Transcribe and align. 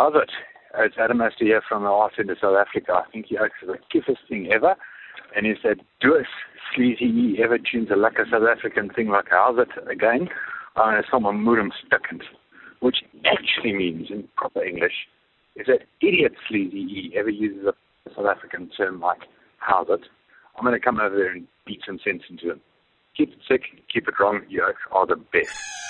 How's 0.00 0.14
it? 0.14 0.30
It's 0.78 0.96
Adam 0.98 1.20
here 1.38 1.60
from 1.68 1.82
the 1.82 1.90
Arts 1.90 2.14
into 2.16 2.34
South 2.40 2.56
Africa. 2.56 3.04
I 3.06 3.10
think 3.12 3.26
he 3.26 3.34
is 3.34 3.50
the 3.66 3.76
cutest 3.92 4.22
thing 4.30 4.50
ever. 4.50 4.74
And 5.36 5.44
he 5.44 5.52
said, 5.62 5.80
do 6.00 6.14
it, 6.14 6.24
sleazy 6.74 7.36
ever 7.44 7.58
tunes 7.58 7.90
a 7.92 7.96
like 7.96 8.14
a 8.18 8.24
South 8.30 8.48
African 8.50 8.88
thing 8.88 9.08
like 9.08 9.26
how's 9.28 9.58
it 9.58 9.68
again? 9.90 10.30
Uh, 10.74 11.02
someone 11.10 11.44
murum 11.44 11.68
stuckend. 11.84 12.22
Which 12.80 13.04
actually 13.26 13.74
means, 13.74 14.06
in 14.08 14.26
proper 14.38 14.64
English, 14.64 15.06
is 15.54 15.66
that 15.66 15.80
idiot 16.00 16.32
sleazy 16.48 16.86
he 16.88 17.12
ever 17.14 17.28
uses 17.28 17.66
a 17.66 17.74
South 18.16 18.24
African 18.24 18.70
term 18.70 19.00
like 19.00 19.20
how's 19.58 19.88
it? 19.90 20.08
I'm 20.56 20.64
going 20.64 20.72
to 20.72 20.82
come 20.82 20.98
over 20.98 21.14
there 21.14 21.30
and 21.30 21.46
beat 21.66 21.82
some 21.84 22.00
sense 22.02 22.22
into 22.30 22.52
him. 22.52 22.60
Keep 23.18 23.34
it 23.34 23.38
sick, 23.46 23.64
keep 23.92 24.08
it 24.08 24.14
wrong, 24.18 24.40
you 24.48 24.62
are 24.92 25.06
the 25.06 25.16
best. 25.16 25.89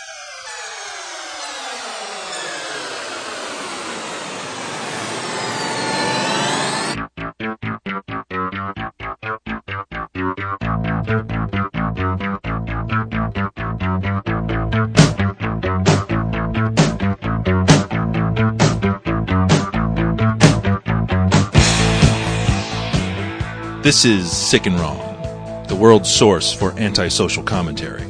This 23.91 24.05
is 24.05 24.31
Sick 24.31 24.67
and 24.67 24.79
Wrong, 24.79 25.67
the 25.67 25.75
world's 25.75 26.09
source 26.09 26.53
for 26.53 26.71
antisocial 26.79 27.43
commentary. 27.43 28.05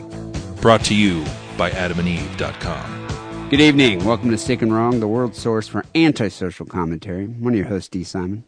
Brought 0.61 0.85
to 0.85 0.95
you 0.95 1.25
by 1.57 1.71
adamandeve.com. 1.71 3.49
Good 3.49 3.63
evening. 3.63 4.05
Welcome 4.05 4.29
to 4.31 4.37
Sick 4.37 4.61
and 4.61 4.75
Wrong, 4.75 5.01
the 5.01 5.09
world's 5.09 5.39
source 5.39 5.69
for 5.69 5.87
antisocial 5.95 6.67
commentary. 6.67 7.25
I'm 7.25 7.43
one 7.43 7.55
of 7.55 7.59
your 7.59 7.67
hosts, 7.67 7.89
D. 7.89 8.05
Simon. 8.05 8.45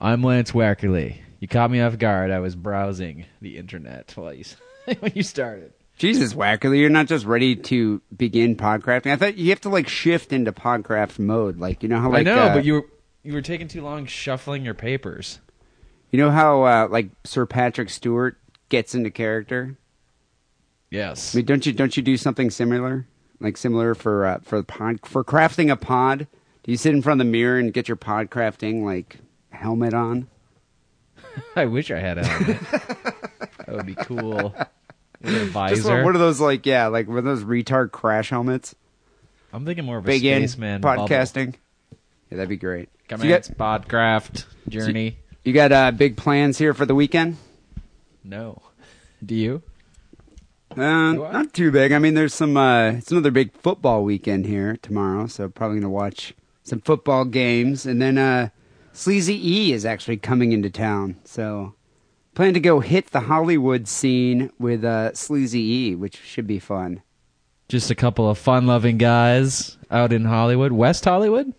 I'm 0.00 0.24
Lance 0.24 0.50
Wackerly. 0.50 1.18
You 1.38 1.46
caught 1.46 1.70
me 1.70 1.80
off 1.80 1.96
guard. 1.96 2.32
I 2.32 2.40
was 2.40 2.56
browsing 2.56 3.26
the 3.40 3.56
internet 3.56 4.10
while 4.16 4.34
you, 4.34 4.44
when 4.98 5.12
you 5.14 5.22
started. 5.22 5.72
Jesus, 5.96 6.34
Wackerly, 6.34 6.80
you're 6.80 6.90
not 6.90 7.06
just 7.06 7.24
ready 7.24 7.54
to 7.54 8.02
begin 8.16 8.56
podcrafting. 8.56 9.12
I 9.12 9.16
thought 9.16 9.36
you 9.36 9.50
have 9.50 9.60
to 9.60 9.68
like 9.68 9.86
shift 9.86 10.32
into 10.32 10.50
podcraft 10.50 11.20
mode, 11.20 11.60
like 11.60 11.84
you 11.84 11.88
know 11.88 12.00
how 12.00 12.10
like 12.10 12.26
I 12.26 12.34
know, 12.34 12.42
uh, 12.42 12.54
but 12.54 12.64
you 12.64 12.72
were 12.72 12.86
you 13.22 13.32
were 13.32 13.42
taking 13.42 13.68
too 13.68 13.82
long 13.82 14.06
shuffling 14.06 14.64
your 14.64 14.74
papers. 14.74 15.38
You 16.14 16.20
know 16.20 16.30
how 16.30 16.62
uh, 16.62 16.86
like 16.88 17.08
Sir 17.24 17.44
Patrick 17.44 17.90
Stewart 17.90 18.36
gets 18.68 18.94
into 18.94 19.10
character. 19.10 19.76
Yes. 20.88 21.34
I 21.34 21.38
mean, 21.38 21.46
don't 21.46 21.66
you 21.66 21.72
don't 21.72 21.96
you 21.96 22.04
do 22.04 22.16
something 22.16 22.50
similar, 22.50 23.08
like 23.40 23.56
similar 23.56 23.96
for 23.96 24.24
uh, 24.24 24.38
for 24.44 24.58
the 24.58 24.64
pod 24.64 25.00
for 25.04 25.24
crafting 25.24 25.72
a 25.72 25.76
pod? 25.76 26.28
Do 26.62 26.70
you 26.70 26.76
sit 26.78 26.94
in 26.94 27.02
front 27.02 27.20
of 27.20 27.26
the 27.26 27.32
mirror 27.32 27.58
and 27.58 27.72
get 27.72 27.88
your 27.88 27.96
pod 27.96 28.30
crafting 28.30 28.84
like 28.84 29.16
helmet 29.50 29.92
on? 29.92 30.28
I 31.56 31.64
wish 31.64 31.90
I 31.90 31.98
had 31.98 32.18
a 32.18 32.24
helmet. 32.24 32.60
that 33.66 33.68
would 33.74 33.86
be 33.86 33.96
cool. 33.96 34.54
A 34.56 34.68
Just 35.24 35.50
visor. 35.50 36.04
one, 36.04 36.14
of 36.14 36.20
those 36.20 36.40
like 36.40 36.64
yeah, 36.64 36.86
like 36.86 37.08
one 37.08 37.18
of 37.18 37.24
those 37.24 37.42
retard 37.42 37.90
crash 37.90 38.30
helmets. 38.30 38.76
I'm 39.52 39.64
thinking 39.66 39.84
more 39.84 39.98
of 39.98 40.04
a 40.04 40.06
Big 40.06 40.20
spaceman 40.20 40.80
bubble. 40.80 41.08
podcasting. 41.08 41.54
Yeah, 42.30 42.36
that'd 42.36 42.48
be 42.48 42.56
great. 42.56 42.88
Come 43.08 43.20
So 43.20 43.24
on, 43.24 43.30
got 43.30 43.42
Podcraft 43.88 44.44
journey. 44.68 45.04
you 45.04 45.12
got 45.52 45.72
uh, 45.72 45.90
big 45.90 46.16
plans 46.16 46.58
here 46.58 46.72
for 46.74 46.86
the 46.86 46.94
weekend? 46.94 47.36
No. 48.22 48.62
Do 49.24 49.34
you? 49.34 49.62
Uh, 50.70 51.12
Do 51.12 51.28
not 51.32 51.52
too 51.52 51.70
big. 51.70 51.92
I 51.92 51.98
mean, 51.98 52.14
there's 52.14 52.34
some. 52.34 52.56
Uh, 52.56 52.92
it's 52.92 53.12
another 53.12 53.30
big 53.30 53.52
football 53.52 54.02
weekend 54.04 54.46
here 54.46 54.76
tomorrow, 54.82 55.26
so 55.26 55.48
probably 55.48 55.78
gonna 55.78 55.90
watch 55.90 56.34
some 56.62 56.80
football 56.80 57.24
games, 57.24 57.86
and 57.86 58.00
then 58.00 58.18
uh, 58.18 58.48
Sleazy 58.92 59.36
E 59.36 59.72
is 59.72 59.84
actually 59.84 60.16
coming 60.16 60.52
into 60.52 60.70
town, 60.70 61.16
so 61.24 61.74
plan 62.34 62.54
to 62.54 62.60
go 62.60 62.80
hit 62.80 63.08
the 63.08 63.20
Hollywood 63.20 63.86
scene 63.86 64.50
with 64.58 64.84
uh, 64.84 65.12
Sleazy 65.14 65.60
E, 65.60 65.94
which 65.94 66.16
should 66.16 66.46
be 66.46 66.58
fun. 66.58 67.02
Just 67.68 67.90
a 67.90 67.94
couple 67.94 68.28
of 68.28 68.38
fun-loving 68.38 68.98
guys 68.98 69.78
out 69.90 70.12
in 70.12 70.24
Hollywood, 70.24 70.72
West 70.72 71.04
Hollywood. 71.04 71.52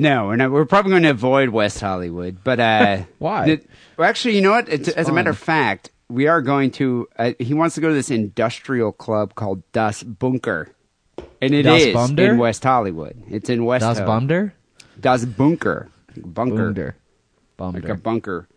No, 0.00 0.26
we're 0.28 0.36
not. 0.36 0.50
We're 0.50 0.64
probably 0.64 0.90
going 0.92 1.02
to 1.02 1.10
avoid 1.10 1.50
West 1.50 1.80
Hollywood, 1.80 2.38
but 2.42 2.58
uh, 2.58 3.02
Why? 3.18 3.46
the- 3.46 3.64
well, 3.96 4.08
actually, 4.08 4.36
you 4.36 4.40
know 4.40 4.52
what? 4.52 4.68
It's, 4.68 4.88
It's 4.88 4.96
as 4.96 5.08
a 5.08 5.12
matter 5.12 5.30
of 5.30 5.38
fact, 5.38 5.90
we 6.08 6.26
are 6.26 6.40
going 6.40 6.70
to. 6.72 7.06
Uh, 7.18 7.32
he 7.38 7.52
wants 7.54 7.74
to 7.74 7.80
go 7.82 7.88
to 7.88 7.94
this 7.94 8.10
industrial 8.10 8.92
club 8.92 9.34
called 9.34 9.62
Das 9.72 10.02
Bunker, 10.02 10.68
and 11.42 11.52
it 11.54 11.64
Das 11.64 11.82
is 11.82 12.10
in 12.18 12.38
West 12.38 12.64
Hollywood. 12.64 13.22
It's 13.30 13.50
in 13.50 13.64
West. 13.64 13.82
Das 13.82 13.98
Ho- 13.98 14.06
Bunder? 14.06 14.54
Das 14.98 15.24
Bunker, 15.26 15.88
bunker, 16.16 16.96
Bunder. 17.58 17.80
like 17.80 17.88
a 17.88 17.94
bunker. 17.94 18.48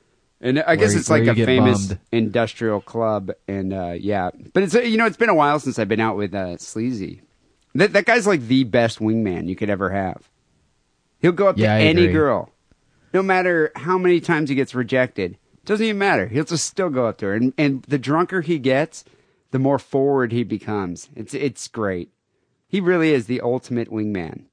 And 0.41 0.59
I 0.59 0.75
guess 0.75 0.91
Where- 0.91 0.99
it's 0.99 1.09
like 1.09 1.27
a 1.27 1.35
famous 1.35 1.87
bummed. 1.87 1.99
industrial 2.11 2.79
club, 2.81 3.31
and 3.47 3.73
uh, 3.73 3.95
yeah, 3.99 4.29
but 4.53 4.63
it's 4.63 4.75
uh, 4.75 4.79
you 4.81 4.97
know 4.97 5.05
it's 5.05 5.17
been 5.17 5.29
a 5.29 5.35
while 5.35 5.59
since 5.59 5.77
I've 5.79 5.87
been 5.89 5.99
out 6.01 6.15
with 6.17 6.33
uh, 6.33 6.57
Sleazy. 6.57 7.21
That 7.75 7.91
that 7.93 8.05
guy's 8.05 8.27
like 8.27 8.41
the 8.47 8.63
best 8.63 8.99
wingman 8.99 9.47
you 9.47 9.55
could 9.57 9.69
ever 9.69 9.89
have. 9.89 10.29
He'll 11.23 11.31
go 11.31 11.47
up 11.47 11.57
Yeah, 11.57 11.75
to 11.75 11.83
I 11.83 11.87
any 11.87 12.03
agree. 12.03 12.13
girl, 12.13 12.51
no 13.13 13.23
matter 13.23 13.71
how 13.75 13.97
many 13.97 14.19
times 14.21 14.49
he 14.49 14.55
gets 14.55 14.75
rejected. 14.75 15.37
Doesn't 15.65 15.83
even 15.85 15.97
matter. 15.97 16.27
He'll 16.27 16.43
just 16.43 16.67
still 16.67 16.89
go 16.91 17.07
up 17.07 17.17
to 17.19 17.25
her, 17.27 17.33
and 17.33 17.53
and 17.57 17.81
the 17.83 17.97
drunker 17.97 18.41
he 18.41 18.59
gets, 18.59 19.05
the 19.51 19.57
more 19.59 19.79
forward 19.79 20.31
he 20.31 20.43
becomes. 20.43 21.09
It's 21.15 21.33
it's 21.33 21.67
great. 21.67 22.09
He 22.67 22.79
really 22.81 23.11
is 23.11 23.25
the 23.27 23.39
ultimate 23.41 23.89
wingman. 23.89 24.43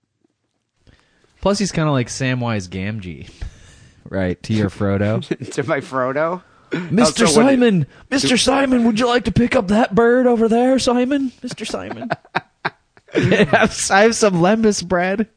Plus, 1.40 1.58
he's 1.58 1.72
kind 1.72 1.88
of 1.88 1.92
like 1.94 2.08
Samwise 2.08 2.68
Gamgee, 2.68 3.28
right? 4.08 4.40
To 4.44 4.52
your 4.54 4.70
Frodo, 4.70 5.26
to 5.52 5.62
my 5.64 5.80
Frodo. 5.80 6.42
Mister 6.92 7.24
oh, 7.24 7.26
so 7.26 7.40
what- 7.42 7.50
Simon, 7.50 7.86
Mister 8.10 8.36
Simon, 8.36 8.84
would 8.84 9.00
you 9.00 9.08
like 9.08 9.24
to 9.24 9.32
pick 9.32 9.56
up 9.56 9.68
that 9.68 9.94
bird 9.96 10.28
over 10.28 10.46
there, 10.48 10.78
Simon? 10.78 11.32
Mister 11.42 11.64
Simon, 11.64 12.10
I 12.64 13.18
have 13.50 13.76
I 13.90 14.02
have 14.02 14.14
some 14.14 14.34
lembas 14.34 14.86
bread. 14.86 15.28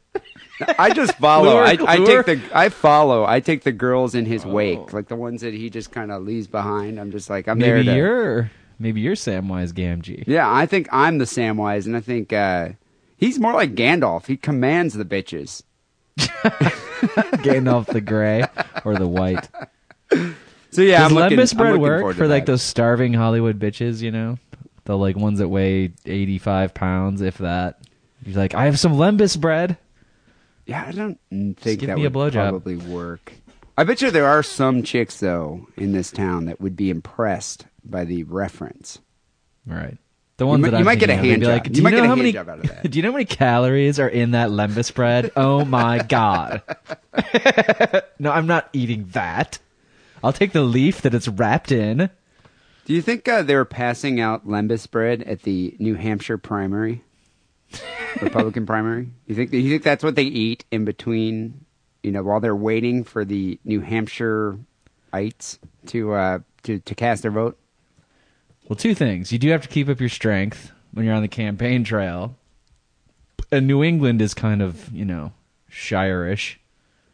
I 0.78 0.90
just 0.90 1.16
follow. 1.18 1.54
Lure, 1.54 1.64
I, 1.64 1.76
I 1.86 1.96
take 1.98 2.26
the 2.26 2.40
I 2.52 2.68
follow. 2.68 3.24
I 3.24 3.40
take 3.40 3.62
the 3.62 3.72
girls 3.72 4.14
in 4.14 4.24
his 4.26 4.44
wake, 4.46 4.92
like 4.92 5.08
the 5.08 5.16
ones 5.16 5.40
that 5.40 5.54
he 5.54 5.70
just 5.70 5.90
kind 5.90 6.12
of 6.12 6.22
leaves 6.22 6.46
behind. 6.46 6.98
I'm 7.00 7.10
just 7.10 7.28
like 7.28 7.48
I'm 7.48 7.58
there. 7.58 7.76
Maybe 7.82 7.96
you're 7.96 8.50
maybe 8.78 9.00
you're 9.00 9.14
Samwise 9.16 9.72
Gamgee. 9.72 10.24
yeah, 10.26 10.52
I 10.52 10.66
think 10.66 10.88
I'm 10.92 11.18
the 11.18 11.24
Samwise, 11.24 11.86
and 11.86 11.96
I 11.96 12.00
think 12.00 12.32
uh, 12.32 12.70
he's 13.16 13.38
more 13.38 13.52
like 13.52 13.74
Gandalf. 13.74 14.26
He 14.26 14.36
commands 14.36 14.94
the 14.94 15.04
bitches. 15.04 15.62
Gandalf 16.18 17.86
the 17.86 18.00
Gray 18.00 18.44
or 18.84 18.96
the 18.96 19.08
White. 19.08 19.48
So 20.70 20.82
yeah, 20.82 20.98
Does 21.02 21.10
I'm 21.10 21.14
looking, 21.14 21.38
I'm 21.40 21.56
bread 21.56 21.72
looking 21.74 21.80
work 21.80 22.16
for 22.16 22.26
like 22.26 22.46
that. 22.46 22.52
those 22.52 22.62
starving 22.62 23.12
Hollywood 23.14 23.58
bitches? 23.58 24.02
You 24.02 24.10
know, 24.10 24.38
the 24.84 24.96
like 24.96 25.16
ones 25.16 25.38
that 25.40 25.48
weigh 25.48 25.92
eighty 26.06 26.38
five 26.38 26.74
pounds, 26.74 27.20
if 27.20 27.38
that. 27.38 27.80
He's 28.24 28.36
like, 28.36 28.54
I 28.54 28.64
have 28.64 28.78
some 28.78 28.94
lembas 28.94 29.38
bread. 29.38 29.76
Yeah, 30.66 30.84
I 30.86 30.92
don't 30.92 31.18
think 31.30 31.80
give 31.80 31.88
that 31.88 31.96
me 31.96 32.04
a 32.06 32.10
would 32.10 32.32
blowjob. 32.32 32.48
probably 32.50 32.76
work. 32.76 33.32
I 33.76 33.84
bet 33.84 34.00
you 34.02 34.10
there 34.10 34.26
are 34.26 34.42
some 34.42 34.82
chicks 34.82 35.18
though 35.20 35.66
in 35.76 35.92
this 35.92 36.10
town 36.10 36.44
that 36.46 36.60
would 36.60 36.76
be 36.76 36.90
impressed 36.90 37.66
by 37.84 38.04
the 38.04 38.22
reference. 38.24 38.98
All 39.70 39.76
right. 39.76 39.98
The 40.36 40.46
ones 40.46 40.62
might- 40.62 40.70
that 40.72 40.76
you 40.76 40.80
I'm 40.80 40.84
might 40.86 40.98
get 40.98 41.10
a 41.10 41.14
thinking 41.14 41.18
of, 41.18 41.22
they'd 41.22 41.30
hand 41.30 41.40
be 41.40 41.46
job. 41.46 41.52
Like, 41.52 41.66
You 41.68 41.72
do 41.74 41.82
might 41.82 41.90
you 41.90 41.96
get 41.96 42.00
know 42.00 42.04
a 42.04 42.08
how 42.08 42.14
hand 42.14 42.18
many? 42.18 42.32
job 42.32 42.48
out 42.48 42.58
of 42.60 42.66
that." 42.68 42.90
Do 42.90 42.98
you 42.98 43.02
know 43.02 43.08
how 43.10 43.16
many 43.18 43.24
calories 43.24 44.00
are 44.00 44.08
in 44.08 44.30
that 44.32 44.50
lembas 44.50 44.92
bread? 44.94 45.30
Oh 45.36 45.64
my 45.64 45.98
god! 45.98 46.62
no, 48.18 48.30
I'm 48.32 48.46
not 48.46 48.68
eating 48.72 49.06
that. 49.12 49.58
I'll 50.22 50.32
take 50.32 50.52
the 50.52 50.62
leaf 50.62 51.02
that 51.02 51.14
it's 51.14 51.28
wrapped 51.28 51.70
in. 51.70 52.10
Do 52.86 52.92
you 52.94 53.02
think 53.02 53.28
uh, 53.28 53.42
they 53.42 53.54
were 53.54 53.64
passing 53.64 54.20
out 54.20 54.46
lembas 54.46 54.90
bread 54.90 55.22
at 55.22 55.42
the 55.42 55.74
New 55.78 55.94
Hampshire 55.94 56.38
primary, 56.38 57.02
Republican 58.20 58.66
primary? 58.66 59.08
You 59.26 59.34
think 59.34 59.52
you 59.52 59.70
think 59.70 59.82
that's 59.82 60.04
what 60.04 60.14
they 60.14 60.24
eat 60.24 60.64
in 60.70 60.84
between, 60.84 61.64
you 62.02 62.12
know, 62.12 62.22
while 62.22 62.40
they're 62.40 62.56
waiting 62.56 63.04
for 63.04 63.24
the 63.24 63.58
New 63.64 63.80
Hampshireites 63.80 65.58
to 65.86 66.12
uh, 66.12 66.38
to 66.64 66.80
to 66.80 66.94
cast 66.94 67.22
their 67.22 67.30
vote? 67.30 67.58
Well, 68.68 68.76
two 68.76 68.94
things. 68.94 69.30
You 69.30 69.38
do 69.38 69.50
have 69.50 69.62
to 69.62 69.68
keep 69.68 69.88
up 69.88 70.00
your 70.00 70.08
strength 70.08 70.72
when 70.92 71.04
you're 71.04 71.14
on 71.14 71.22
the 71.22 71.28
campaign 71.28 71.84
trail. 71.84 72.36
And 73.52 73.66
New 73.66 73.84
England 73.84 74.22
is 74.22 74.32
kind 74.32 74.62
of, 74.62 74.90
you 74.90 75.04
know, 75.04 75.32
shire-ish. 75.68 76.58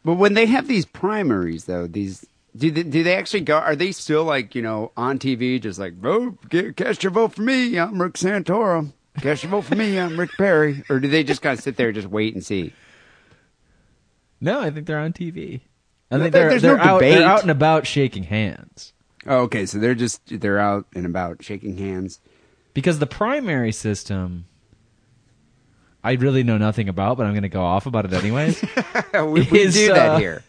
But 0.03 0.13
when 0.13 0.33
they 0.33 0.45
have 0.45 0.67
these 0.67 0.85
primaries, 0.85 1.65
though, 1.65 1.87
these 1.87 2.25
do 2.55 2.71
they, 2.71 2.83
do 2.83 3.03
they 3.03 3.15
actually 3.15 3.41
go? 3.41 3.57
Are 3.57 3.75
they 3.75 3.91
still 3.91 4.23
like 4.23 4.55
you 4.55 4.61
know 4.61 4.91
on 4.97 5.19
TV, 5.19 5.61
just 5.61 5.79
like 5.79 5.93
vote, 5.93 6.49
get, 6.49 6.75
cast 6.75 7.03
your 7.03 7.11
vote 7.11 7.33
for 7.33 7.41
me? 7.41 7.77
I'm 7.77 8.01
Rick 8.01 8.13
Santorum. 8.13 8.93
Cast 9.19 9.43
your 9.43 9.49
vote 9.51 9.61
for 9.65 9.75
me. 9.75 9.99
I'm 9.99 10.19
Rick 10.19 10.31
Perry. 10.37 10.83
Or 10.89 10.99
do 10.99 11.07
they 11.07 11.23
just 11.23 11.41
kind 11.41 11.57
of 11.57 11.63
sit 11.63 11.75
there 11.75 11.87
and 11.89 11.95
just 11.95 12.07
wait 12.07 12.33
and 12.33 12.43
see? 12.43 12.73
No, 14.39 14.61
I 14.61 14.71
think 14.71 14.87
they're 14.87 14.99
on 14.99 15.13
TV. 15.13 15.61
I 16.09 16.17
No, 16.17 16.23
think 16.23 16.33
there- 16.33 16.41
they're, 16.43 16.49
there's 16.51 16.61
they're, 16.61 16.77
no 16.77 16.83
out, 16.83 16.99
debate. 16.99 17.17
they're 17.19 17.27
out 17.27 17.41
and 17.41 17.51
about 17.51 17.85
shaking 17.85 18.23
hands. 18.23 18.93
Oh, 19.27 19.41
okay, 19.41 19.67
so 19.67 19.77
they're 19.77 19.93
just 19.93 20.21
they're 20.41 20.57
out 20.57 20.87
and 20.95 21.05
about 21.05 21.43
shaking 21.43 21.77
hands. 21.77 22.19
Because 22.73 22.97
the 22.97 23.05
primary 23.05 23.71
system, 23.71 24.45
I 26.03 26.13
really 26.13 26.43
know 26.43 26.57
nothing 26.57 26.89
about, 26.89 27.17
but 27.17 27.27
I'm 27.27 27.33
going 27.33 27.43
to 27.43 27.49
go 27.49 27.61
off 27.63 27.85
about 27.85 28.05
it 28.05 28.13
anyways. 28.13 28.63
we, 29.13 29.21
we 29.51 29.59
Is, 29.59 29.75
do 29.75 29.91
uh, 29.91 29.95
that 29.95 30.19
here 30.19 30.43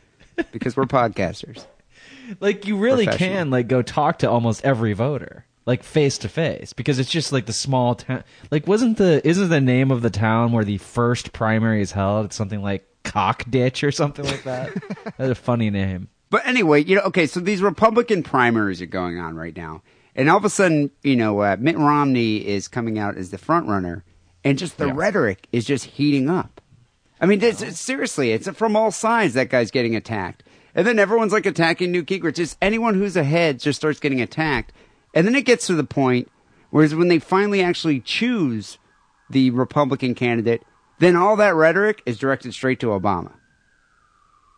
because 0.52 0.74
we're 0.74 0.84
podcasters. 0.86 1.66
like 2.40 2.66
you 2.66 2.78
really 2.78 3.04
Professional. 3.04 3.28
can 3.36 3.50
like 3.50 3.68
go 3.68 3.82
talk 3.82 4.20
to 4.20 4.30
almost 4.30 4.64
every 4.64 4.94
voter 4.94 5.44
like 5.66 5.82
face 5.82 6.18
to 6.18 6.28
face 6.28 6.72
because 6.72 6.98
it's 6.98 7.10
just 7.10 7.32
like 7.32 7.46
the 7.46 7.52
small 7.52 7.94
town 7.94 8.24
like 8.50 8.66
wasn't 8.66 8.96
the 8.98 9.26
isn't 9.26 9.48
the 9.48 9.60
name 9.60 9.90
of 9.90 10.02
the 10.02 10.10
town 10.10 10.52
where 10.52 10.64
the 10.64 10.78
first 10.78 11.32
primary 11.32 11.80
is 11.80 11.92
held 11.92 12.24
it's 12.26 12.36
something 12.36 12.62
like 12.62 12.86
cock 13.04 13.44
ditch 13.50 13.84
or 13.84 13.92
something 13.92 14.24
like 14.24 14.42
that 14.44 14.70
that's 15.18 15.30
a 15.30 15.34
funny 15.34 15.70
name 15.70 16.08
But 16.30 16.46
anyway, 16.46 16.82
you 16.82 16.96
know, 16.96 17.02
okay, 17.02 17.26
so 17.26 17.40
these 17.40 17.60
Republican 17.62 18.22
primaries 18.22 18.80
are 18.80 18.86
going 18.86 19.18
on 19.18 19.36
right 19.36 19.54
now. 19.56 19.82
And 20.16 20.30
all 20.30 20.38
of 20.38 20.44
a 20.46 20.50
sudden, 20.50 20.90
you 21.02 21.14
know, 21.14 21.40
uh, 21.40 21.56
Mitt 21.60 21.76
Romney 21.76 22.36
is 22.46 22.68
coming 22.68 22.98
out 22.98 23.16
as 23.18 23.30
the 23.30 23.36
front 23.38 23.66
runner, 23.68 24.02
and 24.42 24.58
just 24.58 24.78
the 24.78 24.86
Yeah. 24.86 24.92
rhetoric 24.96 25.46
is 25.52 25.64
just 25.66 25.84
heating 25.84 26.30
up. 26.30 26.60
I 27.20 27.26
mean, 27.26 27.42
it's, 27.42 27.60
it's- 27.60 27.78
seriously, 27.80 28.32
it's 28.32 28.48
from 28.50 28.76
all 28.76 28.90
sides 28.90 29.34
that 29.34 29.50
guy's 29.50 29.70
getting 29.70 29.94
attacked. 29.94 30.42
And 30.74 30.86
then 30.86 30.98
everyone's 30.98 31.32
like 31.34 31.44
attacking 31.44 31.92
Newt 31.92 32.06
Gingrich. 32.06 32.36
Just 32.36 32.56
anyone 32.62 32.94
who's 32.94 33.14
ahead 33.16 33.60
just 33.60 33.78
starts 33.78 34.00
getting 34.00 34.22
attacked. 34.22 34.72
And 35.14 35.26
then 35.26 35.34
it 35.34 35.44
gets 35.44 35.66
to 35.66 35.74
the 35.74 35.84
point 35.84 36.30
whereas 36.70 36.94
when 36.94 37.08
they 37.08 37.18
finally 37.18 37.62
actually 37.62 38.00
choose 38.00 38.78
the 39.30 39.50
Republican 39.50 40.14
candidate, 40.14 40.62
then 40.98 41.16
all 41.16 41.36
that 41.36 41.54
rhetoric 41.54 42.02
is 42.06 42.18
directed 42.18 42.52
straight 42.54 42.80
to 42.80 42.86
Obama. 42.88 43.32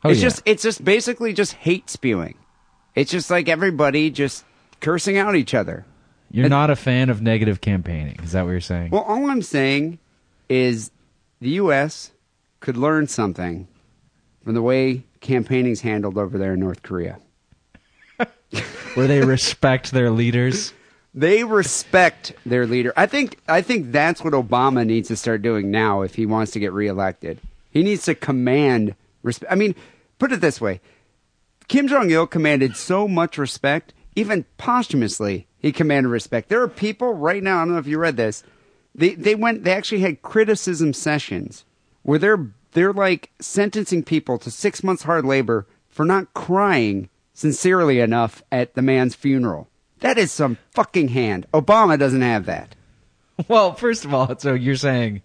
oh, 0.04 0.10
it's 0.10 0.20
yeah. 0.20 0.28
just 0.28 0.42
it's 0.44 0.62
just 0.62 0.84
basically 0.84 1.32
just 1.32 1.52
hate 1.54 1.90
spewing. 1.90 2.36
It's 2.94 3.10
just 3.10 3.30
like 3.30 3.48
everybody 3.48 4.10
just 4.10 4.44
cursing 4.80 5.16
out 5.18 5.34
each 5.34 5.54
other. 5.54 5.84
you're 6.30 6.48
not 6.48 6.70
a 6.70 6.76
fan 6.76 7.10
of 7.10 7.22
negative 7.22 7.60
campaigning 7.60 8.16
is 8.22 8.32
that 8.32 8.44
what 8.44 8.50
you're 8.50 8.60
saying 8.60 8.90
Well, 8.90 9.02
all 9.02 9.30
I'm 9.30 9.42
saying 9.42 9.98
is 10.48 10.90
the 11.40 11.50
U.S. 11.50 12.12
could 12.60 12.76
learn 12.76 13.06
something 13.06 13.66
from 14.44 14.54
the 14.54 14.62
way 14.62 15.04
campaigning's 15.20 15.80
handled 15.80 16.18
over 16.18 16.36
there 16.38 16.52
in 16.54 16.60
North 16.60 16.82
Korea. 16.82 17.18
Where 18.94 19.06
they 19.06 19.20
respect 19.20 19.92
their 19.92 20.10
leaders 20.10 20.72
They 21.14 21.44
respect 21.44 22.32
their 22.44 22.66
leader. 22.66 22.92
I 22.96 23.06
think 23.06 23.38
I 23.46 23.62
think 23.62 23.92
that's 23.92 24.24
what 24.24 24.32
Obama 24.32 24.84
needs 24.84 25.06
to 25.08 25.16
start 25.16 25.42
doing 25.42 25.70
now 25.70 26.02
if 26.02 26.16
he 26.16 26.26
wants 26.26 26.50
to 26.52 26.60
get 26.60 26.72
reelected. 26.72 27.38
He 27.70 27.84
needs 27.84 28.04
to 28.06 28.16
command 28.16 28.96
respect. 29.22 29.52
I 29.52 29.54
mean, 29.54 29.76
put 30.18 30.32
it 30.32 30.40
this 30.40 30.60
way. 30.60 30.80
Kim 31.68 31.86
Jong 31.86 32.10
Il 32.10 32.26
commanded 32.26 32.76
so 32.76 33.06
much 33.06 33.38
respect, 33.38 33.94
even 34.16 34.44
posthumously, 34.58 35.46
he 35.58 35.70
commanded 35.70 36.10
respect. 36.10 36.48
There 36.48 36.62
are 36.62 36.68
people 36.68 37.14
right 37.14 37.42
now, 37.42 37.58
I 37.58 37.64
don't 37.64 37.74
know 37.74 37.78
if 37.78 37.86
you 37.86 37.98
read 37.98 38.16
this. 38.16 38.42
They 38.92 39.14
they 39.14 39.36
went 39.36 39.62
they 39.62 39.72
actually 39.72 40.00
had 40.00 40.22
criticism 40.22 40.92
sessions 40.92 41.64
where 42.02 42.18
they're 42.18 42.48
they're 42.72 42.92
like 42.92 43.30
sentencing 43.38 44.02
people 44.02 44.36
to 44.38 44.50
6 44.50 44.82
months 44.82 45.04
hard 45.04 45.24
labor 45.24 45.64
for 45.88 46.04
not 46.04 46.34
crying 46.34 47.08
sincerely 47.34 48.00
enough 48.00 48.42
at 48.50 48.74
the 48.74 48.82
man's 48.82 49.14
funeral. 49.14 49.68
That 50.00 50.16
is 50.18 50.32
some 50.32 50.56
fucking 50.72 51.08
hand. 51.08 51.46
Obama 51.52 51.98
doesn't 51.98 52.22
have 52.22 52.46
that. 52.46 52.74
well 53.48 53.74
first 53.74 54.04
of 54.04 54.14
all 54.14 54.38
so 54.38 54.54
you're 54.54 54.76
saying 54.76 55.20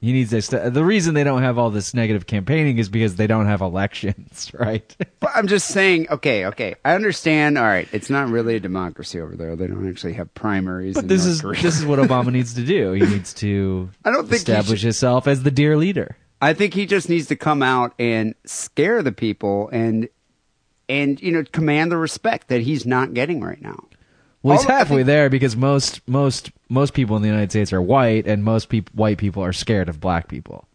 he 0.00 0.12
needs 0.12 0.30
to 0.30 0.42
st- 0.42 0.74
the 0.74 0.84
reason 0.84 1.14
they 1.14 1.22
don't 1.24 1.42
have 1.42 1.58
all 1.58 1.70
this 1.70 1.92
negative 1.94 2.26
campaigning 2.26 2.78
is 2.78 2.88
because 2.88 3.14
they 3.16 3.26
don't 3.28 3.46
have 3.46 3.60
elections 3.60 4.50
right 4.58 4.96
But 5.20 5.30
I'm 5.34 5.46
just 5.48 5.68
saying, 5.68 6.08
okay, 6.10 6.46
okay. 6.46 6.74
I 6.84 6.94
understand. 6.94 7.56
All 7.58 7.64
right, 7.64 7.88
it's 7.92 8.08
not 8.10 8.28
really 8.28 8.56
a 8.56 8.60
democracy 8.60 9.20
over 9.20 9.34
there. 9.36 9.54
They 9.56 9.66
don't 9.66 9.88
actually 9.88 10.12
have 10.14 10.32
primaries. 10.34 10.94
But 10.94 11.08
this 11.08 11.24
North 11.24 11.32
is 11.34 11.40
Korea. 11.40 11.62
this 11.62 11.78
is 11.78 11.84
what 11.86 11.98
Obama 11.98 12.32
needs 12.38 12.54
to 12.54 12.64
do. 12.64 12.92
He 12.92 13.00
needs 13.06 13.34
to 13.34 13.90
I 14.04 14.10
don't 14.10 14.22
think 14.28 14.30
he 14.46 14.52
establish 14.52 14.82
himself 14.82 15.26
as 15.28 15.42
the 15.42 15.50
dear 15.50 15.76
leader. 15.76 16.16
I 16.40 16.52
think 16.54 16.74
he 16.74 16.86
just 16.86 17.08
needs 17.08 17.26
to 17.28 17.36
come 17.36 17.62
out 17.62 17.94
and 17.98 18.34
scare 18.44 19.02
the 19.02 19.10
people 19.12 19.68
and 19.72 20.08
and 20.88 21.20
you 21.20 21.32
know 21.32 21.44
command 21.52 21.90
the 21.92 21.96
respect 21.96 22.48
that 22.48 22.60
he's 22.62 22.86
not 22.86 23.14
getting 23.14 23.40
right 23.42 23.60
now. 23.60 23.84
Well, 24.42 24.56
he's 24.56 24.66
halfway 24.66 24.98
think- 24.98 25.06
there 25.06 25.28
because 25.30 25.56
most 25.56 26.00
most 26.08 26.50
most 26.68 26.94
people 26.94 27.16
in 27.16 27.22
the 27.22 27.28
United 27.28 27.50
States 27.50 27.72
are 27.72 27.82
white, 27.82 28.26
and 28.26 28.44
most 28.44 28.68
peop- 28.68 28.90
white 28.94 29.18
people 29.18 29.42
are 29.44 29.52
scared 29.52 29.88
of 29.88 30.00
black 30.00 30.28
people. 30.28 30.66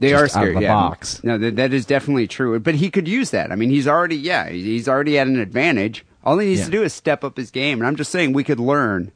They 0.00 0.10
Just 0.10 0.18
are 0.18 0.18
out 0.18 0.24
of 0.24 0.30
scared. 0.50 0.56
the 0.56 0.60
yeah. 0.62 0.74
box. 0.74 1.24
No, 1.24 1.38
that, 1.38 1.56
that 1.56 1.72
is 1.72 1.86
definitely 1.86 2.26
true. 2.26 2.58
But 2.60 2.74
he 2.74 2.90
could 2.90 3.06
use 3.08 3.30
that. 3.30 3.52
I 3.52 3.56
mean, 3.56 3.70
he's 3.70 3.86
already 3.86 4.16
yeah, 4.16 4.48
he's 4.50 4.64
he's 4.64 4.88
already 4.88 5.18
at 5.18 5.26
an 5.28 5.38
advantage. 5.38 6.04
All 6.24 6.38
he 6.38 6.48
needs 6.48 6.60
Yeah. 6.60 6.66
to 6.66 6.70
do 6.72 6.82
is 6.82 6.92
step 6.92 7.22
up 7.24 7.36
his 7.36 7.50
game. 7.50 7.78
And 7.80 7.86
I'm 7.86 7.96
just 7.96 8.10
saying 8.10 8.32
we 8.32 8.44
could 8.44 8.58
learn 8.60 9.12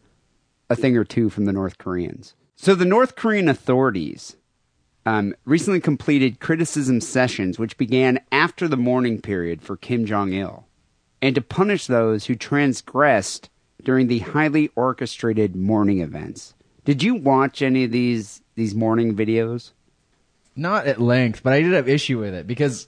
a 0.71 0.77
thing 0.77 0.97
or 0.97 1.05
two 1.05 1.31
from 1.31 1.47
the 1.47 1.53
North 1.53 1.79
Koreans. 1.79 2.35
So 2.55 2.75
the 2.75 2.85
North 2.85 3.17
Korean 3.17 3.49
authorities 3.49 4.37
um, 5.09 5.35
recently 5.47 5.81
completed 5.81 6.39
criticism 6.39 7.01
sessions, 7.01 7.59
which 7.59 7.79
began 7.79 8.21
after 8.31 8.69
the 8.69 8.77
mourning 8.77 9.23
period 9.23 9.63
for 9.63 9.75
Kim 9.75 10.05
Jong 10.05 10.35
Il, 10.35 10.67
and 11.23 11.35
to 11.35 11.41
punish 11.41 11.87
those 11.87 12.27
who 12.27 12.35
transgressed 12.35 13.49
during 13.83 14.09
the 14.09 14.19
highly 14.19 14.69
orchestrated 14.77 15.57
mourning 15.57 16.01
events. 16.01 16.55
Did 16.85 17.03
you 17.03 17.15
watch 17.15 17.63
any 17.63 17.85
of 17.85 17.91
these 17.91 18.43
these 18.55 18.75
mourning 18.75 19.17
videos? 19.17 19.71
Not 20.55 20.87
at 20.87 21.01
length, 21.01 21.43
but 21.43 21.55
I 21.55 21.63
did 21.63 21.73
have 21.73 21.89
issue 21.89 22.19
with 22.19 22.35
it 22.35 22.47
because 22.47 22.87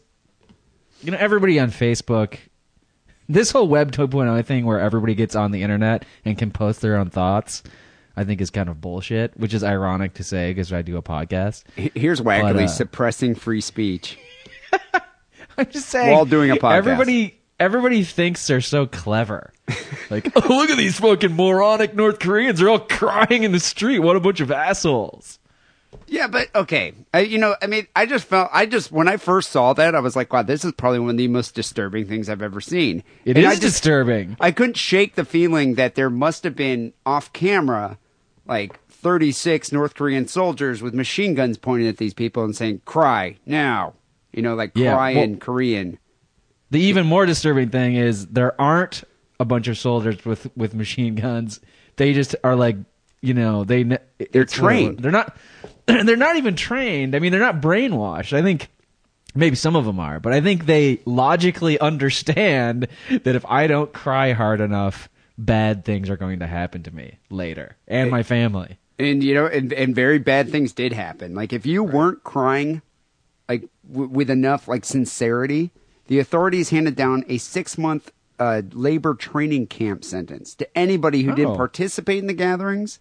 you 1.00 1.12
know 1.12 1.18
everybody 1.18 1.58
on 1.58 1.70
Facebook. 1.70 2.36
This 3.30 3.50
whole 3.50 3.68
Web 3.68 3.92
2.0 3.92 4.44
thing, 4.44 4.66
where 4.66 4.80
everybody 4.80 5.14
gets 5.14 5.36
on 5.36 5.52
the 5.52 5.62
internet 5.62 6.04
and 6.26 6.36
can 6.36 6.50
post 6.50 6.82
their 6.82 6.96
own 6.96 7.08
thoughts, 7.08 7.62
I 8.16 8.24
think 8.24 8.40
is 8.40 8.50
kind 8.50 8.68
of 8.68 8.80
bullshit. 8.80 9.36
Which 9.36 9.54
is 9.54 9.62
ironic 9.64 10.14
to 10.14 10.24
say 10.24 10.50
because 10.50 10.72
I 10.72 10.82
do 10.82 10.96
a 10.96 11.02
podcast. 11.02 11.64
Here's 11.76 12.20
Wackerly 12.20 12.54
But, 12.54 12.62
uh, 12.64 12.68
suppressing 12.68 13.34
free 13.34 13.60
speech. 13.60 14.18
I'm 15.58 15.70
just 15.70 15.88
saying. 15.88 16.12
While 16.12 16.24
doing 16.24 16.50
a 16.50 16.56
podcast. 16.56 16.76
Everybody, 16.76 17.40
everybody 17.58 18.04
thinks 18.04 18.46
they're 18.46 18.60
so 18.60 18.86
clever. 18.86 19.52
Like, 20.10 20.32
oh, 20.34 20.40
look 20.48 20.70
at 20.70 20.76
these 20.76 20.98
fucking 20.98 21.36
moronic 21.36 21.94
North 21.94 22.18
Koreans. 22.18 22.58
They're 22.58 22.68
all 22.68 22.80
crying 22.80 23.44
in 23.44 23.52
the 23.52 23.60
street. 23.60 24.00
What 24.00 24.16
a 24.16 24.20
bunch 24.20 24.40
of 24.40 24.50
assholes. 24.50 25.38
Yeah, 26.12 26.26
but 26.26 26.48
okay. 26.56 26.92
I, 27.14 27.20
you 27.20 27.38
know, 27.38 27.54
I 27.62 27.68
mean, 27.68 27.86
I 27.94 28.04
just 28.04 28.24
felt, 28.26 28.50
I 28.52 28.66
just, 28.66 28.90
when 28.90 29.06
I 29.06 29.16
first 29.16 29.50
saw 29.50 29.72
that, 29.74 29.94
I 29.94 30.00
was 30.00 30.16
like, 30.16 30.32
wow, 30.32 30.42
this 30.42 30.64
is 30.64 30.72
probably 30.72 30.98
one 30.98 31.10
of 31.10 31.16
the 31.18 31.28
most 31.28 31.54
disturbing 31.54 32.06
things 32.06 32.28
I've 32.28 32.42
ever 32.42 32.60
seen. 32.60 33.04
It 33.24 33.36
And 33.36 33.46
is 33.46 33.46
I 33.46 33.50
just, 33.52 33.62
disturbing. 33.62 34.36
I 34.40 34.50
couldn't 34.50 34.76
shake 34.76 35.14
the 35.14 35.24
feeling 35.24 35.76
that 35.76 35.94
there 35.94 36.10
must 36.10 36.42
have 36.42 36.56
been 36.56 36.92
off 37.06 37.32
camera, 37.32 37.96
like 38.44 38.84
36 38.88 39.70
North 39.70 39.94
Korean 39.94 40.26
soldiers 40.26 40.82
with 40.82 40.94
machine 40.94 41.34
guns 41.34 41.56
pointing 41.56 41.86
at 41.88 41.98
these 41.98 42.12
people 42.12 42.42
and 42.42 42.56
saying, 42.56 42.82
cry 42.84 43.36
now. 43.46 43.94
You 44.32 44.42
know, 44.42 44.56
like 44.56 44.72
Yeah, 44.74 44.94
cry 44.94 45.14
well- 45.14 45.22
in 45.24 45.38
Korean. 45.38 45.98
The 46.72 46.80
even 46.80 47.06
more 47.06 47.24
disturbing 47.24 47.68
thing 47.70 47.94
is 47.96 48.26
there 48.28 48.60
aren't 48.60 49.04
a 49.40 49.44
bunch 49.44 49.66
of 49.68 49.76
soldiers 49.78 50.24
with 50.24 50.48
with 50.56 50.72
machine 50.74 51.14
guns. 51.16 51.58
They 51.96 52.12
just 52.12 52.36
are 52.44 52.54
like, 52.54 52.76
you 53.22 53.34
know, 53.34 53.64
they 53.64 53.82
they're 54.30 54.44
trained. 54.44 55.00
They're 55.00 55.10
not. 55.10 55.36
They're 56.04 56.16
not 56.16 56.36
even 56.36 56.56
trained. 56.56 57.14
I 57.14 57.18
mean, 57.18 57.32
they're 57.32 57.40
not 57.40 57.60
brainwashed. 57.60 58.32
I 58.32 58.42
think 58.42 58.68
maybe 59.34 59.56
some 59.56 59.76
of 59.76 59.84
them 59.84 60.00
are, 60.00 60.20
but 60.20 60.32
I 60.32 60.40
think 60.40 60.66
they 60.66 61.00
logically 61.04 61.78
understand 61.78 62.88
that 63.08 63.34
if 63.36 63.44
I 63.46 63.66
don't 63.66 63.92
cry 63.92 64.32
hard 64.32 64.60
enough, 64.60 65.08
bad 65.38 65.84
things 65.84 66.10
are 66.10 66.16
going 66.16 66.40
to 66.40 66.46
happen 66.46 66.82
to 66.84 66.90
me 66.94 67.18
later 67.30 67.76
and 67.88 68.10
my 68.10 68.22
family. 68.22 68.78
And 68.98 69.24
you 69.24 69.32
know, 69.34 69.46
and, 69.46 69.72
and 69.72 69.94
very 69.94 70.18
bad 70.18 70.50
things 70.50 70.72
did 70.72 70.92
happen. 70.92 71.34
Like 71.34 71.52
if 71.54 71.64
you 71.64 71.82
weren't 71.82 72.22
crying, 72.24 72.82
like 73.48 73.64
w- 73.90 74.08
with 74.10 74.28
enough 74.28 74.68
like 74.68 74.84
sincerity, 74.84 75.70
the 76.08 76.18
authorities 76.18 76.68
handed 76.70 76.96
down 76.96 77.24
a 77.28 77.38
six 77.38 77.78
month 77.78 78.12
uh, 78.38 78.60
labor 78.72 79.14
training 79.14 79.68
camp 79.68 80.04
sentence 80.04 80.54
to 80.56 80.78
anybody 80.78 81.22
who 81.22 81.34
didn't 81.34 81.52
Oh. 81.52 81.56
participate 81.56 82.18
in 82.18 82.26
the 82.26 82.32
gatherings, 82.34 82.98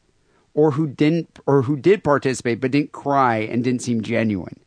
or 0.53 0.72
who 0.72 0.88
didn't, 0.88 1.39
or 1.46 1.62
who 1.62 1.77
did 1.77 2.03
participate 2.03 2.60
but 2.60 2.72
didn't 2.72 2.91
cry 2.91 3.38
and 3.38 3.63
didn't 3.63 3.82
seem 3.82 4.01
genuine. 4.01 4.60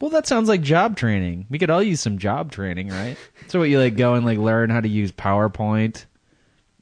Well, 0.00 0.10
that 0.10 0.26
sounds 0.26 0.48
like 0.48 0.62
job 0.62 0.96
training. 0.96 1.46
We 1.50 1.58
could 1.58 1.68
all 1.68 1.82
use 1.82 2.00
some 2.00 2.18
job 2.18 2.50
training, 2.50 2.88
right? 2.88 3.16
so 3.48 3.58
what 3.58 3.68
you 3.68 3.78
like 3.78 3.96
go 3.96 4.14
and 4.14 4.24
like 4.24 4.38
learn 4.38 4.70
how 4.70 4.80
to 4.80 4.88
use 4.88 5.12
PowerPoint 5.12 6.06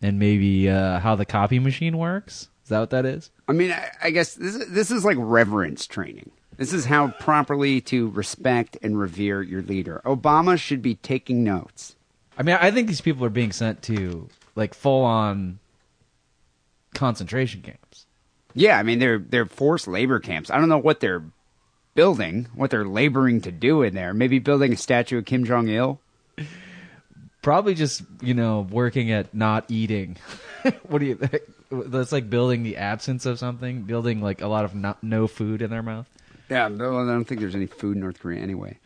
and 0.00 0.18
maybe 0.18 0.68
uh, 0.68 1.00
how 1.00 1.16
the 1.16 1.24
copy 1.24 1.58
machine 1.58 1.98
works. 1.98 2.48
Is 2.62 2.70
that 2.70 2.80
what 2.80 2.90
that 2.90 3.06
is? 3.06 3.30
I 3.48 3.52
mean, 3.52 3.72
I, 3.72 3.90
I 4.04 4.10
guess 4.10 4.34
this 4.34 4.54
is, 4.54 4.68
this 4.70 4.90
is 4.90 5.04
like 5.04 5.16
reverence 5.18 5.86
training. 5.86 6.30
This 6.58 6.72
is 6.72 6.84
how 6.84 7.08
properly 7.12 7.80
to 7.82 8.10
respect 8.10 8.76
and 8.82 8.98
revere 8.98 9.42
your 9.42 9.62
leader. 9.62 10.02
Obama 10.04 10.58
should 10.58 10.82
be 10.82 10.96
taking 10.96 11.44
notes. 11.44 11.96
I 12.36 12.42
mean, 12.42 12.58
I 12.60 12.70
think 12.70 12.88
these 12.88 13.00
people 13.00 13.24
are 13.24 13.30
being 13.30 13.52
sent 13.52 13.82
to 13.84 14.28
like 14.54 14.74
full 14.74 15.04
on 15.04 15.60
concentration 16.94 17.62
camps. 17.62 17.87
Yeah, 18.54 18.78
I 18.78 18.82
mean 18.82 18.98
they're 18.98 19.18
they're 19.18 19.46
forced 19.46 19.88
labor 19.88 20.20
camps. 20.20 20.50
I 20.50 20.58
don't 20.58 20.68
know 20.68 20.78
what 20.78 21.00
they're 21.00 21.24
building, 21.94 22.48
what 22.54 22.70
they're 22.70 22.84
laboring 22.84 23.40
to 23.42 23.52
do 23.52 23.82
in 23.82 23.94
there. 23.94 24.14
Maybe 24.14 24.38
building 24.38 24.72
a 24.72 24.76
statue 24.76 25.18
of 25.18 25.24
Kim 25.24 25.44
Jong 25.44 25.68
Il. 25.68 26.00
Probably 27.42 27.74
just 27.74 28.02
you 28.20 28.34
know 28.34 28.66
working 28.70 29.10
at 29.10 29.34
not 29.34 29.64
eating. 29.68 30.16
what 30.88 30.98
do 30.98 31.06
you 31.06 31.14
think? 31.14 31.42
that's 31.70 32.12
like 32.12 32.30
building 32.30 32.62
the 32.62 32.76
absence 32.76 33.26
of 33.26 33.38
something, 33.38 33.82
building 33.82 34.20
like 34.20 34.40
a 34.40 34.46
lot 34.46 34.64
of 34.64 34.74
no, 34.74 34.96
no 35.02 35.26
food 35.26 35.62
in 35.62 35.70
their 35.70 35.82
mouth. 35.82 36.08
Yeah, 36.48 36.68
no, 36.68 36.98
I 36.98 37.04
don't 37.04 37.24
think 37.24 37.40
there's 37.40 37.54
any 37.54 37.66
food 37.66 37.96
in 37.96 38.00
North 38.00 38.20
Korea 38.20 38.40
anyway. 38.40 38.78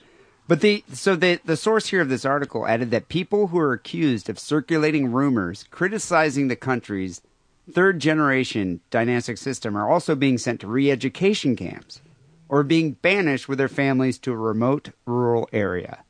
But 0.48 0.60
the 0.60 0.84
so 0.92 1.14
the 1.14 1.40
the 1.44 1.56
source 1.56 1.88
here 1.88 2.00
of 2.00 2.08
this 2.08 2.24
article 2.24 2.66
added 2.66 2.90
that 2.90 3.08
people 3.08 3.48
who 3.48 3.58
are 3.58 3.72
accused 3.72 4.28
of 4.28 4.38
circulating 4.38 5.12
rumors 5.12 5.64
criticizing 5.70 6.48
the 6.48 6.56
country's 6.56 7.22
third 7.70 8.00
generation 8.00 8.80
dynastic 8.90 9.38
system 9.38 9.76
are 9.76 9.90
also 9.90 10.14
being 10.14 10.38
sent 10.38 10.60
to 10.60 10.66
re-education 10.66 11.56
camps 11.56 12.00
or 12.48 12.62
being 12.62 12.92
banished 12.92 13.48
with 13.48 13.58
their 13.58 13.68
families 13.68 14.18
to 14.18 14.32
a 14.32 14.36
remote 14.36 14.90
rural 15.06 15.48
area. 15.52 16.04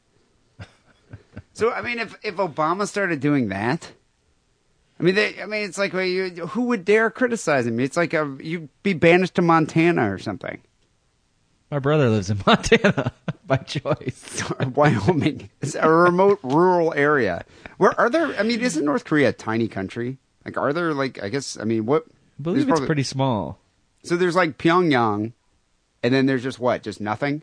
so 1.53 1.73
I 1.73 1.83
mean 1.83 1.99
if 1.99 2.17
if 2.23 2.37
Obama 2.37 2.87
started 2.87 3.21
doing 3.21 3.49
that, 3.49 3.93
I 5.03 5.05
mean, 5.05 5.17
they, 5.17 5.43
I 5.43 5.47
mean, 5.47 5.65
it's 5.65 5.79
like 5.79 5.93
well, 5.93 6.05
you, 6.05 6.47
who 6.47 6.67
would 6.67 6.85
dare 6.85 7.11
criticize 7.11 7.67
him? 7.67 7.81
It's 7.81 7.97
like 7.97 8.15
a, 8.15 8.37
you'd 8.41 8.69
be 8.85 8.93
banished 8.93 9.35
to 9.35 9.43
Montana 9.43 10.13
or 10.13 10.19
something. 10.19 10.61
My 11.73 11.81
brother 11.81 12.09
lives 12.09 12.31
in 12.31 12.41
Montana 12.47 13.13
by 13.47 13.57
choice. 13.57 14.45
Wyoming 14.75 15.51
is 15.61 15.75
a 15.75 15.91
remote 15.91 16.39
rural 16.45 16.95
area. 16.95 17.45
Where 17.79 17.99
are 17.99 18.11
there? 18.11 18.27
I 18.39 18.45
mean, 18.45 18.61
isn't 18.61 18.85
North 18.85 19.05
Korea 19.05 19.31
a 19.31 19.33
tiny 19.33 19.67
country? 19.67 20.19
Like, 20.45 20.57
are 20.57 20.73
there 20.73 20.95
like? 20.95 21.23
I 21.23 21.29
guess. 21.29 21.57
I 21.59 21.65
mean, 21.65 21.87
what? 21.87 22.05
I 22.39 22.43
believe 22.43 22.69
it's 22.69 22.81
pretty 22.81 23.03
small. 23.03 23.59
So 24.05 24.17
there's 24.17 24.35
like 24.35 24.59
Pyongyang, 24.59 25.33
and 26.03 26.15
then 26.15 26.27
there's 26.27 26.43
just 26.43 26.59
what? 26.59 26.83
Just 26.83 27.01
nothing. 27.01 27.43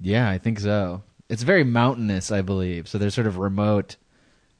Yeah, 0.00 0.30
I 0.30 0.38
think 0.38 0.60
so. 0.60 1.02
It's 1.28 1.42
very 1.42 1.64
mountainous, 1.64 2.30
I 2.30 2.42
believe. 2.42 2.88
So 2.88 2.96
there's 2.98 3.14
sort 3.14 3.26
of 3.26 3.38
remote, 3.38 3.96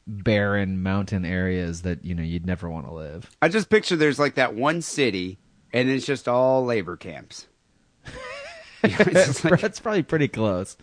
barren 0.06 0.82
mountain 0.82 1.24
areas 1.24 1.82
that 1.82 2.04
you 2.04 2.14
know 2.14 2.22
you'd 2.22 2.46
never 2.46 2.68
want 2.68 2.86
to 2.86 2.92
live. 2.92 3.30
I 3.40 3.48
just 3.48 3.70
picture 3.70 3.96
there's 3.96 4.18
like 4.18 4.34
that 4.34 4.54
one 4.54 4.82
city, 4.82 5.38
and 5.72 5.88
it's 5.88 6.06
just 6.06 6.28
all 6.28 6.64
labor 6.64 6.96
camps. 6.96 7.46
That's 8.82 9.40
that's 9.42 9.80
probably 9.80 10.04
pretty 10.04 10.28
close. 10.28 10.76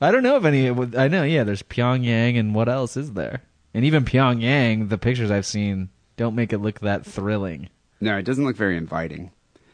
I 0.00 0.10
don't 0.10 0.22
know 0.22 0.36
if 0.36 0.44
any. 0.44 0.68
I 0.98 1.08
know, 1.08 1.24
yeah. 1.24 1.44
There's 1.44 1.62
Pyongyang, 1.62 2.38
and 2.38 2.54
what 2.54 2.68
else 2.70 2.96
is 2.96 3.12
there? 3.12 3.42
And 3.74 3.84
even 3.84 4.04
Pyongyang, 4.04 4.88
the 4.88 4.98
pictures 4.98 5.30
I've 5.30 5.46
seen 5.46 5.90
don't 6.16 6.34
make 6.34 6.52
it 6.52 6.58
look 6.58 6.80
that 6.80 7.04
thrilling. 7.04 7.68
No, 8.00 8.16
it 8.16 8.24
doesn't 8.24 8.44
look 8.44 8.56
very 8.56 8.76
inviting. 8.76 9.30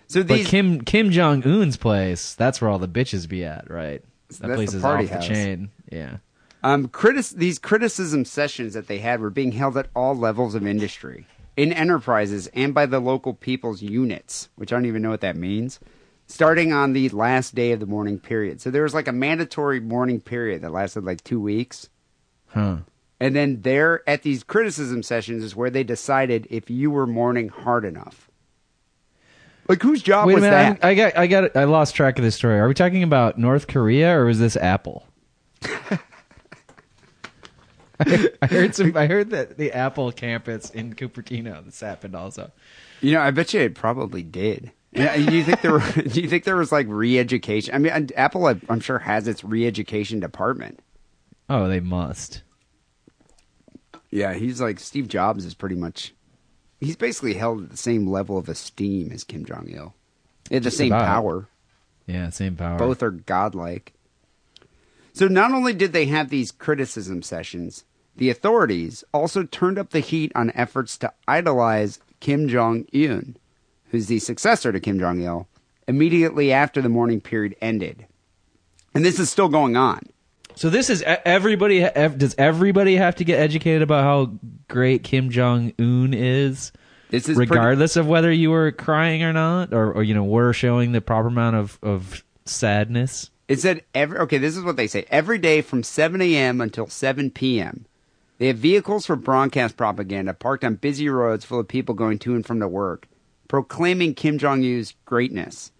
So 0.06 0.22
But 0.22 0.38
these, 0.38 0.48
Kim 0.48 0.80
Kim 0.82 1.10
Jong 1.10 1.44
Un's 1.44 1.76
place, 1.76 2.34
that's 2.34 2.60
where 2.60 2.70
all 2.70 2.78
the 2.78 2.88
bitches 2.88 3.28
be 3.28 3.44
at, 3.44 3.70
right? 3.70 4.02
That 4.40 4.54
place 4.54 4.74
is 4.74 4.84
off 4.84 5.06
house. 5.06 5.26
the 5.26 5.34
chain. 5.34 5.70
Yeah. 5.90 6.18
Um, 6.62 6.88
critis- 6.88 7.34
these 7.34 7.58
criticism 7.58 8.24
sessions 8.24 8.74
that 8.74 8.86
they 8.86 8.98
had 8.98 9.20
were 9.20 9.30
being 9.30 9.52
held 9.52 9.76
at 9.76 9.88
all 9.94 10.14
levels 10.14 10.54
of 10.54 10.66
industry, 10.66 11.26
in 11.56 11.72
enterprises, 11.72 12.48
and 12.48 12.74
by 12.74 12.86
the 12.86 13.00
local 13.00 13.34
people's 13.34 13.82
units, 13.82 14.48
which 14.56 14.72
I 14.72 14.76
don't 14.76 14.86
even 14.86 15.02
know 15.02 15.10
what 15.10 15.22
that 15.22 15.36
means, 15.36 15.80
starting 16.26 16.72
on 16.72 16.92
the 16.92 17.08
last 17.10 17.54
day 17.54 17.72
of 17.72 17.80
the 17.80 17.86
morning 17.86 18.18
period. 18.18 18.60
So 18.60 18.70
there 18.70 18.82
was 18.82 18.94
like 18.94 19.08
a 19.08 19.12
mandatory 19.12 19.80
morning 19.80 20.20
period 20.20 20.62
that 20.62 20.72
lasted 20.72 21.04
like 21.04 21.24
two 21.24 21.40
weeks. 21.40 21.88
Huh. 22.48 22.78
And 23.20 23.36
then 23.36 23.60
there 23.62 24.02
at 24.08 24.22
these 24.22 24.42
criticism 24.42 25.02
sessions 25.02 25.44
is 25.44 25.54
where 25.54 25.68
they 25.70 25.84
decided 25.84 26.46
if 26.50 26.70
you 26.70 26.90
were 26.90 27.06
mourning 27.06 27.48
hard 27.50 27.84
enough. 27.84 28.30
Like 29.68 29.82
whose 29.82 30.02
job 30.02 30.26
Wait 30.26 30.34
was 30.34 30.42
minute. 30.42 30.80
that? 30.80 30.84
I'm- 30.84 30.90
I 30.90 30.94
got 30.94 31.16
I 31.18 31.26
got 31.26 31.56
I 31.56 31.64
lost 31.64 31.94
track 31.94 32.18
of 32.18 32.24
this 32.24 32.34
story. 32.34 32.58
Are 32.58 32.66
we 32.66 32.74
talking 32.74 33.02
about 33.02 33.38
North 33.38 33.66
Korea 33.66 34.18
or 34.18 34.28
is 34.28 34.38
this 34.38 34.56
Apple? 34.56 35.06
I, 38.00 38.30
I 38.42 38.46
heard 38.46 38.74
some. 38.74 38.96
I 38.96 39.06
heard 39.06 39.30
that 39.30 39.58
the 39.58 39.72
Apple 39.72 40.10
campus 40.12 40.70
in 40.70 40.94
Cupertino 40.94 41.64
this 41.64 41.80
happened 41.80 42.16
also. 42.16 42.50
You 43.00 43.12
know, 43.12 43.20
I 43.20 43.30
bet 43.30 43.52
you 43.54 43.60
it 43.60 43.74
probably 43.74 44.22
did. 44.22 44.72
Yeah, 44.92 45.16
do 45.16 45.36
you 45.36 45.44
think 45.44 45.60
there 45.60 45.72
were? 45.72 45.80
Do 45.80 46.20
you 46.20 46.28
think 46.28 46.44
there 46.44 46.56
was 46.56 46.72
like 46.72 46.86
re-education? 46.88 47.74
I 47.74 47.78
mean, 47.78 48.08
Apple, 48.16 48.46
I'm 48.68 48.80
sure, 48.80 48.98
has 48.98 49.28
its 49.28 49.44
re-education 49.44 50.18
department. 50.20 50.80
Oh, 51.48 51.68
they 51.68 51.80
must. 51.80 52.42
Yeah, 54.10 54.34
he's 54.34 54.60
like 54.60 54.80
Steve 54.80 55.08
Jobs 55.08 55.44
is 55.44 55.54
pretty 55.54 55.76
much. 55.76 56.14
He's 56.80 56.96
basically 56.96 57.34
held 57.34 57.62
at 57.64 57.70
the 57.70 57.76
same 57.76 58.06
level 58.06 58.38
of 58.38 58.48
esteem 58.48 59.12
as 59.12 59.24
Kim 59.24 59.44
Jong 59.44 59.68
Il. 59.68 59.94
The 60.50 60.60
Just 60.60 60.76
same 60.78 60.92
about. 60.92 61.06
power. 61.06 61.48
Yeah, 62.06 62.30
same 62.30 62.56
power. 62.56 62.78
Both 62.78 63.02
are 63.02 63.10
godlike. 63.10 63.92
So 65.12 65.28
not 65.28 65.52
only 65.52 65.72
did 65.74 65.92
they 65.92 66.06
have 66.06 66.28
these 66.30 66.50
criticism 66.50 67.22
sessions, 67.22 67.84
the 68.16 68.30
authorities 68.30 69.04
also 69.12 69.44
turned 69.44 69.78
up 69.78 69.90
the 69.90 70.00
heat 70.00 70.32
on 70.34 70.50
efforts 70.54 70.96
to 70.98 71.12
idolize 71.28 72.00
Kim 72.20 72.48
Jong 72.48 72.86
Un, 72.94 73.36
who's 73.90 74.06
the 74.06 74.18
successor 74.18 74.72
to 74.72 74.80
Kim 74.80 74.98
Jong 74.98 75.20
Il, 75.20 75.48
immediately 75.86 76.52
after 76.52 76.82
the 76.82 76.88
mourning 76.88 77.20
period 77.20 77.56
ended. 77.60 78.06
And 78.94 79.04
this 79.04 79.18
is 79.18 79.30
still 79.30 79.48
going 79.48 79.76
on. 79.76 80.00
So 80.60 80.68
this 80.68 80.90
is 80.90 81.02
everybody. 81.06 81.82
ev- 81.82 82.18
Does 82.18 82.34
everybody 82.36 82.96
have 82.96 83.14
to 83.14 83.24
get 83.24 83.40
educated 83.40 83.80
about 83.80 84.04
how 84.04 84.32
great 84.68 85.02
Kim 85.02 85.30
Jong 85.30 85.72
Un 85.78 86.12
is, 86.12 86.70
This 87.08 87.30
is 87.30 87.36
pretty- 87.36 87.48
regardless 87.48 87.96
of 87.96 88.06
whether 88.06 88.30
you 88.30 88.50
were 88.50 88.70
crying 88.70 89.22
or 89.22 89.32
not, 89.32 89.72
or, 89.72 89.90
or 89.90 90.02
you 90.02 90.12
know 90.12 90.22
were 90.22 90.52
showing 90.52 90.92
the 90.92 91.00
proper 91.00 91.28
amount 91.28 91.56
of 91.56 91.78
of 91.82 92.22
sadness? 92.44 93.30
It 93.48 93.58
said 93.58 93.84
every 93.94 94.18
okay. 94.18 94.36
This 94.36 94.54
is 94.54 94.62
what 94.62 94.76
they 94.76 94.86
say 94.86 95.06
every 95.08 95.38
day 95.38 95.62
from 95.62 95.82
7 95.82 96.20
a.m. 96.20 96.60
until 96.60 96.88
7 96.88 97.30
p.m. 97.30 97.86
They 98.36 98.48
have 98.48 98.58
vehicles 98.58 99.06
for 99.06 99.16
broadcast 99.16 99.78
propaganda 99.78 100.34
parked 100.34 100.62
on 100.62 100.74
busy 100.74 101.08
roads 101.08 101.46
full 101.46 101.60
of 101.60 101.68
people 101.68 101.94
going 101.94 102.18
to 102.18 102.34
and 102.34 102.44
from 102.44 102.58
their 102.58 102.68
work, 102.68 103.08
proclaiming 103.48 104.12
Kim 104.12 104.36
Jong 104.36 104.62
Un's 104.62 104.92
greatness. 105.06 105.72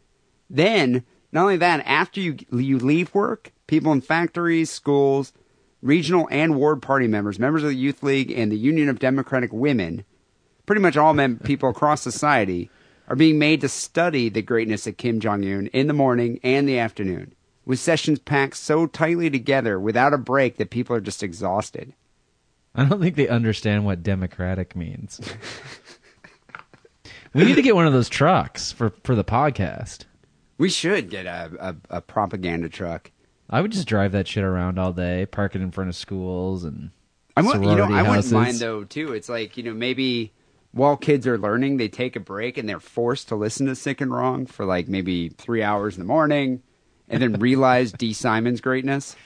Then, 0.48 1.04
not 1.32 1.42
only 1.42 1.58
that, 1.58 1.82
after 1.84 2.18
you 2.18 2.38
you 2.50 2.78
leave 2.78 3.14
work, 3.14 3.52
people 3.70 3.92
in 3.92 4.00
factories, 4.00 4.68
schools, 4.68 5.32
regional 5.80 6.26
and 6.32 6.56
ward 6.56 6.82
party 6.82 7.06
members, 7.06 7.38
members 7.38 7.62
of 7.62 7.68
the 7.68 7.76
Youth 7.76 8.02
League 8.02 8.32
and 8.32 8.50
the 8.50 8.58
Union 8.58 8.88
of 8.88 8.98
Democratic 8.98 9.52
Women, 9.52 10.04
pretty 10.66 10.82
much 10.82 10.96
all 10.96 11.14
men, 11.14 11.38
people 11.38 11.70
across 11.70 12.02
society, 12.02 12.68
are 13.06 13.14
being 13.14 13.38
made 13.38 13.60
to 13.60 13.68
study 13.68 14.28
the 14.28 14.42
greatness 14.42 14.88
of 14.88 14.96
Kim 14.96 15.20
Jong 15.20 15.44
Un 15.44 15.68
in 15.68 15.86
the 15.86 15.92
morning 15.92 16.40
and 16.42 16.68
the 16.68 16.80
afternoon, 16.80 17.32
with 17.64 17.78
sessions 17.78 18.18
packed 18.18 18.56
so 18.56 18.88
tightly 18.88 19.30
together 19.30 19.78
without 19.78 20.12
a 20.12 20.18
break 20.18 20.56
that 20.56 20.70
people 20.70 20.96
are 20.96 21.00
just 21.00 21.22
exhausted. 21.22 21.94
I 22.74 22.84
don't 22.84 23.00
think 23.00 23.14
they 23.14 23.28
understand 23.28 23.84
what 23.84 24.02
democratic 24.02 24.74
means. 24.74 25.20
we 27.34 27.44
need 27.44 27.54
to 27.54 27.62
get 27.62 27.76
one 27.76 27.86
of 27.86 27.92
those 27.92 28.08
trucks 28.08 28.72
for 28.72 28.90
for 29.04 29.14
the 29.14 29.24
podcast. 29.24 30.06
We 30.58 30.70
should 30.70 31.08
get 31.08 31.26
a, 31.26 31.50
a, 31.90 31.98
a 31.98 32.00
propaganda 32.00 32.68
truck. 32.68 33.12
I 33.50 33.60
would 33.60 33.72
just 33.72 33.88
drive 33.88 34.12
that 34.12 34.28
shit 34.28 34.44
around 34.44 34.78
all 34.78 34.92
day, 34.92 35.26
park 35.26 35.54
it 35.56 35.60
in 35.62 35.70
front 35.72 35.90
of 35.90 35.96
schools 35.96 36.62
and 36.64 36.90
I 37.36 37.42
would, 37.42 37.54
you 37.56 37.60
know, 37.74 37.84
I 37.84 38.02
wouldn't 38.02 38.06
houses. 38.06 38.32
mind 38.32 38.56
though 38.58 38.84
too. 38.84 39.12
It's 39.12 39.28
like 39.28 39.56
you 39.56 39.62
know 39.62 39.74
maybe 39.74 40.32
while 40.72 40.96
kids 40.96 41.26
are 41.26 41.36
learning, 41.38 41.76
they 41.78 41.88
take 41.88 42.14
a 42.16 42.20
break 42.20 42.56
and 42.58 42.68
they're 42.68 42.78
forced 42.80 43.28
to 43.28 43.34
listen 43.36 43.66
to 43.66 43.74
Sick 43.74 44.00
and 44.00 44.12
Wrong 44.12 44.46
for 44.46 44.64
like 44.64 44.86
maybe 44.88 45.28
three 45.30 45.62
hours 45.62 45.96
in 45.96 46.00
the 46.00 46.06
morning, 46.06 46.62
and 47.08 47.22
then 47.22 47.32
realize 47.40 47.92
D. 47.98 48.12
Simon's 48.12 48.60
greatness 48.60 49.16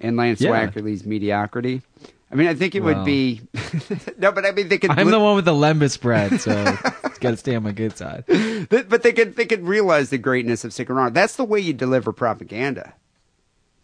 and 0.00 0.16
Lance 0.16 0.40
Yeah. 0.40 0.50
Wackerly's 0.50 1.04
mediocrity. 1.06 1.82
I 2.30 2.34
mean, 2.34 2.48
I 2.48 2.54
think 2.54 2.74
it 2.74 2.80
Well. 2.82 2.96
would 2.96 3.04
be 3.04 3.42
no, 4.18 4.32
but 4.32 4.44
I 4.44 4.50
mean 4.52 4.68
they 4.68 4.78
could. 4.78 4.90
I'm 4.90 5.06
li- 5.06 5.12
the 5.12 5.20
one 5.20 5.36
with 5.36 5.44
the 5.44 5.52
lembas 5.52 6.00
bread, 6.00 6.40
so 6.40 6.52
it's 7.04 7.18
got 7.18 7.30
to 7.30 7.36
stay 7.36 7.54
on 7.54 7.62
my 7.62 7.72
good 7.72 7.96
side. 7.96 8.24
But 8.68 8.88
but 8.88 9.02
they 9.02 9.12
could 9.12 9.36
they 9.36 9.46
could 9.46 9.64
realize 9.66 10.10
the 10.10 10.18
greatness 10.18 10.64
of 10.64 10.72
Sick 10.72 10.88
and 10.88 10.96
Wrong. 10.98 11.12
That's 11.12 11.36
the 11.36 11.44
way 11.44 11.60
you 11.60 11.72
deliver 11.72 12.12
propaganda. 12.12 12.94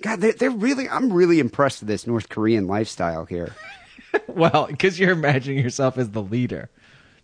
God, 0.02 0.20
they're, 0.20 0.32
they're 0.32 0.50
really. 0.50 0.88
I'm 0.88 1.12
really 1.12 1.38
impressed 1.40 1.80
with 1.80 1.88
this 1.88 2.06
North 2.06 2.28
Korean 2.28 2.66
lifestyle 2.66 3.24
here. 3.24 3.54
Well, 4.28 4.66
because 4.66 4.98
you're 5.00 5.12
imagining 5.12 5.64
yourself 5.64 5.96
as 5.96 6.10
the 6.10 6.22
leader. 6.22 6.68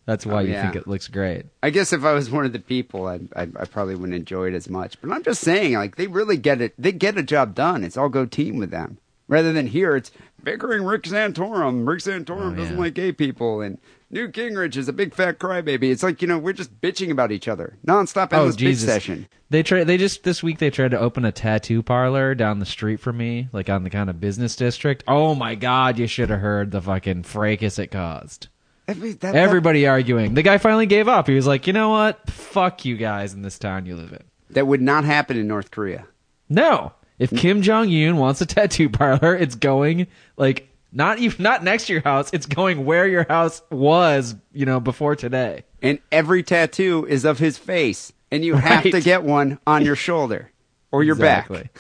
That's 0.06 0.25
why 0.25 0.37
Oh, 0.37 0.38
you 0.38 0.52
yeah. 0.52 0.62
think 0.62 0.75
it 0.76 0.87
looks 0.88 1.06
great. 1.06 1.44
I 1.62 1.66
I 1.66 1.70
guess 1.70 1.92
if 1.92 2.02
I 2.02 2.14
was 2.14 2.30
one 2.30 2.47
of 2.47 2.54
the 2.54 2.61
people, 2.61 3.06
I, 3.06 3.20
I 3.37 3.42
I 3.42 3.64
probably 3.66 3.94
wouldn't 3.94 4.14
enjoy 4.16 4.49
it 4.49 4.54
as 4.54 4.70
much. 4.70 4.99
But 5.02 5.11
I'm 5.12 5.23
just 5.23 5.42
saying, 5.42 5.75
like 5.75 5.97
they 5.97 6.06
really 6.06 6.38
get 6.38 6.62
it. 6.62 6.73
They 6.78 6.92
get 6.92 7.18
a 7.18 7.23
job 7.23 7.54
done. 7.54 7.85
It's 7.85 7.99
all 7.99 8.08
go 8.08 8.25
team 8.25 8.56
with 8.56 8.70
them. 8.70 8.97
Rather 9.28 9.52
than 9.52 9.66
here, 9.66 9.97
it's 9.97 10.11
bickering 10.42 10.82
Rick 10.85 11.02
Santorum. 11.02 11.87
Rick 11.87 12.00
Santorum 12.00 12.52
Oh, 12.52 12.56
doesn't 12.56 12.76
yeah. 12.76 12.80
like 12.80 12.94
gay 12.94 13.12
people, 13.12 13.61
and 13.61 13.76
Newt 14.11 14.33
Gingrich 14.33 14.77
is 14.77 14.88
a 14.88 14.93
big 14.93 15.15
fat 15.15 15.38
crybaby. 15.38 15.91
It's 15.91 16.03
like 16.03 16.23
you 16.23 16.29
know 16.29 16.38
we're 16.38 16.55
just 16.55 16.81
bitching 16.81 17.11
about 17.11 17.31
each 17.31 17.47
other 17.49 17.77
nonstop. 17.87 18.29
Oh 18.33 18.38
Endless 18.47 18.57
bitch 18.57 18.77
session. 18.85 19.29
They 19.50 19.62
tried. 19.62 19.85
They 19.85 19.97
just 19.99 20.23
this 20.25 20.43
week 20.43 20.59
they 20.59 20.71
tried 20.71 20.93
to 20.93 20.99
open 20.99 21.25
a 21.25 21.33
tattoo 21.33 21.83
parlor 21.83 22.35
down 22.35 22.59
the 22.59 22.67
street 22.67 23.00
from 23.00 23.19
me, 23.19 23.49
like 23.53 23.69
on 23.69 23.85
the 23.85 23.91
kind 23.91 24.09
of 24.09 24.19
business 24.21 24.57
district. 24.57 25.05
Oh 25.07 25.35
my 25.35 25.55
God! 25.55 25.99
You 25.99 26.07
should 26.07 26.31
have 26.31 26.41
heard 26.41 26.71
the 26.71 26.81
fucking 26.81 27.25
fracas 27.25 27.79
it 27.79 27.88
caused. 27.88 28.49
Mean, 28.88 29.00
that- 29.00 29.21
that- 29.21 29.35
Everybody 29.35 29.87
arguing. 29.87 30.33
The 30.33 30.43
guy 30.43 30.57
finally 30.57 30.87
gave 30.87 31.09
up. 31.09 31.27
He 31.29 31.35
was 31.35 31.47
like, 31.47 31.67
you 31.67 31.75
know 31.75 31.91
what? 31.91 32.31
Fuck 32.31 32.87
you 32.87 32.97
guys 32.97 33.35
in 33.35 33.43
this 33.43 33.59
town 33.59 33.85
you 33.85 33.95
live 33.97 34.12
in. 34.12 34.23
that 34.50 34.67
would 34.67 34.81
not 34.81 35.05
happen 35.05 35.37
in 35.37 35.47
North 35.47 35.71
Korea. 35.71 36.07
No. 36.49 36.93
If 37.19 37.31
Kim 37.37 37.61
Jong 37.61 37.88
Un 37.93 38.17
wants 38.17 38.41
a 38.41 38.47
tattoo 38.47 38.88
parlor, 38.88 39.35
it's 39.37 39.57
going 39.57 40.07
like 40.38 40.67
Not 40.92 41.18
even 41.18 41.42
not 41.42 41.62
next 41.62 41.87
to 41.87 41.92
your 41.92 42.02
house. 42.02 42.30
It's 42.33 42.47
going 42.47 42.85
where 42.85 43.07
your 43.07 43.26
house 43.28 43.61
was, 43.71 44.35
you 44.52 44.64
know, 44.66 44.80
before 44.80 45.16
today. 45.16 45.64
And 45.83 45.99
every 46.11 46.42
tattoo 46.42 47.07
is 47.09 47.25
of 47.25 47.38
his 47.38 47.59
face, 47.59 48.12
and 48.30 48.45
you 48.45 48.54
have 48.54 48.85
Right. 48.85 48.92
to 48.95 49.00
get 49.00 49.23
one 49.23 49.59
on 49.66 49.85
your 49.85 49.97
shoulder 49.97 50.50
or 50.90 51.04
your 51.04 51.14
back. 51.14 51.50
Exactly. 51.50 51.71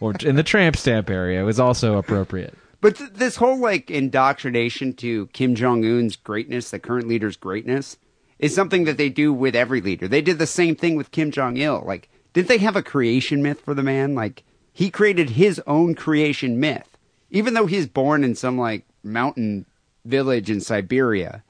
or 0.00 0.14
in 0.24 0.36
the 0.36 0.42
tramp 0.44 0.76
stamp 0.76 1.10
area 1.10 1.44
was 1.44 1.58
also 1.58 1.96
appropriate. 1.98 2.54
But 2.80 2.96
th- 2.96 3.10
this 3.14 3.36
whole 3.36 3.58
like 3.58 3.90
indoctrination 3.90 4.92
to 4.94 5.26
Kim 5.32 5.54
Jong 5.54 5.84
Un's 5.84 6.16
greatness, 6.16 6.70
the 6.70 6.78
current 6.78 7.08
leader's 7.08 7.36
greatness, 7.36 7.96
is 8.38 8.54
something 8.54 8.84
that 8.84 8.96
they 8.98 9.08
do 9.08 9.32
with 9.32 9.54
every 9.56 9.80
leader. 9.80 10.06
They 10.08 10.22
did 10.22 10.38
the 10.38 10.46
same 10.46 10.74
thing 10.76 10.96
with 10.96 11.10
Kim 11.10 11.30
Jong 11.32 11.56
Il. 11.56 11.82
Like, 11.86 12.08
didn't 12.32 12.48
they 12.48 12.58
have 12.58 12.76
a 12.76 12.82
creation 12.82 13.42
myth 13.42 13.60
for 13.64 13.74
the 13.74 13.82
man? 13.82 14.14
Like, 14.14 14.42
he 14.72 14.90
created 14.90 15.30
his 15.30 15.60
own 15.66 15.94
creation 15.94 16.58
myth, 16.58 16.91
even 17.32 17.54
though 17.54 17.66
he's 17.66 17.88
born 17.88 18.22
in 18.22 18.36
some 18.36 18.56
like 18.56 18.84
mountain 19.02 19.66
village 20.04 20.48
in 20.50 20.60
Siberia. 20.60 21.42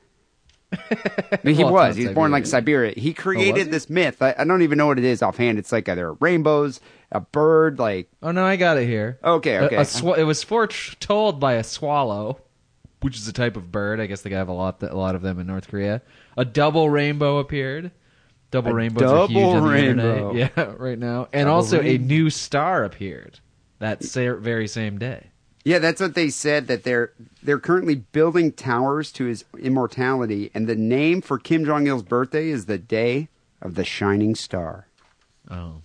I 0.73 1.39
mean, 1.45 1.55
he 1.55 1.65
Well, 1.65 1.73
was. 1.75 1.97
not 1.97 2.01
He 2.01 2.07
was 2.07 2.15
born 2.15 2.31
like 2.31 2.47
Siberia. 2.47 2.95
He 2.97 3.11
oh, 3.11 3.21
created 3.21 3.67
he? 3.67 3.71
this 3.71 3.91
myth. 3.91 4.23
I, 4.23 4.35
I 4.39 4.45
don't 4.45 4.63
even 4.63 4.79
know 4.79 4.87
what 4.87 4.99
it 4.99 5.05
is 5.05 5.23
offhand. 5.23 5.59
It's 5.59 5.71
like 5.71 5.87
either 5.87 6.15
rainbows, 6.15 6.81
a 7.11 7.21
bird, 7.21 7.79
like 7.79 8.09
Oh 8.23 8.31
no, 8.31 8.45
I 8.47 8.57
got 8.57 8.79
it 8.79 8.87
here. 8.87 9.19
Okay, 9.23 9.59
okay. 9.59 9.77
A, 9.77 9.81
swa- 9.81 10.17
it 10.17 10.25
was 10.25 10.43
foretold 10.43 11.39
by 11.39 11.55
a 11.55 11.65
swallow, 11.65 12.41
which 13.03 13.17
is 13.19 13.29
a 13.29 13.35
type 13.35 13.57
of 13.59 13.71
bird. 13.71 14.01
I 14.01 14.07
guess 14.07 14.23
they 14.23 14.31
have 14.31 14.49
a 14.49 14.53
lot, 14.55 14.83
a 14.83 14.97
lot 14.97 15.15
of 15.15 15.21
them 15.21 15.39
in 15.39 15.47
North 15.47 15.69
Korea. 15.69 16.01
A 16.39 16.45
double 16.47 16.89
rainbow 16.89 17.37
appeared. 17.39 17.91
Double 18.51 18.71
A 18.71 18.75
rainbows 18.75 19.03
are 19.11 19.27
huge 19.29 19.35
double 19.43 19.51
on 19.57 19.63
the 19.65 19.69
rainbow. 19.71 20.31
internet. 20.31 20.53
Yeah, 20.57 20.75
right 20.79 20.99
now, 20.99 21.29
and 21.33 21.47
Double 21.47 21.55
also 21.57 21.81
a 21.83 21.99
new 21.99 22.31
star 22.31 22.85
appeared 22.85 23.41
that 23.79 24.03
very 24.03 24.69
same 24.69 24.99
day. 24.99 25.32
Yeah, 25.65 25.79
that's 25.79 26.01
what 26.01 26.15
they 26.15 26.29
said 26.29 26.67
that 26.67 26.83
they're 26.85 27.13
they're 27.43 27.59
currently 27.61 27.95
building 27.97 28.53
towers 28.53 29.13
to 29.13 29.25
his 29.27 29.45
immortality, 29.59 30.51
and 30.55 30.67
the 30.67 30.75
name 30.75 31.21
for 31.23 31.39
Kim 31.39 31.65
Jong 31.65 31.87
Il's 31.87 32.03
birthday 32.03 32.49
is 32.49 32.67
the 32.67 32.79
day 32.79 33.29
of 33.61 33.75
the 33.77 33.85
shining 33.85 34.35
star. 34.35 34.87
Oh, 35.51 35.77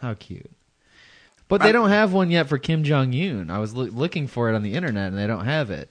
how 0.00 0.14
cute! 0.14 0.50
But 1.48 1.60
they 1.60 1.68
I- 1.68 1.72
don't 1.72 1.90
have 1.90 2.12
one 2.14 2.30
yet 2.30 2.48
for 2.48 2.56
Kim 2.56 2.84
Jong 2.84 3.12
Un. 3.12 3.50
I 3.50 3.58
was 3.58 3.74
loo- 3.74 3.90
looking 3.90 4.28
for 4.28 4.50
it 4.50 4.54
on 4.54 4.62
the 4.62 4.72
internet, 4.74 5.08
and 5.08 5.18
they 5.18 5.26
don't 5.26 5.44
have 5.44 5.70
it. 5.70 5.90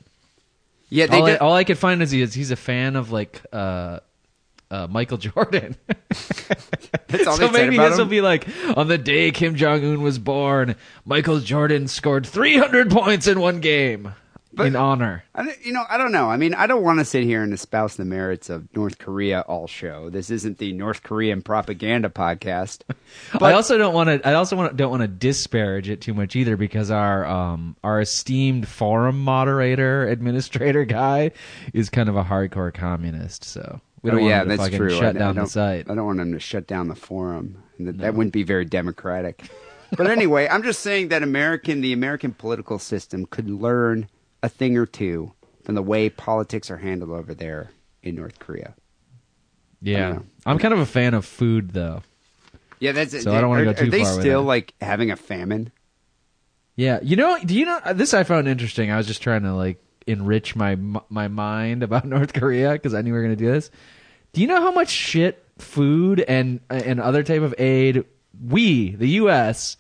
Yeah, 0.90 1.06
they 1.06 1.20
all, 1.20 1.28
I, 1.28 1.36
all 1.38 1.54
I 1.54 1.64
could 1.64 1.78
find 1.78 2.02
is 2.02 2.10
he 2.12 2.22
is 2.22 2.34
he's 2.34 2.52
a 2.52 2.56
fan 2.56 2.96
of 2.96 3.12
like 3.12 3.42
uh, 3.54 4.00
uh, 4.72 4.88
Michael 4.90 5.18
Jordan. 5.18 5.76
that's 7.08 7.28
all 7.28 7.36
so 7.38 7.52
maybe 7.52 7.78
this 7.78 7.98
will 7.98 8.06
be 8.06 8.22
like 8.22 8.48
on 8.78 8.88
the 8.88 8.98
day 8.98 9.32
Kim 9.32 9.56
Jong 9.56 9.84
Un 9.84 10.02
was 10.02 10.18
born, 10.18 10.76
Michael 11.06 11.40
Jordan 11.40 11.88
scored 11.88 12.26
300 12.26 12.90
points 12.90 13.28
in 13.28 13.40
one 13.40 13.60
game 13.60 14.14
But- 14.54 14.68
in 14.68 14.76
honor. 14.76 15.24
I 15.36 15.56
you 15.64 15.72
know, 15.72 15.84
I 15.90 15.98
don't 15.98 16.12
know. 16.12 16.30
I 16.30 16.38
mean, 16.38 16.54
I 16.54 16.68
don't 16.68 16.84
want 16.84 17.00
to 17.00 17.06
sit 17.06 17.24
here 17.24 17.42
and 17.42 17.54
espouse 17.54 17.96
the 17.96 18.04
merits 18.06 18.50
of 18.50 18.68
North 18.76 18.98
Korea 18.98 19.42
all 19.42 19.66
show. 19.68 20.10
This 20.10 20.30
isn't 20.30 20.58
the 20.58 20.74
North 20.74 21.04
Korean 21.04 21.42
propaganda 21.42 22.10
podcast. 22.10 22.82
But 23.32 23.42
I 23.44 23.54
also 23.54 23.78
don't 23.78 23.94
want 23.94 24.10
to. 24.10 24.28
I 24.28 24.34
also 24.34 24.56
want, 24.58 24.76
don't 24.76 24.90
want 24.92 25.02
to 25.04 25.08
disparage 25.08 25.90
it 25.90 26.02
too 26.02 26.14
much 26.14 26.36
either, 26.36 26.58
because 26.58 26.92
our 26.92 27.26
um 27.26 27.76
our 27.84 28.02
esteemed 28.02 28.68
forum 28.68 29.22
moderator 29.24 30.08
administrator 30.08 30.84
guy 30.86 31.32
is 31.74 31.90
kind 31.90 32.10
of 32.10 32.18
a 32.18 32.24
hardcore 32.26 32.74
communist. 32.74 33.46
So 33.46 33.80
we 34.02 34.10
oh 34.10 34.14
don't 34.14 34.22
want 34.24 34.30
yeah, 34.30 34.44
to 34.44 34.58
that's 34.58 34.76
true. 34.76 34.90
shut 34.90 35.16
I, 35.16 35.20
down 35.20 35.30
I 35.30 35.34
the 35.34 35.40
don't, 35.42 35.48
site. 35.48 35.90
I 35.90 35.96
don't 35.96 36.06
want 36.06 36.18
them 36.18 36.34
to 36.34 36.40
shut 36.40 36.68
down 36.68 36.88
the 36.88 36.96
forum. 36.96 37.64
That, 37.80 37.98
that 38.00 38.16
wouldn't 38.16 38.34
be 38.34 38.44
very 38.44 38.66
democratic. 38.66 39.50
but 39.96 40.08
anyway, 40.10 40.48
I'm 40.48 40.64
just 40.64 40.82
saying 40.82 41.10
that 41.10 41.24
American, 41.24 41.82
the 41.82 41.94
American 41.94 42.34
political 42.34 42.80
system, 42.80 43.26
could 43.26 43.50
learn 43.50 44.08
a 44.44 44.50
thing 44.50 44.78
or 44.78 44.86
two 44.86 45.34
from 45.64 45.76
the 45.76 45.84
way 45.84 46.10
politics 46.10 46.72
are 46.72 46.78
handled 46.78 47.12
over 47.12 47.34
there 47.34 47.72
in 48.02 48.16
North 48.16 48.40
Korea. 48.40 48.74
Yeah. 49.82 50.20
I'm 50.46 50.58
kind 50.58 50.74
of 50.74 50.80
a 50.80 50.86
fan 50.86 51.14
of 51.14 51.26
food 51.26 51.72
though. 51.72 52.04
Yeah, 52.80 52.94
that's 52.94 53.14
it. 53.14 53.22
So 53.24 53.36
I 53.36 53.42
don't 53.42 53.50
wanna 53.50 53.64
are- 53.64 53.66
go 53.66 53.74
too 53.74 53.88
Are 53.88 53.92
they 53.92 54.04
still 54.04 54.44
like 54.44 54.74
having 54.82 55.12
a 55.12 55.16
famine? 55.16 55.72
Yeah, 56.76 57.00
you 57.04 57.16
know, 57.16 57.38
do 57.44 57.54
you 57.54 57.66
know 57.66 57.80
this? 57.94 58.14
I 58.14 58.24
found 58.24 58.48
interesting. 58.48 58.90
I 58.90 58.98
was 58.98 59.06
just 59.06 59.22
trying 59.22 59.44
to 59.44 59.54
like 59.54 59.84
enrich 60.08 60.56
my 60.56 60.76
my 61.10 61.28
mind 61.28 61.84
about 61.84 62.06
North 62.06 62.34
Korea 62.34 62.74
because 62.74 62.94
I 62.94 63.02
knew 63.02 63.12
we 63.12 63.18
were 63.18 63.24
going 63.24 63.38
to 63.38 63.44
do 63.44 63.52
this. 63.52 63.72
Do 64.34 64.42
you 64.42 64.48
know 64.48 64.62
how 64.62 64.72
much 64.72 64.90
shit 64.90 65.46
food 65.58 66.20
and 66.22 66.60
and 66.70 67.00
other 67.00 67.24
type 67.24 67.42
of 67.42 67.54
aid 67.58 68.06
we, 68.48 68.96
the 68.96 69.10
U.S., 69.10 69.78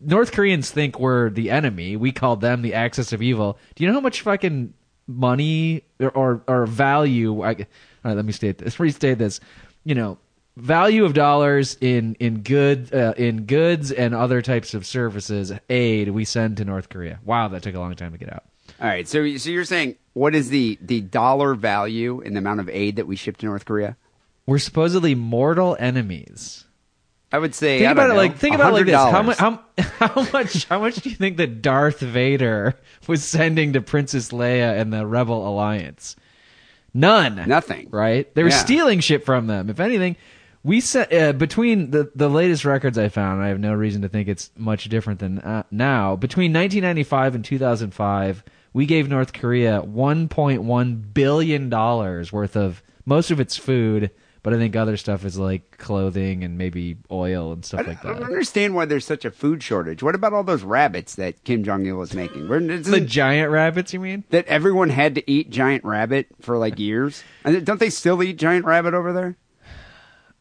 North 0.00 0.32
Koreans 0.32 0.70
think 0.70 0.98
we're 0.98 1.30
the 1.30 1.50
enemy. 1.50 1.96
We 1.96 2.12
call 2.12 2.36
them 2.36 2.62
the 2.62 2.74
axis 2.74 3.12
of 3.12 3.20
evil. 3.20 3.58
Do 3.74 3.84
you 3.84 3.88
know 3.88 3.94
how 3.94 4.00
much 4.00 4.22
fucking 4.22 4.72
money 5.06 5.84
or 6.00 6.10
or, 6.10 6.42
or 6.46 6.66
value? 6.66 7.42
I, 7.42 7.48
all 7.48 7.54
right, 8.04 8.16
let 8.16 8.24
me 8.24 8.32
state 8.32 8.58
this. 8.58 8.80
Restate 8.80 9.18
this. 9.18 9.40
You 9.84 9.94
know, 9.94 10.18
value 10.56 11.04
of 11.04 11.12
dollars 11.12 11.76
in 11.80 12.14
in 12.14 12.40
good 12.40 12.94
uh, 12.94 13.12
in 13.16 13.44
goods 13.44 13.92
and 13.92 14.14
other 14.14 14.40
types 14.40 14.72
of 14.72 14.86
services 14.86 15.52
aid 15.68 16.08
we 16.08 16.24
send 16.24 16.56
to 16.58 16.64
North 16.64 16.88
Korea. 16.88 17.20
Wow, 17.24 17.48
that 17.48 17.62
took 17.62 17.74
a 17.74 17.80
long 17.80 17.94
time 17.94 18.12
to 18.12 18.18
get 18.18 18.32
out. 18.32 18.44
All 18.84 18.90
right, 18.90 19.08
so 19.08 19.36
so 19.38 19.48
you're 19.48 19.64
saying 19.64 19.96
what 20.12 20.34
is 20.34 20.50
the 20.50 20.78
the 20.82 21.00
dollar 21.00 21.54
value 21.54 22.20
in 22.20 22.34
the 22.34 22.38
amount 22.38 22.60
of 22.60 22.68
aid 22.68 22.96
that 22.96 23.06
we 23.06 23.16
ship 23.16 23.38
to 23.38 23.46
North 23.46 23.64
Korea? 23.64 23.96
We're 24.44 24.58
supposedly 24.58 25.14
mortal 25.14 25.74
enemies. 25.80 26.66
I 27.32 27.38
would 27.38 27.54
say 27.54 27.78
Think 27.78 27.88
I 27.88 27.92
about 27.92 28.04
it 28.04 28.08
know, 28.10 28.16
like 28.16 28.36
think 28.36 28.54
about 28.54 28.72
it 28.72 28.76
like 28.76 28.84
this. 28.84 28.94
How 28.94 29.22
$100. 29.22 29.24
much 29.24 29.38
how, 29.38 29.60
how 30.06 30.28
much 30.34 30.64
how 30.66 30.80
much 30.80 30.96
do 30.96 31.08
you 31.08 31.16
think 31.16 31.38
that 31.38 31.62
Darth 31.62 32.00
Vader 32.00 32.74
was 33.06 33.24
sending 33.24 33.72
to 33.72 33.80
Princess 33.80 34.32
Leia 34.32 34.78
and 34.78 34.92
the 34.92 35.06
Rebel 35.06 35.48
Alliance? 35.48 36.14
None. 36.92 37.48
Nothing. 37.48 37.88
Right? 37.90 38.32
They 38.34 38.42
were 38.42 38.50
Yeah. 38.50 38.58
stealing 38.58 39.00
shit 39.00 39.24
from 39.24 39.46
them. 39.46 39.70
If 39.70 39.80
anything, 39.80 40.16
we 40.62 40.80
set 40.80 41.10
uh, 41.10 41.32
between 41.32 41.90
the 41.90 42.10
the 42.14 42.28
latest 42.28 42.66
records 42.66 42.98
I 42.98 43.08
found. 43.08 43.42
I 43.42 43.48
have 43.48 43.60
no 43.60 43.72
reason 43.72 44.02
to 44.02 44.10
think 44.10 44.28
it's 44.28 44.50
much 44.58 44.90
different 44.90 45.20
than 45.20 45.38
uh, 45.38 45.62
now. 45.70 46.16
Between 46.16 46.52
1995 46.52 47.34
and 47.34 47.44
2005, 47.44 48.44
we 48.74 48.84
gave 48.84 49.08
North 49.08 49.32
Korea 49.32 49.80
1.1 49.80 51.14
billion 51.14 51.70
dollars 51.70 52.32
worth 52.32 52.56
of 52.56 52.82
most 53.06 53.30
of 53.30 53.38
its 53.40 53.56
food, 53.56 54.10
but 54.42 54.52
I 54.52 54.56
think 54.56 54.76
other 54.76 54.96
stuff 54.96 55.24
is 55.24 55.38
like 55.38 55.78
clothing 55.78 56.42
and 56.44 56.58
maybe 56.58 56.96
oil 57.10 57.52
and 57.52 57.64
stuff 57.64 57.80
I 57.80 57.84
like 57.84 58.02
don't, 58.02 58.16
I 58.16 58.18
don't 58.18 58.24
understand 58.24 58.74
why 58.74 58.84
there's 58.84 59.04
such 59.06 59.24
a 59.24 59.30
food 59.30 59.62
shortage. 59.62 60.02
What 60.02 60.14
about 60.14 60.32
all 60.32 60.44
those 60.44 60.62
rabbits 60.62 61.14
that 61.14 61.44
Kim 61.44 61.64
Jong 61.64 61.86
Il 61.86 61.96
was 61.96 62.12
making? 62.14 62.48
The 62.48 63.00
giant 63.00 63.50
rabbits, 63.50 63.94
you 63.94 64.00
mean? 64.00 64.24
that 64.30 64.46
everyone 64.46 64.90
had 64.90 65.14
to 65.14 65.30
eat 65.30 65.50
giant 65.50 65.84
rabbit 65.84 66.26
for 66.40 66.58
like 66.58 66.78
years. 66.78 67.22
And 67.44 67.64
don't 67.64 67.80
they 67.80 67.90
still 67.90 68.22
eat 68.22 68.36
giant 68.36 68.66
rabbit 68.66 68.92
over 68.92 69.12
there? 69.12 69.36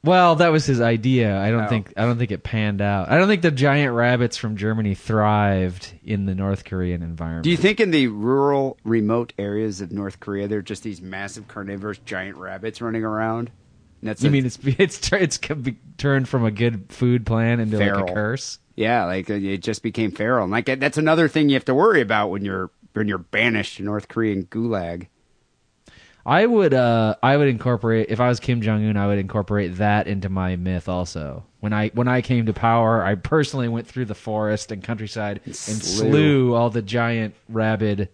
Well, 0.04 0.36
that 0.36 0.52
was 0.52 0.66
his 0.66 0.82
idea. 0.82 1.40
I 1.40 1.50
don't 1.50 1.64
Oh. 1.64 1.68
think 1.70 1.94
I 1.96 2.04
don't 2.06 2.18
think 2.18 2.32
it 2.32 2.44
panned 2.44 2.82
out. 2.82 3.10
I 3.10 3.18
don't 3.18 3.28
think 3.30 3.42
the 3.42 3.52
giant 3.52 3.94
rabbits 3.94 4.36
from 4.36 4.58
Germany 4.58 4.96
thrived 4.96 5.94
in 6.04 6.26
the 6.26 6.36
North 6.36 6.66
Korean 6.66 7.02
environment. 7.02 7.44
Do 7.46 7.50
you 7.52 7.58
think 7.58 7.80
in 7.80 7.92
the 7.92 8.08
rural, 8.08 8.78
remote 8.84 9.32
areas 9.40 9.80
of 9.82 9.92
North 9.92 10.20
Korea 10.20 10.48
there 10.48 10.60
are 10.60 10.62
just 10.64 10.84
these 10.84 11.02
massive 11.02 11.48
carnivorous 11.48 12.00
giant 12.00 12.38
rabbits 12.38 12.82
running 12.82 13.04
around? 13.06 13.50
And 14.02 14.10
that's 14.10 14.22
You 14.24 14.30
mean 14.30 14.46
it's 14.46 14.60
it's 14.64 15.00
tur- 15.00 15.16
it's 15.18 15.38
co- 15.38 15.56
be- 15.56 15.78
turned 15.98 16.28
from 16.28 16.44
a 16.44 16.52
good 16.52 16.92
food 16.92 17.26
plan 17.26 17.60
into 17.62 17.78
like 17.78 17.88
Feral. 17.88 18.10
a 18.10 18.14
curse? 18.14 18.60
yeah, 18.76 19.06
like 19.06 19.30
uh, 19.30 19.36
it 19.36 19.60
just 19.62 19.84
became 19.84 20.12
feral. 20.12 20.44
And 20.44 20.52
like 20.52 20.66
that's 20.66 20.98
another 20.98 21.28
thing 21.30 21.48
you 21.48 21.56
have 21.56 21.66
to 21.66 21.76
worry 21.76 22.02
about 22.02 22.30
when 22.30 22.44
you're 22.44 22.72
when 22.94 23.08
you're 23.08 23.18
banished 23.20 23.78
to 23.78 23.84
North 23.84 24.10
Korean 24.10 24.44
gulag. 24.44 25.08
I 26.26 26.46
would 26.46 26.74
uh 26.74 27.16
I 27.22 27.36
would 27.38 27.48
incorporate 27.48 28.08
if 28.10 28.20
I 28.20 28.30
was 28.30 28.40
Kim 28.40 28.62
Jong 28.62 28.86
Un, 28.86 28.96
I 28.98 29.08
would 29.08 29.18
incorporate 29.20 29.76
that 29.78 30.08
into 30.08 30.30
my 30.30 30.56
myth 30.56 30.88
also. 30.88 31.44
When 31.60 31.74
I 31.74 31.90
when 31.90 32.08
I 32.08 32.22
came 32.22 32.46
to 32.46 32.54
power, 32.54 33.04
I 33.04 33.16
personally 33.16 33.68
went 33.68 33.88
through 33.88 34.06
the 34.06 34.16
forest 34.16 34.72
and 34.72 34.84
countryside 34.84 35.42
and 35.46 35.56
Slew. 35.56 36.12
slew, 36.12 36.54
all 36.56 36.70
the 36.70 36.82
giant 36.82 37.36
rabid 37.50 38.10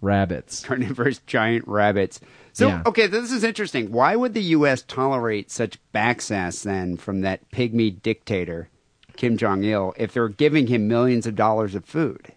rabbits. 0.00 0.64
carnivorous 0.64 1.18
giant 1.26 1.66
rabbits. 1.66 2.20
So, 2.52 2.68
Yeah. 2.68 2.82
okay, 2.86 3.06
this 3.06 3.30
is 3.32 3.44
interesting. 3.44 3.92
Why 3.92 4.16
would 4.16 4.34
the 4.34 4.42
U.S. 4.42 4.82
tolerate 4.82 5.50
such 5.50 5.78
backsass 5.94 6.62
then 6.64 6.96
from 6.96 7.20
that 7.22 7.48
pygmy 7.50 8.00
dictator, 8.02 8.68
Kim 9.16 9.36
Jong 9.36 9.62
il, 9.64 9.94
if 9.96 10.12
they're 10.12 10.28
giving 10.28 10.66
him 10.66 10.88
millions 10.88 11.26
of 11.26 11.34
dollars 11.36 11.74
of 11.74 11.84
food? 11.84 12.32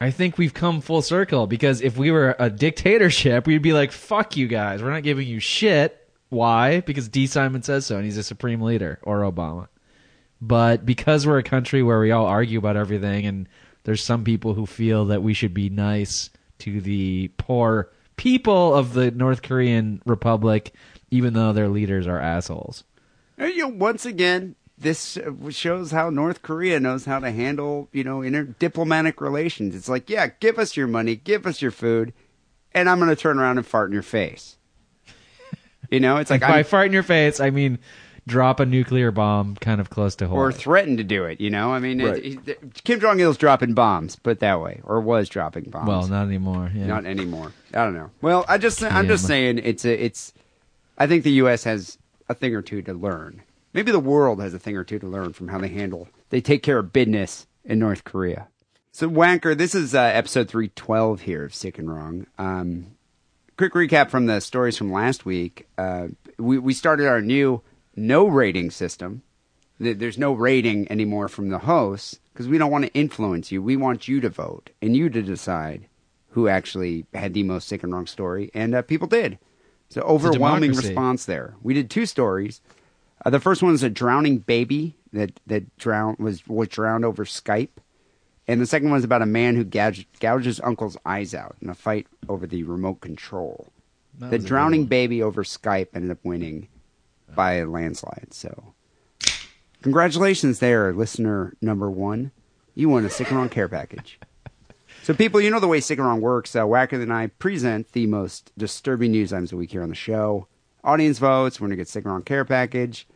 I 0.00 0.10
think 0.10 0.36
we've 0.36 0.52
come 0.52 0.80
full 0.80 1.02
circle 1.02 1.46
because 1.46 1.80
if 1.80 1.96
we 1.96 2.10
were 2.10 2.36
a 2.38 2.50
dictatorship, 2.50 3.46
we'd 3.46 3.62
be 3.62 3.72
like, 3.72 3.92
fuck 3.92 4.36
you 4.36 4.46
guys. 4.46 4.82
We're 4.82 4.90
not 4.90 5.02
giving 5.02 5.26
you 5.26 5.40
shit. 5.40 6.08
Why? 6.28 6.80
Because 6.80 7.08
D. 7.08 7.26
Simon 7.26 7.62
says 7.62 7.86
so 7.86 7.96
and 7.96 8.04
he's 8.04 8.18
a 8.18 8.22
supreme 8.22 8.60
leader 8.60 8.98
or 9.02 9.20
Obama. 9.20 9.68
But 10.40 10.84
because 10.84 11.26
we're 11.26 11.38
a 11.38 11.42
country 11.42 11.82
where 11.82 11.98
we 11.98 12.10
all 12.10 12.26
argue 12.26 12.58
about 12.58 12.76
everything 12.76 13.24
and 13.26 13.48
there's 13.84 14.02
some 14.02 14.24
people 14.24 14.52
who 14.54 14.66
feel 14.66 15.06
that 15.06 15.22
we 15.22 15.32
should 15.32 15.54
be 15.54 15.70
nice 15.70 16.28
to 16.58 16.80
the 16.80 17.30
poor 17.38 17.90
people 18.16 18.74
of 18.74 18.92
the 18.92 19.10
North 19.10 19.42
Korean 19.42 20.02
Republic, 20.04 20.74
even 21.10 21.34
though 21.34 21.52
their 21.52 21.68
leaders 21.68 22.06
are 22.06 22.18
assholes. 22.18 22.84
You 23.38 23.58
know, 23.58 23.68
once 23.68 24.04
again, 24.04 24.56
this 24.78 25.16
uh, 25.16 25.32
shows 25.50 25.90
how 25.90 26.10
North 26.10 26.42
Korea 26.42 26.78
knows 26.80 27.04
how 27.06 27.18
to 27.18 27.30
handle, 27.30 27.88
you 27.92 28.04
know, 28.04 28.22
inter- 28.22 28.44
diplomatic 28.44 29.20
relations. 29.20 29.74
It's 29.74 29.88
like, 29.88 30.10
yeah, 30.10 30.28
give 30.40 30.58
us 30.58 30.76
your 30.76 30.86
money, 30.86 31.16
give 31.16 31.46
us 31.46 31.62
your 31.62 31.70
food, 31.70 32.12
and 32.72 32.88
I'm 32.88 32.98
going 32.98 33.08
to 33.10 33.16
turn 33.16 33.38
around 33.38 33.58
and 33.58 33.66
fart 33.66 33.88
in 33.90 33.94
your 33.94 34.02
face. 34.02 34.56
You 35.88 36.00
know, 36.00 36.16
it's 36.16 36.30
like 36.32 36.40
By 36.40 36.58
I 36.58 36.62
fart 36.64 36.86
in 36.86 36.92
your 36.92 37.04
face, 37.04 37.38
I 37.38 37.50
mean 37.50 37.78
drop 38.26 38.58
a 38.58 38.66
nuclear 38.66 39.12
bomb 39.12 39.54
kind 39.54 39.80
of 39.80 39.88
close 39.88 40.16
to 40.16 40.26
home, 40.26 40.36
or 40.36 40.50
threaten 40.50 40.96
to 40.96 41.04
do 41.04 41.24
it. 41.26 41.40
You 41.40 41.48
know, 41.48 41.72
I 41.72 41.78
mean, 41.78 42.02
Right. 42.02 42.40
it- 42.48 42.82
Kim 42.82 42.98
Jong 42.98 43.20
Il's 43.20 43.36
dropping 43.36 43.74
bombs, 43.74 44.16
put 44.16 44.40
that 44.40 44.60
way, 44.60 44.80
or 44.82 45.00
was 45.00 45.28
dropping 45.28 45.70
bombs. 45.70 45.86
well, 45.86 46.08
not 46.08 46.24
anymore. 46.26 46.72
Yeah. 46.74 46.86
Not 46.86 47.06
anymore. 47.06 47.52
I 47.72 47.84
don't 47.84 47.94
know. 47.94 48.10
Well, 48.20 48.44
I 48.48 48.58
just 48.58 48.82
I'm 48.82 49.04
Yeah, 49.04 49.10
just 49.12 49.22
but- 49.24 49.28
saying 49.28 49.58
it's 49.62 49.84
a 49.84 50.04
it's. 50.04 50.32
I 50.98 51.06
think 51.06 51.22
the 51.22 51.30
U.S. 51.34 51.62
has 51.62 51.98
a 52.28 52.34
thing 52.34 52.52
or 52.56 52.62
two 52.62 52.82
to 52.82 52.92
learn. 52.92 53.42
Maybe 53.76 53.92
the 53.92 54.00
world 54.00 54.40
has 54.40 54.54
a 54.54 54.58
thing 54.58 54.74
or 54.74 54.84
two 54.84 54.98
to 55.00 55.06
learn 55.06 55.34
from 55.34 55.48
how 55.48 55.58
they 55.58 55.68
handle 55.68 56.08
they 56.30 56.40
take 56.40 56.62
care 56.62 56.78
of 56.78 56.94
business 56.94 57.46
in 57.62 57.78
North 57.78 58.04
Korea. 58.04 58.48
So 58.90 59.06
Wanker, 59.06 59.54
this 59.54 59.74
is 59.74 59.94
uh, 59.94 60.00
episode 60.00 60.48
three 60.48 60.68
twelve 60.68 61.20
here 61.20 61.44
of 61.44 61.54
Sick 61.54 61.78
and 61.78 61.94
Wrong. 61.94 62.26
Um, 62.38 62.96
quick 63.58 63.74
recap 63.74 64.08
from 64.08 64.24
the 64.24 64.40
stories 64.40 64.78
from 64.78 64.90
last 64.90 65.26
week. 65.26 65.68
Uh, 65.76 66.08
we 66.38 66.56
we 66.56 66.72
started 66.72 67.06
our 67.06 67.20
new 67.20 67.60
no 67.94 68.26
rating 68.26 68.70
system. 68.70 69.20
There's 69.78 70.16
no 70.16 70.32
rating 70.32 70.90
anymore 70.90 71.28
from 71.28 71.50
the 71.50 71.58
hosts 71.58 72.18
because 72.32 72.48
we 72.48 72.56
don't 72.56 72.70
want 72.70 72.86
to 72.86 72.94
influence 72.94 73.52
you. 73.52 73.60
We 73.60 73.76
want 73.76 74.08
you 74.08 74.22
to 74.22 74.30
vote 74.30 74.70
and 74.80 74.96
you 74.96 75.10
to 75.10 75.20
decide 75.20 75.86
who 76.30 76.48
actually 76.48 77.04
had 77.12 77.34
the 77.34 77.42
most 77.42 77.68
sick 77.68 77.82
and 77.82 77.92
wrong 77.92 78.06
story, 78.06 78.50
and 78.54 78.74
uh, 78.74 78.80
people 78.80 79.06
did. 79.06 79.38
So 79.90 80.00
overwhelming 80.00 80.72
response 80.72 81.26
there. 81.26 81.56
We 81.62 81.74
did 81.74 81.90
two 81.90 82.06
stories. 82.06 82.62
Uh, 83.26 83.30
the 83.30 83.40
first 83.40 83.60
one 83.60 83.74
is 83.74 83.82
a 83.82 83.90
drowning 83.90 84.38
baby 84.38 84.94
that 85.12 85.40
that 85.48 85.76
drowned 85.78 86.16
was 86.20 86.46
was 86.46 86.68
drowned 86.68 87.04
over 87.04 87.24
Skype, 87.24 87.70
and 88.46 88.60
the 88.60 88.66
second 88.66 88.88
one 88.88 88.98
is 88.98 89.04
about 89.04 89.20
a 89.20 89.26
man 89.26 89.56
who 89.56 89.64
his 90.44 90.60
uncle's 90.60 90.96
eyes 91.04 91.34
out 91.34 91.56
in 91.60 91.68
a 91.68 91.74
fight 91.74 92.06
over 92.28 92.46
the 92.46 92.62
remote 92.62 93.00
control. 93.00 93.72
That 94.20 94.30
the 94.30 94.36
a 94.36 94.38
drowning 94.38 94.86
baby 94.86 95.24
over 95.24 95.42
Skype 95.42 95.88
ended 95.92 96.12
up 96.12 96.18
winning 96.22 96.68
by 97.34 97.54
a 97.54 97.66
landslide. 97.66 98.28
So, 98.30 98.74
congratulations 99.82 100.60
there, 100.60 100.92
listener 100.92 101.56
number 101.60 101.90
one. 101.90 102.30
You 102.76 102.90
won 102.90 103.04
a 103.04 103.10
wrong 103.34 103.48
care 103.48 103.68
package. 103.68 104.20
So, 105.02 105.14
people, 105.14 105.40
you 105.40 105.50
know 105.50 105.60
the 105.60 105.68
way 105.68 105.80
Wrong 105.98 106.20
works. 106.20 106.56
Uh, 106.56 106.64
Wacker 106.64 107.00
and 107.00 107.12
I 107.12 107.28
present 107.28 107.92
the 107.92 108.08
most 108.08 108.50
disturbing 108.58 109.12
news 109.12 109.32
items 109.32 109.50
the 109.50 109.56
week 109.56 109.70
here 109.70 109.84
on 109.84 109.88
the 109.88 109.94
show. 109.94 110.48
Audience 110.82 111.20
votes. 111.20 111.60
We're 111.60 111.68
going 111.68 111.76
to 111.76 111.80
get 111.80 111.86
Sick 111.86 112.04
and 112.04 112.12
Wrong 112.12 112.22
care 112.22 112.44
package, 112.44 113.06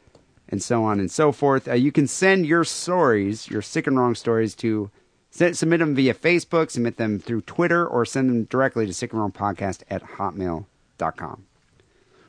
and 0.51 0.63
so 0.63 0.85
on 0.85 0.99
and 1.01 1.11
so 1.11 1.33
forth. 1.33 1.69
Uh, 1.69 1.75
you 1.75 1.93
can 1.93 2.07
send 2.07 2.47
your 2.47 2.65
stories, 2.65 3.49
your 3.49 3.63
Sick 3.63 3.87
and 3.87 3.99
Wrong 3.99 4.15
stories, 4.15 4.55
to 4.57 4.91
send, 5.31 5.57
submit 5.57 5.81
them 5.81 5.95
via 5.95 6.15
Facebook, 6.15 6.71
submit 6.71 6.97
them 6.97 7.19
through 7.19 7.43
Twitter, 7.43 7.87
or 7.87 8.05
send 8.05 8.29
them 8.29 8.45
directly 8.45 8.87
to 8.87 8.93
Sick 8.93 9.13
and 9.13 9.21
Wrong 9.21 9.33
Podcast 9.33 9.83
at 9.89 10.03
hotmail.com. 10.03 11.45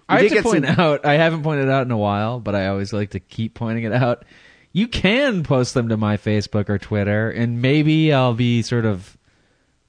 We 0.10 0.16
I 0.18 0.22
have 0.24 0.32
to 0.32 0.44
point 0.44 0.66
some- 0.66 0.80
out, 0.80 1.06
I 1.06 1.14
haven't 1.14 1.44
pointed 1.44 1.70
out 1.70 1.86
in 1.86 1.92
a 1.92 1.98
while, 1.98 2.40
but 2.40 2.54
I 2.56 2.68
always 2.68 2.94
like 2.94 3.12
to 3.12 3.20
keep 3.20 3.54
pointing 3.54 3.86
it 3.86 3.94
out. 3.94 4.26
You 4.74 4.88
can 4.88 5.44
post 5.44 5.74
them 5.74 5.90
to 5.90 5.98
my 5.98 6.18
Facebook 6.18 6.70
or 6.70 6.78
Twitter, 6.78 7.30
and 7.30 7.62
maybe 7.62 8.14
I'll 8.14 8.34
be 8.34 8.62
sort 8.62 8.86
of 8.86 9.18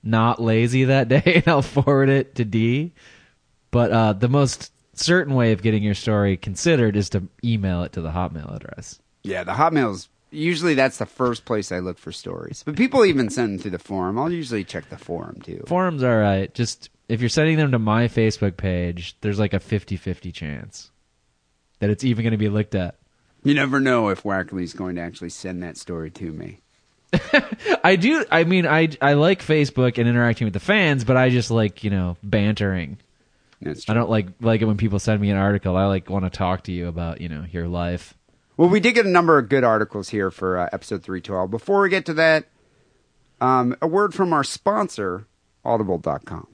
not 0.02 0.40
lazy 0.42 0.84
that 0.84 1.08
day 1.08 1.22
and 1.36 1.48
I'll 1.48 1.62
forward 1.62 2.08
it 2.08 2.34
to 2.36 2.44
D. 2.44 2.92
But 3.70 3.90
uh, 3.92 4.12
the 4.14 4.28
most 4.28 4.72
certain 4.94 5.34
way 5.34 5.52
of 5.52 5.62
getting 5.62 5.82
your 5.82 5.94
story 5.94 6.36
considered 6.36 6.96
is 6.96 7.10
to 7.10 7.24
email 7.44 7.82
it 7.82 7.92
to 7.92 8.00
the 8.00 8.10
Hotmail 8.10 8.54
address. 8.54 9.00
Yeah, 9.22 9.44
the 9.44 9.52
Hotmail's 9.52 10.08
usually 10.30 10.74
that's 10.74 10.98
the 10.98 11.06
first 11.06 11.44
place 11.44 11.70
I 11.70 11.78
look 11.78 11.98
for 11.98 12.12
stories. 12.12 12.62
But 12.64 12.76
people 12.76 13.04
even 13.04 13.30
send 13.30 13.54
them 13.54 13.58
through 13.58 13.70
the 13.72 13.78
forum. 13.78 14.18
I'll 14.18 14.32
usually 14.32 14.64
check 14.64 14.88
the 14.88 14.96
forum 14.96 15.40
too. 15.42 15.64
Forums 15.66 16.02
are 16.02 16.20
right. 16.20 16.52
Just 16.54 16.90
if 17.08 17.20
you're 17.20 17.28
sending 17.28 17.56
them 17.56 17.72
to 17.72 17.78
my 17.78 18.08
Facebook 18.08 18.56
page, 18.56 19.16
there's 19.20 19.38
like 19.38 19.52
a 19.52 19.60
50-50 19.60 20.32
chance 20.32 20.90
that 21.78 21.90
it's 21.90 22.04
even 22.04 22.22
going 22.22 22.32
to 22.32 22.38
be 22.38 22.48
looked 22.48 22.74
at. 22.74 22.96
You 23.44 23.54
never 23.54 23.80
know 23.80 24.08
if 24.08 24.22
Wackerly's 24.22 24.72
going 24.72 24.96
to 24.96 25.02
actually 25.02 25.30
send 25.30 25.62
that 25.62 25.76
story 25.76 26.10
to 26.12 26.32
me. 26.32 26.60
I 27.84 27.96
do. 27.96 28.24
I 28.30 28.44
mean, 28.44 28.66
I 28.66 28.88
I 29.02 29.14
like 29.14 29.44
Facebook 29.44 29.98
and 29.98 30.08
interacting 30.08 30.46
with 30.46 30.54
the 30.54 30.60
fans, 30.60 31.04
but 31.04 31.16
I 31.16 31.28
just 31.28 31.50
like 31.50 31.84
you 31.84 31.90
know 31.90 32.16
bantering. 32.22 32.98
That's 33.62 33.88
I 33.88 33.94
don't 33.94 34.10
like 34.10 34.28
like 34.40 34.60
it 34.60 34.64
when 34.64 34.76
people 34.76 34.98
send 34.98 35.20
me 35.20 35.30
an 35.30 35.36
article. 35.36 35.76
I 35.76 35.86
like 35.86 36.10
want 36.10 36.24
to 36.24 36.30
talk 36.30 36.64
to 36.64 36.72
you 36.72 36.88
about 36.88 37.20
you 37.20 37.28
know 37.28 37.44
your 37.50 37.68
life. 37.68 38.14
Well, 38.56 38.68
we 38.68 38.80
did 38.80 38.94
get 38.94 39.06
a 39.06 39.10
number 39.10 39.38
of 39.38 39.48
good 39.48 39.64
articles 39.64 40.10
here 40.10 40.30
for 40.30 40.58
uh, 40.58 40.68
episode 40.72 41.02
312. 41.02 41.50
Before 41.50 41.80
we 41.82 41.88
get 41.88 42.04
to 42.06 42.14
that, 42.14 42.46
um, 43.40 43.74
a 43.80 43.86
word 43.86 44.14
from 44.14 44.32
our 44.32 44.44
sponsor, 44.44 45.26
Audible.com. 45.64 46.48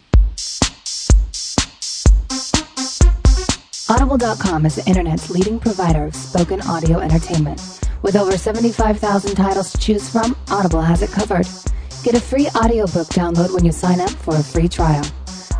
Audible.com 3.90 4.66
is 4.66 4.76
the 4.76 4.84
internet's 4.86 5.30
leading 5.30 5.58
provider 5.58 6.04
of 6.04 6.14
spoken 6.14 6.60
audio 6.62 6.98
entertainment. 6.98 7.80
With 8.02 8.16
over 8.16 8.36
75,000 8.36 9.34
titles 9.34 9.72
to 9.72 9.78
choose 9.78 10.08
from, 10.08 10.36
Audible 10.50 10.82
has 10.82 11.02
it 11.02 11.10
covered. 11.10 11.46
Get 12.04 12.14
a 12.14 12.20
free 12.20 12.48
audiobook 12.54 13.08
download 13.08 13.52
when 13.52 13.64
you 13.64 13.72
sign 13.72 14.00
up 14.00 14.10
for 14.10 14.36
a 14.36 14.42
free 14.42 14.68
trial. 14.68 15.04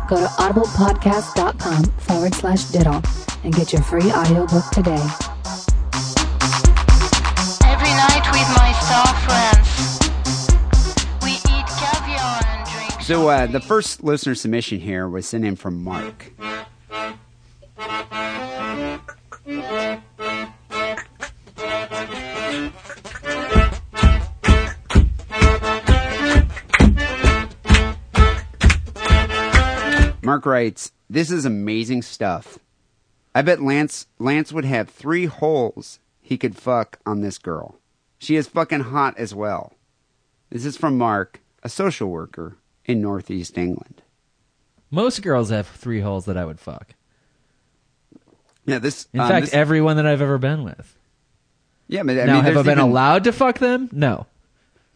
Go 0.09 0.15
to 0.15 0.25
audiblepodcast.com 0.25 1.83
forward 1.83 2.33
slash 2.33 2.63
diddle 2.63 2.99
and 3.43 3.53
get 3.53 3.71
your 3.71 3.83
free 3.83 4.11
audiobook 4.11 4.65
today. 4.71 5.05
Every 7.63 7.93
night 7.93 8.25
with 8.31 8.49
my 8.57 8.73
star 8.81 9.05
friends, 9.27 10.49
we 11.21 11.33
eat 11.33 11.67
caviar 11.67 12.41
and 12.43 12.67
drink. 12.71 13.01
So 13.03 13.29
uh, 13.29 13.45
the 13.45 13.59
first 13.59 14.03
listener 14.03 14.33
submission 14.33 14.79
here 14.79 15.07
was 15.07 15.27
sent 15.27 15.45
in 15.45 15.55
from 15.55 15.83
Mark. 15.83 16.31
Mark 30.29 30.45
writes, 30.45 30.91
"This 31.09 31.31
is 31.31 31.43
amazing 31.43 32.03
stuff. 32.03 32.59
I 33.33 33.41
bet 33.41 33.63
Lance 33.63 34.05
Lance 34.19 34.53
would 34.53 34.63
have 34.63 34.87
three 34.87 35.25
holes 35.25 35.97
he 36.21 36.37
could 36.37 36.55
fuck 36.55 36.99
on 37.03 37.21
this 37.21 37.39
girl. 37.39 37.79
She 38.19 38.35
is 38.35 38.45
fucking 38.47 38.81
hot 38.81 39.17
as 39.17 39.33
well." 39.33 39.73
This 40.51 40.65
is 40.65 40.77
from 40.77 40.99
Mark, 40.99 41.41
a 41.63 41.67
social 41.69 42.11
worker 42.11 42.57
in 42.85 43.01
Northeast 43.01 43.57
England. 43.57 44.03
Most 44.91 45.23
girls 45.23 45.49
have 45.49 45.67
three 45.67 46.01
holes 46.01 46.25
that 46.25 46.37
I 46.37 46.45
would 46.45 46.59
fuck. 46.59 46.93
Yeah, 48.67 48.77
this. 48.77 49.07
In 49.11 49.21
um, 49.21 49.29
fact, 49.29 49.45
this- 49.47 49.53
everyone 49.55 49.95
that 49.95 50.05
I've 50.05 50.21
ever 50.21 50.37
been 50.37 50.63
with. 50.63 50.95
yeah, 51.87 52.03
but 52.03 52.19
I 52.19 52.25
now, 52.25 52.35
mean, 52.35 52.43
have 52.43 52.57
I 52.57 52.61
been 52.61 52.73
even- 52.73 52.83
allowed 52.83 53.23
to 53.23 53.31
fuck 53.31 53.57
them? 53.57 53.89
No. 53.91 54.27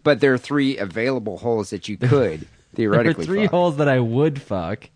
But 0.03 0.19
there 0.19 0.31
are 0.35 0.37
three 0.37 0.77
available 0.77 1.39
holes 1.39 1.71
that 1.71 1.89
you 1.89 1.97
could 2.11 2.45
theoretically. 2.75 3.13
There 3.13 3.21
are 3.23 3.25
three 3.25 3.45
fuck. 3.45 3.51
holes 3.51 3.77
that 3.77 3.87
I 3.89 3.99
would 3.99 4.39
fuck, 4.39 4.91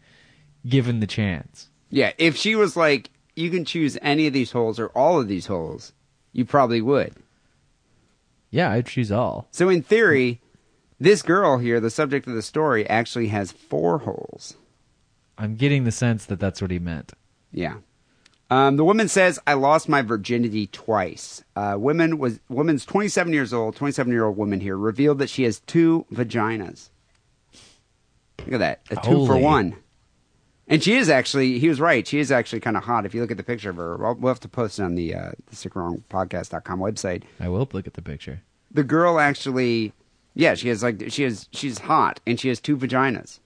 given 0.65 0.99
the 0.99 1.07
chance. 1.07 1.69
Yeah, 1.89 2.13
if 2.17 2.35
she 2.35 2.55
was 2.55 2.75
like, 2.75 3.09
you 3.35 3.49
can 3.49 3.65
choose 3.65 3.97
any 4.01 4.27
of 4.27 4.33
these 4.33 4.51
holes 4.51 4.79
or 4.79 4.87
all 4.89 5.19
of 5.19 5.27
these 5.27 5.45
holes, 5.45 5.93
you 6.33 6.45
probably 6.45 6.81
would. 6.81 7.13
Yeah, 8.49 8.71
I'd 8.71 8.87
choose 8.87 9.11
all. 9.11 9.47
So 9.51 9.69
in 9.69 9.83
theory, 9.83 10.41
this 10.99 11.21
girl 11.21 11.57
here, 11.57 11.79
the 11.79 11.89
subject 11.89 12.27
of 12.27 12.33
the 12.33 12.41
story, 12.41 12.87
actually 12.89 13.27
has 13.27 13.51
four 13.51 13.99
holes. 13.99 14.55
I'm 15.37 15.55
getting 15.55 15.83
the 15.83 15.91
sense 15.91 16.25
that 16.25 16.39
that's 16.39 16.61
what 16.61 16.71
he 16.71 16.79
meant. 16.79 17.13
Yeah. 17.51 17.75
Um, 18.49 18.77
the 18.77 18.85
woman 18.85 19.09
says, 19.09 19.39
"I 19.45 19.53
lost 19.53 19.89
my 19.89 20.01
virginity 20.01 20.67
twice." 20.67 21.43
Uh, 21.55 21.75
woman 21.77 22.17
was 22.17 22.39
woman's 22.49 22.85
27 22.85 23.33
years 23.33 23.53
old. 23.53 23.75
27 23.75 24.11
year 24.11 24.25
old 24.25 24.37
woman 24.37 24.61
here 24.61 24.77
revealed 24.77 25.19
that 25.19 25.29
she 25.29 25.43
has 25.43 25.59
two 25.59 26.05
vaginas. 26.11 26.89
Look 28.39 28.53
at 28.53 28.59
that, 28.59 28.81
a 28.89 28.95
two 28.95 29.25
for 29.25 29.37
one. 29.37 29.75
And 30.67 30.83
she 30.83 30.95
is 30.97 31.09
actually, 31.09 31.59
he 31.59 31.69
was 31.69 31.79
right. 31.79 32.05
She 32.05 32.19
is 32.19 32.31
actually 32.31 32.59
kind 32.59 32.75
of 32.75 32.83
hot. 32.83 33.05
If 33.05 33.13
you 33.13 33.21
look 33.21 33.31
at 33.31 33.37
the 33.37 33.43
picture 33.43 33.69
of 33.69 33.77
her, 33.77 33.95
we'll, 33.95 34.15
we'll 34.15 34.33
have 34.33 34.39
to 34.41 34.49
post 34.49 34.79
it 34.79 34.83
on 34.83 34.95
the 34.95 35.15
uh, 35.15 35.31
the 35.49 35.55
sickwrongpodcast.com 35.55 36.79
website. 36.79 37.23
I 37.39 37.47
will 37.47 37.67
look 37.71 37.87
at 37.87 37.93
the 37.93 38.01
picture. 38.01 38.41
The 38.71 38.83
girl 38.83 39.19
actually, 39.19 39.93
yeah, 40.33 40.55
she 40.55 40.67
has 40.67 40.83
like 40.83 41.05
she 41.09 41.23
has 41.23 41.47
she's 41.51 41.79
hot 41.79 42.19
and 42.27 42.39
she 42.39 42.49
has 42.49 42.59
two 42.59 42.75
vaginas. 42.75 43.39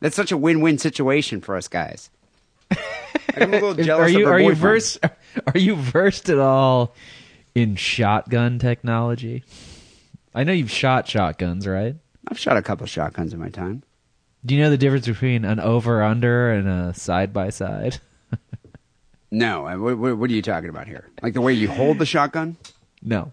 That's 0.00 0.16
such 0.16 0.32
a 0.32 0.36
win-win 0.36 0.78
situation 0.78 1.40
for 1.40 1.56
us 1.56 1.68
guys. 1.68 2.10
I'm 3.36 3.54
a 3.54 3.60
little 3.60 3.74
jealous 3.84 4.06
are 4.06 4.18
you 4.18 4.24
of 4.24 4.30
her 4.30 4.34
are 4.34 4.40
you 4.40 4.54
versed? 4.54 4.98
Are 5.46 5.58
you 5.58 5.76
versed 5.76 6.28
at 6.28 6.38
all 6.38 6.92
in 7.54 7.76
shotgun 7.76 8.58
technology? 8.58 9.44
I 10.34 10.42
know 10.42 10.52
you've 10.52 10.70
shot 10.70 11.06
shotguns, 11.06 11.68
right? 11.68 11.94
I've 12.28 12.38
shot 12.38 12.56
a 12.56 12.62
couple 12.62 12.86
shotguns 12.86 13.32
in 13.32 13.38
my 13.38 13.48
time. 13.48 13.82
Do 14.44 14.54
you 14.54 14.60
know 14.60 14.70
the 14.70 14.76
difference 14.78 15.06
between 15.06 15.44
an 15.44 15.60
over 15.60 16.02
under 16.02 16.50
and 16.50 16.68
a 16.68 16.94
side 16.94 17.32
by 17.32 17.50
side? 17.50 17.98
No, 19.34 19.62
what, 19.80 19.96
what, 19.96 20.18
what 20.18 20.30
are 20.30 20.34
you 20.34 20.42
talking 20.42 20.68
about 20.68 20.86
here? 20.86 21.08
Like 21.22 21.32
the 21.32 21.40
way 21.40 21.54
you 21.54 21.66
hold 21.68 21.98
the 21.98 22.04
shotgun? 22.04 22.58
No. 23.02 23.32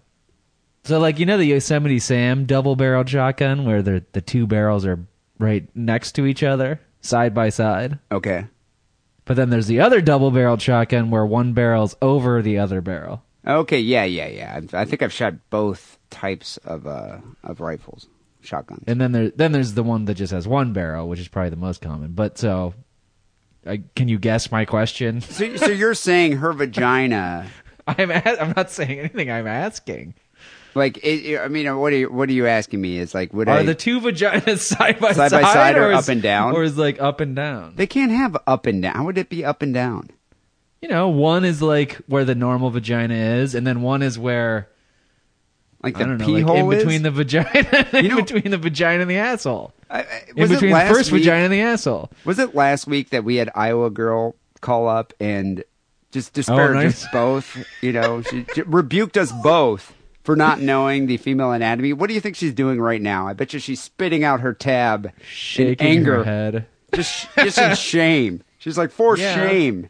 So 0.84 0.98
like 0.98 1.18
you 1.18 1.26
know 1.26 1.36
the 1.36 1.44
Yosemite 1.44 1.98
Sam 1.98 2.46
double 2.46 2.74
barreled 2.74 3.08
shotgun 3.10 3.66
where 3.66 3.82
the 3.82 4.02
the 4.12 4.22
two 4.22 4.46
barrels 4.46 4.86
are 4.86 4.98
right 5.38 5.68
next 5.74 6.12
to 6.12 6.24
each 6.24 6.42
other, 6.42 6.80
side 7.02 7.34
by 7.34 7.50
side. 7.50 7.98
Okay. 8.10 8.46
But 9.26 9.36
then 9.36 9.50
there's 9.50 9.66
the 9.66 9.80
other 9.80 10.00
double 10.00 10.30
barreled 10.30 10.62
shotgun 10.62 11.10
where 11.10 11.26
one 11.26 11.52
barrel's 11.52 11.94
over 12.00 12.40
the 12.40 12.56
other 12.56 12.80
barrel. 12.80 13.22
Okay. 13.46 13.80
Yeah. 13.80 14.04
Yeah. 14.04 14.28
Yeah. 14.28 14.54
I've- 14.56 14.74
I 14.74 14.86
think 14.86 15.02
I've 15.02 15.12
shot 15.12 15.34
both 15.50 15.98
types 16.08 16.56
of 16.64 16.86
uh 16.86 17.18
of 17.44 17.60
rifles, 17.60 18.06
shotguns. 18.42 18.84
And 18.86 19.00
then 19.00 19.12
there 19.12 19.30
then 19.30 19.52
there's 19.52 19.74
the 19.74 19.82
one 19.82 20.04
that 20.06 20.14
just 20.14 20.32
has 20.32 20.46
one 20.48 20.72
barrel, 20.72 21.08
which 21.08 21.20
is 21.20 21.28
probably 21.28 21.50
the 21.50 21.56
most 21.56 21.80
common. 21.80 22.12
But 22.12 22.38
so 22.38 22.74
I, 23.66 23.82
can 23.94 24.08
you 24.08 24.18
guess 24.18 24.50
my 24.50 24.64
question? 24.64 25.20
So, 25.30 25.56
so 25.56 25.66
you're 25.66 25.94
saying 25.94 26.38
her 26.38 26.52
vagina, 26.52 27.46
I'm 27.86 28.10
a- 28.10 28.22
I'm 28.40 28.54
not 28.56 28.70
saying 28.70 28.98
anything. 28.98 29.30
I'm 29.30 29.46
asking. 29.46 30.14
like, 30.74 30.96
it, 30.98 31.24
it- 31.26 31.40
I 31.40 31.48
mean, 31.48 31.78
what 31.78 31.92
are 31.92 31.96
you, 31.96 32.10
what 32.12 32.28
are 32.28 32.32
you 32.32 32.46
asking 32.46 32.80
me? 32.80 32.96
Is 32.98 33.14
like, 33.14 33.34
would 33.34 33.48
Are 33.48 33.58
I? 33.58 33.62
the 33.64 33.74
two 33.74 34.00
vaginas 34.00 34.58
side 34.76 34.98
by 35.00 35.12
Side 35.12 35.30
Side 35.30 35.42
by 35.42 35.52
side 35.52 35.76
or 35.76 35.92
is- 35.92 35.98
up 35.98 36.08
and 36.08 36.22
down? 36.22 36.54
or 36.54 36.62
is 36.62 36.78
like 36.78 37.00
up 37.00 37.20
and 37.20 37.36
down? 37.36 37.74
they 37.76 37.86
can't 37.86 38.12
have 38.12 38.36
up 38.46 38.66
and 38.66 38.80
down. 38.82 38.94
How 38.94 39.04
would 39.04 39.18
it 39.18 39.28
be 39.28 39.44
up 39.44 39.60
and 39.62 39.74
down? 39.74 40.10
You 40.80 40.88
know, 40.88 41.08
one 41.10 41.44
is 41.44 41.60
like 41.60 41.96
where 42.06 42.24
the 42.24 42.34
normal 42.34 42.70
vagina 42.70 43.14
is, 43.14 43.54
and 43.54 43.66
then 43.66 43.82
one 43.82 44.00
is 44.00 44.18
where 44.18 44.70
Like 45.82 45.96
I 45.96 46.00
the 46.00 46.04
don't 46.04 46.18
know, 46.18 46.26
pee 46.26 46.32
like 46.32 46.44
hole 46.44 46.70
in 46.70 46.78
between 46.78 46.96
is? 46.96 47.02
the 47.02 47.10
vagina, 47.10 47.86
in 47.94 48.08
know- 48.08 48.16
between 48.16 48.50
the 48.50 48.58
vagina 48.58 49.02
and 49.02 49.10
the 49.10 49.16
asshole, 49.16 49.72
I- 49.88 50.00
I- 50.00 50.22
in 50.36 50.42
was 50.42 50.50
it 50.50 50.54
between 50.54 50.70
the 50.72 50.76
last 50.76 50.92
first 50.94 51.12
week- 51.12 51.22
vagina 51.22 51.44
and 51.44 51.52
the 51.52 51.60
asshole. 51.62 52.10
Was 52.24 52.38
it 52.38 52.54
last 52.54 52.86
week 52.86 53.10
that 53.10 53.24
we 53.24 53.36
had 53.36 53.50
Iowa 53.54 53.88
girl 53.90 54.34
call 54.60 54.88
up 54.88 55.12
and 55.18 55.64
just 56.12 56.30
oh, 56.30 56.34
disparaged 56.34 56.76
Oh, 56.76 56.82
nice. 56.82 57.04
us 57.04 57.10
both? 57.12 57.64
You 57.82 57.92
know, 57.92 58.20
she, 58.22 58.44
she 58.54 58.62
rebuked 58.62 59.16
us 59.16 59.32
both 59.42 59.94
for 60.22 60.36
not 60.36 60.60
knowing 60.60 61.06
the 61.06 61.16
female 61.16 61.50
anatomy. 61.52 61.94
What 61.94 62.08
do 62.08 62.14
you 62.14 62.20
think 62.20 62.36
she's 62.36 62.52
doing 62.52 62.78
right 62.78 63.00
now? 63.00 63.26
I 63.26 63.32
bet 63.32 63.54
you 63.54 63.58
she's 63.58 63.80
spitting 63.80 64.22
out 64.22 64.40
her 64.40 64.52
tab 64.52 65.12
Shaking 65.22 65.86
in 65.86 65.92
anger, 65.98 66.16
her 66.16 66.24
head. 66.24 66.66
just 66.94 67.26
just 67.36 67.56
in 67.56 67.74
shame. 67.74 68.42
She's 68.58 68.76
like, 68.76 68.90
for 68.90 69.16
Yeah. 69.16 69.34
shame. 69.34 69.88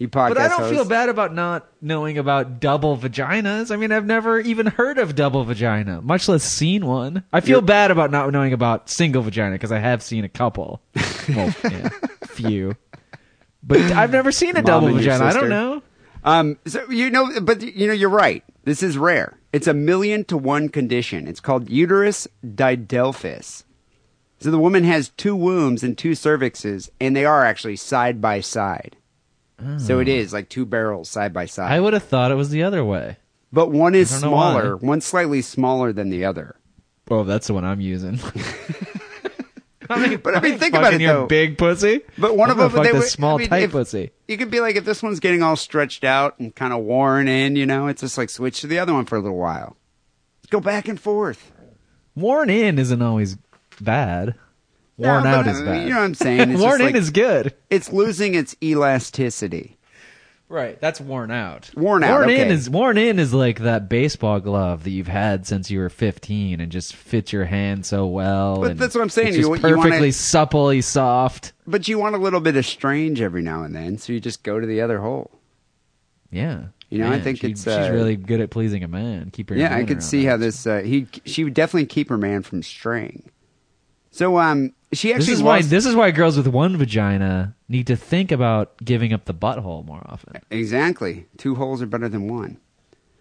You 0.00 0.08
podcast 0.08 0.28
But 0.30 0.38
I 0.38 0.48
don't 0.48 0.60
host. 0.60 0.72
feel 0.74 0.84
bad 0.86 1.08
about 1.10 1.34
not 1.34 1.68
knowing 1.82 2.16
about 2.16 2.58
double 2.58 2.96
vaginas. 2.96 3.70
I 3.70 3.76
mean, 3.76 3.92
I've 3.92 4.06
never 4.06 4.40
even 4.40 4.66
heard 4.66 4.96
of 4.98 5.14
double 5.14 5.44
vagina, 5.44 6.00
much 6.00 6.26
less 6.26 6.42
seen 6.42 6.86
one. 6.86 7.22
I 7.32 7.40
feel 7.40 7.58
You're- 7.58 7.66
bad 7.66 7.90
about 7.90 8.10
not 8.10 8.32
knowing 8.32 8.54
about 8.54 8.88
single 8.88 9.20
vagina 9.22 9.52
because 9.56 9.70
I 9.70 9.78
have 9.78 10.02
seen 10.02 10.24
a 10.24 10.28
couple. 10.28 10.80
Well, 11.28 11.54
yeah, 11.64 11.90
few. 12.26 12.76
But 13.62 13.78
I've 13.92 14.10
never 14.10 14.32
seen 14.32 14.52
a 14.56 14.62
Mom 14.62 14.64
double 14.64 14.86
and 14.88 14.96
your 14.96 15.04
vagina. 15.12 15.24
I 15.26 15.28
sister. 15.30 15.40
don't 15.42 15.50
know. 15.50 15.82
Um, 16.24 16.58
so 16.66 16.90
you 16.90 17.08
know, 17.10 17.40
but 17.40 17.62
you 17.62 17.86
know, 17.86 17.92
you're 17.92 18.08
right. 18.08 18.42
This 18.64 18.82
is 18.82 18.96
rare. 18.98 19.38
It's 19.52 19.66
a 19.68 19.74
million 19.74 20.24
to 20.24 20.36
one 20.36 20.68
condition. 20.70 21.28
It's 21.28 21.38
called 21.40 21.68
uterus 21.70 22.26
didelphys. 22.44 23.64
So 24.40 24.50
the 24.50 24.58
woman 24.58 24.84
has 24.84 25.10
two 25.10 25.36
wombs 25.36 25.82
and 25.82 25.96
two 25.96 26.12
cervixes, 26.12 26.88
and 27.00 27.14
they 27.14 27.24
are 27.26 27.44
actually 27.44 27.76
side 27.76 28.20
by 28.20 28.40
side. 28.40 28.96
So 29.78 30.00
it 30.00 30.08
is 30.08 30.32
like 30.32 30.48
two 30.48 30.64
barrels 30.66 31.08
side 31.08 31.32
by 31.32 31.46
side. 31.46 31.70
I 31.72 31.80
would 31.80 31.92
have 31.92 32.04
thought 32.04 32.30
it 32.30 32.36
was 32.36 32.50
the 32.50 32.62
other 32.62 32.84
way. 32.84 33.16
but 33.52 33.70
one 33.70 33.94
is 33.94 34.12
I 34.12 34.20
don't 34.20 34.30
know 34.30 34.36
smaller. 34.36 34.76
One's 34.76 35.04
slightly 35.04 35.42
smaller 35.42 35.92
than 35.92 36.10
the 36.10 36.24
other. 36.24 36.56
Oh, 37.10 37.24
that's 37.24 37.48
the 37.48 37.54
one 37.54 37.64
I'm 37.64 37.80
using. 37.80 38.18
I 39.90 40.06
mean, 40.08 40.18
But 40.18 40.36
I 40.36 40.40
mean, 40.40 40.58
think 40.58 40.74
about 40.74 40.94
it, 40.94 40.98
though. 41.04 41.26
big 41.26 41.58
pussy. 41.58 42.02
But 42.16 42.36
one 42.36 42.48
of 42.48 42.56
them, 42.58 42.70
they 42.84 42.92
would- 42.92 43.02
small 43.08 43.34
I 43.34 43.38
mean, 43.38 43.48
tight 43.48 43.62
if- 43.64 43.72
pussy. 43.72 44.12
You 44.28 44.36
could 44.36 44.50
be 44.50 44.60
like, 44.60 44.76
if 44.76 44.84
this 44.84 45.02
one's 45.02 45.18
getting 45.18 45.42
all 45.42 45.56
stretched 45.56 46.04
out 46.04 46.38
and 46.38 46.54
kind 46.54 46.72
of 46.72 46.84
worn 46.84 47.26
in, 47.26 47.56
you 47.56 47.66
know, 47.66 47.88
it's 47.88 48.00
just 48.02 48.16
like 48.16 48.30
switch 48.30 48.60
to 48.60 48.68
the 48.68 48.78
other 48.78 48.92
one 48.94 49.04
for 49.06 49.16
a 49.16 49.20
little 49.20 49.36
while. 49.38 49.76
Go 50.50 50.60
back 50.60 50.86
and 50.86 51.00
forth. 51.00 51.50
Worn 52.14 52.50
in 52.50 52.78
isn't 52.78 53.02
always 53.02 53.36
bad. 53.80 54.36
Worn 55.00 55.24
No, 55.24 55.30
but, 55.30 55.38
out 55.38 55.46
is 55.46 55.60
bad. 55.62 55.82
You 55.84 55.90
know 55.90 55.96
what 55.96 56.04
I'm 56.04 56.14
saying? 56.14 56.50
It's 56.50 56.60
Worn 56.62 56.80
in 56.80 56.86
like- 56.88 56.94
is 56.94 57.10
good. 57.10 57.54
it's 57.70 57.92
losing 57.92 58.34
its 58.34 58.54
elasticity. 58.62 59.76
Right, 60.48 60.80
that's 60.80 61.00
worn 61.00 61.30
out. 61.30 61.70
Worn 61.76 62.02
out, 62.02 62.18
Worn 62.22 62.30
in 62.30 62.50
is 62.50 62.68
worn 62.68 62.98
in 62.98 63.20
is 63.20 63.32
like 63.32 63.60
that 63.60 63.88
baseball 63.88 64.40
glove 64.40 64.82
that 64.82 64.90
you've 64.90 65.06
had 65.06 65.46
since 65.46 65.70
you 65.70 65.78
were 65.78 65.88
15 65.88 66.60
and 66.60 66.72
just 66.72 66.96
fits 66.96 67.32
your 67.32 67.44
hand 67.44 67.86
so 67.86 68.08
well. 68.08 68.60
But 68.60 68.76
that's 68.76 68.96
what 68.96 69.00
I'm 69.02 69.10
saying. 69.10 69.28
It's 69.28 69.36
You- 69.36 69.42
just 69.54 69.62
you 69.62 69.76
wanna- 69.76 69.82
perfectly 69.88 70.10
supplely 70.10 70.80
soft. 70.80 71.52
But 71.68 71.86
you 71.86 72.00
want 72.00 72.16
a 72.16 72.18
little 72.18 72.40
bit 72.40 72.56
of 72.56 72.66
strange 72.66 73.20
every 73.20 73.42
now 73.42 73.62
and 73.62 73.74
then, 73.76 73.96
so 73.96 74.12
you 74.12 74.18
just 74.18 74.42
go 74.42 74.58
to 74.58 74.66
the 74.66 74.80
other 74.80 74.98
hole. 74.98 75.30
Yeah, 76.32 76.64
You 76.90 76.98
know, 76.98 77.12
I 77.12 77.20
think 77.20 77.38
she- 77.38 77.52
it's, 77.52 77.62
she's 77.62 77.68
uh, 77.72 77.90
really 77.92 78.16
good 78.16 78.40
at 78.40 78.50
pleasing 78.50 78.82
a 78.82 78.88
man. 78.88 79.30
Keep 79.30 79.50
her. 79.50 79.56
Yeah, 79.56 79.74
I 79.76 79.84
could 79.84 80.02
see 80.02 80.22
the 80.22 80.30
how 80.30 80.36
this. 80.36 80.66
Uh, 80.66 80.78
he 80.80 81.06
she 81.24 81.44
would 81.44 81.54
definitely 81.54 81.86
keep 81.86 82.08
her 82.08 82.18
man 82.18 82.42
from 82.42 82.62
straying. 82.64 83.30
So 84.10 84.38
um, 84.38 84.72
she 84.92 85.12
actually 85.12 85.26
This 85.26 85.34
is 85.34 85.42
why 85.42 85.62
this 85.62 85.86
is 85.86 85.94
why 85.94 86.10
girls 86.10 86.36
with 86.36 86.48
one 86.48 86.76
vagina 86.76 87.54
need 87.68 87.86
to 87.86 87.96
think 87.96 88.32
about 88.32 88.76
giving 88.84 89.12
up 89.12 89.24
the 89.24 89.34
butthole 89.34 89.84
more 89.84 90.02
often. 90.06 90.34
exactly 90.50 91.26
two 91.36 91.54
holes 91.54 91.80
are 91.82 91.86
better 91.86 92.08
than 92.08 92.28
one. 92.28 92.58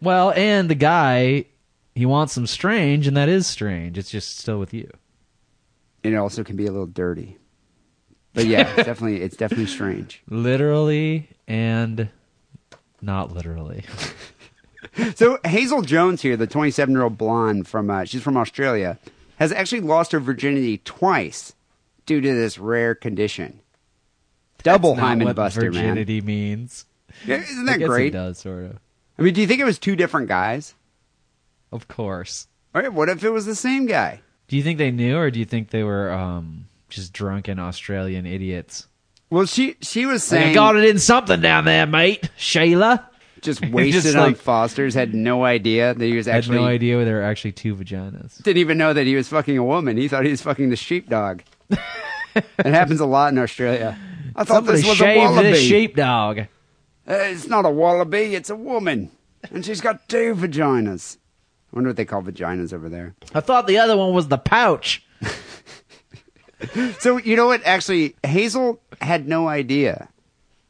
Well, 0.02 0.32
and 0.32 0.70
the 0.70 0.76
guy 0.76 1.46
he 1.94 2.06
wants 2.06 2.34
some 2.34 2.48
strange, 2.48 3.08
and 3.08 3.18
that 3.18 3.28
is 3.30 3.46
strange. 3.46 3.98
It's 3.98 4.10
just 4.10 4.40
still 4.40 4.60
with 4.60 4.74
you. 4.74 4.90
And 6.04 6.14
it 6.14 6.18
also 6.18 6.44
can 6.44 6.56
be 6.56 6.66
a 6.66 6.72
little 6.72 6.88
dirty. 6.88 7.38
But 8.34 8.46
yeah, 8.46 8.68
it's 8.76 8.76
definitely 8.86 9.22
it's 9.22 9.36
definitely 9.38 9.68
strange. 9.68 10.24
Literally 10.30 11.30
and 11.48 12.10
not 13.02 13.32
literally. 13.34 13.84
So 15.16 15.40
Hazel 15.46 15.82
Jones 15.82 16.22
here, 16.22 16.36
the 16.36 16.48
27 16.48 16.94
year 16.94 17.04
old 17.04 17.18
blonde 17.18 17.68
from 17.68 17.90
uh, 17.90 18.06
she's 18.06 18.24
from 18.24 18.38
Australia, 18.38 18.98
has 19.38 19.52
actually 19.52 19.82
lost 19.82 20.12
her 20.14 20.20
virginity 20.20 20.80
twice 20.80 21.54
due 22.10 22.20
to 22.20 22.34
this 22.34 22.58
rare 22.58 22.96
condition. 22.96 23.60
Double 24.64 24.96
That's 24.96 25.24
what 25.24 25.36
buster, 25.36 25.62
man. 25.62 25.72
virginity 25.72 26.22
means. 26.22 26.86
Yeah, 27.26 27.38
Isn't 27.38 27.70
I 27.70 27.74
that 27.74 27.80
guess 27.80 27.88
great? 27.88 28.08
It 28.08 28.18
does 28.18 28.40
sort 28.40 28.64
of. 28.66 28.80
I 29.20 29.22
mean, 29.22 29.36
do 29.36 29.42
you 29.42 29.48
think 29.48 29.62
it 29.62 29.66
was 29.66 29.78
two 29.78 29.96
different 29.96 30.28
guys? 30.28 30.74
Of 31.72 31.88
course. 31.88 32.48
All 32.74 32.82
right, 32.82 32.92
what 32.92 33.10
if 33.10 33.24
it 33.24 33.30
was 33.30 33.46
the 33.46 33.54
same 33.54 33.86
guy? 33.86 34.22
Do 34.48 34.58
you 34.58 34.64
think 34.64 34.80
they 34.80 34.90
knew, 34.90 35.18
or 35.18 35.30
do 35.30 35.38
you 35.38 35.46
think 35.46 35.70
they 35.70 35.84
were 35.84 36.12
um, 36.12 36.66
just 36.90 37.14
drunken 37.14 37.60
Australian 37.60 38.26
idiots? 38.26 38.88
Well, 39.30 39.46
she 39.46 39.76
she 39.82 40.08
was 40.08 40.30
Like, 40.32 40.40
saying 40.42 40.52
I 40.52 40.54
got 40.56 40.76
it 40.76 40.86
in 40.90 40.98
something 40.98 41.40
down 41.42 41.66
there, 41.66 41.86
mate. 41.86 42.28
Shayla 42.40 43.06
just 43.42 43.62
wasted 43.72 44.02
Just 44.02 44.16
on 44.18 44.34
Foster's, 44.34 44.96
had 44.96 45.14
no 45.14 45.46
idea 45.46 45.94
that 45.94 46.04
he 46.04 46.16
was 46.18 46.28
actually. 46.28 46.58
had 46.58 46.64
no 46.64 46.68
idea 46.68 47.06
there 47.06 47.18
were 47.18 47.22
actually 47.22 47.52
two 47.52 47.76
vaginas. 47.76 48.42
didn't 48.42 48.58
even 48.58 48.80
know 48.80 48.94
that 48.94 49.06
he 49.06 49.16
was 49.16 49.28
fucking 49.28 49.58
a 49.60 49.64
woman. 49.64 49.96
He 49.98 50.08
thought 50.08 50.26
he 50.26 50.32
was 50.32 50.42
fucking 50.42 50.70
the 50.72 50.76
sheepdog. 50.76 51.44
It 51.70 52.66
happens 52.66 53.00
a 53.00 53.06
lot 53.06 53.32
in 53.34 53.40
Australia. 53.40 53.98
I 54.36 54.44
thought 54.44 54.58
Somebody 54.66 54.78
this 54.82 54.88
was 54.90 55.02
a 55.02 55.18
wallaby. 55.18 55.50
this 55.52 55.62
sheepdog. 55.62 56.40
Uh, 56.40 56.46
it's 57.06 57.48
not 57.48 57.66
a 57.66 57.70
wallaby, 57.70 58.36
it's 58.36 58.50
a 58.50 58.56
woman. 58.56 59.12
And 59.52 59.66
she's 59.66 59.82
got 59.82 60.08
two 60.08 60.36
vaginas. 60.36 61.18
I 61.72 61.76
wonder 61.76 61.90
what 61.90 61.98
they 61.98 62.06
call 62.06 62.22
vaginas 62.22 62.74
over 62.74 62.90
there. 62.90 63.16
I 63.34 63.40
thought 63.40 63.68
the 63.68 63.78
other 63.78 63.96
one 63.98 64.14
was 64.14 64.28
the 64.28 64.38
pouch. 64.38 65.04
So, 67.00 67.16
you 67.18 67.38
know 67.38 67.48
what? 67.48 67.64
Actually, 67.64 68.16
Hazel 68.22 68.82
had 69.02 69.30
no 69.30 69.48
idea 69.48 70.10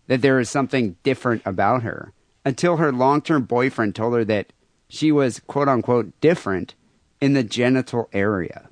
that 0.06 0.22
there 0.22 0.36
was 0.36 0.48
something 0.48 0.96
different 1.02 1.42
about 1.46 1.82
her 1.82 2.14
until 2.46 2.78
her 2.78 2.92
long 2.92 3.24
term 3.24 3.44
boyfriend 3.46 3.96
told 3.96 4.14
her 4.14 4.24
that 4.26 4.54
she 4.88 5.12
was, 5.12 5.40
quote 5.48 5.68
unquote, 5.68 6.12
different 6.22 6.76
in 7.20 7.34
the 7.34 7.44
genital 7.44 8.08
area. 8.14 8.70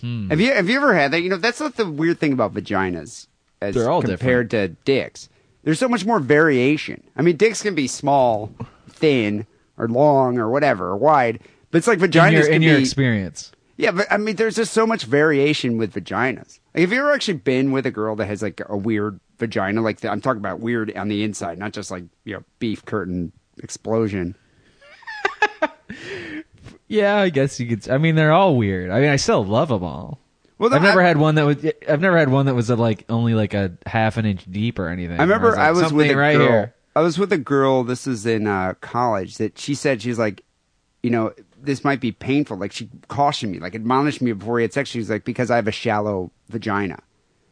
Hmm. 0.00 0.28
Have 0.30 0.40
you 0.40 0.52
have 0.52 0.68
you 0.68 0.76
ever 0.76 0.94
had 0.94 1.12
that? 1.12 1.22
You 1.22 1.30
know, 1.30 1.36
that's 1.36 1.60
not 1.60 1.76
the 1.76 1.90
weird 1.90 2.18
thing 2.18 2.32
about 2.32 2.54
vaginas 2.54 3.26
as 3.62 3.74
They're 3.74 3.90
all 3.90 4.02
compared 4.02 4.50
to 4.50 4.68
dicks. 4.68 5.28
There's 5.62 5.78
so 5.78 5.88
much 5.88 6.04
more 6.04 6.20
variation. 6.20 7.02
I 7.16 7.22
mean, 7.22 7.36
dicks 7.36 7.62
can 7.62 7.74
be 7.74 7.88
small, 7.88 8.52
thin, 8.88 9.46
or 9.76 9.88
long, 9.88 10.38
or 10.38 10.50
whatever, 10.50 10.88
or 10.88 10.96
wide. 10.96 11.40
But 11.70 11.78
it's 11.78 11.86
like 11.86 11.98
vaginas 11.98 12.28
In 12.28 12.32
your, 12.34 12.44
can 12.44 12.54
in 12.54 12.62
your 12.62 12.76
be 12.76 12.82
experience. 12.82 13.52
yeah, 13.76 13.90
but 13.90 14.06
I 14.10 14.16
mean, 14.16 14.36
there's 14.36 14.56
just 14.56 14.72
so 14.72 14.86
much 14.86 15.04
variation 15.04 15.78
with 15.78 15.94
vaginas. 15.94 16.60
Like, 16.74 16.82
have 16.82 16.92
you 16.92 16.98
ever 17.00 17.12
actually 17.12 17.38
been 17.38 17.72
with 17.72 17.86
a 17.86 17.90
girl 17.90 18.16
that 18.16 18.26
has 18.26 18.42
like 18.42 18.60
a 18.68 18.76
weird 18.76 19.18
vagina? 19.38 19.80
Like, 19.80 20.00
the, 20.00 20.10
I'm 20.10 20.20
talking 20.20 20.40
about 20.40 20.60
weird 20.60 20.94
on 20.96 21.08
the 21.08 21.24
inside, 21.24 21.58
not 21.58 21.72
just 21.72 21.90
like 21.90 22.04
you 22.24 22.34
know 22.34 22.44
beef 22.58 22.84
curtain 22.84 23.32
explosion. 23.62 24.34
Yeah, 26.88 27.16
I 27.16 27.30
guess 27.30 27.58
you 27.58 27.66
could. 27.66 27.88
I 27.88 27.98
mean, 27.98 28.14
they're 28.14 28.32
all 28.32 28.56
weird. 28.56 28.90
I 28.90 29.00
mean, 29.00 29.10
I 29.10 29.16
still 29.16 29.44
love 29.44 29.68
them 29.68 29.82
all. 29.82 30.20
Well, 30.58 30.72
I've 30.72 30.82
never 30.82 31.02
had 31.02 31.18
one 31.18 31.34
that 31.34 31.44
was. 31.44 31.66
I've 31.88 32.00
never 32.00 32.16
had 32.16 32.30
one 32.30 32.46
that 32.46 32.54
was 32.54 32.70
uh, 32.70 32.76
like 32.76 33.04
only 33.08 33.34
like 33.34 33.52
a 33.52 33.76
half 33.84 34.16
an 34.16 34.24
inch 34.24 34.50
deep 34.50 34.78
or 34.78 34.88
anything. 34.88 35.18
I 35.18 35.22
remember 35.22 35.56
I 35.58 35.70
was, 35.70 35.82
like, 35.82 35.92
with 35.92 36.06
a 36.06 36.08
"Something 36.08 36.16
right 36.16 36.36
girl. 36.36 36.48
here. 36.48 36.74
I 36.94 37.00
was 37.00 37.18
with 37.18 37.32
a 37.32 37.38
girl. 37.38 37.84
This 37.84 38.06
is 38.06 38.24
in 38.24 38.46
uh, 38.46 38.74
college. 38.80 39.36
That 39.36 39.58
she 39.58 39.74
said 39.74 40.00
she's 40.00 40.18
like, 40.18 40.42
you 41.02 41.10
know, 41.10 41.34
this 41.60 41.84
might 41.84 42.00
be 42.00 42.12
painful. 42.12 42.56
Like 42.56 42.72
she 42.72 42.88
cautioned 43.08 43.52
me, 43.52 43.58
like 43.58 43.74
admonished 43.74 44.22
me 44.22 44.32
before 44.32 44.54
we 44.54 44.62
had 44.62 44.72
sex. 44.72 44.88
She 44.88 44.98
was 44.98 45.10
like, 45.10 45.24
because 45.24 45.50
I 45.50 45.56
have 45.56 45.68
a 45.68 45.72
shallow 45.72 46.30
vagina. 46.48 47.00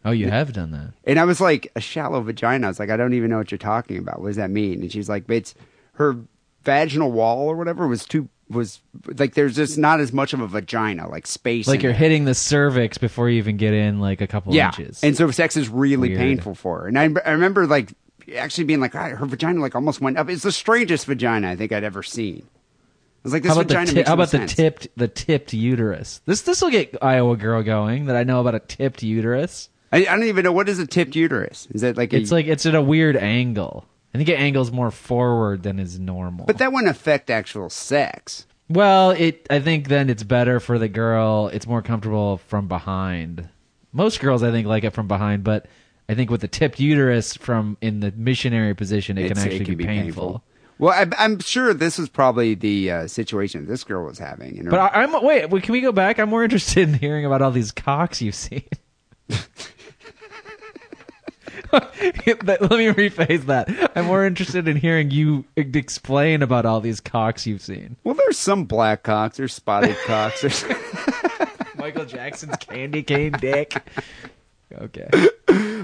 Oh, 0.06 0.10
you 0.10 0.28
have 0.28 0.52
done 0.52 0.70
that. 0.70 0.92
And 1.04 1.18
I 1.18 1.24
was 1.24 1.40
like, 1.40 1.70
a 1.76 1.80
shallow 1.80 2.20
vagina. 2.20 2.66
I 2.66 2.70
was 2.70 2.78
like, 2.78 2.90
I 2.90 2.96
don't 2.96 3.14
even 3.14 3.30
know 3.30 3.38
what 3.38 3.50
you're 3.50 3.58
talking 3.58 3.98
about. 3.98 4.20
What 4.20 4.28
does 4.28 4.36
that 4.36 4.50
mean? 4.50 4.82
And 4.82 4.92
she's 4.92 5.08
like, 5.08 5.28
it's 5.28 5.54
her 5.94 6.16
vaginal 6.62 7.10
wall 7.12 7.48
or 7.48 7.56
whatever 7.56 7.86
was 7.86 8.04
too 8.06 8.28
was 8.54 8.80
like 9.18 9.34
there's 9.34 9.56
just 9.56 9.76
not 9.76 10.00
as 10.00 10.12
much 10.12 10.32
of 10.32 10.40
a 10.40 10.46
vagina 10.46 11.08
like 11.08 11.26
space. 11.26 11.66
Like 11.66 11.82
you're 11.82 11.92
there. 11.92 11.98
hitting 11.98 12.24
the 12.24 12.34
cervix 12.34 12.96
before 12.98 13.28
you 13.28 13.38
even 13.38 13.56
get 13.56 13.74
in 13.74 14.00
like 14.00 14.20
a 14.20 14.26
couple 14.26 14.54
yeah, 14.54 14.68
inches. 14.68 15.02
and 15.04 15.16
so 15.16 15.30
sex 15.30 15.56
is 15.56 15.68
really 15.68 16.08
Weird. 16.08 16.18
painful 16.18 16.54
for 16.54 16.80
her. 16.80 16.86
And 16.88 16.98
I, 16.98 17.10
I 17.24 17.32
remember 17.32 17.66
like 17.66 17.92
actually 18.36 18.64
being 18.64 18.80
like 18.80 18.92
"God, 18.92 19.12
her 19.12 19.26
vagina 19.26 19.60
like 19.60 19.74
almost 19.74 20.00
went 20.00 20.16
up. 20.16 20.28
It's 20.30 20.42
the 20.44 20.52
strangest 20.52 21.06
vagina 21.06 21.50
I 21.50 21.56
think 21.56 21.72
I'd 21.72 21.84
ever 21.84 22.02
seen. 22.02 22.46
I 22.46 23.20
was 23.24 23.32
like, 23.32 23.42
this 23.42 23.52
how 23.52 23.60
about 23.60 23.68
the 23.68 23.74
vagina 23.74 23.90
ti- 23.90 23.96
makes 23.96 24.08
how 24.08 24.14
about 24.14 24.30
the 24.30 24.46
tipped 24.46 24.88
the 24.96 25.08
tipped 25.08 25.52
uterus? 25.52 26.20
This 26.26 26.42
this 26.42 26.62
will 26.62 26.70
get 26.70 26.96
Iowa 27.02 27.36
girl 27.36 27.62
going. 27.62 28.06
That 28.06 28.16
I 28.16 28.24
know 28.24 28.40
about 28.40 28.54
a 28.54 28.60
tipped 28.60 29.02
uterus. 29.02 29.68
I, 29.92 29.98
I 29.98 30.04
don't 30.04 30.24
even 30.24 30.42
know 30.44 30.52
what 30.52 30.68
is 30.68 30.78
a 30.78 30.86
tipped 30.86 31.14
uterus. 31.14 31.68
Is 31.70 31.82
that 31.82 31.96
like 31.96 32.12
a, 32.12 32.16
It's 32.16 32.32
like 32.32 32.46
it's 32.46 32.66
at 32.66 32.74
a 32.74 32.82
weird 32.82 33.16
angle. 33.16 33.86
I 34.14 34.18
think 34.18 34.28
it 34.28 34.38
angles 34.38 34.70
more 34.70 34.90
forward 34.92 35.64
than 35.64 35.78
is 35.80 35.98
normal. 35.98 36.46
But 36.46 36.58
that 36.58 36.72
wouldn't 36.72 36.90
affect 36.90 37.30
actual 37.30 37.68
sex. 37.68 38.46
well, 38.68 39.10
it 39.10 39.46
I 39.50 39.58
think 39.60 39.88
then 39.88 40.08
it's 40.08 40.22
better 40.22 40.60
for 40.60 40.78
the 40.78 40.88
girl. 40.88 41.48
It's 41.48 41.66
more 41.66 41.82
comfortable 41.82 42.38
from 42.38 42.68
behind. 42.68 43.48
Most 43.92 44.20
girls 44.20 44.42
I 44.42 44.50
think 44.50 44.66
like 44.66 44.84
it 44.84 44.90
from 44.90 45.08
behind, 45.08 45.44
but 45.44 45.66
I 46.08 46.14
think 46.14 46.30
with 46.30 46.42
the 46.42 46.48
tipped 46.48 46.78
uterus 46.80 47.36
from 47.36 47.76
in 47.80 48.00
the 48.00 48.12
missionary 48.12 48.74
position, 48.74 49.18
it 49.18 49.26
It's- 49.26 49.42
can 49.42 49.52
actually 49.52 49.74
be, 49.74 49.84
painful. 49.84 50.44
Well, 50.76 50.92
I, 50.92 51.06
I'm 51.24 51.38
sure 51.38 51.72
this 51.72 51.98
was 51.98 52.08
probably 52.08 52.54
the 52.56 52.90
uh, 52.90 53.06
situation 53.06 53.66
this 53.66 53.84
girl 53.84 54.04
was 54.06 54.18
having. 54.18 54.56
In 54.56 54.64
her, 54.64 54.70
But 54.72 54.80
I, 54.80 55.02
I'm 55.04 55.12
wait. 55.24 55.48
wait, 55.48 55.62
Can 55.62 55.72
we 55.72 55.80
go 55.80 55.92
back? 55.92 56.18
I'm 56.18 56.28
more 56.28 56.42
interested 56.42 56.88
in 56.88 56.94
hearing 56.94 57.24
about 57.24 57.42
all 57.42 57.52
these 57.52 57.70
cocks 57.70 58.20
you've 58.20 58.34
seen. 58.34 58.64
Let 62.26 62.70
me 62.70 62.86
rephrase 62.88 63.46
that. 63.46 63.92
I'm 63.96 64.06
more 64.06 64.24
interested 64.24 64.68
in 64.68 64.76
hearing 64.76 65.10
you 65.10 65.44
explain 65.56 66.42
about 66.42 66.66
all 66.66 66.80
these 66.80 67.00
cocks 67.00 67.46
you've 67.46 67.62
seen. 67.62 67.96
well, 68.04 68.14
there's 68.14 68.38
some 68.38 68.64
black 68.64 69.02
cocks, 69.02 69.36
there's 69.36 69.52
spotted 69.52 69.96
cocks. 70.06 70.40
There's, 70.40 70.64
Michael 71.76 72.04
Jackson's 72.04 72.56
candy 72.56 73.02
cane 73.02 73.32
dick. 73.40 73.74
Okay. 74.72 75.08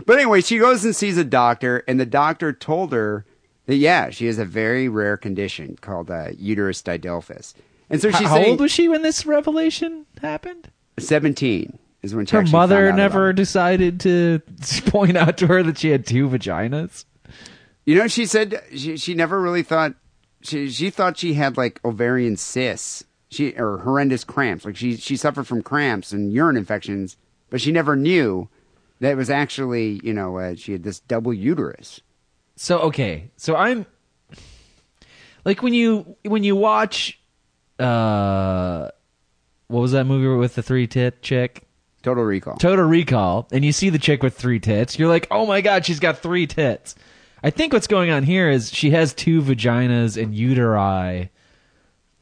but 0.07 0.19
anyway, 0.19 0.41
she 0.41 0.59
goes 0.59 0.85
and 0.85 0.95
sees 0.97 1.17
a 1.19 1.25
doctor, 1.25 1.85
and 1.87 2.01
the 2.01 2.07
doctor 2.07 2.53
told 2.53 2.93
her 2.93 3.25
that 3.67 3.77
yeah, 3.77 4.11
she 4.11 4.27
has 4.27 4.39
a 4.39 4.45
very 4.45 4.89
rare 4.89 5.17
condition 5.17 5.77
called 5.81 6.11
uh, 6.11 6.29
uterus 6.37 6.83
didelphys. 6.83 7.55
And 7.89 8.01
so 8.01 8.11
she's 8.11 8.29
How 8.29 8.35
saying 8.35 8.51
old 8.53 8.61
was 8.61 8.71
she 8.71 8.89
when 8.89 9.03
this 9.03 9.27
revelation 9.27 10.07
happened? 10.23 10.71
17 10.99 11.79
is 12.03 12.15
when 12.15 12.27
Her 12.27 12.43
mother 12.43 12.93
never 12.93 13.33
decided 13.33 14.01
to 14.01 14.41
point 14.87 15.17
out 15.17 15.39
to 15.39 15.47
her 15.47 15.63
that 15.63 15.79
she 15.79 15.91
had 15.91 16.07
two 16.07 16.29
vaginas. 16.29 17.05
You 17.85 17.97
know, 17.97 18.09
she 18.09 18.27
said 18.27 18.63
she 18.75 18.97
she 18.97 19.15
never 19.15 19.41
really 19.41 19.63
thought 19.63 19.95
she 20.43 20.71
she 20.71 20.91
thought 20.91 21.19
she 21.19 21.35
had 21.35 21.57
like 21.57 21.81
ovarian 21.85 22.37
cysts, 22.37 23.05
she 23.31 23.53
or 23.57 23.79
horrendous 23.79 24.25
cramps. 24.25 24.65
Like 24.65 24.77
she 24.77 24.97
she 24.97 25.17
suffered 25.17 25.47
from 25.47 25.63
cramps 25.63 26.13
and 26.13 26.33
urine 26.33 26.57
infections, 26.57 27.17
but 27.49 27.61
she 27.61 27.73
never 27.73 27.97
knew 27.97 28.49
that 29.01 29.13
it 29.13 29.17
was 29.17 29.31
actually 29.31 30.01
you 30.03 30.13
know 30.13 30.39
uh, 30.39 30.55
she 30.55 30.73
had 30.73 30.83
this 30.83 31.01
double 31.01 31.35
uterus. 31.35 32.01
So 32.57 32.79
okay, 32.81 33.31
so 33.37 33.57
I'm 33.57 33.87
like 35.45 35.63
when 35.63 35.75
you 35.75 36.17
when 36.25 36.45
you 36.45 36.57
watch 36.57 37.19
uh 37.79 38.91
what 39.69 39.81
was 39.81 39.93
that 39.93 40.05
movie 40.05 40.27
with 40.37 40.55
the 40.55 40.63
three 40.63 40.87
tit 40.87 41.23
chick? 41.23 41.67
Total 42.03 42.25
recall. 42.25 42.57
Total 42.57 42.85
Recall, 42.85 43.47
and 43.53 43.65
you 43.65 43.73
see 43.73 43.91
the 43.91 43.99
chick 43.99 44.23
with 44.23 44.35
three 44.37 44.59
tits, 44.59 44.99
you're 44.99 45.09
like, 45.09 45.27
oh 45.31 45.47
my 45.47 45.61
god, 45.61 45.85
she's 45.85 46.01
got 46.01 46.19
three 46.19 46.47
tits. 46.47 46.95
I 47.43 47.51
think 47.51 47.73
what's 47.73 47.87
going 47.87 48.11
on 48.11 48.23
here 48.23 48.49
is 48.49 48.73
she 48.73 48.91
has 48.91 49.13
two 49.15 49.43
vaginas 49.43 50.21
and 50.23 50.35
uteri, 50.35 51.29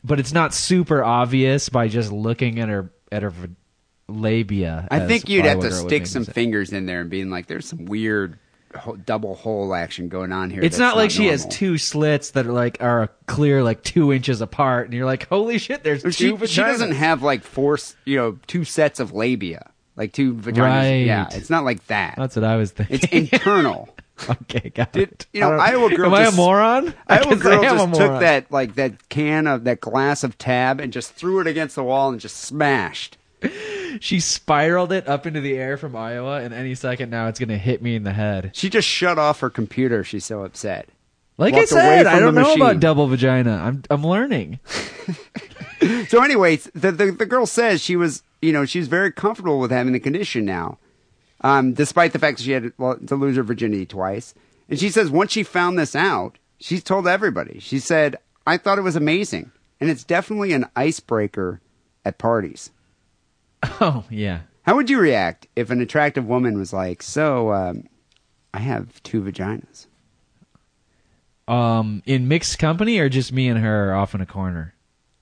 but 0.02 0.20
it's 0.20 0.32
not 0.32 0.54
super 0.54 1.02
obvious 1.02 1.68
by 1.68 1.88
just 1.88 2.12
looking 2.12 2.58
at 2.58 2.68
her 2.68 2.90
at 3.10 3.22
her 3.22 3.32
labia. 4.08 4.88
I 4.90 5.00
think 5.00 5.28
you'd 5.28 5.44
have 5.44 5.60
to 5.60 5.72
stick 5.72 6.06
some 6.06 6.24
fingers 6.24 6.72
in 6.72 6.86
there 6.86 7.00
and 7.00 7.10
being 7.10 7.30
like, 7.30 7.46
"There's 7.46 7.66
some 7.66 7.84
weird 7.84 8.38
double 9.07 9.35
hole 9.35 9.74
action 9.74 10.09
going 10.09 10.33
on 10.33 10.50
here." 10.50 10.62
It's 10.62 10.78
not 10.78 10.96
like 10.96 11.11
she 11.11 11.26
has 11.26 11.46
two 11.46 11.78
slits 11.78 12.31
that 12.33 12.46
are 12.46 12.52
like 12.52 12.78
are 12.81 13.09
clear 13.26 13.62
like 13.62 13.83
two 13.83 14.12
inches 14.12 14.40
apart, 14.40 14.87
and 14.87 14.94
you're 14.94 15.07
like, 15.07 15.28
holy 15.28 15.59
shit, 15.59 15.83
there's 15.85 16.02
two 16.02 16.11
She, 16.12 16.33
vaginas. 16.33 16.48
she 16.48 16.61
doesn't 16.61 16.92
have 16.92 17.22
like 17.22 17.42
four, 17.42 17.78
you 18.04 18.16
know, 18.16 18.38
two 18.46 18.64
sets 18.64 19.00
of 19.00 19.12
labia, 19.12 19.70
like 19.96 20.12
two 20.12 20.35
vaginas. 20.35 20.59
Right. 20.59 21.07
Yeah, 21.07 21.28
it's 21.33 21.50
not 21.50 21.64
like 21.64 21.87
that. 21.87 22.14
That's 22.16 22.37
what 22.37 22.44
I 22.44 22.57
was 22.57 22.70
thinking. 22.72 22.96
It's 22.96 23.07
internal. 23.33 23.88
okay, 24.31 24.70
got 24.70 24.92
Did- 24.92 25.12
it. 25.12 25.26
you 25.33 25.40
know, 25.40 25.52
Iowa 25.52 25.94
girl 25.94 26.07
Am 26.09 26.14
I 26.14 26.26
a 26.26 26.33
moron? 26.33 26.92
I 27.07 27.18
Iowa 27.18 27.37
girl 27.37 27.62
just 27.62 27.94
took 27.94 28.20
that 28.20 28.50
like 28.50 28.74
that 28.74 29.09
can 29.09 29.46
of 29.46 29.62
that 29.64 29.81
glass 29.81 30.24
of 30.24 30.37
tab 30.38 30.81
and 30.81 30.92
just 30.92 31.12
threw 31.12 31.38
it 31.40 31.46
against 31.46 31.76
the 31.76 31.85
wall 31.85 32.11
and 32.11 32.20
just 32.20 32.37
smashed. 32.38 33.16
She 34.00 34.20
spiraled 34.20 34.92
it 34.92 35.08
up 35.08 35.26
into 35.26 35.40
the 35.40 35.56
air 35.56 35.76
from 35.76 35.94
Iowa, 35.96 36.40
and 36.40 36.52
any 36.54 36.74
second 36.74 37.11
now 37.11 37.28
it's 37.28 37.38
going 37.38 37.48
to 37.48 37.58
hit 37.58 37.82
me 37.82 37.94
in 37.96 38.04
the 38.04 38.12
head. 38.12 38.50
She 38.54 38.68
just 38.70 38.87
shut 38.88 39.18
off 39.18 39.40
her 39.40 39.50
computer. 39.50 40.04
She's 40.04 40.24
so 40.24 40.42
upset. 40.44 40.88
Like 41.37 41.54
I 41.54 41.58
Walked 41.58 41.72
away 41.72 41.80
said, 41.80 42.06
I 42.06 42.18
don't 42.18 42.34
know 42.34 42.42
machine. 42.42 42.61
about 42.61 42.80
double 42.80 43.06
vagina. 43.06 43.52
I'm 43.56 43.82
I'm 43.90 44.04
learning. 44.04 44.61
So, 46.08 46.24
anyways, 46.24 46.64
the, 46.74 46.90
the 46.90 47.12
the 47.12 47.24
girl 47.26 47.46
says 47.46 47.80
she 47.80 47.94
was, 47.94 48.24
you 48.42 48.52
know, 48.52 48.64
she's 48.64 48.88
very 48.88 49.12
comfortable 49.12 49.61
with 49.61 49.70
having 49.70 49.92
the 49.92 50.00
condition 50.00 50.44
now, 50.44 50.78
um, 51.42 51.72
despite 51.72 52.12
the 52.12 52.18
fact 52.18 52.38
that 52.38 52.42
she 52.44 52.50
had 52.50 52.72
to 52.76 53.14
lose 53.16 53.37
her 53.37 53.44
virginity 53.44 53.87
twice. 53.87 54.34
And 54.68 54.76
she 54.78 54.90
says 54.90 55.08
once 55.08 55.30
she 55.30 55.44
found 55.44 55.78
this 55.78 55.94
out, 55.94 56.37
she's 56.58 56.82
told 56.82 57.06
everybody. 57.06 57.61
She 57.61 57.78
said, 57.78 58.16
"I 58.44 58.56
thought 58.56 58.78
it 58.78 58.82
was 58.82 58.96
amazing, 58.96 59.52
and 59.80 59.88
it's 59.88 60.02
definitely 60.02 60.52
an 60.52 60.66
icebreaker 60.74 61.61
at 62.04 62.18
parties." 62.18 62.72
Oh 63.80 64.04
yeah. 64.10 64.40
How 64.62 64.76
would 64.76 64.90
you 64.90 64.98
react 65.00 65.46
if 65.56 65.70
an 65.70 65.80
attractive 65.80 66.26
woman 66.26 66.58
was 66.58 66.72
like, 66.72 67.02
"So, 67.02 67.52
um, 67.52 67.84
I 68.52 68.58
have 68.60 69.02
two 69.02 69.22
vaginas"? 69.22 69.86
Um, 71.46 72.02
in 72.04 72.28
mixed 72.28 72.58
company 72.58 72.98
or 72.98 73.08
just 73.08 73.32
me 73.32 73.48
and 73.48 73.58
her 73.60 73.94
off 73.94 74.14
in 74.14 74.20
a 74.20 74.26
corner. 74.26 74.74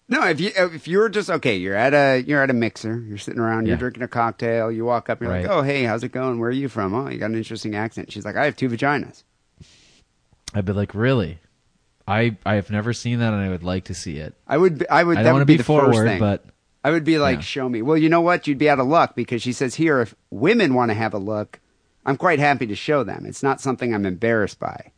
No, 0.09 0.25
if 0.27 0.40
you 0.40 0.51
if 0.57 0.87
you're 0.88 1.09
just 1.09 1.31
okay, 1.31 1.57
you're 1.57 1.75
at 1.77 1.94
a 1.94 2.22
you're 2.22 2.42
at 2.42 2.51
a 2.51 2.53
mixer, 2.55 2.99
you're 3.01 3.18
sitting 3.18 3.40
around, 3.40 3.66
you're 3.66 3.75
Yeah. 3.75 3.81
drinking 3.81 4.03
a 4.03 4.09
cocktail, 4.09 4.70
you 4.72 4.85
walk 4.85 5.09
up, 5.11 5.20
you're 5.20 5.31
like, 5.31 5.46
"Oh, 5.49 5.62
hey, 5.62 5.85
how's 5.85 6.03
it 6.05 6.12
going? 6.12 6.38
Where 6.38 6.49
are 6.49 6.53
you 6.53 6.68
from? 6.68 6.94
Oh, 6.94 7.09
you 7.09 7.18
got 7.18 7.31
an 7.31 7.37
interesting 7.37 7.75
accent." 7.75 8.12
She's 8.12 8.25
like, 8.25 8.37
"I 8.37 8.44
have 8.44 8.57
two 8.57 8.68
vaginas." 8.68 9.22
I'd 10.55 10.64
be 10.64 10.72
like, 10.72 10.94
really? 10.94 11.38
I 12.09 12.37
I 12.46 12.55
have 12.55 12.70
never 12.70 12.92
seen 12.92 13.18
that, 13.18 13.33
and 13.33 13.42
I 13.42 13.49
would 13.49 13.64
like 13.64 13.85
to 13.85 13.94
see 13.94 14.18
it. 14.18 14.35
I 14.46 14.57
would 14.57 14.87
I 14.90 15.03
would 15.05 15.18
I 15.18 15.22
don't 15.25 15.33
want 15.35 15.42
to 15.42 15.46
be, 15.46 15.55
be 15.55 15.59
the 15.59 15.64
first 15.64 15.66
forward, 15.66 16.07
thing. 16.07 16.20
but 16.20 16.44
I 16.87 16.90
would 16.92 17.05
be 17.05 17.18
like, 17.18 17.38
Yeah. 17.38 17.42
"Show 17.42 17.68
me." 17.68 17.83
Well, 17.83 17.96
you 17.96 18.09
know 18.09 18.20
what? 18.20 18.46
You'd 18.46 18.59
be 18.59 18.70
out 18.70 18.79
of 18.79 18.87
luck 18.87 19.16
because 19.16 19.42
she 19.42 19.53
says 19.53 19.75
here 19.75 20.01
if 20.01 20.14
women 20.31 20.72
want 20.72 20.90
to 20.90 20.94
have 20.94 21.12
a 21.14 21.18
look, 21.18 21.59
I'm 22.05 22.16
quite 22.16 22.38
happy 22.38 22.66
to 22.68 22.77
show 22.77 23.03
them. 23.03 23.27
It's 23.27 23.42
not 23.42 23.61
something 23.61 23.92
I'm 23.92 24.07
embarrassed 24.07 24.61
by. 24.61 24.92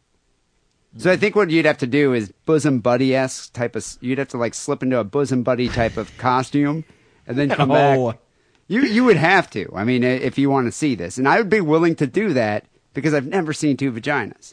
So 0.99 1.11
I 1.11 1.17
mm. 1.17 1.21
think 1.21 1.35
what 1.35 1.49
you'd 1.51 1.65
have 1.65 1.79
to 1.79 1.87
do 1.87 2.13
is 2.13 2.33
bosom 2.45 2.81
buddy 2.81 3.15
esque 3.15 3.55
type 3.55 3.75
of. 3.75 3.87
You'd 4.03 4.19
have 4.19 4.29
to 4.29 4.37
like 4.37 4.53
slip 4.53 4.83
into 4.83 4.99
a 4.99 5.05
bosom 5.05 5.43
buddy 5.43 5.69
type 5.69 5.97
of 5.97 6.15
costume, 6.19 6.85
and 7.27 7.39
then 7.39 7.49
come 7.49 7.71
Oh. 7.71 8.13
back. 8.13 8.21
You 8.67 8.83
you 8.83 9.05
would 9.05 9.17
have 9.17 9.49
to. 9.51 9.73
I 9.75 9.85
mean, 9.85 10.05
if 10.05 10.37
you 10.37 10.51
want 10.51 10.67
to 10.67 10.73
see 10.73 10.95
this, 10.95 11.17
and 11.17 11.27
I 11.27 11.39
would 11.39 11.49
be 11.49 11.63
willing 11.63 11.95
to 11.97 12.07
do 12.07 12.35
that 12.35 12.67
because 12.93 13.15
I've 13.15 13.27
never 13.27 13.55
seen 13.55 13.79
two 13.79 13.91
vaginas. 13.91 14.53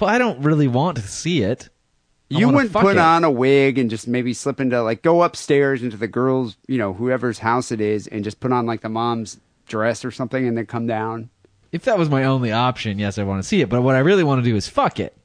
well, 0.00 0.10
I 0.10 0.18
don't 0.18 0.40
really 0.42 0.66
want 0.66 0.96
to 0.96 1.06
see 1.06 1.42
it. 1.42 1.68
You 2.28 2.48
wouldn't 2.48 2.72
put 2.72 2.96
it. 2.96 2.98
on 2.98 3.22
a 3.24 3.30
wig 3.30 3.78
and 3.78 3.90
just 3.90 4.08
maybe 4.08 4.32
slip 4.32 4.60
into 4.60 4.82
like 4.82 5.02
go 5.02 5.22
upstairs 5.22 5.82
into 5.82 5.96
the 5.96 6.08
girls, 6.08 6.56
you 6.66 6.78
know, 6.78 6.92
whoever's 6.94 7.38
house 7.38 7.70
it 7.70 7.80
is, 7.80 8.06
and 8.06 8.24
just 8.24 8.40
put 8.40 8.52
on 8.52 8.66
like 8.66 8.80
the 8.80 8.88
mom's 8.88 9.38
dress 9.66 10.04
or 10.04 10.10
something, 10.10 10.46
and 10.46 10.56
then 10.56 10.66
come 10.66 10.86
down. 10.86 11.30
If 11.72 11.84
that 11.84 11.98
was 11.98 12.08
my 12.08 12.24
only 12.24 12.52
option, 12.52 12.98
yes, 12.98 13.18
I 13.18 13.24
want 13.24 13.42
to 13.42 13.48
see 13.48 13.60
it. 13.60 13.68
But 13.68 13.82
what 13.82 13.94
I 13.96 14.00
really 14.00 14.24
want 14.24 14.42
to 14.44 14.48
do 14.50 14.56
is 14.56 14.68
fuck 14.68 15.00
it. 15.00 15.16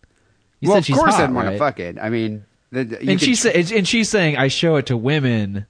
You 0.60 0.70
well, 0.70 0.76
said 0.76 0.80
of 0.80 0.86
she's 0.86 0.98
course 0.98 1.14
hot, 1.16 1.24
I'd 1.24 1.34
want 1.34 1.48
right? 1.48 1.54
to 1.54 1.60
fuck 1.60 1.80
it. 1.80 1.98
I 2.00 2.10
mean, 2.10 2.44
the, 2.72 2.84
the- 2.84 3.00
and 3.00 3.08
could 3.08 3.22
she 3.22 3.36
tr- 3.36 3.42
said, 3.42 3.72
and 3.72 3.88
she's 3.88 4.10
saying 4.10 4.38
I 4.38 4.48
show 4.50 4.76
it 4.76 4.88
to 4.88 4.98
women, 4.98 5.68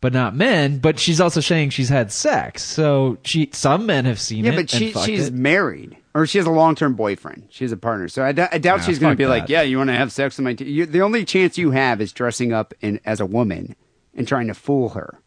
but 0.00 0.12
not 0.12 0.34
men. 0.36 0.78
But 0.78 0.98
she's 0.98 1.20
also 1.20 1.40
saying 1.40 1.70
she's 1.70 1.88
had 1.88 2.12
sex, 2.12 2.62
so 2.62 3.18
she 3.22 3.48
some 3.52 3.86
men 3.86 4.04
have 4.04 4.20
seen 4.20 4.44
yeah, 4.44 4.52
it. 4.52 4.56
but 4.56 4.70
she 4.70 4.92
she's 4.92 5.28
it. 5.28 5.34
married 5.34 5.96
or 6.16 6.26
she 6.26 6.38
has 6.38 6.46
a 6.46 6.50
long 6.50 6.74
term 6.74 6.94
boyfriend. 6.94 7.46
She 7.50 7.62
has 7.64 7.72
a 7.72 7.76
partner, 7.76 8.08
so 8.08 8.24
I, 8.24 8.32
d- 8.32 8.46
I 8.50 8.56
doubt 8.56 8.78
Nah, 8.78 8.86
she's 8.86 8.98
going 8.98 9.14
to 9.14 9.14
fuck 9.14 9.18
be 9.18 9.26
like, 9.26 9.48
yeah, 9.50 9.60
you 9.60 9.76
want 9.76 9.88
to 9.88 9.94
have 9.96 10.10
sex 10.10 10.38
with 10.38 10.44
my. 10.44 10.54
T-? 10.54 10.64
You, 10.64 10.86
the 10.86 11.02
only 11.02 11.26
chance 11.26 11.58
you 11.58 11.72
have 11.72 12.00
is 12.00 12.12
dressing 12.12 12.54
up 12.54 12.72
in 12.80 13.00
as 13.04 13.20
a 13.20 13.26
woman 13.26 13.76
and 14.14 14.26
trying 14.26 14.46
to 14.46 14.54
fool 14.54 14.90
her. 14.90 15.20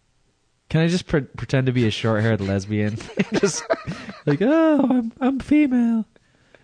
Can 0.70 0.82
I 0.82 0.88
just 0.88 1.06
pre- 1.06 1.22
pretend 1.22 1.68
to 1.68 1.72
be 1.72 1.86
a 1.88 1.92
short-haired 1.92 2.42
lesbian? 2.42 2.98
just 3.34 3.64
like, 4.26 4.42
oh, 4.42 4.88
I'm 4.90 5.14
I'm 5.22 5.40
female. 5.40 6.06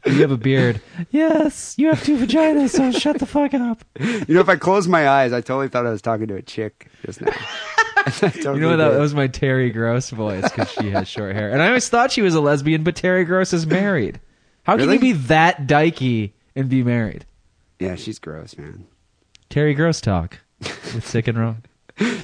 You 0.06 0.22
have 0.22 0.32
a 0.32 0.38
beard. 0.38 0.82
Yes, 1.12 1.76
you 1.78 1.88
have 1.88 2.03
two 2.03 2.18
vaginas, 2.18 2.72
so 2.72 2.91
shut 2.99 3.20
the 3.20 3.26
fuck 3.26 3.53
up. 3.53 3.84
You 3.99 4.36
know, 4.36 4.41
if 4.41 4.49
I 4.49 4.56
close 4.56 4.88
my 4.88 5.08
eyes, 5.08 5.32
I 5.34 5.41
totally 5.41 5.68
thought 5.70 5.86
I 5.86 5.91
was 5.91 6.01
talking 6.01 6.28
to 6.28 6.36
a 6.36 6.41
chick 6.41 6.88
just 7.06 7.22
now. 7.22 7.32
Totally 8.06 8.56
You 8.56 8.62
know 8.62 8.70
what? 8.70 8.76
That, 8.76 8.91
that 8.91 8.99
was 8.99 9.16
my 9.16 9.26
Terry 9.28 9.72
Gross 9.72 10.12
voice 10.12 10.43
because 10.43 10.72
she 10.72 10.91
has 10.91 11.08
short 11.08 11.36
hair, 11.36 11.51
and 11.51 11.62
I 11.62 11.68
always 11.68 11.89
thought 11.89 12.12
she 12.12 12.22
was 12.22 12.36
a 12.36 12.41
lesbian. 12.41 12.84
But 12.84 12.95
Terry 12.95 13.24
Gross 13.26 13.51
is 13.51 13.66
married. 13.66 14.20
How 14.64 14.78
can 14.78 14.91
you 14.91 14.99
be 14.99 15.14
that 15.14 15.66
dykey 15.68 16.34
and 16.56 16.70
be 16.70 16.84
married? 16.84 17.26
Yeah, 17.80 17.95
she's 17.95 18.20
gross, 18.20 18.58
man. 18.58 18.86
Terry 19.49 19.74
Gross 19.74 20.01
talk 20.01 20.39
with 20.60 21.06
sick 21.08 21.28
and 21.28 21.38
wrong. 21.38 21.64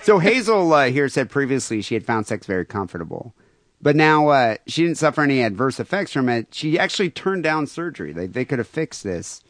So 0.03 0.19
Hazel 0.19 0.71
uh, 0.73 0.87
here 0.89 1.09
said 1.09 1.29
previously 1.29 1.81
she 1.81 1.93
had 1.95 2.05
found 2.05 2.27
sex 2.27 2.45
very 2.45 2.65
comfortable, 2.65 3.33
but 3.81 3.95
now 3.95 4.27
uh, 4.29 4.55
she 4.67 4.83
didn't 4.83 4.97
suffer 4.97 5.21
any 5.21 5.41
adverse 5.41 5.79
effects 5.79 6.13
from 6.13 6.29
it. 6.29 6.53
She 6.53 6.77
actually 6.77 7.09
turned 7.09 7.43
down 7.43 7.67
surgery. 7.67 8.13
They 8.13 8.27
they 8.27 8.45
could 8.45 8.59
have 8.59 8.67
fixed 8.67 9.03
this 9.03 9.41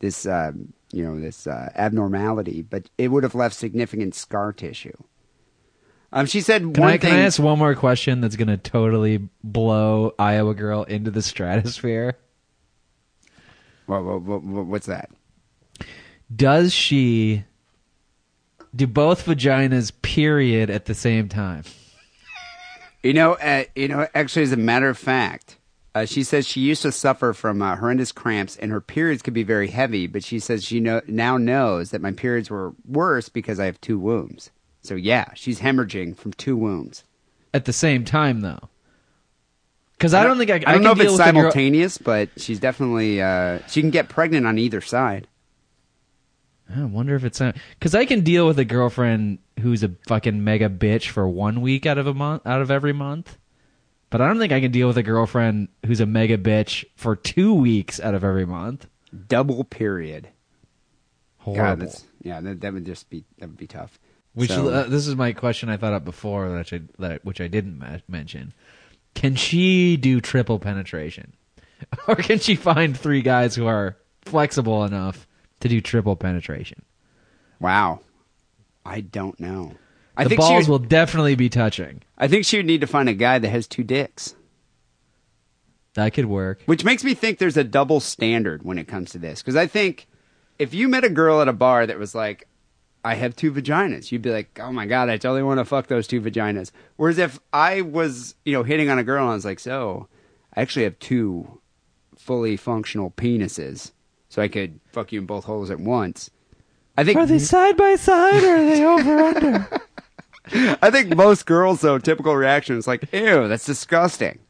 this 0.00 0.26
um, 0.26 0.72
you 0.92 1.04
know 1.04 1.18
this 1.20 1.46
uh, 1.46 1.70
abnormality, 1.74 2.62
but 2.62 2.88
it 2.98 3.08
would 3.08 3.22
have 3.22 3.34
left 3.34 3.54
significant 3.54 4.14
scar 4.14 4.52
tissue. 4.52 4.96
Um, 6.12 6.24
she 6.26 6.40
said 6.40 6.62
Can 6.62 6.72
one 6.74 6.82
I, 6.84 6.92
thing. 6.98 7.10
can 7.10 7.18
I 7.18 7.22
ask 7.22 7.38
one 7.38 7.58
more 7.58 7.74
question 7.74 8.20
that's 8.20 8.36
going 8.36 8.48
to 8.48 8.56
totally 8.56 9.28
blow 9.42 10.14
Iowa 10.18 10.54
Girl 10.54 10.84
into 10.84 11.10
the 11.10 11.20
stratosphere? 11.20 12.16
What- 13.86 14.04
what- 14.04 14.22
what- 14.22 14.66
what's 14.66 14.86
that? 14.86 15.10
Does 16.34 16.72
she 16.72 17.44
do 18.74 18.86
both 18.86 19.26
vaginas 19.26 19.92
period 20.02 20.70
at 20.70 20.86
the 20.86 20.94
same 20.94 21.28
time? 21.28 21.64
You 23.06 23.12
know, 23.12 23.34
uh, 23.34 23.62
you 23.76 23.86
know. 23.86 24.08
Actually, 24.16 24.42
as 24.42 24.52
a 24.52 24.56
matter 24.56 24.88
of 24.88 24.98
fact, 24.98 25.58
uh, 25.94 26.06
she 26.06 26.24
says 26.24 26.44
she 26.44 26.60
used 26.60 26.82
to 26.82 26.90
suffer 26.90 27.32
from 27.32 27.62
uh, 27.62 27.76
horrendous 27.76 28.10
cramps, 28.10 28.56
and 28.56 28.72
her 28.72 28.80
periods 28.80 29.22
could 29.22 29.32
be 29.32 29.44
very 29.44 29.68
heavy. 29.68 30.08
But 30.08 30.24
she 30.24 30.40
says 30.40 30.64
she 30.64 30.80
know, 30.80 31.00
now 31.06 31.36
knows 31.36 31.92
that 31.92 32.02
my 32.02 32.10
periods 32.10 32.50
were 32.50 32.74
worse 32.84 33.28
because 33.28 33.60
I 33.60 33.66
have 33.66 33.80
two 33.80 33.96
wombs. 33.96 34.50
So 34.82 34.96
yeah, 34.96 35.26
she's 35.34 35.60
hemorrhaging 35.60 36.16
from 36.16 36.32
two 36.32 36.56
wombs. 36.56 37.04
At 37.54 37.64
the 37.64 37.72
same 37.72 38.04
time, 38.04 38.40
though. 38.40 38.68
Because 39.92 40.12
I, 40.12 40.24
don't 40.24 40.36
think 40.36 40.50
I, 40.50 40.56
I 40.56 40.58
don't 40.58 40.72
can 40.72 40.82
know 40.82 40.90
if 40.90 41.00
it's 41.00 41.12
with 41.12 41.20
a 41.20 41.24
girl- 41.24 41.26
simultaneous, 41.26 41.98
but 41.98 42.28
she's 42.38 42.58
definitely 42.58 43.22
uh, 43.22 43.60
she 43.68 43.82
can 43.82 43.90
get 43.90 44.08
pregnant 44.08 44.48
on 44.48 44.58
either 44.58 44.80
side. 44.80 45.28
I 46.74 46.84
wonder 46.84 47.14
if 47.14 47.24
it's 47.24 47.40
because 47.78 47.94
I 47.94 48.04
can 48.06 48.22
deal 48.22 48.46
with 48.46 48.58
a 48.58 48.64
girlfriend 48.64 49.38
who's 49.60 49.82
a 49.82 49.92
fucking 50.08 50.42
mega 50.42 50.68
bitch 50.68 51.08
for 51.10 51.28
one 51.28 51.60
week 51.60 51.86
out 51.86 51.98
of 51.98 52.06
a 52.06 52.14
month, 52.14 52.46
out 52.46 52.60
of 52.60 52.70
every 52.70 52.92
month. 52.92 53.38
But 54.10 54.20
I 54.20 54.28
don't 54.28 54.38
think 54.38 54.52
I 54.52 54.60
can 54.60 54.72
deal 54.72 54.86
with 54.88 54.98
a 54.98 55.02
girlfriend 55.02 55.68
who's 55.84 56.00
a 56.00 56.06
mega 56.06 56.38
bitch 56.38 56.84
for 56.96 57.14
two 57.16 57.52
weeks 57.54 58.00
out 58.00 58.14
of 58.14 58.24
every 58.24 58.46
month. 58.46 58.86
Double 59.28 59.64
period. 59.64 60.28
Horrible. 61.38 61.64
God, 61.64 61.80
that's 61.80 62.04
yeah. 62.22 62.40
That, 62.40 62.60
that 62.60 62.72
would 62.72 62.84
just 62.84 63.08
be 63.10 63.24
that 63.38 63.48
would 63.48 63.56
be 63.58 63.66
tough. 63.66 63.98
Which 64.34 64.50
So- 64.50 64.68
uh, 64.68 64.84
this 64.84 65.06
is 65.06 65.14
my 65.14 65.32
question 65.32 65.68
I 65.68 65.76
thought 65.76 65.92
up 65.92 66.04
before 66.04 66.48
that 66.50 66.72
I, 66.72 66.80
that 66.98 67.24
which 67.24 67.40
I 67.40 67.48
didn't 67.48 67.78
ma- 67.78 67.98
mention. 68.08 68.52
Can 69.14 69.34
she 69.34 69.96
do 69.96 70.20
triple 70.20 70.58
penetration, 70.58 71.32
or 72.08 72.16
can 72.16 72.38
she 72.38 72.54
find 72.54 72.96
three 72.96 73.22
guys 73.22 73.54
who 73.54 73.66
are 73.66 73.96
flexible 74.22 74.84
enough 74.84 75.25
to 75.68 75.74
do 75.74 75.80
triple 75.80 76.16
penetration? 76.16 76.82
Wow, 77.60 78.00
I 78.84 79.00
don't 79.00 79.38
know. 79.40 79.72
I 80.16 80.24
the 80.24 80.30
think 80.30 80.40
balls 80.40 80.68
would, 80.68 80.72
will 80.72 80.88
definitely 80.88 81.34
be 81.34 81.48
touching. 81.48 82.02
I 82.16 82.28
think 82.28 82.44
she 82.44 82.56
would 82.56 82.66
need 82.66 82.80
to 82.80 82.86
find 82.86 83.08
a 83.08 83.14
guy 83.14 83.38
that 83.38 83.48
has 83.48 83.66
two 83.66 83.84
dicks. 83.84 84.34
That 85.94 86.12
could 86.12 86.26
work. 86.26 86.62
Which 86.66 86.84
makes 86.84 87.04
me 87.04 87.14
think 87.14 87.38
there's 87.38 87.56
a 87.56 87.64
double 87.64 88.00
standard 88.00 88.62
when 88.62 88.78
it 88.78 88.86
comes 88.88 89.10
to 89.12 89.18
this. 89.18 89.42
Because 89.42 89.56
I 89.56 89.66
think 89.66 90.06
if 90.58 90.74
you 90.74 90.88
met 90.88 91.04
a 91.04 91.10
girl 91.10 91.40
at 91.40 91.48
a 91.48 91.52
bar 91.52 91.86
that 91.86 91.98
was 91.98 92.14
like, 92.14 92.48
I 93.04 93.14
have 93.14 93.36
two 93.36 93.52
vaginas, 93.52 94.10
you'd 94.10 94.22
be 94.22 94.30
like, 94.30 94.58
oh 94.60 94.72
my 94.72 94.84
God, 94.84 95.08
I 95.08 95.16
totally 95.16 95.42
want 95.42 95.58
to 95.58 95.64
fuck 95.64 95.86
those 95.86 96.06
two 96.06 96.20
vaginas. 96.20 96.70
Whereas 96.96 97.18
if 97.18 97.38
I 97.52 97.80
was, 97.80 98.34
you 98.44 98.52
know, 98.52 98.62
hitting 98.62 98.90
on 98.90 98.98
a 98.98 99.04
girl 99.04 99.22
and 99.22 99.30
I 99.30 99.34
was 99.34 99.44
like, 99.44 99.60
so 99.60 100.08
I 100.54 100.60
actually 100.60 100.84
have 100.84 100.98
two 100.98 101.60
fully 102.16 102.56
functional 102.56 103.10
penises, 103.12 103.92
so 104.36 104.42
I 104.42 104.48
could 104.48 104.80
fuck 104.92 105.12
you 105.12 105.20
in 105.20 105.24
both 105.24 105.44
holes 105.44 105.70
at 105.70 105.80
once. 105.80 106.30
I 106.98 107.04
think 107.04 107.18
are 107.18 107.24
they 107.24 107.38
side 107.38 107.74
by 107.74 107.96
side 107.96 108.44
or 108.44 108.56
are 108.56 108.66
they 108.66 108.84
over 108.84 109.18
under? 109.18 109.80
I 110.82 110.90
think 110.90 111.16
most 111.16 111.46
girls 111.46 111.80
though 111.80 111.98
typical 111.98 112.36
reaction 112.36 112.76
is 112.76 112.86
like, 112.86 113.10
ew, 113.14 113.48
that's 113.48 113.64
disgusting. 113.64 114.40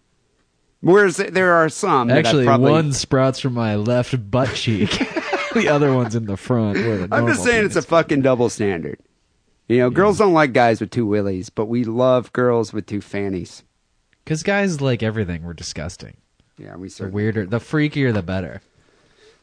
Whereas 0.80 1.18
there 1.18 1.52
are 1.52 1.68
some 1.68 2.08
that 2.08 2.18
Actually, 2.18 2.46
probably, 2.46 2.72
one 2.72 2.92
sprouts 2.94 3.38
from 3.38 3.54
my 3.54 3.76
left 3.76 4.28
butt 4.28 4.52
cheek. 4.54 4.90
the 5.54 5.68
other 5.68 5.94
one's 5.94 6.16
in 6.16 6.24
the 6.24 6.36
front. 6.36 6.78
The 6.78 7.06
I'm 7.12 7.28
just 7.28 7.44
saying 7.44 7.64
it's 7.64 7.76
a 7.76 7.82
fucking 7.82 8.22
double 8.22 8.48
standard. 8.48 8.98
You 9.68 9.78
know, 9.78 9.90
girls 9.90 10.18
don't 10.18 10.34
like 10.34 10.52
guys 10.52 10.80
with 10.80 10.90
two 10.90 11.06
willies, 11.06 11.48
but 11.48 11.66
we 11.66 11.84
love 11.84 12.32
girls 12.32 12.72
with 12.72 12.86
two 12.86 13.00
fannies. 13.00 13.62
Because 14.24 14.42
guys 14.42 14.80
like 14.80 15.04
everything. 15.04 15.44
We're 15.44 15.54
disgusting. 15.54 16.16
Yeah, 16.58 16.74
we 16.74 16.88
The 16.88 17.08
weirder, 17.08 17.46
the 17.46 17.58
freakier, 17.58 18.12
the 18.12 18.22
better. 18.22 18.62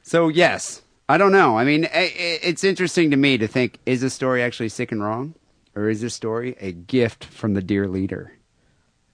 So 0.03 0.27
yes, 0.27 0.81
I 1.09 1.17
don't 1.17 1.31
know. 1.31 1.57
I 1.57 1.63
mean, 1.63 1.87
it's 1.91 2.63
interesting 2.63 3.11
to 3.11 3.17
me 3.17 3.37
to 3.37 3.47
think: 3.47 3.79
is 3.85 4.01
this 4.01 4.13
story 4.13 4.43
actually 4.43 4.69
sick 4.69 4.91
and 4.91 5.01
wrong, 5.01 5.33
or 5.75 5.89
is 5.89 6.01
this 6.01 6.13
story 6.13 6.55
a 6.59 6.71
gift 6.71 7.25
from 7.25 7.53
the 7.55 7.61
dear 7.61 7.87
leader? 7.87 8.33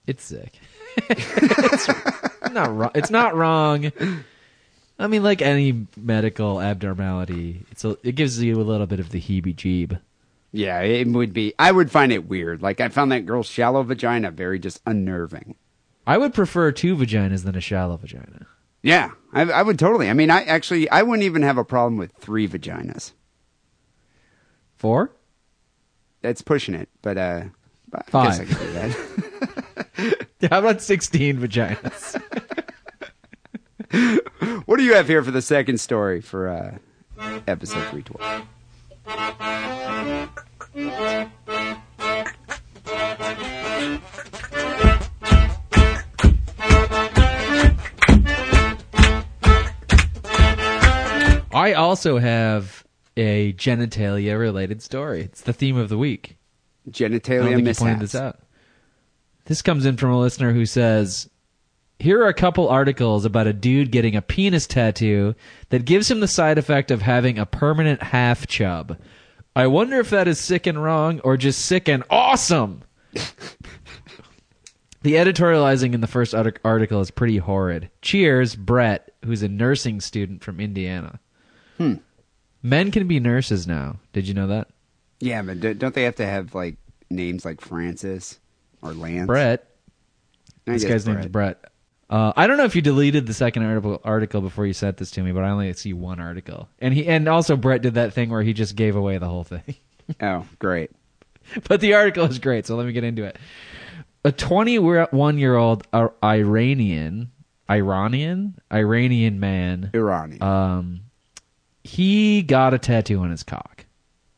It's 0.06 0.24
sick. 0.24 0.58
it's 1.08 1.88
not 2.52 2.76
wrong. 2.76 2.90
It's 2.94 3.10
not 3.10 3.34
wrong. 3.36 3.92
I 4.98 5.06
mean, 5.06 5.22
like 5.22 5.40
any 5.40 5.86
medical 5.96 6.60
abnormality, 6.60 7.64
it's 7.70 7.84
a, 7.84 7.96
it 8.02 8.16
gives 8.16 8.42
you 8.42 8.60
a 8.60 8.62
little 8.62 8.86
bit 8.86 9.00
of 9.00 9.10
the 9.10 9.20
heebie-jeeb. 9.20 9.98
Yeah, 10.52 10.80
it 10.80 11.06
would 11.06 11.32
be. 11.32 11.54
I 11.58 11.70
would 11.70 11.90
find 11.90 12.12
it 12.12 12.28
weird. 12.28 12.60
Like 12.60 12.80
I 12.80 12.88
found 12.88 13.12
that 13.12 13.24
girl's 13.24 13.46
shallow 13.46 13.82
vagina 13.84 14.30
very 14.30 14.58
just 14.58 14.82
unnerving. 14.84 15.54
I 16.06 16.18
would 16.18 16.34
prefer 16.34 16.72
two 16.72 16.96
vaginas 16.96 17.44
than 17.44 17.54
a 17.54 17.60
shallow 17.60 17.96
vagina. 17.96 18.48
Yeah, 18.82 19.10
I, 19.32 19.42
I 19.42 19.62
would 19.62 19.78
totally. 19.78 20.08
I 20.08 20.12
mean, 20.14 20.30
I 20.30 20.42
actually, 20.44 20.88
I 20.90 21.02
wouldn't 21.02 21.24
even 21.24 21.42
have 21.42 21.58
a 21.58 21.64
problem 21.64 21.96
with 21.96 22.12
three 22.12 22.48
vaginas. 22.48 23.12
Four? 24.76 25.12
That's 26.22 26.42
pushing 26.42 26.74
it, 26.74 26.88
but 27.02 27.18
uh, 27.18 27.44
I 27.92 27.98
guess 27.98 28.08
Five. 28.10 28.40
I 28.40 28.44
could 28.44 28.58
do 28.58 28.72
that. 28.72 30.26
How 30.50 30.58
about 30.60 30.80
sixteen 30.82 31.38
vaginas? 31.38 32.20
what 34.66 34.78
do 34.78 34.84
you 34.84 34.94
have 34.94 35.08
here 35.08 35.22
for 35.22 35.30
the 35.30 35.42
second 35.42 35.80
story 35.80 36.20
for 36.20 36.48
uh, 36.48 36.78
episode 37.46 37.86
three 37.90 38.02
twelve? 38.02 38.46
I 51.52 51.72
also 51.72 52.18
have 52.18 52.84
a 53.16 53.52
genitalia 53.54 54.38
related 54.38 54.82
story. 54.82 55.22
It's 55.22 55.40
the 55.40 55.52
theme 55.52 55.76
of 55.76 55.88
the 55.88 55.98
week. 55.98 56.36
I 56.86 56.90
don't 56.90 57.10
Genitalia 57.12 57.66
you 57.66 57.74
pointed 57.74 58.00
this 58.00 58.14
out. 58.14 58.38
This 59.46 59.62
comes 59.62 59.84
in 59.84 59.96
from 59.96 60.10
a 60.10 60.20
listener 60.20 60.52
who 60.52 60.64
says, 60.64 61.28
"Here 61.98 62.22
are 62.22 62.28
a 62.28 62.34
couple 62.34 62.68
articles 62.68 63.24
about 63.24 63.48
a 63.48 63.52
dude 63.52 63.90
getting 63.90 64.14
a 64.14 64.22
penis 64.22 64.66
tattoo 64.66 65.34
that 65.70 65.84
gives 65.84 66.10
him 66.10 66.20
the 66.20 66.28
side 66.28 66.56
effect 66.56 66.90
of 66.90 67.02
having 67.02 67.38
a 67.38 67.46
permanent 67.46 68.02
half 68.02 68.46
chub. 68.46 68.96
I 69.56 69.66
wonder 69.66 69.98
if 69.98 70.10
that 70.10 70.28
is 70.28 70.38
sick 70.38 70.66
and 70.66 70.82
wrong 70.82 71.20
or 71.20 71.36
just 71.36 71.64
sick 71.64 71.88
and 71.88 72.04
awesome." 72.10 72.82
the 75.02 75.14
editorializing 75.14 75.94
in 75.94 76.00
the 76.00 76.06
first 76.06 76.32
article 76.32 77.00
is 77.00 77.10
pretty 77.10 77.38
horrid. 77.38 77.90
Cheers, 78.02 78.54
Brett, 78.54 79.12
who's 79.24 79.42
a 79.42 79.48
nursing 79.48 80.00
student 80.00 80.44
from 80.44 80.60
Indiana. 80.60 81.18
Hmm. 81.80 81.94
Men 82.62 82.90
can 82.90 83.08
be 83.08 83.20
nurses 83.20 83.66
now. 83.66 83.96
Did 84.12 84.28
you 84.28 84.34
know 84.34 84.48
that? 84.48 84.68
Yeah, 85.18 85.40
but 85.42 85.60
do- 85.60 85.74
don't 85.74 85.94
they 85.94 86.02
have 86.02 86.16
to 86.16 86.26
have 86.26 86.54
like 86.54 86.76
names 87.08 87.44
like 87.44 87.60
Francis 87.60 88.38
or 88.82 88.92
Lance? 88.92 89.26
Brett. 89.26 89.66
I 90.66 90.72
This 90.72 90.82
guess 90.82 90.90
guy's 91.04 91.06
name's 91.06 91.26
Brett. 91.28 91.64
Uh, 92.10 92.32
I 92.36 92.46
don't 92.46 92.56
know 92.56 92.64
if 92.64 92.74
you 92.76 92.82
deleted 92.82 93.26
the 93.26 93.32
second 93.34 93.62
article 93.64 94.00
article 94.04 94.40
before 94.40 94.66
you 94.66 94.72
sent 94.72 94.96
this 94.98 95.10
to 95.12 95.22
me, 95.22 95.32
but 95.32 95.42
I 95.44 95.50
only 95.50 95.72
see 95.74 95.92
one 95.92 96.20
article. 96.20 96.68
And 96.80 96.92
he 96.92 97.06
and 97.06 97.28
also 97.28 97.56
Brett 97.56 97.82
did 97.82 97.94
that 97.94 98.12
thing 98.12 98.30
where 98.30 98.42
he 98.42 98.52
just 98.52 98.76
gave 98.76 98.94
away 98.96 99.16
the 99.18 99.28
whole 99.28 99.44
thing. 99.44 99.62
Oh, 100.20 100.44
great. 100.58 100.90
but 101.68 101.80
the 101.80 101.94
article 101.94 102.24
is 102.24 102.40
great, 102.40 102.66
so 102.66 102.74
let 102.74 102.84
me 102.84 102.92
get 102.92 103.04
into 103.04 103.22
it. 103.22 103.38
A 104.24 104.32
21 104.32 105.38
year 105.38 105.54
old 105.54 105.86
Iranian, 106.24 107.30
Iranian, 107.70 108.58
Iranian 108.72 109.38
man, 109.38 109.90
Iranian. 109.94 110.42
um, 110.42 111.00
he 111.84 112.42
got 112.42 112.74
a 112.74 112.78
tattoo 112.78 113.20
on 113.20 113.30
his 113.30 113.42
cock. 113.42 113.86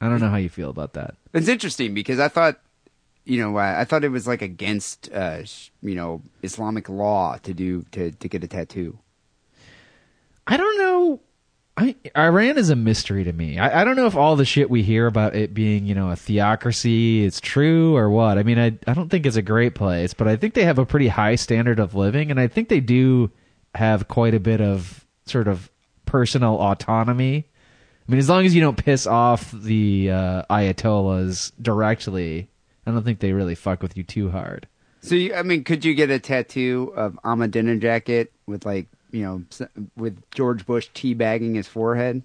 I 0.01 0.09
don't 0.09 0.21
know 0.21 0.31
how 0.31 0.37
you 0.37 0.49
feel 0.49 0.71
about 0.71 0.95
that. 0.95 1.15
It's 1.33 1.49
interesting 1.49 1.95
because 1.95 2.19
I 2.19 2.29
thought, 2.29 2.59
you 3.25 3.39
know, 3.41 3.57
uh, 3.57 3.75
I 3.79 3.85
thought 3.85 4.05
it 4.05 4.09
was 4.11 4.27
like 4.27 4.43
against, 4.43 5.11
uh, 5.13 5.43
you 5.81 5.95
know, 5.95 6.23
Islamic 6.43 6.89
law 6.89 7.37
to 7.43 7.55
do 7.55 7.83
to 7.93 8.11
to 8.11 8.29
get 8.29 8.45
a 8.45 8.49
tattoo. 8.49 8.99
I 10.47 10.57
don't 10.57 10.79
know. 10.79 11.21
I, 11.77 11.97
Iran 12.17 12.59
is 12.59 12.69
a 12.69 12.77
mystery 12.77 13.25
to 13.25 13.33
me. 13.33 13.59
I, 13.59 13.81
I 13.81 13.85
don't 13.85 13.97
know 13.97 14.07
if 14.07 14.15
all 14.15 14.37
the 14.37 14.45
shit 14.45 14.69
we 14.69 14.83
hear 14.83 15.07
about 15.07 15.35
it 15.35 15.55
being, 15.55 15.87
you 15.87 15.95
know, 15.95 16.11
a 16.11 16.17
theocracy 16.17 17.25
is 17.25 17.41
true 17.41 17.97
or 17.97 18.11
what. 18.11 18.37
I 18.37 18.43
mean, 18.43 18.59
I 18.59 18.77
I 18.87 18.93
don't 18.93 19.09
think 19.09 19.25
it's 19.25 19.37
a 19.37 19.43
great 19.43 19.75
place, 19.75 20.13
but 20.15 20.29
I 20.29 20.37
think 20.37 20.55
they 20.55 20.65
have 20.65 20.79
a 20.79 20.85
pretty 20.85 21.09
high 21.09 21.37
standard 21.37 21.79
of 21.79 21.95
living, 21.95 22.31
and 22.31 22.39
I 22.39 22.49
think 22.49 22.69
they 22.69 22.81
do 22.81 23.31
have 23.75 24.09
quite 24.09 24.35
a 24.35 24.41
bit 24.41 24.61
of 24.61 25.07
sort 25.25 25.49
of 25.49 25.71
personal 26.13 26.61
autonomy. 26.61 27.49
I 28.07 28.13
mean, 28.13 28.19
as 28.19 28.29
long 28.29 28.45
as 28.45 28.55
you 28.55 28.61
don't 28.61 28.77
piss 28.77 29.07
off 29.07 29.51
the 29.51 30.11
uh, 30.11 30.43
Ayatollahs 30.51 31.53
directly, 31.61 32.51
I 32.87 32.91
don't 32.91 33.03
think 33.03 33.21
they 33.21 33.33
really 33.33 33.55
fuck 33.55 33.83
with 33.83 33.97
you 33.97 34.03
too 34.03 34.29
hard. 34.29 34.69
So, 35.01 35.15
you, 35.15 35.35
I 35.35 35.43
mean, 35.43 35.65
could 35.65 35.87
you 35.87 35.95
get 35.95 36.11
a 36.11 36.19
tattoo 36.19 36.93
of 36.95 37.19
Ahmadinejad 37.25 38.29
with 38.47 38.67
like, 38.67 38.89
you 39.11 39.23
know, 39.23 39.67
with 39.97 40.23
George 40.33 40.67
Bush 40.67 40.91
teabagging 40.95 41.55
his 41.55 41.67
forehead? 41.67 42.23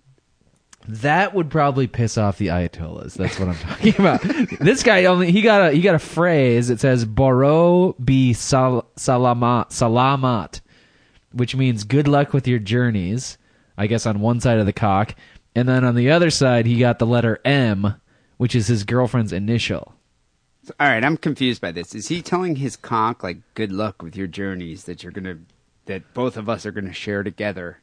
That 0.89 1.33
would 1.33 1.49
probably 1.49 1.87
piss 1.87 2.17
off 2.17 2.37
the 2.37 2.47
Ayatollahs. 2.47 3.13
That's 3.13 3.39
what 3.39 3.47
I'm 3.47 3.55
talking 3.69 3.95
about. 3.97 4.21
this 4.59 4.83
guy 4.83 5.05
only 5.05 5.31
he 5.31 5.41
got 5.41 5.69
a 5.69 5.71
he 5.71 5.81
got 5.81 5.95
a 5.95 5.99
phrase 5.99 6.67
that 6.67 6.81
says 6.81 7.05
"Boro 7.05 7.93
bi 7.99 8.33
sal, 8.33 8.85
salamat 8.97 9.69
salamat," 9.69 10.59
which 11.31 11.55
means 11.55 11.83
"good 11.85 12.07
luck 12.07 12.33
with 12.33 12.47
your 12.49 12.59
journeys." 12.59 13.37
I 13.77 13.87
guess 13.87 14.05
on 14.05 14.19
one 14.19 14.39
side 14.39 14.59
of 14.59 14.65
the 14.65 14.73
cock, 14.73 15.15
and 15.55 15.67
then 15.67 15.83
on 15.83 15.95
the 15.95 16.11
other 16.11 16.29
side 16.29 16.65
he 16.65 16.79
got 16.79 16.99
the 16.99 17.05
letter 17.05 17.39
M, 17.45 17.95
which 18.37 18.55
is 18.55 18.67
his 18.67 18.83
girlfriend's 18.83 19.33
initial. 19.33 19.93
All 20.79 20.87
right, 20.87 21.03
I'm 21.03 21.15
confused 21.17 21.61
by 21.61 21.71
this. 21.71 21.95
Is 21.95 22.09
he 22.09 22.21
telling 22.21 22.57
his 22.57 22.75
cock 22.75 23.23
like, 23.23 23.37
"Good 23.53 23.71
luck 23.71 24.01
with 24.01 24.17
your 24.17 24.27
journeys 24.27 24.83
that 24.83 25.01
you're 25.03 25.13
gonna, 25.13 25.37
that 25.85 26.13
both 26.13 26.35
of 26.35 26.49
us 26.49 26.65
are 26.65 26.71
gonna 26.71 26.91
share 26.93 27.23
together"? 27.23 27.79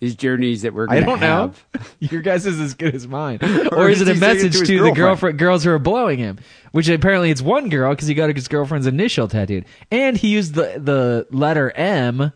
These 0.00 0.16
journeys 0.16 0.62
that 0.62 0.74
we're 0.74 0.86
gonna 0.86 1.00
I 1.00 1.04
don't 1.04 1.18
have. 1.20 1.64
know. 1.74 1.80
Your 2.10 2.20
guess 2.20 2.44
is 2.46 2.60
as 2.60 2.74
good 2.74 2.94
as 2.94 3.06
mine. 3.08 3.38
Or, 3.40 3.68
Or 3.78 3.88
is 3.90 4.00
is 4.02 4.08
it 4.08 4.16
a 4.16 4.18
saying 4.18 4.32
it 4.32 4.34
message 4.34 4.52
to 4.58 4.64
to, 4.66 4.72
his 4.72 4.82
the 4.82 4.90
girlfriend 4.92 5.38
girls 5.38 5.64
who 5.64 5.70
are 5.70 5.78
blowing 5.78 6.18
him? 6.18 6.38
Which 6.72 6.88
apparently 6.88 7.30
it's 7.30 7.40
one 7.40 7.68
girl 7.70 7.90
because 7.92 8.08
he 8.08 8.14
got 8.14 8.34
his 8.34 8.48
girlfriend's 8.48 8.86
initial 8.86 9.28
tattooed, 9.28 9.64
and 9.90 10.16
he 10.16 10.28
used 10.28 10.54
the 10.54 10.74
the 10.78 11.26
letter 11.30 11.70
M, 11.70 12.32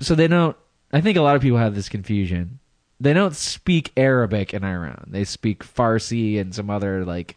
so 0.00 0.14
they 0.14 0.28
don't. 0.28 0.56
I 0.94 1.00
think 1.02 1.18
a 1.18 1.22
lot 1.22 1.36
of 1.36 1.42
people 1.42 1.58
have 1.58 1.74
this 1.74 1.88
confusion. 1.90 2.60
They 3.00 3.12
don't 3.12 3.34
speak 3.34 3.92
Arabic 3.96 4.54
in 4.54 4.64
Iran. 4.64 5.08
They 5.08 5.24
speak 5.24 5.64
Farsi 5.64 6.40
and 6.40 6.54
some 6.54 6.70
other 6.70 7.04
like 7.04 7.36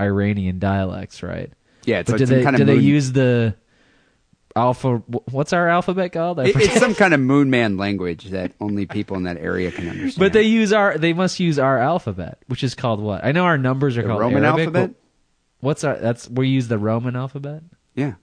Iranian 0.00 0.58
dialects, 0.58 1.22
right? 1.22 1.50
Yeah, 1.84 2.00
it's 2.00 2.10
but 2.10 2.20
like 2.20 2.28
do 2.28 2.34
they 2.36 2.44
kind 2.44 2.56
do 2.56 2.62
of 2.62 2.66
they 2.68 2.76
use 2.76 3.12
the 3.12 3.54
alpha? 4.54 4.98
What's 5.30 5.52
our 5.52 5.68
alphabet 5.68 6.12
called? 6.12 6.40
It- 6.40 6.54
it's 6.54 6.78
some 6.78 6.94
kind 6.94 7.14
of 7.14 7.20
moon 7.20 7.48
man 7.50 7.76
language 7.78 8.26
that 8.26 8.52
only 8.60 8.84
people 8.86 9.16
in 9.16 9.22
that 9.24 9.38
area 9.38 9.70
can 9.72 9.88
understand. 9.88 10.20
But 10.20 10.32
they 10.34 10.42
use 10.42 10.72
our 10.72 10.98
they 10.98 11.12
must 11.14 11.40
use 11.40 11.58
our 11.58 11.78
alphabet, 11.78 12.38
which 12.48 12.62
is 12.62 12.74
called 12.74 13.00
what? 13.00 13.24
I 13.24 13.32
know 13.32 13.44
our 13.44 13.58
numbers 13.58 13.96
are 13.96 14.02
the 14.02 14.08
called 14.08 14.20
Roman 14.20 14.44
Arabic, 14.44 14.66
alphabet. 14.66 14.90
What's 15.60 15.84
our 15.84 15.96
that's 15.96 16.28
we 16.28 16.48
use 16.48 16.68
the 16.68 16.78
Roman 16.78 17.16
alphabet? 17.16 17.62
Yeah, 17.94 18.14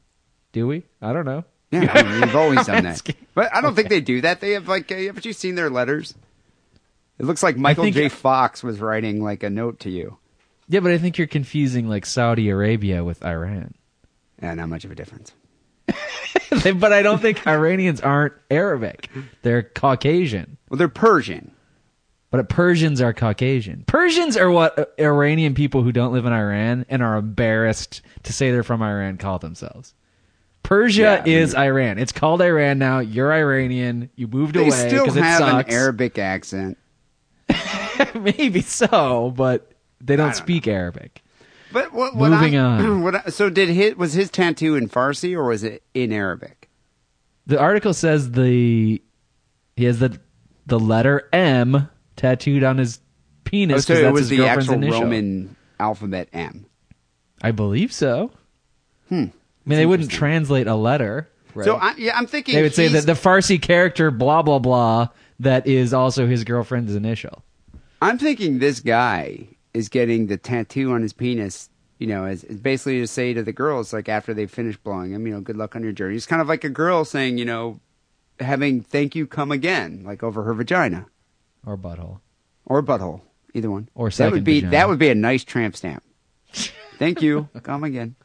Do 0.54 0.68
we? 0.68 0.84
I 1.02 1.14
don't 1.14 1.26
know. 1.26 1.44
Yeah. 1.72 1.92
I 1.94 2.04
mean, 2.04 2.22
we've 2.22 2.36
always 2.36 2.66
done 2.66 2.84
that. 2.86 3.02
But 3.34 3.54
I 3.56 3.62
don't 3.62 3.76
think 3.76 3.90
they 3.90 4.02
do 4.02 4.22
that. 4.22 4.40
They 4.42 4.52
have 4.52 4.68
like, 4.68 4.92
uh, 4.92 4.96
haven't 4.96 5.26
you 5.26 5.34
seen 5.34 5.56
their 5.56 5.70
letters? 5.70 6.14
It 7.20 7.26
looks 7.26 7.42
like 7.44 7.58
Michael 7.58 7.86
think- 7.86 7.96
J. 7.96 8.10
Fox 8.10 8.64
was 8.64 8.80
writing 8.80 9.24
like 9.24 9.44
a 9.44 9.50
note 9.50 9.80
to 9.82 9.90
you. 9.90 10.18
Yeah, 10.70 10.82
but 10.82 10.92
I 10.92 10.98
think 10.98 11.18
you're 11.18 11.28
confusing 11.28 11.88
like 11.88 12.06
Saudi 12.06 12.50
Arabia 12.50 13.04
with 13.04 13.24
Iran. 13.26 13.74
Yeah, 14.42 14.54
not 14.54 14.70
much 14.70 14.84
of 14.86 14.92
a 14.92 14.96
difference. 14.96 15.32
but 15.88 16.92
I 16.94 17.02
don't 17.02 17.22
think 17.22 17.48
Iranians 17.48 18.02
aren't 18.02 18.34
Arabic. 18.52 19.10
They're 19.42 19.64
Caucasian. 19.64 20.58
Well, 20.70 20.78
they're 20.78 20.90
Persian. 20.90 21.52
But 22.30 22.50
Persians 22.50 23.00
are 23.00 23.14
Caucasian. 23.14 23.86
Persians 23.88 24.36
are 24.36 24.52
what 24.52 24.78
uh, 24.78 24.86
Iranian 25.00 25.56
people 25.56 25.82
who 25.84 25.94
don't 25.94 26.12
live 26.12 26.26
in 26.26 26.34
Iran 26.34 26.86
and 26.90 27.02
are 27.02 27.16
embarrassed 27.16 28.02
to 28.24 28.34
say 28.34 28.52
they're 28.52 28.64
from 28.64 28.82
Iran 28.84 29.18
call 29.18 29.40
themselves. 29.40 29.94
Persia 30.64 31.24
Yeah, 31.26 31.34
is 31.42 31.56
Iran. 31.56 31.98
It's 31.98 32.12
called 32.12 32.42
Iran 32.42 32.78
now. 32.80 33.00
You're 33.00 33.32
Iranian. 33.32 34.10
You 34.16 34.28
moved 34.28 34.56
They 34.56 34.62
away 34.68 34.72
still 34.72 35.06
because 35.06 35.18
it 35.18 35.24
have 35.24 35.38
sucks. 35.40 35.70
an 35.70 35.74
Arabic 35.74 36.18
accent. 36.18 36.78
Maybe 38.16 38.62
so, 38.62 39.32
but 39.36 39.72
they 40.02 40.16
don't, 40.16 40.28
don't 40.28 40.36
speak 40.36 40.68
Arabic. 40.68 41.22
But 41.72 41.94
what, 41.94 42.16
what 42.16 42.32
Moving 42.32 42.58
I, 42.58 42.62
on. 42.64 43.02
What 43.04 43.16
I, 43.16 43.30
so 43.30 43.50
did 43.50 43.70
his 43.70 43.96
was 43.96 44.14
his 44.14 44.30
tattoo 44.30 44.76
in 44.76 44.90
Farsi 44.90 45.34
or 45.36 45.46
was 45.46 45.64
it 45.64 45.84
in 45.94 46.12
Arabic? 46.12 46.70
The 47.46 47.60
article 47.60 47.94
says 47.94 48.32
the 48.32 49.02
he 49.76 49.84
has 49.86 50.00
the 50.00 50.20
the 50.66 50.80
letter 50.80 51.30
M 51.32 51.90
tattooed 52.18 52.64
on 52.64 52.78
his 52.78 53.00
penis. 53.46 53.90
Oh, 53.90 53.94
so 53.94 54.08
it 54.08 54.12
was 54.12 54.30
the 54.30 54.46
actual 54.46 54.74
initial. 54.76 55.02
Roman 55.04 55.56
alphabet 55.80 56.28
M. 56.34 56.66
I 57.42 57.52
believe 57.52 57.94
so. 57.94 58.32
Hmm. 59.10 59.26
I 59.68 59.70
mean, 59.70 59.80
they 59.80 59.86
wouldn't 59.86 60.10
translate 60.10 60.68
a 60.68 60.76
letter. 60.76 61.30
Right? 61.54 61.66
So 61.66 61.76
I, 61.76 61.94
yeah, 61.98 62.18
I'm 62.18 62.26
thinking 62.28 62.56
they 62.56 62.62
would 62.62 62.74
say 62.74 62.88
that 62.88 63.06
the 63.06 63.14
Farsi 63.14 63.62
character 63.62 64.12
blah 64.12 64.42
blah 64.42 64.60
blah 64.60 65.10
that 65.40 65.68
is 65.68 65.94
also 65.94 66.26
his 66.26 66.44
girlfriend's 66.44 66.96
initial. 66.96 67.44
I'm 68.02 68.18
thinking 68.18 68.60
this 68.60 68.80
guy 68.80 69.48
is 69.74 69.90
getting 69.90 70.28
the 70.28 70.38
tattoo 70.38 70.92
on 70.94 71.02
his 71.02 71.14
penis. 71.14 71.70
You 72.00 72.08
know, 72.08 72.26
as, 72.26 72.44
as 72.44 72.58
basically 72.58 73.00
to 73.00 73.08
say 73.08 73.34
to 73.34 73.42
the 73.44 73.52
girls, 73.52 73.92
like 73.92 74.08
after 74.08 74.34
they 74.34 74.46
finish 74.46 74.78
blowing 74.78 75.12
him, 75.12 75.26
you 75.26 75.34
know, 75.34 75.42
good 75.42 75.58
luck 75.58 75.76
on 75.76 75.82
your 75.84 75.92
journey. 75.92 76.16
It's 76.16 76.28
kind 76.28 76.42
of 76.42 76.48
like 76.48 76.64
a 76.64 76.70
girl 76.70 77.04
saying, 77.04 77.40
you 77.40 77.46
know, 77.46 77.80
having 78.40 78.82
"thank 78.82 79.16
you, 79.16 79.26
come 79.26 79.52
again," 79.52 80.04
like 80.06 80.22
over 80.24 80.44
her 80.44 80.54
vagina 80.54 81.08
Or 81.66 81.76
butthole. 81.76 82.20
or 82.66 82.84
butthole, 82.84 83.22
either 83.56 83.72
one. 83.72 83.90
Or 83.96 84.12
that 84.12 84.32
would 84.32 84.44
be 84.44 84.60
vagina. 84.60 84.72
that 84.72 84.90
would 84.90 85.00
be 85.00 85.10
a 85.10 85.16
nice 85.16 85.44
tramp 85.44 85.76
stamp. 85.76 86.04
thank 87.00 87.22
you, 87.24 87.50
come 87.64 87.84
again. 87.84 88.16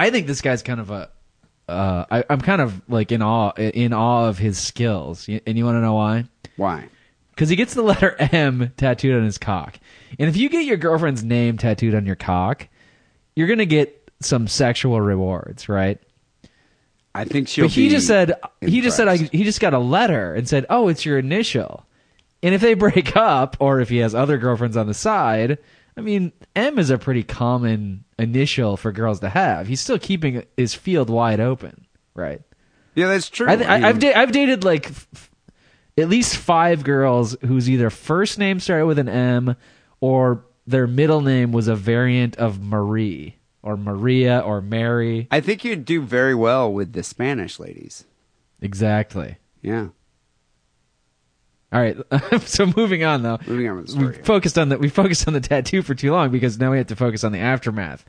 I 0.00 0.10
think 0.10 0.26
this 0.26 0.40
guy's 0.40 0.62
kind 0.62 0.80
of 0.80 0.90
a. 0.90 1.10
Uh, 1.68 2.04
I, 2.10 2.24
I'm 2.30 2.40
kind 2.40 2.62
of 2.62 2.80
like 2.88 3.12
in 3.12 3.20
awe 3.20 3.52
in 3.56 3.92
awe 3.92 4.28
of 4.28 4.38
his 4.38 4.58
skills, 4.58 5.28
and 5.28 5.58
you 5.58 5.64
want 5.64 5.76
to 5.76 5.80
know 5.80 5.94
why? 5.94 6.24
Why? 6.56 6.88
Because 7.30 7.50
he 7.50 7.56
gets 7.56 7.74
the 7.74 7.82
letter 7.82 8.16
M 8.18 8.72
tattooed 8.78 9.14
on 9.14 9.24
his 9.24 9.36
cock, 9.36 9.78
and 10.18 10.28
if 10.28 10.38
you 10.38 10.48
get 10.48 10.64
your 10.64 10.78
girlfriend's 10.78 11.22
name 11.22 11.58
tattooed 11.58 11.94
on 11.94 12.06
your 12.06 12.16
cock, 12.16 12.66
you're 13.36 13.46
gonna 13.46 13.66
get 13.66 14.10
some 14.20 14.48
sexual 14.48 15.00
rewards, 15.00 15.68
right? 15.68 16.00
I 17.14 17.24
think 17.24 17.48
she'll. 17.48 17.66
but 17.66 17.72
he 17.72 17.90
just 17.90 18.06
said 18.06 18.34
he 18.62 18.80
just 18.80 18.96
said 18.96 19.06
I, 19.06 19.16
he 19.16 19.44
just 19.44 19.60
got 19.60 19.74
a 19.74 19.78
letter 19.78 20.34
and 20.34 20.48
said, 20.48 20.64
"Oh, 20.70 20.88
it's 20.88 21.04
your 21.04 21.18
initial." 21.18 21.84
And 22.42 22.54
if 22.54 22.62
they 22.62 22.72
break 22.74 23.16
up, 23.16 23.58
or 23.60 23.80
if 23.80 23.90
he 23.90 23.98
has 23.98 24.14
other 24.14 24.38
girlfriends 24.38 24.78
on 24.78 24.86
the 24.86 24.94
side, 24.94 25.58
I 25.96 26.00
mean, 26.02 26.32
M 26.56 26.78
is 26.78 26.90
a 26.90 26.98
pretty 26.98 27.22
common 27.22 28.04
initial 28.18 28.76
for 28.76 28.92
girls 28.92 29.20
to 29.20 29.28
have. 29.28 29.66
He's 29.66 29.80
still 29.80 29.98
keeping 29.98 30.44
his 30.56 30.74
field 30.74 31.10
wide 31.10 31.40
open, 31.40 31.86
right? 32.14 32.40
Yeah, 32.94 33.08
that's 33.08 33.28
true. 33.30 33.48
I 33.48 33.56
th- 33.56 33.68
I 33.68 33.76
I, 33.80 33.88
I've 33.88 33.98
da- 33.98 34.14
I've 34.14 34.32
dated 34.32 34.64
like 34.64 34.86
f- 34.88 35.30
at 35.98 36.08
least 36.08 36.36
five 36.36 36.84
girls 36.84 37.36
whose 37.44 37.68
either 37.68 37.90
first 37.90 38.38
name 38.38 38.60
started 38.60 38.86
with 38.86 38.98
an 38.98 39.08
M 39.08 39.56
or 40.00 40.44
their 40.66 40.86
middle 40.86 41.20
name 41.20 41.52
was 41.52 41.68
a 41.68 41.74
variant 41.76 42.36
of 42.36 42.62
Marie 42.62 43.36
or 43.62 43.76
Maria 43.76 44.38
or 44.40 44.60
Mary. 44.60 45.28
I 45.30 45.40
think 45.40 45.64
you'd 45.64 45.84
do 45.84 46.00
very 46.02 46.34
well 46.34 46.72
with 46.72 46.92
the 46.92 47.02
Spanish 47.02 47.58
ladies. 47.58 48.04
Exactly. 48.62 49.36
Yeah. 49.62 49.88
All 51.72 51.80
right. 51.80 51.96
so 52.42 52.66
moving 52.76 53.04
on 53.04 53.22
though. 53.22 53.38
Moving 53.46 53.68
on 53.68 53.76
with 53.78 53.96
the 53.96 54.06
We 54.06 54.12
focused 54.24 54.58
on 54.58 54.68
the 54.70 54.78
we 54.78 54.88
focused 54.88 55.26
on 55.28 55.34
the 55.34 55.40
tattoo 55.40 55.82
for 55.82 55.94
too 55.94 56.12
long 56.12 56.30
because 56.30 56.58
now 56.58 56.70
we 56.70 56.78
have 56.78 56.88
to 56.88 56.96
focus 56.96 57.24
on 57.24 57.32
the 57.32 57.38
aftermath. 57.38 58.04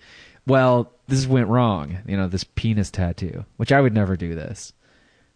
Well, 0.48 0.92
this 1.08 1.28
went 1.28 1.48
wrong. 1.48 2.00
You 2.08 2.18
know, 2.18 2.28
this 2.28 2.44
penis 2.44 2.90
tattoo, 2.90 3.46
which 3.58 3.72
I 3.72 3.80
would 3.80 3.94
never 3.94 4.18
do 4.18 4.34
this. 4.34 4.74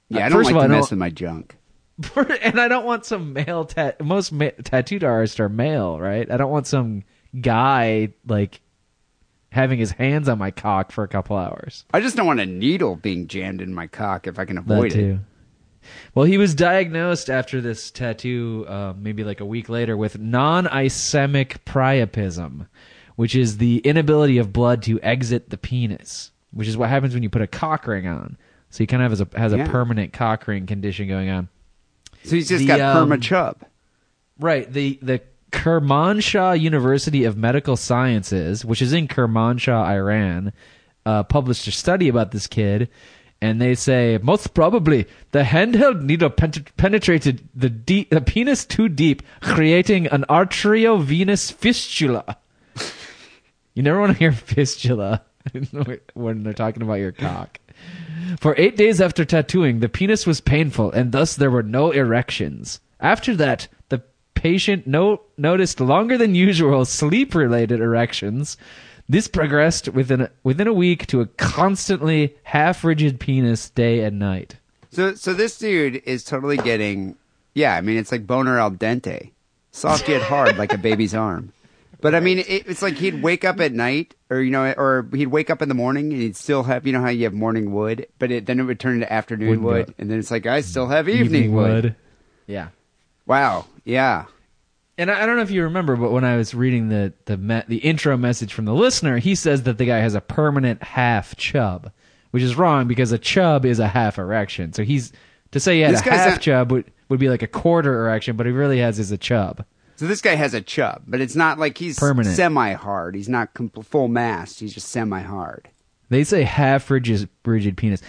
Yeah, 0.09 0.23
Uh, 0.23 0.25
I 0.25 0.29
don't 0.29 0.39
first 0.39 0.45
like 0.47 0.55
of 0.55 0.57
all, 0.57 0.63
to 0.63 0.69
mess 0.69 0.89
with 0.89 0.99
my 0.99 1.09
junk. 1.09 1.55
and 2.41 2.59
I 2.59 2.67
don't 2.67 2.85
want 2.85 3.05
some 3.05 3.33
male 3.33 3.65
tat. 3.65 4.03
Most 4.03 4.31
ma- 4.31 4.49
tattooed 4.63 5.03
artists 5.03 5.39
are 5.39 5.47
male, 5.47 5.99
right? 5.99 6.29
I 6.29 6.37
don't 6.37 6.51
want 6.51 6.67
some 6.67 7.03
guy 7.39 8.13
like 8.27 8.59
having 9.51 9.79
his 9.79 9.91
hands 9.91 10.27
on 10.27 10.37
my 10.37 10.51
cock 10.51 10.91
for 10.91 11.03
a 11.03 11.07
couple 11.07 11.37
hours. 11.37 11.85
I 11.93 12.01
just 12.01 12.17
don't 12.17 12.25
want 12.25 12.41
a 12.41 12.45
needle 12.45 12.95
being 12.97 13.27
jammed 13.27 13.61
in 13.61 13.73
my 13.73 13.87
cock 13.87 14.27
if 14.27 14.37
I 14.39 14.45
can 14.45 14.57
avoid 14.57 14.93
it. 14.93 15.19
Well, 16.13 16.25
he 16.25 16.37
was 16.37 16.55
diagnosed 16.55 17.29
after 17.29 17.61
this 17.61 17.91
tattoo, 17.91 18.65
uh, 18.67 18.93
maybe 18.97 19.23
like 19.23 19.39
a 19.39 19.45
week 19.45 19.69
later, 19.69 19.95
with 19.97 20.19
non-ischemic 20.19 21.59
priapism, 21.65 22.67
which 23.15 23.35
is 23.35 23.57
the 23.57 23.79
inability 23.79 24.37
of 24.37 24.53
blood 24.53 24.83
to 24.83 24.99
exit 25.01 25.49
the 25.49 25.57
penis, 25.57 26.31
which 26.51 26.67
is 26.67 26.77
what 26.77 26.89
happens 26.89 27.13
when 27.13 27.23
you 27.23 27.29
put 27.29 27.41
a 27.41 27.47
cock 27.47 27.87
ring 27.87 28.07
on. 28.07 28.37
So 28.69 28.79
he 28.79 28.87
kind 28.87 29.03
of 29.03 29.11
has 29.11 29.21
a 29.21 29.27
has 29.37 29.53
a 29.53 29.63
permanent 29.65 30.11
cock 30.11 30.47
ring 30.47 30.65
condition 30.65 31.07
going 31.07 31.29
on. 31.29 31.47
So 32.23 32.31
he's 32.31 32.49
just 32.49 32.59
The, 32.59 32.67
got 32.67 32.81
um, 32.81 33.09
perma 33.09 33.21
chub. 33.21 33.63
Right. 34.39 34.71
The 34.71 34.99
the 35.01 35.21
Kermanshah 35.51 36.59
University 36.59 37.23
of 37.23 37.37
Medical 37.37 37.77
Sciences, 37.77 38.65
which 38.65 38.81
is 38.81 38.91
in 38.91 39.07
Kermanshah, 39.07 39.85
Iran, 39.87 40.51
uh, 41.05 41.23
published 41.23 41.67
a 41.67 41.71
study 41.71 42.09
about 42.09 42.31
this 42.31 42.47
kid, 42.47 42.89
and 43.41 43.61
they 43.61 43.75
say 43.75 44.17
most 44.21 44.53
probably 44.53 45.05
the 45.31 45.43
handheld 45.43 46.01
needle 46.01 46.29
pen- 46.29 46.65
penetrated 46.77 47.47
the, 47.53 47.69
deep, 47.69 48.09
the 48.09 48.21
penis 48.21 48.65
too 48.65 48.89
deep, 48.89 49.21
creating 49.41 50.07
an 50.07 50.25
arteriovenous 50.29 51.51
fistula. 51.51 52.37
You 53.73 53.83
never 53.83 53.99
want 53.99 54.13
to 54.13 54.17
hear 54.17 54.31
fistula 54.31 55.21
when 56.13 56.43
they're 56.43 56.53
talking 56.53 56.81
about 56.81 56.95
your 56.95 57.11
cock. 57.11 57.59
For 58.39 58.55
eight 58.57 58.77
days 58.77 59.01
after 59.01 59.25
tattooing, 59.25 59.79
the 59.79 59.89
penis 59.89 60.25
was 60.25 60.41
painful, 60.41 60.91
and 60.91 61.11
thus 61.11 61.35
there 61.35 61.51
were 61.51 61.63
no 61.63 61.91
erections. 61.91 62.79
After 62.99 63.35
that, 63.35 63.67
the 63.89 64.01
patient 64.33 64.87
no- 64.87 65.21
noticed 65.37 65.79
longer 65.79 66.17
than 66.17 66.35
usual 66.35 66.85
sleep 66.85 67.35
related 67.35 67.79
erections. 67.81 68.57
This 69.07 69.27
progressed 69.27 69.89
within 69.89 70.29
within 70.43 70.67
a 70.67 70.73
week 70.73 71.05
to 71.07 71.21
a 71.21 71.27
constantly 71.27 72.35
half 72.43 72.83
rigid 72.83 73.19
penis 73.19 73.69
day 73.69 74.01
and 74.01 74.17
night. 74.17 74.55
So, 74.91 75.13
so 75.13 75.33
this 75.33 75.57
dude 75.57 76.01
is 76.05 76.23
totally 76.23 76.57
getting, 76.57 77.15
yeah. 77.53 77.75
I 77.75 77.81
mean, 77.81 77.97
it's 77.97 78.11
like 78.11 78.25
boner 78.25 78.57
al 78.57 78.71
dente, 78.71 79.31
soft 79.71 80.07
yet 80.07 80.21
hard, 80.21 80.57
like 80.57 80.73
a 80.73 80.77
baby's 80.77 81.13
arm. 81.27 81.51
But 82.01 82.15
I 82.15 82.19
mean, 82.19 82.39
it, 82.39 82.67
it's 82.67 82.81
like 82.81 82.95
he'd 82.95 83.21
wake 83.21 83.43
up 83.45 83.59
at 83.59 83.73
night, 83.73 84.15
or 84.29 84.41
you 84.41 84.51
know, 84.51 84.71
or 84.77 85.07
he'd 85.13 85.27
wake 85.27 85.49
up 85.49 85.61
in 85.61 85.69
the 85.69 85.75
morning 85.75 86.11
and 86.11 86.21
he'd 86.21 86.35
still 86.35 86.63
have, 86.63 86.87
you 86.87 86.93
know, 86.93 87.01
how 87.01 87.09
you 87.09 87.25
have 87.25 87.33
morning 87.33 87.73
wood, 87.73 88.07
but 88.19 88.31
it, 88.31 88.45
then 88.45 88.59
it 88.59 88.63
would 88.63 88.79
turn 88.79 88.95
into 88.95 89.11
afternoon 89.11 89.49
Wouldn't 89.49 89.65
wood, 89.65 89.87
go- 89.87 89.93
and 89.99 90.09
then 90.09 90.17
it's 90.19 90.31
like 90.31 90.45
I 90.45 90.61
still 90.61 90.87
have 90.87 91.07
evening, 91.09 91.53
wood. 91.53 91.95
Yeah. 92.47 92.69
Wow, 93.27 93.65
yeah. 93.83 94.25
And 94.97 95.11
I 95.11 95.23
I 95.23 95.25
don't 95.25 95.35
know 95.35 95.41
if 95.41 95.51
you 95.51 95.63
remember, 95.63 95.95
but 95.95 96.11
when 96.11 96.23
I 96.23 96.37
was 96.37 96.53
reading 96.53 96.89
the 96.89 97.13
the 97.25 97.37
me- 97.37 97.63
the 97.67 97.77
intro 97.77 98.15
message 98.17 98.53
from 98.53 98.65
the 98.65 98.73
listener, 98.73 99.17
he 99.17 99.35
says 99.35 99.63
that 99.63 99.77
the 99.77 99.85
guy 99.85 99.99
has 99.99 100.15
a 100.15 100.21
permanent 100.21 100.81
half 100.83 101.35
chub, 101.35 101.91
which 102.31 102.43
is 102.43 102.55
wrong 102.55 102.87
because 102.87 103.11
a 103.11 103.17
chub 103.17 103.65
is 103.65 103.79
a 103.79 103.87
half 103.87 104.17
erection. 104.17 104.71
So 104.73 104.83
he's 104.83 105.11
to 105.51 105.59
say 105.59 105.75
he 105.75 105.81
had 105.81 105.93
This 105.93 106.01
a 106.01 106.05
guy's 106.05 106.19
half 106.19 106.29
not- 106.35 106.41
chub 106.41 106.71
would 106.71 106.91
would 107.09 107.19
be 107.19 107.29
like 107.29 107.41
a 107.43 107.47
quarter 107.47 108.05
erection, 108.05 108.35
but 108.37 108.45
he 108.45 108.51
really 108.51 108.79
has 108.79 108.97
is 108.99 109.11
a 109.11 109.17
chub. 109.17 109.65
So 109.97 110.07
this 110.07 110.19
guy 110.21 110.35
has 110.35 110.53
a 110.53 110.59
chub, 110.61 111.03
but 111.07 111.21
it's 111.21 111.35
not 111.37 111.57
like 111.59 111.77
he's 111.77 111.97
Permanent. 111.97 112.35
semi-hard. 112.35 113.15
He's 113.15 113.29
not 113.29 113.53
com- 113.53 113.69
full 113.69 114.09
mast. 114.09 114.59
He's 114.59 114.73
just 114.73 114.89
semi-hard. 114.89 115.69
They 116.09 116.23
say 116.25 116.43
half 116.43 116.89
rigid 116.91 117.29
rigid 117.45 117.77
penis. 117.77 118.01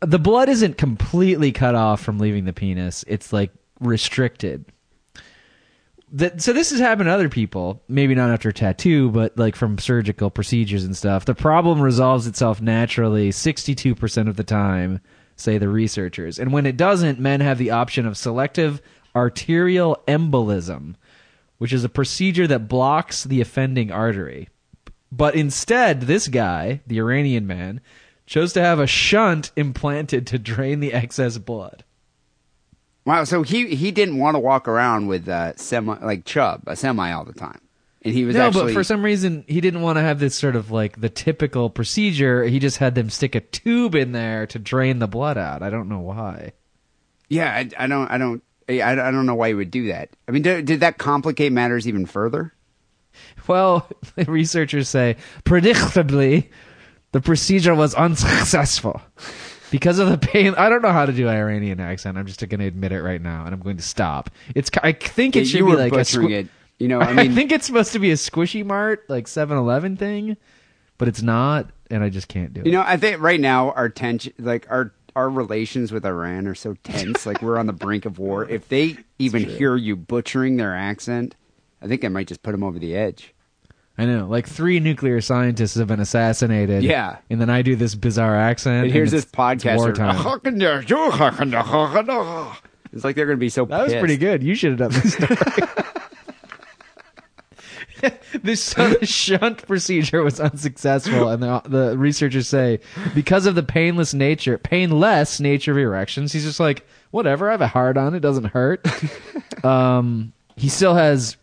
The 0.00 0.18
blood 0.18 0.48
isn't 0.48 0.78
completely 0.78 1.52
cut 1.52 1.74
off 1.76 2.00
from 2.02 2.18
leaving 2.18 2.44
the 2.44 2.52
penis. 2.52 3.04
It's 3.06 3.32
like 3.32 3.52
restricted. 3.80 4.64
That, 6.12 6.40
so 6.40 6.52
this 6.52 6.70
has 6.70 6.80
happened 6.80 7.08
to 7.08 7.12
other 7.12 7.28
people, 7.28 7.82
maybe 7.86 8.14
not 8.14 8.30
after 8.30 8.48
a 8.48 8.52
tattoo, 8.52 9.10
but 9.10 9.36
like 9.36 9.54
from 9.54 9.78
surgical 9.78 10.30
procedures 10.30 10.84
and 10.84 10.96
stuff. 10.96 11.26
The 11.26 11.34
problem 11.34 11.80
resolves 11.80 12.26
itself 12.26 12.62
naturally 12.62 13.30
62% 13.30 14.28
of 14.28 14.36
the 14.36 14.44
time, 14.44 15.00
say 15.36 15.58
the 15.58 15.68
researchers. 15.68 16.38
And 16.38 16.52
when 16.52 16.64
it 16.64 16.78
doesn't, 16.78 17.18
men 17.18 17.40
have 17.40 17.58
the 17.58 17.72
option 17.72 18.06
of 18.06 18.16
selective 18.16 18.80
arterial 19.14 20.02
embolism, 20.08 20.94
which 21.58 21.72
is 21.72 21.84
a 21.84 21.90
procedure 21.90 22.46
that 22.46 22.68
blocks 22.68 23.24
the 23.24 23.40
offending 23.40 23.92
artery. 23.92 24.48
But 25.12 25.34
instead, 25.34 26.02
this 26.02 26.28
guy, 26.28 26.80
the 26.86 26.98
Iranian 26.98 27.46
man, 27.46 27.80
chose 28.26 28.52
to 28.52 28.62
have 28.62 28.78
a 28.78 28.86
shunt 28.86 29.50
implanted 29.56 30.26
to 30.28 30.38
drain 30.38 30.80
the 30.80 30.92
excess 30.94 31.38
blood. 31.38 31.84
Wow. 33.08 33.24
So 33.24 33.42
he 33.42 33.74
he 33.74 33.90
didn't 33.90 34.18
want 34.18 34.34
to 34.34 34.38
walk 34.38 34.68
around 34.68 35.06
with 35.06 35.30
uh, 35.30 35.56
semi 35.56 35.96
like 36.04 36.26
chub 36.26 36.64
a 36.66 36.76
semi 36.76 37.10
all 37.10 37.24
the 37.24 37.32
time, 37.32 37.58
and 38.02 38.12
he 38.12 38.26
was 38.26 38.36
no, 38.36 38.48
actually 38.48 38.64
but 38.64 38.74
for 38.74 38.84
some 38.84 39.02
reason 39.02 39.46
he 39.48 39.62
didn't 39.62 39.80
want 39.80 39.96
to 39.96 40.02
have 40.02 40.18
this 40.18 40.34
sort 40.34 40.54
of 40.54 40.70
like 40.70 41.00
the 41.00 41.08
typical 41.08 41.70
procedure. 41.70 42.44
He 42.44 42.58
just 42.58 42.76
had 42.76 42.94
them 42.94 43.08
stick 43.08 43.34
a 43.34 43.40
tube 43.40 43.94
in 43.94 44.12
there 44.12 44.46
to 44.48 44.58
drain 44.58 44.98
the 44.98 45.06
blood 45.06 45.38
out. 45.38 45.62
I 45.62 45.70
don't 45.70 45.88
know 45.88 46.00
why. 46.00 46.52
yeah. 47.30 47.50
I, 47.50 47.70
I 47.82 47.86
don't 47.86 48.08
I 48.08 48.18
don't 48.18 48.42
I, 48.68 48.82
I 48.82 49.10
don't 49.10 49.24
know 49.24 49.36
why 49.36 49.48
he 49.48 49.54
would 49.54 49.70
do 49.70 49.86
that. 49.86 50.10
I 50.28 50.32
mean, 50.32 50.42
did, 50.42 50.66
did 50.66 50.80
that 50.80 50.98
complicate 50.98 51.50
matters 51.50 51.88
even 51.88 52.04
further? 52.04 52.52
Well, 53.46 53.88
researchers 54.26 54.90
say 54.90 55.16
predictably 55.44 56.50
the 57.12 57.22
procedure 57.22 57.74
was 57.74 57.94
unsuccessful 57.94 59.00
because 59.70 59.98
of 59.98 60.08
the 60.08 60.18
pain. 60.18 60.54
I 60.56 60.68
don't 60.68 60.82
know 60.82 60.92
how 60.92 61.06
to 61.06 61.12
do 61.12 61.28
Iranian 61.28 61.80
accent. 61.80 62.16
I'm 62.18 62.26
just 62.26 62.40
going 62.46 62.60
to 62.60 62.66
admit 62.66 62.92
it 62.92 63.02
right 63.02 63.20
now, 63.20 63.44
and 63.44 63.54
I'm 63.54 63.60
going 63.60 63.76
to 63.76 63.82
stop. 63.82 64.30
It's 64.54 64.70
I 64.82 64.92
think 64.92 65.36
it 65.36 65.40
Yeah, 65.40 65.44
should 65.46 65.66
be 65.66 65.74
like 65.76 65.92
a 65.92 65.96
squ- 65.98 66.30
it. 66.30 66.46
You 66.78 66.88
know, 66.88 67.00
I 67.00 67.12
mean, 67.12 67.34
think 67.34 67.52
it's 67.52 67.66
supposed 67.66 67.92
to 67.92 67.98
be 67.98 68.10
a 68.10 68.14
squishy 68.14 68.64
mart 68.64 69.04
like 69.08 69.26
7-Eleven 69.26 69.96
thing, 69.96 70.36
but 70.96 71.08
it's 71.08 71.22
not, 71.22 71.70
and 71.90 72.04
I 72.04 72.08
just 72.08 72.28
can't 72.28 72.52
do 72.54 72.60
it. 72.60 72.66
You 72.66 72.72
know, 72.72 72.84
I 72.86 72.96
think 72.96 73.20
right 73.20 73.40
now 73.40 73.72
our 73.72 73.88
tension, 73.88 74.32
like 74.38 74.66
our 74.70 74.92
our 75.16 75.28
relations 75.28 75.90
with 75.90 76.06
Iran 76.06 76.46
are 76.46 76.54
so 76.54 76.74
tense. 76.84 77.26
like 77.26 77.42
we're 77.42 77.58
on 77.58 77.66
the 77.66 77.72
brink 77.72 78.04
of 78.04 78.20
war. 78.20 78.48
If 78.48 78.68
they 78.68 78.96
even 79.18 79.42
hear 79.42 79.74
you 79.74 79.96
butchering 79.96 80.56
their 80.58 80.74
accent, 80.76 81.34
I 81.82 81.88
think 81.88 82.04
I 82.04 82.08
might 82.08 82.28
just 82.28 82.44
put 82.44 82.52
them 82.52 82.62
over 82.62 82.78
the 82.78 82.94
edge. 82.94 83.34
I 83.98 84.06
know, 84.06 84.26
like 84.26 84.46
three 84.46 84.78
nuclear 84.78 85.20
scientists 85.20 85.74
have 85.74 85.88
been 85.88 85.98
assassinated. 85.98 86.84
Yeah. 86.84 87.18
and 87.28 87.40
then 87.40 87.50
I 87.50 87.62
do 87.62 87.74
this 87.74 87.96
bizarre 87.96 88.36
accent. 88.36 88.84
And 88.84 88.92
here's 88.92 89.10
this 89.10 89.24
podcaster. 89.24 89.76
wartime. 89.78 90.16
It's 92.92 93.04
like 93.04 93.16
they're 93.16 93.26
going 93.26 93.36
to 93.36 93.40
be 93.40 93.50
so. 93.50 93.66
That 93.66 93.82
was 93.82 93.92
pissed. 93.92 94.00
pretty 94.00 94.16
good. 94.16 94.42
You 94.42 94.54
should 94.54 94.78
have 94.78 94.90
done 94.90 94.92
this 94.92 95.12
story. 95.12 95.36
this 98.42 98.74
the 98.74 99.04
shunt 99.04 99.66
procedure 99.66 100.22
was 100.22 100.40
unsuccessful, 100.40 101.28
and 101.28 101.42
the, 101.42 101.60
the 101.66 101.98
researchers 101.98 102.48
say 102.48 102.80
because 103.14 103.46
of 103.46 103.54
the 103.54 103.62
painless 103.62 104.14
nature, 104.14 104.56
painless 104.58 105.40
nature 105.40 105.72
of 105.72 105.78
erections, 105.78 106.32
he's 106.32 106.44
just 106.44 106.60
like, 106.60 106.86
whatever. 107.10 107.48
I 107.48 107.52
have 107.52 107.60
a 107.60 107.68
hard 107.68 107.98
on; 107.98 108.14
it 108.14 108.20
doesn't 108.20 108.44
hurt. 108.46 108.86
um, 109.64 110.32
he 110.56 110.68
still 110.68 110.94
has 110.94 111.36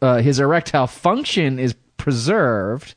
uh, 0.00 0.18
his 0.18 0.40
erectile 0.40 0.86
function 0.86 1.58
is 1.58 1.74
preserved. 1.96 2.94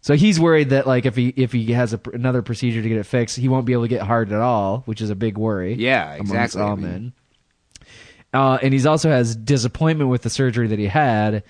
So 0.00 0.14
he's 0.14 0.38
worried 0.38 0.70
that 0.70 0.86
like 0.86 1.06
if 1.06 1.16
he 1.16 1.28
if 1.36 1.52
he 1.52 1.72
has 1.72 1.92
a, 1.92 2.00
another 2.12 2.42
procedure 2.42 2.82
to 2.82 2.88
get 2.88 2.98
it 2.98 3.04
fixed, 3.04 3.36
he 3.36 3.48
won't 3.48 3.66
be 3.66 3.72
able 3.72 3.82
to 3.82 3.88
get 3.88 4.02
hard 4.02 4.32
at 4.32 4.40
all, 4.40 4.82
which 4.86 5.00
is 5.00 5.10
a 5.10 5.16
big 5.16 5.36
worry. 5.36 5.74
Yeah, 5.74 6.14
exactly. 6.14 6.62
all 6.62 6.72
I 6.72 6.74
mean- 6.76 6.82
men. 6.82 7.12
Uh, 8.32 8.58
and 8.62 8.74
he's 8.74 8.84
also 8.84 9.08
has 9.10 9.34
disappointment 9.34 10.10
with 10.10 10.22
the 10.22 10.30
surgery 10.30 10.66
that 10.68 10.78
he 10.78 10.86
had. 10.86 11.42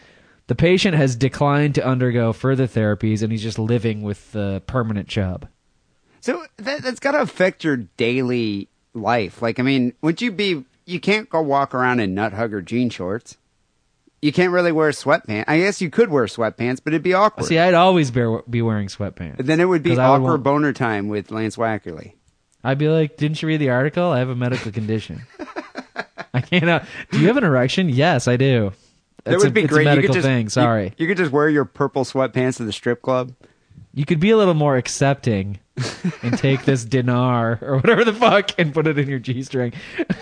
The 0.47 0.55
patient 0.55 0.95
has 0.97 1.16
declined 1.16 1.74
to 1.74 1.85
undergo 1.85 2.33
further 2.33 2.66
therapies, 2.66 3.22
and 3.22 3.33
he's 3.33 3.43
just 3.43 3.59
living 3.59 4.03
with 4.03 4.31
the 4.33 4.62
permanent 4.66 5.09
chub. 5.09 5.49
So 6.20 6.45
that, 6.57 6.83
that's 6.83 7.01
got 7.01 7.12
to 7.12 7.20
affect 7.20 7.64
your 7.64 7.76
daily 7.76 8.68
life. 8.95 9.43
Like, 9.43 9.59
I 9.59 9.62
mean, 9.62 9.93
would 10.03 10.22
you 10.22 10.31
be? 10.31 10.64
You 10.87 11.01
can't 11.01 11.29
go 11.29 11.43
walk 11.43 11.74
around 11.74 12.01
in 12.01 12.14
nut 12.14 12.33
hugger 12.33 12.62
jean 12.62 12.91
shorts. 12.91 13.38
You 14.21 14.33
can't 14.33 14.53
really 14.53 14.73
wear 14.73 14.91
sweatpants. 14.91 15.45
I 15.47 15.59
guess 15.59 15.81
you 15.81 15.91
could 15.91 16.11
wear 16.11 16.25
sweatpants, 16.25 16.81
but 16.83 16.93
it'd 16.93 17.03
be 17.05 17.14
awkward. 17.14 17.47
See, 17.47 17.59
I'd 17.59 17.75
always 17.75 18.11
bear, 18.11 18.43
be 18.51 18.62
wearing 18.62 18.89
sweatpants. 18.89 19.45
then 19.45 19.61
it 19.61 19.66
would 19.66 19.83
be 19.83 19.91
'Cause 19.91 19.99
I 20.01 20.11
would 20.11 20.16
awkward 20.16 20.31
want- 20.31 20.43
boner 20.43 20.73
time 20.73 21.09
with 21.09 21.31
Lance 21.31 21.57
Wackerly. 21.57 22.14
I'd 22.64 22.79
be 22.79 22.89
like, 22.89 23.16
"Didn't 23.16 23.41
you 23.41 23.47
read 23.49 23.59
the 23.61 23.71
article? 23.71 24.11
I 24.11 24.19
have 24.19 24.29
a 24.29 24.35
medical 24.35 24.73
condition. 24.73 25.23
I 26.35 26.41
can't. 26.41 26.69
Uh, 26.69 26.81
do 27.12 27.21
you 27.21 27.29
have 27.29 27.37
an 27.37 27.45
erection? 27.45 27.89
Yes, 27.89 28.27
I 28.27 28.37
do. 28.37 28.73
That 29.25 29.35
It's 29.35 29.45
would 29.45 29.51
a, 29.51 29.55
be 29.55 29.62
it's 29.62 29.73
great. 29.73 29.87
a 29.87 29.91
you 29.91 29.97
medical 29.97 30.14
could 30.14 30.19
just, 30.23 30.27
thing. 30.27 30.43
you- 30.45 30.51
Sorry. 30.51 30.93
You, 30.97 31.07
could 31.07 31.16
just 31.16 31.31
wear 31.33 31.49
your 31.49 31.64
purple 31.64 32.05
sweatpants 32.05 32.57
to 32.57 32.64
the 32.64 32.73
strip 32.73 33.01
club. 33.03 33.33
You 33.95 34.05
could 34.05 34.19
be 34.21 34.31
a 34.31 34.37
little 34.37 34.55
more 34.55 34.77
accepting 34.77 35.61
and 36.23 36.37
take 36.37 36.64
this 36.64 36.85
dinar 36.97 37.59
or 37.62 37.77
whatever 37.77 38.05
the 38.05 38.12
fuck 38.12 38.51
and 38.59 38.75
put 38.75 38.87
it 38.89 38.99
in 38.99 39.09
your 39.09 39.19
g 39.21 39.43
string. 39.45 39.73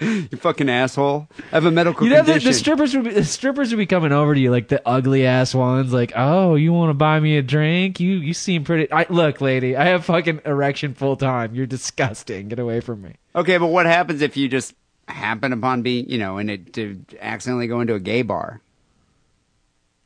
You 0.30 0.38
fucking 0.38 0.68
asshole. 0.70 1.28
I 1.52 1.56
have 1.56 1.66
a 1.66 1.70
medical 1.70 2.06
You 2.06 2.10
know, 2.14 2.22
the, 2.22 2.32
condition. 2.32 2.50
the 2.50 2.54
strippers 2.54 2.94
would 2.94 3.04
be, 3.04 3.10
the 3.10 3.24
strippers 3.24 3.70
would 3.70 3.76
be 3.78 3.86
coming 3.86 4.12
over 4.12 4.34
to 4.34 4.40
you 4.40 4.50
like 4.50 4.68
the 4.68 4.80
ugly 4.88 5.26
ass 5.26 5.54
ones. 5.54 5.92
Like, 5.92 6.12
oh, 6.16 6.54
you 6.54 6.72
want 6.72 6.90
to 6.90 6.94
buy 6.94 7.20
me 7.20 7.36
a 7.36 7.42
drink? 7.42 8.00
You 8.00 8.14
you 8.14 8.32
seem 8.34 8.64
pretty. 8.64 8.90
I, 8.90 9.06
look, 9.10 9.40
lady, 9.40 9.76
I 9.76 9.84
have 9.88 10.04
fucking 10.06 10.40
erection 10.46 10.94
full 10.94 11.16
time. 11.16 11.54
You're 11.54 11.66
disgusting. 11.66 12.48
Get 12.48 12.58
away 12.58 12.80
from 12.80 13.02
me. 13.02 13.16
okay, 13.34 13.58
but 13.58 13.66
what 13.66 13.86
happens 13.86 14.22
if 14.22 14.36
you 14.36 14.48
just 14.48 14.74
happen 15.06 15.52
upon 15.52 15.82
being, 15.82 16.08
you 16.08 16.18
know, 16.18 16.38
and 16.38 16.50
it 16.50 16.72
to 16.74 17.04
accidentally 17.20 17.66
go 17.66 17.80
into 17.80 17.94
a 17.94 18.00
gay 18.00 18.22
bar? 18.22 18.60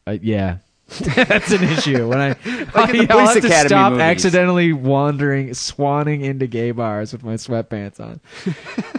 Uh, 0.06 0.16
yeah. 0.20 0.58
That's 1.14 1.50
an 1.52 1.64
issue. 1.64 2.08
When 2.08 2.20
I, 2.20 2.28
Like 2.28 2.94
in 2.94 3.06
the 3.06 3.06
I'll 3.10 3.26
Police 3.26 3.34
have 3.34 3.42
to 3.42 3.46
Academy 3.48 3.68
stop 3.68 3.92
movies. 3.92 4.02
accidentally 4.02 4.72
wandering, 4.72 5.48
swanning 5.50 6.22
into 6.22 6.46
gay 6.46 6.70
bars 6.70 7.12
with 7.12 7.22
my 7.24 7.34
sweatpants 7.34 8.00
on. 8.00 8.20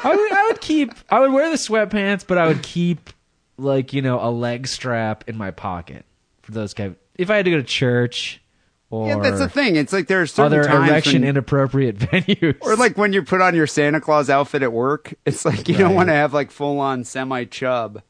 I 0.03 0.15
would, 0.15 0.31
I 0.31 0.47
would 0.47 0.61
keep, 0.61 0.91
I 1.09 1.19
would 1.19 1.31
wear 1.33 1.49
the 1.49 1.55
sweatpants, 1.57 2.25
but 2.27 2.37
I 2.37 2.47
would 2.47 2.63
keep 2.63 3.09
like 3.57 3.93
you 3.93 4.01
know 4.01 4.19
a 4.21 4.29
leg 4.29 4.67
strap 4.67 5.23
in 5.27 5.37
my 5.37 5.51
pocket 5.51 6.05
for 6.41 6.51
those 6.51 6.73
kind. 6.73 6.95
If 7.17 7.29
I 7.29 7.37
had 7.37 7.45
to 7.45 7.51
go 7.51 7.57
to 7.57 7.63
church 7.63 8.41
or 8.89 9.07
Yeah, 9.07 9.19
that's 9.19 9.39
the 9.39 9.47
thing. 9.49 9.77
It's 9.77 9.93
like 9.93 10.07
there 10.07 10.21
are 10.21 10.27
certain 10.27 10.59
other 10.59 10.67
times 10.67 10.89
erection 10.89 11.21
when- 11.21 11.29
inappropriate 11.29 11.97
venues, 11.99 12.57
Or 12.61 12.75
like 12.75 12.97
when 12.97 13.13
you 13.13 13.23
put 13.23 13.39
on 13.41 13.55
your 13.55 13.67
Santa 13.67 14.01
Claus 14.01 14.29
outfit 14.29 14.61
at 14.63 14.73
work, 14.73 15.13
it's 15.25 15.45
like 15.45 15.67
you 15.69 15.77
don't 15.77 15.95
want 15.95 16.09
to 16.09 16.13
have 16.13 16.33
like 16.33 16.51
full 16.51 16.79
on 16.79 17.03
semi 17.05 17.45
chub 17.45 18.01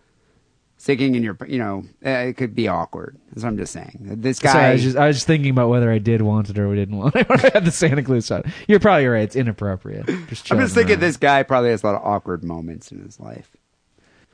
sticking 0.85 1.15
in 1.15 1.23
your, 1.23 1.35
you 1.47 1.57
know, 1.57 1.83
eh, 2.03 2.25
it 2.25 2.37
could 2.37 2.53
be 2.53 2.67
awkward. 2.67 3.17
That's 3.29 3.41
what 3.41 3.49
I'm 3.49 3.57
just 3.57 3.73
saying. 3.73 3.97
This 4.01 4.37
guy, 4.37 4.51
Sorry, 4.51 4.65
I 4.65 4.73
was 4.73 4.83
just 4.83 4.95
I 4.97 5.07
was 5.07 5.15
just 5.15 5.25
thinking 5.25 5.49
about 5.49 5.67
whether 5.69 5.89
I 5.91 5.97
did 5.97 6.21
want 6.21 6.51
it 6.51 6.59
or 6.59 6.69
we 6.69 6.75
didn't 6.75 6.97
want 6.97 7.15
it 7.15 7.27
when 7.29 7.39
I 7.39 7.49
had 7.55 7.65
the 7.65 7.71
Santa 7.71 8.03
Claus 8.03 8.29
on. 8.29 8.43
You're 8.67 8.79
probably 8.79 9.07
right. 9.07 9.23
It's 9.23 9.35
inappropriate. 9.35 10.05
Just 10.27 10.51
I'm 10.51 10.59
just 10.59 10.75
thinking 10.75 10.91
around. 10.93 10.99
this 10.99 11.17
guy 11.17 11.41
probably 11.41 11.71
has 11.71 11.81
a 11.81 11.87
lot 11.87 11.95
of 11.95 12.03
awkward 12.03 12.43
moments 12.43 12.91
in 12.91 13.03
his 13.03 13.19
life. 13.19 13.57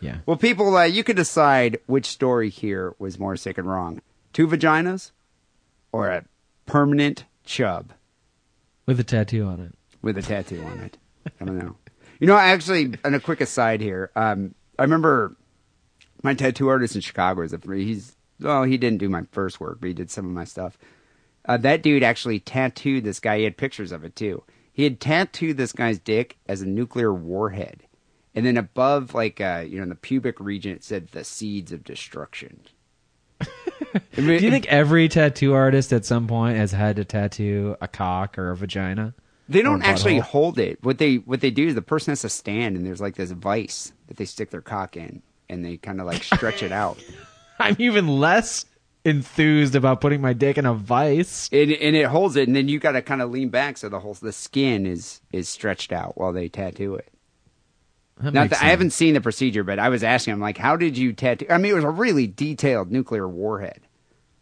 Yeah. 0.02 0.18
Well, 0.26 0.36
people, 0.36 0.76
uh, 0.76 0.84
you 0.84 1.06
could 1.06 1.16
decide 1.16 1.80
which 1.86 2.06
story 2.08 2.50
here 2.50 2.96
was 3.00 3.18
more 3.18 3.38
sick 3.38 3.58
and 3.58 3.66
wrong: 3.66 4.02
two 4.34 4.46
vaginas 4.46 5.12
or 5.94 6.10
a 6.10 6.26
permanent 6.66 7.24
chub 7.46 7.94
With 8.86 9.00
a 9.00 9.06
tattoo 9.06 9.46
on 9.46 9.62
it. 9.62 9.74
with 10.02 10.18
a 10.18 10.22
tattoo 10.22 10.62
on 10.64 10.80
it. 10.80 10.98
I 11.40 11.46
don't 11.46 11.58
know. 11.60 11.78
You 12.20 12.28
know, 12.28 12.36
actually, 12.36 12.94
on 13.06 13.14
a 13.14 13.22
quick 13.22 13.40
aside 13.40 13.80
here, 13.80 14.12
um, 14.18 14.54
I 14.78 14.82
remember 14.84 15.38
my 16.24 16.34
tattoo 16.34 16.68
artist 16.68 16.96
in 16.96 17.02
Chicago 17.02 17.42
is 17.42 17.54
a. 17.54 17.60
He's 17.74 18.16
well, 18.40 18.64
he 18.64 18.78
didn't 18.78 19.00
do 19.00 19.10
my 19.10 19.24
first 19.32 19.60
work, 19.60 19.78
but 19.80 19.88
he 19.88 19.94
did 19.94 20.10
some 20.10 20.26
of 20.26 20.32
my 20.32 20.46
stuff. 20.46 20.78
Uh, 21.46 21.58
that 21.58 21.82
dude 21.82 22.04
actually 22.04 22.40
tattooed 22.40 23.04
this 23.04 23.20
guy. 23.20 23.40
He 23.40 23.44
had 23.44 23.58
pictures 23.58 23.92
of 23.92 24.04
it 24.04 24.16
too. 24.16 24.44
He 24.74 24.84
had 24.84 25.00
tattooed 25.00 25.58
this 25.58 25.74
guy's 25.74 26.00
dick 26.00 26.38
as 26.48 26.62
a 26.62 26.68
nuclear 26.68 27.14
warhead, 27.14 27.84
and 28.34 28.46
then 28.46 28.58
above, 28.58 29.14
like 29.14 29.42
uh, 29.42 29.64
you 29.68 29.78
know, 29.78 29.84
in 29.84 29.90
the 29.90 29.96
pubic 29.96 30.40
region, 30.40 30.74
it 30.74 30.84
said 30.84 31.10
"the 31.10 31.24
seeds 31.24 31.72
of 31.72 31.84
destruction." 31.84 32.62
Do 34.16 34.34
you 34.34 34.52
think 34.52 34.68
every 34.68 35.10
tattoo 35.10 35.54
artist 35.54 35.92
at 35.92 36.06
some 36.06 36.28
point 36.28 36.58
has 36.58 36.72
had 36.72 36.96
to 36.98 37.06
tattoo 37.06 37.76
a 37.82 37.88
cock 37.88 38.38
or 38.38 38.52
a 38.52 38.56
vagina? 38.56 39.14
They 39.50 39.62
don't 39.62 39.84
actually 39.84 40.20
hold 40.20 40.60
it. 40.60 40.82
What 40.82 40.98
they 40.98 41.16
what 41.18 41.42
they 41.42 41.52
do 41.52 41.68
is 41.68 41.76
the 41.76 41.82
person 41.82 42.12
has 42.12 42.22
to 42.22 42.30
stand, 42.30 42.78
and 42.78 42.86
there's 42.86 43.02
like 43.02 43.16
this 43.16 43.32
vice 43.32 43.92
that 44.08 44.18
they 44.18 44.26
stick 44.26 44.50
their 44.50 44.62
cock 44.62 44.96
in, 44.96 45.22
and 45.52 45.64
they 45.64 45.78
kind 45.78 46.00
of 46.00 46.08
like 46.08 46.24
stretch 46.24 46.64
it 46.64 46.72
out, 46.72 46.98
I'm 47.60 47.76
even 47.78 48.08
less 48.08 48.66
enthused 49.04 49.76
about 49.76 50.02
putting 50.02 50.22
my 50.22 50.34
dick 50.34 50.58
in 50.58 50.66
a 50.66 50.74
vice. 50.74 51.50
and, 51.52 51.72
and 51.72 51.96
it 51.96 52.08
holds 52.08 52.36
it, 52.36 52.48
and 52.48 52.56
then 52.56 52.68
you 52.68 52.80
got 52.80 52.94
to 52.94 53.02
kind 53.02 53.22
of 53.22 53.30
lean 53.32 53.50
back 53.50 53.78
so 53.78 53.90
the 53.90 54.00
whole 54.00 54.14
the 54.16 54.32
skin 54.32 54.86
is 54.86 55.22
is 55.32 55.50
stretched 55.50 55.92
out 55.92 56.18
while 56.18 56.34
they 56.34 56.48
tattoo 56.48 56.96
it. 56.96 57.12
That 58.18 58.34
Not 58.34 58.42
makes 58.44 58.60
that, 58.60 58.66
I 58.66 58.70
haven't 58.70 58.92
seen 58.92 59.14
the 59.16 59.22
procedure, 59.22 59.64
but 59.64 59.80
I 59.80 59.90
was 59.90 60.04
asking 60.04 60.34
him 60.34 60.40
like, 60.42 60.58
how 60.58 60.76
did 60.76 60.98
you 60.98 61.14
tattoo? 61.14 61.48
I 61.50 61.58
mean, 61.58 61.72
it 61.72 61.76
was 61.76 61.84
a 61.84 61.90
really 61.90 62.28
detailed 62.28 62.92
nuclear 62.92 63.28
warhead. 63.28 63.82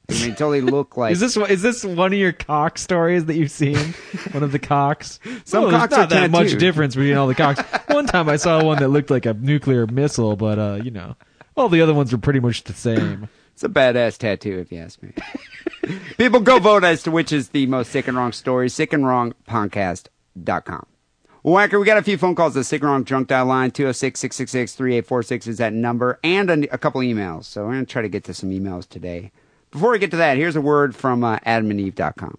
I 0.10 0.14
mean, 0.14 0.32
totally 0.32 0.62
look 0.62 0.98
like 0.98 1.12
Is 1.12 1.20
this 1.20 1.38
is 1.38 1.62
this 1.62 1.84
one 1.86 2.14
of 2.14 2.20
your 2.20 2.32
cock 2.32 2.78
stories 2.78 3.26
that 3.26 3.36
you've 3.36 3.52
seen? 3.52 3.78
one 4.32 4.44
of 4.44 4.52
the 4.52 4.60
cocks. 4.60 5.20
Some 5.46 5.64
there's 5.64 5.74
cocks 5.74 5.92
not 5.92 6.00
are 6.00 6.08
that 6.08 6.32
much 6.32 6.58
difference 6.58 6.96
between 6.96 7.16
all 7.16 7.28
the 7.28 7.36
cocks. 7.36 7.62
one 7.88 8.08
time 8.08 8.28
I 8.30 8.38
saw 8.38 8.64
one 8.64 8.80
that 8.80 8.90
looked 8.90 9.10
like 9.10 9.26
a 9.26 9.34
nuclear 9.34 9.86
missile, 9.88 10.36
but 10.36 10.58
uh, 10.58 10.80
you 10.84 10.92
know, 10.92 11.16
all 11.56 11.70
the 11.70 11.82
other 11.82 11.94
ones 11.94 12.12
were 12.12 12.18
pretty 12.18 12.40
much 12.40 12.64
the 12.64 12.74
same. 12.74 13.30
It's 13.60 13.64
a 13.66 13.68
badass 13.68 14.18
tattoo, 14.18 14.58
if 14.60 14.72
you 14.72 14.80
ask 14.80 15.04
me. 15.04 15.12
People 16.18 16.40
go 16.40 16.60
vote 16.60 16.86
as 16.86 17.04
to 17.04 17.12
which 17.12 17.34
is 17.34 17.50
the 17.50 17.66
most 17.66 17.92
sick 17.92 18.08
and 18.08 18.16
wrong 18.16 18.32
story. 18.32 18.70
Sick 18.70 18.94
and 18.94 19.06
wrong 19.06 19.34
podcast.com. 19.50 20.86
Whacker, 21.42 21.78
we 21.78 21.86
got 21.86 21.98
a 21.98 22.02
few 22.02 22.18
phone 22.18 22.36
calls. 22.36 22.54
The 22.54 22.64
sick 22.64 22.82
and 22.82 22.90
wrong 22.90 23.04
drunk 23.04 23.28
dial 23.28 23.48
line 23.48 23.72
206 23.72 24.18
666 24.18 24.76
3846 24.76 25.48
is 25.48 25.58
that 25.58 25.74
number, 25.74 26.20
and 26.24 26.50
a, 26.50 26.74
a 26.74 26.78
couple 26.78 27.02
emails. 27.02 27.46
So 27.46 27.66
we're 27.66 27.74
going 27.74 27.86
to 27.86 27.92
try 27.92 28.02
to 28.02 28.08
get 28.08 28.24
to 28.26 28.34
some 28.34 28.50
emails 28.50 28.88
today. 28.88 29.34
Before 29.72 29.92
we 29.92 30.00
get 30.00 30.12
to 30.12 30.18
that, 30.18 30.38
here's 30.38 30.56
a 30.56 30.62
word 30.62 30.96
from 30.96 31.24
uh, 31.24 31.38
adamandeve.com. 31.40 32.38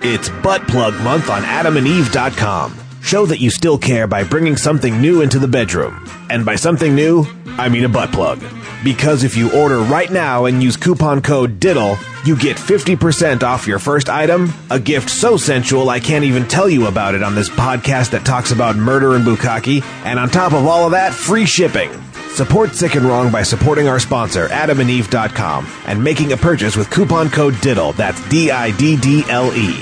It's 0.00 0.28
Butt 0.28 0.68
Plug 0.68 0.94
Month 1.02 1.30
on 1.30 1.42
AdamandEve.com. 1.42 2.78
Show 3.02 3.26
that 3.26 3.40
you 3.40 3.50
still 3.50 3.78
care 3.78 4.06
by 4.06 4.22
bringing 4.24 4.56
something 4.56 5.00
new 5.00 5.22
into 5.22 5.38
the 5.38 5.48
bedroom. 5.48 6.06
And 6.28 6.44
by 6.44 6.56
something 6.56 6.94
new, 6.94 7.24
I 7.46 7.68
mean 7.68 7.84
a 7.84 7.88
butt 7.88 8.12
plug. 8.12 8.44
Because 8.84 9.24
if 9.24 9.36
you 9.36 9.50
order 9.52 9.78
right 9.78 10.10
now 10.10 10.44
and 10.44 10.62
use 10.62 10.76
coupon 10.76 11.22
code 11.22 11.58
DIDDLE, 11.58 11.98
you 12.26 12.36
get 12.36 12.58
50% 12.58 13.42
off 13.42 13.66
your 13.66 13.78
first 13.78 14.08
item, 14.10 14.52
a 14.70 14.78
gift 14.78 15.08
so 15.08 15.36
sensual 15.36 15.88
I 15.88 16.00
can't 16.00 16.24
even 16.24 16.46
tell 16.46 16.68
you 16.68 16.86
about 16.86 17.14
it 17.14 17.22
on 17.22 17.34
this 17.34 17.48
podcast 17.48 18.10
that 18.10 18.26
talks 18.26 18.52
about 18.52 18.76
murder 18.76 19.14
and 19.14 19.24
bukkake, 19.24 19.82
and 20.04 20.18
on 20.18 20.28
top 20.28 20.52
of 20.52 20.66
all 20.66 20.84
of 20.84 20.92
that, 20.92 21.14
free 21.14 21.46
shipping. 21.46 21.90
Support 22.34 22.74
Sick 22.74 22.94
and 22.94 23.04
Wrong 23.04 23.32
by 23.32 23.42
supporting 23.42 23.88
our 23.88 23.98
sponsor, 23.98 24.46
AdamandEve.com, 24.48 25.66
and 25.86 26.02
making 26.02 26.32
a 26.32 26.36
purchase 26.36 26.76
with 26.76 26.88
coupon 26.90 27.30
code 27.30 27.54
DIDDLE. 27.54 27.92
That's 27.96 28.26
D-I-D-D-L-E. 28.28 29.72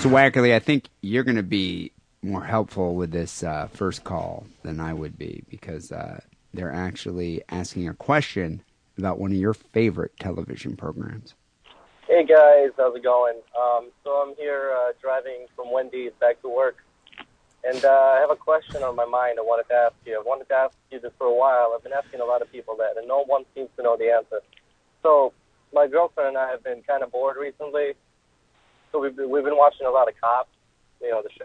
So, 0.00 0.10
Wackerly, 0.10 0.54
I 0.54 0.58
think 0.58 0.88
you're 1.00 1.24
going 1.24 1.36
to 1.36 1.42
be 1.42 1.92
more 2.22 2.44
helpful 2.44 2.94
with 2.94 3.10
this 3.10 3.42
uh, 3.42 3.68
first 3.72 4.04
call 4.04 4.46
than 4.62 4.80
I 4.80 4.92
would 4.92 5.16
be 5.16 5.44
because 5.48 5.92
uh, 5.92 6.20
they're 6.52 6.72
actually 6.72 7.42
asking 7.48 7.88
a 7.88 7.94
question 7.94 8.62
about 8.98 9.18
one 9.18 9.32
of 9.32 9.38
your 9.38 9.54
favorite 9.54 10.12
television 10.18 10.76
programs. 10.76 11.34
Hey 12.06 12.24
guys, 12.26 12.70
how's 12.76 12.94
it 12.94 13.02
going? 13.02 13.40
Um, 13.58 13.90
so 14.04 14.10
I'm 14.10 14.34
here 14.36 14.72
uh, 14.76 14.92
driving 15.00 15.46
from 15.56 15.72
Wendy's 15.72 16.12
back 16.20 16.40
to 16.42 16.48
work, 16.48 16.76
and 17.66 17.84
uh, 17.84 17.88
I 17.88 18.18
have 18.20 18.30
a 18.30 18.36
question 18.36 18.82
on 18.82 18.94
my 18.96 19.04
mind. 19.06 19.38
I 19.38 19.42
wanted 19.42 19.68
to 19.68 19.74
ask 19.74 19.94
you. 20.06 20.14
I 20.18 20.22
wanted 20.22 20.48
to 20.48 20.54
ask 20.54 20.74
you 20.90 21.00
this 21.00 21.12
for 21.18 21.26
a 21.26 21.34
while. 21.34 21.72
I've 21.74 21.82
been 21.82 21.92
asking 21.92 22.20
a 22.20 22.24
lot 22.24 22.42
of 22.42 22.50
people 22.52 22.76
that, 22.78 22.96
and 22.96 23.06
no 23.08 23.24
one 23.24 23.44
seems 23.54 23.68
to 23.76 23.82
know 23.82 23.96
the 23.96 24.10
answer. 24.10 24.40
So 25.02 25.32
my 25.72 25.86
girlfriend 25.86 26.28
and 26.28 26.38
I 26.38 26.50
have 26.50 26.62
been 26.62 26.82
kind 26.82 27.02
of 27.02 27.10
bored 27.12 27.36
recently, 27.36 27.94
so 28.92 29.00
we've 29.00 29.16
been, 29.16 29.30
we've 29.30 29.44
been 29.44 29.56
watching 29.56 29.86
a 29.86 29.90
lot 29.90 30.08
of 30.08 30.14
Cops. 30.20 30.48
You 31.00 31.10
know 31.10 31.22
the 31.22 31.30
show. 31.30 31.44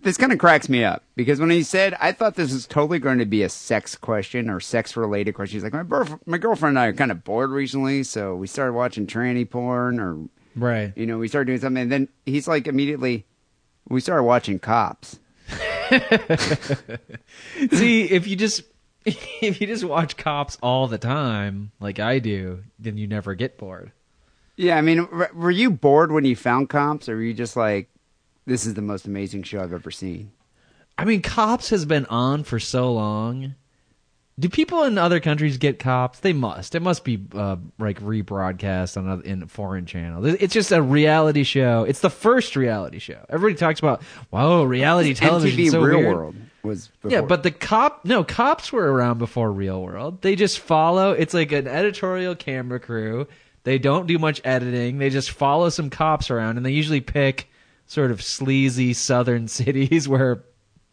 This 0.00 0.18
kind 0.18 0.30
of 0.30 0.38
cracks 0.38 0.68
me 0.68 0.84
up 0.84 1.02
because 1.16 1.40
when 1.40 1.50
he 1.50 1.62
said, 1.62 1.94
I 1.98 2.12
thought 2.12 2.34
this 2.34 2.52
was 2.52 2.66
totally 2.66 2.98
going 2.98 3.18
to 3.18 3.24
be 3.24 3.42
a 3.42 3.48
sex 3.48 3.96
question 3.96 4.50
or 4.50 4.60
sex 4.60 4.94
related 4.96 5.32
question. 5.34 5.56
He's 5.56 5.64
like, 5.64 5.72
my, 5.72 5.82
burf- 5.82 6.20
my 6.26 6.36
girlfriend 6.38 6.72
and 6.76 6.78
I 6.78 6.86
are 6.86 6.92
kind 6.92 7.10
of 7.10 7.24
bored 7.24 7.50
recently, 7.50 8.02
so 8.02 8.36
we 8.36 8.46
started 8.46 8.74
watching 8.74 9.06
tranny 9.06 9.48
porn 9.48 9.98
or, 9.98 10.18
Right. 10.54 10.92
you 10.96 11.06
know, 11.06 11.18
we 11.18 11.28
started 11.28 11.46
doing 11.46 11.60
something. 11.60 11.82
And 11.84 11.90
then 11.90 12.08
he's 12.26 12.46
like, 12.46 12.68
immediately, 12.68 13.24
we 13.88 14.00
started 14.00 14.24
watching 14.24 14.58
cops. 14.58 15.18
See, 17.72 18.04
if 18.04 18.26
you 18.26 18.36
just 18.36 18.62
if 19.04 19.60
you 19.60 19.66
just 19.66 19.84
watch 19.84 20.16
cops 20.16 20.58
all 20.62 20.88
the 20.88 20.98
time, 20.98 21.70
like 21.80 22.00
I 22.00 22.18
do, 22.18 22.64
then 22.78 22.96
you 22.96 23.06
never 23.06 23.34
get 23.34 23.56
bored. 23.56 23.92
Yeah, 24.56 24.76
I 24.76 24.80
mean, 24.80 25.06
were 25.34 25.50
you 25.50 25.70
bored 25.70 26.10
when 26.10 26.24
you 26.24 26.34
found 26.34 26.70
cops 26.70 27.08
or 27.08 27.16
were 27.16 27.22
you 27.22 27.34
just 27.34 27.56
like, 27.56 27.88
this 28.46 28.64
is 28.66 28.74
the 28.74 28.82
most 28.82 29.06
amazing 29.06 29.42
show 29.42 29.60
I've 29.60 29.72
ever 29.72 29.90
seen? 29.90 30.32
I 30.98 31.04
mean, 31.04 31.20
cops 31.20 31.70
has 31.70 31.84
been 31.84 32.06
on 32.06 32.42
for 32.42 32.58
so 32.58 32.92
long. 32.92 33.54
Do 34.38 34.50
people 34.50 34.82
in 34.84 34.98
other 34.98 35.18
countries 35.18 35.56
get 35.56 35.78
cops? 35.78 36.20
They 36.20 36.34
must. 36.34 36.74
It 36.74 36.82
must 36.82 37.04
be 37.04 37.24
uh, 37.34 37.56
like 37.78 38.00
rebroadcast 38.00 38.98
on 38.98 39.08
a, 39.08 39.20
in 39.20 39.42
a 39.44 39.46
foreign 39.46 39.86
channel. 39.86 40.26
It's 40.26 40.52
just 40.52 40.72
a 40.72 40.82
reality 40.82 41.42
show. 41.42 41.84
It's 41.84 42.00
the 42.00 42.10
first 42.10 42.54
reality 42.54 42.98
show. 42.98 43.24
Everybody 43.30 43.58
talks 43.58 43.80
about, 43.80 44.02
wow, 44.30 44.62
reality 44.64 45.14
television. 45.14 45.58
MTV 45.58 45.70
so 45.70 45.80
Real 45.80 45.98
weird. 46.00 46.16
World 46.16 46.36
was 46.62 46.90
Yeah, 47.08 47.22
but 47.22 47.44
the 47.44 47.50
cop 47.50 48.04
no 48.04 48.24
cops 48.24 48.70
were 48.72 48.92
around 48.92 49.18
before 49.18 49.50
Real 49.50 49.82
World. 49.82 50.20
They 50.20 50.36
just 50.36 50.58
follow. 50.58 51.12
It's 51.12 51.32
like 51.32 51.52
an 51.52 51.66
editorial 51.66 52.34
camera 52.34 52.78
crew. 52.78 53.26
They 53.64 53.78
don't 53.78 54.06
do 54.06 54.18
much 54.18 54.40
editing. 54.44 54.98
They 54.98 55.10
just 55.10 55.30
follow 55.30 55.70
some 55.70 55.88
cops 55.88 56.30
around, 56.30 56.58
and 56.58 56.66
they 56.66 56.72
usually 56.72 57.00
pick 57.00 57.48
sort 57.86 58.10
of 58.10 58.22
sleazy 58.22 58.92
southern 58.92 59.48
cities 59.48 60.06
where 60.08 60.44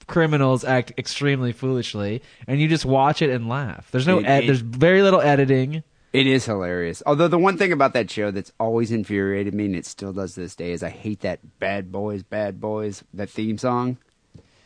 criminals 0.07 0.63
act 0.63 0.93
extremely 0.97 1.51
foolishly, 1.51 2.21
and 2.47 2.59
you 2.59 2.67
just 2.67 2.85
watch 2.85 3.21
it 3.21 3.29
and 3.29 3.47
laugh. 3.49 3.89
There's 3.91 4.07
no 4.07 4.19
It- 4.19 4.25
ed- 4.25 4.43
it- 4.43 4.47
there's 4.47 4.61
very 4.61 5.01
little 5.01 5.21
editing. 5.21 5.83
It 6.11 6.27
is 6.27 6.45
hilarious. 6.45 7.01
Although 7.07 7.27
the 7.27 7.39
one 7.39 7.57
thing 7.57 7.71
about 7.71 7.93
that 7.93 8.11
show 8.11 8.29
that's 8.29 8.51
always 8.59 8.91
infuriated 8.91 9.53
me, 9.55 9.65
and 9.65 9.75
it 9.75 9.85
still 9.85 10.13
does 10.13 10.35
to 10.35 10.41
this 10.41 10.55
day, 10.55 10.71
is 10.71 10.83
I 10.83 10.89
hate 10.89 11.21
that 11.21 11.39
"Bad 11.59 11.91
Boys, 11.91 12.21
Bad 12.21 12.61
Boys" 12.61 13.03
that 13.13 13.29
theme 13.31 13.57
song. 13.57 13.97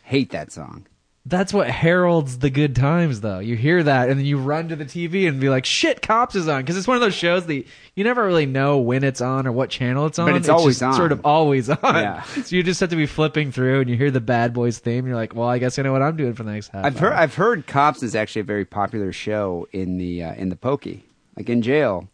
Hate 0.03 0.29
that 0.31 0.51
song. 0.51 0.85
That's 1.29 1.51
what 1.53 1.69
heralds 1.69 2.39
the 2.39 2.49
good 2.49 2.73
times, 2.73 3.19
though. 3.19 3.39
You 3.39 3.57
hear 3.57 3.83
that, 3.83 4.09
and 4.09 4.17
then 4.17 4.25
you 4.25 4.37
run 4.37 4.69
to 4.69 4.77
the 4.77 4.85
TV 4.85 5.27
and 5.27 5.41
be 5.41 5.49
like, 5.49 5.65
"Shit, 5.65 6.01
Cops 6.01 6.35
is 6.35 6.47
on!" 6.47 6.61
Because 6.61 6.77
it's 6.77 6.87
one 6.87 6.95
of 6.95 7.01
those 7.01 7.15
shows 7.15 7.45
that 7.47 7.65
you 7.95 8.03
never 8.05 8.23
really 8.25 8.45
know 8.45 8.77
when 8.77 9.03
it's 9.03 9.19
on 9.19 9.45
or 9.45 9.51
what 9.51 9.69
channel 9.69 10.05
it's 10.05 10.17
on. 10.19 10.27
But 10.31 10.37
it's 10.37 10.47
always 10.47 10.81
on. 10.81 10.93
Sort 10.93 11.11
of 11.11 11.25
always 11.25 11.69
on. 11.69 11.77
Yeah. 11.83 12.23
So 12.23 12.55
you 12.55 12.63
just 12.63 12.79
have 12.79 12.91
to 12.91 12.95
be 12.95 13.05
flipping 13.07 13.51
through, 13.51 13.81
and 13.81 13.89
you 13.89 13.97
hear 13.97 14.09
the 14.09 14.21
Bad 14.21 14.53
Boys 14.53 14.77
theme. 14.79 14.99
And 14.99 15.07
you're 15.07 15.17
like, 15.17 15.35
"Well, 15.35 15.49
I 15.49 15.57
guess 15.57 15.77
I 15.77 15.81
know 15.81 15.91
what 15.91 16.01
I'm 16.01 16.15
doing 16.15 16.33
for 16.33 16.43
the 16.43 16.51
next 16.53 16.69
half." 16.69 16.85
I've 16.85 16.97
heard 16.97 17.11
hour." 17.11 17.19
I've 17.19 17.35
heard 17.35 17.67
Cops 17.67 18.03
is 18.03 18.15
actually 18.15 18.41
a 18.41 18.45
very 18.45 18.63
popular 18.63 19.11
show 19.11 19.67
in 19.73 19.97
the 19.97 20.23
uh, 20.23 20.33
in 20.35 20.47
the 20.47 20.55
pokey, 20.55 21.03
like 21.35 21.49
in 21.49 21.61
jail, 21.61 22.07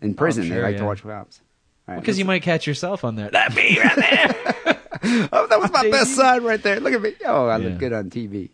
in 0.00 0.14
prison. 0.14 0.44
they 0.48 0.54
sure, 0.54 0.62
like 0.62 0.74
yeah. 0.74 0.78
to 0.82 0.86
watch 0.86 1.02
Cops. 1.02 1.40
Right, 1.88 1.98
because 1.98 2.20
you 2.20 2.24
might 2.24 2.42
catch 2.42 2.68
yourself 2.68 3.02
on 3.02 3.16
there. 3.16 3.30
That 3.30 3.52
me 3.52 3.80
right 3.80 3.96
there. 3.96 4.54
Oh, 5.02 5.46
that 5.46 5.58
was 5.58 5.72
my 5.72 5.88
best 5.90 6.14
side 6.14 6.42
right 6.42 6.62
there. 6.62 6.78
Look 6.78 6.92
at 6.92 7.00
me. 7.00 7.14
Oh, 7.24 7.46
I 7.46 7.56
Yeah. 7.56 7.68
look 7.70 7.78
good 7.78 7.92
on 7.94 8.10
TV. 8.10 8.50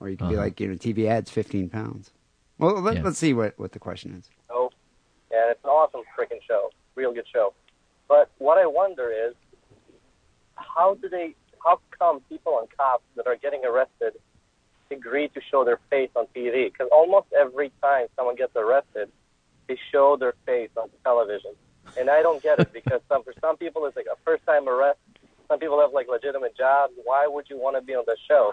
Or 0.00 0.08
you 0.08 0.16
can 0.16 0.28
be 0.28 0.34
Uh-huh. 0.34 0.44
like, 0.44 0.58
you 0.60 0.68
know, 0.68 0.74
TV 0.74 1.06
ads, 1.06 1.30
15 1.30 1.68
pounds. 1.68 2.10
Well, 2.58 2.80
let, 2.80 2.96
Yeah. 2.96 3.02
let's 3.04 3.18
see 3.18 3.32
what, 3.34 3.58
what 3.58 3.72
the 3.72 3.78
question 3.78 4.14
is. 4.14 4.28
show, 4.48 4.70
and 5.30 5.50
it's 5.50 5.62
an 5.64 5.70
awesome 5.70 6.02
freaking 6.18 6.42
show, 6.46 6.70
real 6.94 7.12
good 7.12 7.26
show. 7.32 7.52
But 8.08 8.30
what 8.38 8.58
I 8.58 8.66
wonder 8.66 9.10
is, 9.12 9.34
how 10.56 10.94
do 10.94 11.08
they? 11.08 11.34
How 11.64 11.78
come 11.98 12.20
people 12.28 12.54
on 12.54 12.66
cops 12.76 13.04
that 13.16 13.26
are 13.26 13.36
getting 13.36 13.64
arrested 13.64 14.14
agree 14.90 15.28
to 15.28 15.40
show 15.50 15.64
their 15.64 15.78
face 15.90 16.10
on 16.16 16.26
TV? 16.34 16.72
Because 16.72 16.88
almost 16.90 17.26
every 17.38 17.70
time 17.82 18.06
someone 18.16 18.34
gets 18.34 18.56
arrested, 18.56 19.10
they 19.68 19.78
show 19.92 20.16
their 20.16 20.34
face 20.46 20.70
on 20.76 20.88
television, 21.04 21.52
and 21.98 22.10
I 22.10 22.22
don't 22.22 22.42
get 22.42 22.58
it 22.58 22.72
because 22.78 23.00
some 23.08 23.22
for 23.22 23.32
some 23.40 23.56
people 23.56 23.86
it's 23.86 23.96
like 23.96 24.06
a 24.12 24.16
first 24.24 24.44
time 24.46 24.68
arrest. 24.68 24.98
Some 25.48 25.58
people 25.58 25.80
have 25.80 25.92
like 25.92 26.08
legitimate 26.08 26.56
jobs. 26.56 26.92
Why 27.04 27.26
would 27.26 27.48
you 27.50 27.58
want 27.58 27.76
to 27.76 27.82
be 27.82 27.94
on 27.94 28.04
the 28.06 28.16
show? 28.28 28.52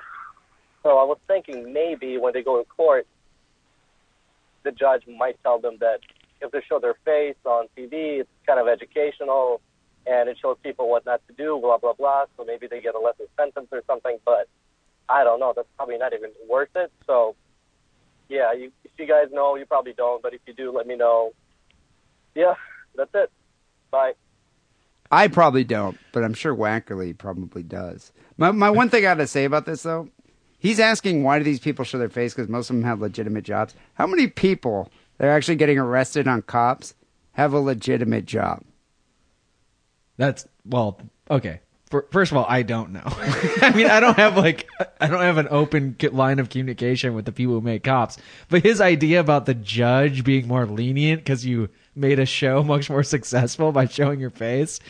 So 0.88 0.98
I 1.00 1.04
was 1.04 1.18
thinking 1.28 1.74
maybe 1.74 2.18
when 2.18 2.32
they 2.32 2.42
go 2.42 2.64
to 2.64 2.64
court, 2.64 3.08
the 4.64 4.72
judge 4.72 5.04
might 5.06 5.38
tell 5.44 5.60
them 5.60 5.76
that 5.82 6.00
if 6.40 6.50
they 6.52 6.62
show 6.70 6.80
their 6.80 6.96
face 7.04 7.36
on 7.44 7.66
TV, 7.78 8.22
it's 8.22 8.30
kind 8.46 8.58
of 8.58 8.70
educational 8.70 9.60
and 10.06 10.30
it 10.30 10.38
shows 10.42 10.56
people 10.64 10.90
what 10.90 11.06
not 11.06 11.20
to 11.28 11.34
do, 11.34 11.60
blah, 11.62 11.78
blah, 11.78 11.92
blah. 11.92 12.24
So 12.38 12.46
maybe 12.46 12.68
they 12.68 12.80
get 12.80 12.96
a 12.96 13.00
lesser 13.00 13.26
sentence 13.36 13.68
or 13.70 13.84
something. 13.86 14.18
But 14.24 14.48
I 15.10 15.26
don't 15.26 15.42
know. 15.42 15.52
That's 15.54 15.68
probably 15.76 15.98
not 15.98 16.14
even 16.14 16.30
worth 16.50 16.74
it. 16.74 16.90
So, 17.06 17.36
yeah, 18.30 18.54
you, 18.54 18.72
if 18.86 18.92
you 18.98 19.08
guys 19.08 19.28
know, 19.34 19.58
you 19.58 19.66
probably 19.66 19.92
don't. 19.92 20.24
But 20.24 20.36
if 20.36 20.40
you 20.48 20.54
do, 20.54 20.72
let 20.72 20.88
me 20.88 20.96
know. 20.96 21.34
Yeah, 22.34 22.54
that's 22.96 23.12
it. 23.14 23.30
Bye. 23.92 24.14
I 25.12 25.28
probably 25.28 25.64
don't, 25.64 25.98
but 26.12 26.24
I'm 26.24 26.34
sure 26.34 26.56
Wackerly 26.56 27.18
probably 27.18 27.64
does. 27.64 28.12
My 28.38 28.52
my 28.52 28.70
one 28.70 28.90
thing 28.90 29.00
I 29.00 29.14
got 29.14 29.16
to 29.16 29.28
say 29.28 29.46
about 29.46 29.66
this 29.66 29.84
though, 29.84 30.10
he's 30.68 30.80
asking 30.82 31.24
why 31.24 31.38
do 31.38 31.46
these 31.46 31.62
people 31.62 31.86
show 31.86 31.98
their 31.98 32.10
face 32.10 32.34
because 32.34 32.50
most 32.50 32.70
of 32.70 32.76
them 32.76 32.84
have 32.84 33.00
legitimate 33.00 33.46
jobs. 33.46 33.74
How 33.94 34.06
many 34.06 34.28
people 34.28 34.92
that 35.18 35.28
are 35.28 35.32
actually 35.32 35.56
getting 35.56 35.80
arrested 35.80 36.28
on 36.28 36.42
cops 36.42 36.94
have 37.34 37.54
a 37.54 37.60
legitimate 37.60 38.26
job? 38.26 38.64
That's 40.18 40.46
well, 40.66 41.00
okay. 41.32 41.62
For, 41.90 42.06
first 42.12 42.34
of 42.34 42.38
all, 42.38 42.46
I 42.50 42.64
don't 42.64 42.92
know. 42.92 43.04
I 43.06 43.72
mean, 43.74 43.88
I 43.88 44.02
don't 44.02 44.18
have 44.18 44.36
like 44.36 44.68
I 45.00 45.08
don't 45.08 45.22
have 45.22 45.38
an 45.38 45.48
open 45.50 45.96
line 46.12 46.40
of 46.40 46.50
communication 46.50 47.14
with 47.14 47.24
the 47.24 47.32
people 47.32 47.54
who 47.54 47.62
make 47.62 47.84
cops. 47.84 48.18
But 48.50 48.64
his 48.64 48.82
idea 48.82 49.22
about 49.22 49.46
the 49.46 49.54
judge 49.54 50.26
being 50.26 50.50
more 50.50 50.66
lenient 50.66 51.22
because 51.22 51.46
you 51.46 51.70
made 51.96 52.20
a 52.20 52.26
show 52.26 52.62
much 52.74 52.90
more 52.90 53.04
successful 53.04 53.72
by 53.72 53.86
showing 53.86 54.20
your 54.20 54.32
face 54.32 54.82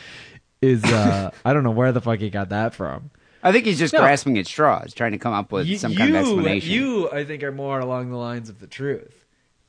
is 0.60 0.82
uh 0.84 1.30
I 1.44 1.52
don't 1.52 1.62
know 1.62 1.70
where 1.70 1.92
the 1.92 2.00
fuck 2.00 2.18
he 2.18 2.30
got 2.30 2.48
that 2.48 2.74
from. 2.74 3.12
I 3.42 3.52
think 3.52 3.64
he's 3.66 3.78
just 3.78 3.94
No. 3.94 4.00
grasping 4.00 4.36
at 4.38 4.46
straws, 4.46 4.92
trying 4.94 5.12
to 5.12 5.18
come 5.18 5.32
up 5.32 5.52
with 5.52 5.66
You- 5.66 5.78
some 5.78 5.94
kind 5.94 6.10
of 6.10 6.16
explanation. 6.16 6.70
You, 6.70 7.10
I 7.10 7.24
think, 7.24 7.42
are 7.42 7.52
more 7.52 7.78
along 7.80 8.10
the 8.10 8.16
lines 8.16 8.48
of 8.48 8.58
the 8.60 8.66
truth. 8.66 9.24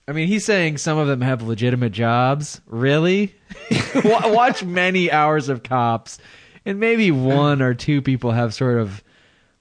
I 0.07 0.11
mean, 0.11 0.27
he's 0.27 0.43
saying 0.43 0.77
some 0.79 0.97
of 0.97 1.07
them 1.07 1.21
have 1.21 1.43
legitimate 1.43 1.91
jobs. 1.91 2.61
Really? 2.65 3.35
Watch 4.03 4.63
many 4.63 5.11
hours 5.11 5.49
of 5.49 5.61
cops, 5.63 6.17
and 6.65 6.79
maybe 6.79 7.11
one 7.11 7.61
or 7.61 7.73
two 7.75 8.01
people 8.01 8.31
have 8.31 8.53
sort 8.53 8.79
of 8.79 9.03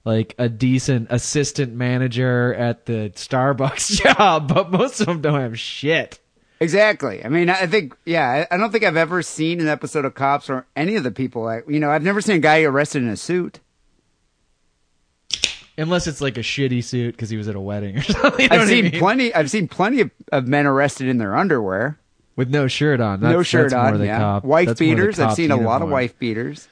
like 0.05 0.33
a 0.39 0.49
decent 0.49 1.07
assistant 1.11 1.73
manager 1.73 2.53
at 2.55 2.87
the 2.87 3.11
Starbucks 3.15 4.01
job, 4.17 4.47
but 4.51 4.71
most 4.71 4.99
of 5.01 5.05
them 5.07 5.21
don't 5.21 5.39
have 5.39 5.59
shit. 5.59 6.19
Exactly. 6.61 7.23
I 7.23 7.29
mean, 7.29 7.49
I 7.49 7.67
think, 7.67 7.95
yeah, 8.05 8.45
I 8.49 8.55
I 8.55 8.57
don't 8.57 8.71
think 8.71 8.83
I've 8.83 8.97
ever 8.97 9.21
seen 9.21 9.61
an 9.61 9.67
episode 9.67 10.03
of 10.03 10.15
Cops 10.15 10.49
or 10.49 10.65
any 10.75 10.95
of 10.95 11.03
the 11.03 11.11
people. 11.11 11.47
I, 11.47 11.61
you 11.67 11.79
know, 11.79 11.89
I've 11.91 12.03
never 12.03 12.21
seen 12.21 12.35
a 12.37 12.39
guy 12.39 12.63
arrested 12.63 13.03
in 13.03 13.09
a 13.09 13.15
suit. 13.17 13.59
Unless 15.79 16.07
it's 16.07 16.21
like 16.21 16.37
a 16.37 16.41
shitty 16.41 16.83
suit 16.83 17.11
because 17.15 17.29
he 17.29 17.37
was 17.37 17.47
at 17.47 17.55
a 17.55 17.59
wedding 17.59 17.97
or 17.97 18.01
something. 18.03 18.41
You 18.41 18.47
know 18.49 18.55
I've 18.55 18.59
what 18.61 18.67
I 18.67 18.71
seen 18.71 18.83
mean? 18.85 18.99
plenty. 18.99 19.33
I've 19.33 19.49
seen 19.49 19.67
plenty 19.67 20.01
of, 20.01 20.11
of 20.31 20.47
men 20.47 20.65
arrested 20.65 21.07
in 21.07 21.17
their 21.17 21.35
underwear, 21.35 21.97
with 22.35 22.49
no 22.49 22.67
shirt 22.67 22.99
on. 23.01 23.19
no 23.21 23.43
shirt 23.43 23.71
that's 23.71 23.73
more 23.73 23.93
on. 23.93 23.99
the 23.99 24.05
Yeah, 24.05 24.17
cop- 24.19 24.43
wife 24.43 24.67
that's 24.67 24.79
beaters. 24.79 25.19
I've 25.19 25.33
seen 25.35 25.51
a 25.51 25.57
lot 25.57 25.81
of 25.81 25.89
wife 25.89 26.17
beaters. 26.19 26.67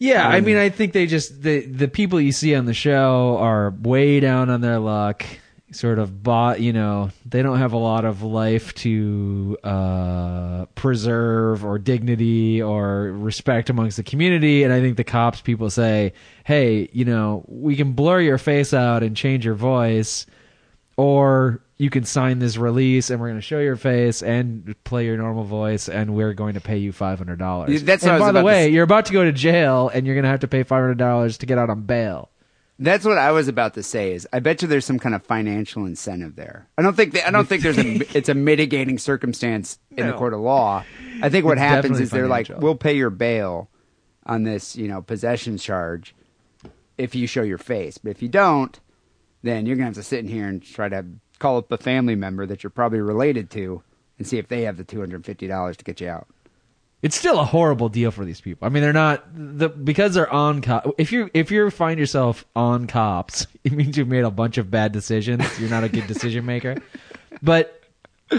Yeah, 0.00 0.28
I 0.28 0.38
Um, 0.38 0.44
mean, 0.44 0.56
I 0.56 0.68
think 0.68 0.92
they 0.92 1.06
just 1.06 1.42
the 1.42 1.60
the 1.66 1.88
people 1.88 2.20
you 2.20 2.30
see 2.32 2.54
on 2.54 2.66
the 2.66 2.74
show 2.74 3.36
are 3.40 3.70
way 3.82 4.20
down 4.20 4.48
on 4.50 4.60
their 4.60 4.78
luck. 4.78 5.24
Sort 5.70 5.98
of 5.98 6.22
bought, 6.22 6.60
you 6.62 6.72
know, 6.72 7.10
they 7.26 7.42
don't 7.42 7.58
have 7.58 7.74
a 7.74 7.78
lot 7.78 8.06
of 8.06 8.22
life 8.22 8.72
to 8.76 9.58
uh, 9.62 10.64
preserve 10.74 11.62
or 11.62 11.78
dignity 11.78 12.62
or 12.62 13.12
respect 13.12 13.68
amongst 13.68 13.98
the 13.98 14.02
community. 14.02 14.64
And 14.64 14.72
I 14.72 14.80
think 14.80 14.96
the 14.96 15.04
cops 15.04 15.42
people 15.42 15.68
say, 15.68 16.14
"Hey, 16.44 16.88
you 16.94 17.04
know, 17.04 17.44
we 17.48 17.76
can 17.76 17.92
blur 17.92 18.20
your 18.22 18.38
face 18.38 18.72
out 18.72 19.02
and 19.02 19.14
change 19.14 19.44
your 19.44 19.54
voice, 19.56 20.24
or 20.96 21.60
you 21.76 21.90
can 21.90 22.04
sign 22.04 22.38
this 22.38 22.56
release 22.56 23.10
and 23.10 23.20
we're 23.20 23.28
going 23.28 23.38
to 23.38 23.42
show 23.46 23.60
your 23.60 23.76
face 23.76 24.22
and 24.22 24.74
play 24.84 25.04
your 25.04 25.16
normal 25.16 25.44
voice 25.44 25.88
and 25.88 26.14
we're 26.14 26.32
going 26.34 26.54
to 26.54 26.60
pay 26.60 26.76
you 26.78 26.92
five 26.92 27.18
hundred 27.18 27.38
dollars. 27.38 27.82
That's 27.82 28.02
what 28.02 28.12
and 28.12 28.20
by 28.20 28.32
the 28.32 28.42
way, 28.42 28.66
s- 28.66 28.72
you're 28.72 28.84
about 28.84 29.04
to 29.06 29.12
go 29.12 29.22
to 29.24 29.32
jail 29.32 29.88
and 29.92 30.06
you're 30.06 30.16
going 30.16 30.24
to 30.24 30.30
have 30.30 30.40
to 30.40 30.48
pay 30.48 30.62
five 30.62 30.80
hundred 30.80 30.98
dollars 30.98 31.38
to 31.38 31.46
get 31.46 31.58
out 31.58 31.70
on 31.70 31.82
bail. 31.82 32.30
That's 32.80 33.04
what 33.04 33.18
I 33.18 33.32
was 33.32 33.48
about 33.48 33.74
to 33.74 33.82
say. 33.82 34.12
Is 34.12 34.26
I 34.32 34.38
bet 34.38 34.62
you 34.62 34.68
there's 34.68 34.84
some 34.84 34.98
kind 34.98 35.14
of 35.14 35.24
financial 35.24 35.84
incentive 35.84 36.36
there. 36.36 36.68
I 36.78 36.82
don't 36.82 36.94
think 36.94 37.12
that, 37.14 37.26
I 37.26 37.30
don't 37.30 37.48
think 37.48 37.62
there's 37.62 37.78
a 37.78 37.98
it's 38.16 38.28
a 38.28 38.34
mitigating 38.34 38.98
circumstance 38.98 39.78
in 39.96 40.06
the 40.06 40.12
court 40.12 40.32
of 40.32 40.40
law. 40.40 40.84
I 41.20 41.28
think 41.28 41.44
what 41.44 41.58
It's 41.58 41.62
happens 41.62 41.98
is 42.00 42.10
they're 42.10 42.28
like, 42.28 42.48
we'll 42.48 42.76
pay 42.76 42.96
your 42.96 43.10
bail 43.10 43.68
on 44.24 44.44
this, 44.44 44.76
you 44.76 44.86
know, 44.86 45.02
possession 45.02 45.58
charge 45.58 46.14
if 46.96 47.14
you 47.14 47.26
show 47.26 47.42
your 47.42 47.58
face. 47.58 47.98
But 47.98 48.10
if 48.10 48.22
you 48.22 48.28
don't, 48.28 48.78
then 49.42 49.66
you're 49.66 49.76
gonna 49.76 49.86
have 49.86 49.94
to 49.94 50.02
sit 50.02 50.20
in 50.20 50.28
here 50.28 50.46
and 50.46 50.62
try 50.62 50.88
to 50.88 51.04
call 51.38 51.56
up 51.58 51.72
a 51.72 51.78
family 51.78 52.14
member 52.14 52.46
that 52.46 52.62
you're 52.62 52.70
probably 52.70 53.00
related 53.00 53.50
to 53.50 53.82
and 54.18 54.26
see 54.26 54.38
if 54.38 54.48
they 54.48 54.62
have 54.62 54.76
the 54.76 54.84
two 54.84 55.00
hundred 55.00 55.24
fifty 55.24 55.46
dollars 55.48 55.76
to 55.78 55.84
get 55.84 56.00
you 56.00 56.08
out. 56.08 56.28
It's 57.00 57.16
still 57.16 57.38
a 57.38 57.44
horrible 57.44 57.88
deal 57.88 58.10
for 58.10 58.24
these 58.24 58.40
people. 58.40 58.66
I 58.66 58.70
mean, 58.70 58.82
they're 58.82 58.92
not 58.92 59.24
the 59.32 59.68
because 59.68 60.14
they're 60.14 60.32
on 60.32 60.60
cop. 60.62 60.94
If 60.98 61.12
you 61.12 61.30
if 61.32 61.50
you 61.50 61.70
find 61.70 61.98
yourself 61.98 62.44
on 62.56 62.86
cops, 62.86 63.46
it 63.64 63.72
means 63.72 63.96
you've 63.96 64.08
made 64.08 64.24
a 64.24 64.30
bunch 64.30 64.58
of 64.58 64.70
bad 64.70 64.92
decisions. 64.92 65.44
You're 65.60 65.70
not 65.70 65.84
a 65.84 65.88
good 65.88 66.06
decision 66.06 66.44
maker. 66.44 66.76
But 67.40 67.82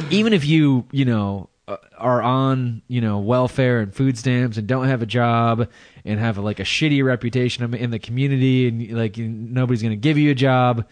even 0.09 0.33
if 0.33 0.45
you 0.45 0.85
you 0.91 1.05
know 1.05 1.49
uh, 1.69 1.77
are 1.97 2.21
on 2.21 2.81
you 2.89 2.99
know 2.99 3.19
welfare 3.19 3.79
and 3.79 3.93
food 3.95 4.17
stamps 4.17 4.57
and 4.57 4.67
don't 4.67 4.87
have 4.87 5.01
a 5.01 5.05
job 5.05 5.69
and 6.03 6.19
have 6.19 6.37
like 6.37 6.59
a 6.59 6.63
shitty 6.63 7.03
reputation 7.03 7.73
in 7.73 7.91
the 7.91 7.99
community 7.99 8.67
and 8.67 8.91
like 8.91 9.17
nobody's 9.17 9.81
going 9.81 9.91
to 9.91 9.97
give 9.97 10.17
you 10.17 10.31
a 10.31 10.35
job 10.35 10.85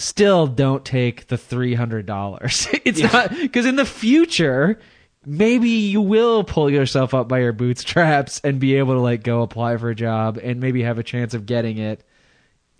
still 0.00 0.46
don't 0.46 0.84
take 0.84 1.28
the 1.28 1.36
three 1.36 1.74
hundred 1.74 2.06
dollars. 2.06 2.66
It's 2.84 3.00
not 3.00 3.30
because 3.30 3.66
in 3.66 3.76
the 3.76 3.84
future, 3.84 4.78
maybe 5.26 5.68
you 5.68 6.00
will 6.00 6.44
pull 6.44 6.70
yourself 6.70 7.12
up 7.14 7.28
by 7.28 7.40
your 7.40 7.52
bootstraps 7.52 8.40
and 8.44 8.58
be 8.58 8.76
able 8.76 8.94
to 8.94 9.00
like 9.00 9.22
go 9.22 9.42
apply 9.42 9.76
for 9.76 9.90
a 9.90 9.94
job 9.94 10.38
and 10.42 10.60
maybe 10.60 10.82
have 10.82 10.98
a 10.98 11.02
chance 11.02 11.34
of 11.34 11.46
getting 11.46 11.78
it 11.78 12.02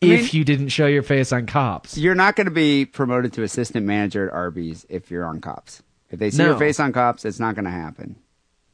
mean- 0.03 0.13
if 0.13 0.33
you 0.35 0.45
didn't 0.45 0.69
show 0.69 0.87
your 0.87 1.03
face 1.03 1.33
on 1.33 1.47
cops. 1.47 1.99
You're 1.99 2.15
not 2.15 2.37
going 2.37 2.47
to 2.47 2.51
be 2.51 2.85
promoted 2.87 3.33
to 3.35 3.43
assistant 3.43 3.85
manager 3.87 4.27
at 4.29 4.33
Arby's 4.35 4.87
if 4.89 5.11
you're 5.11 5.27
on 5.27 5.41
cops. 5.41 5.83
If 6.11 6.19
they 6.19 6.31
see 6.31 6.39
No. 6.39 6.51
your 6.51 6.59
face 6.59 6.81
on 6.81 6.93
cops, 6.93 7.25
it's 7.25 7.39
not 7.39 7.55
going 7.55 7.67
to 7.67 7.71
happen. 7.71 8.17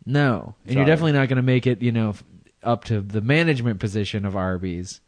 No, 0.06 0.54
and 0.64 0.72
Sorry. 0.72 0.76
you're 0.76 0.86
definitely 0.86 1.12
not 1.12 1.28
going 1.28 1.36
to 1.36 1.42
make 1.42 1.66
it. 1.66 1.82
You 1.82 1.90
know, 1.92 2.14
up 2.62 2.84
to 2.84 3.00
the 3.00 3.20
management 3.20 3.80
position 3.80 4.24
of 4.24 4.36
Arby's. 4.36 5.00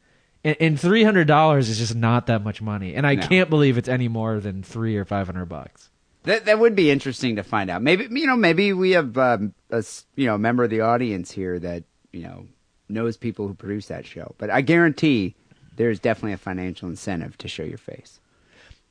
And, 0.44 0.56
and 0.60 0.80
three 0.80 1.04
hundred 1.04 1.26
dollars 1.28 1.68
is 1.68 1.78
just 1.78 1.94
not 1.94 2.26
that 2.26 2.42
much 2.44 2.60
money, 2.60 2.94
and 2.94 3.06
I 3.06 3.14
No. 3.14 3.26
can't 3.26 3.48
believe 3.48 3.78
it's 3.78 3.88
any 3.88 4.08
more 4.08 4.40
than 4.40 4.62
three 4.62 4.96
or 4.96 5.04
five 5.04 5.26
hundred 5.26 5.46
bucks. 5.46 5.88
That 6.28 6.44
that 6.44 6.58
would 6.58 6.74
be 6.76 6.90
interesting 6.90 7.36
to 7.36 7.42
find 7.42 7.70
out. 7.70 7.80
Maybe 7.80 8.06
you 8.10 8.26
know, 8.26 8.36
maybe 8.36 8.74
we 8.74 8.90
have 8.90 9.16
um, 9.16 9.54
a 9.70 9.82
you 10.14 10.26
know 10.26 10.34
a 10.34 10.38
member 10.38 10.62
of 10.62 10.68
the 10.68 10.82
audience 10.82 11.30
here 11.30 11.58
that 11.58 11.84
you 12.12 12.22
know 12.22 12.46
knows 12.86 13.16
people 13.16 13.48
who 13.48 13.54
produce 13.54 13.86
that 13.86 14.04
show. 14.04 14.34
But 14.36 14.50
I 14.50 14.60
guarantee 14.60 15.36
there's 15.76 15.98
definitely 15.98 16.34
a 16.34 16.36
financial 16.36 16.86
incentive 16.86 17.38
to 17.38 17.48
show 17.48 17.62
your 17.62 17.78
face. 17.78 18.20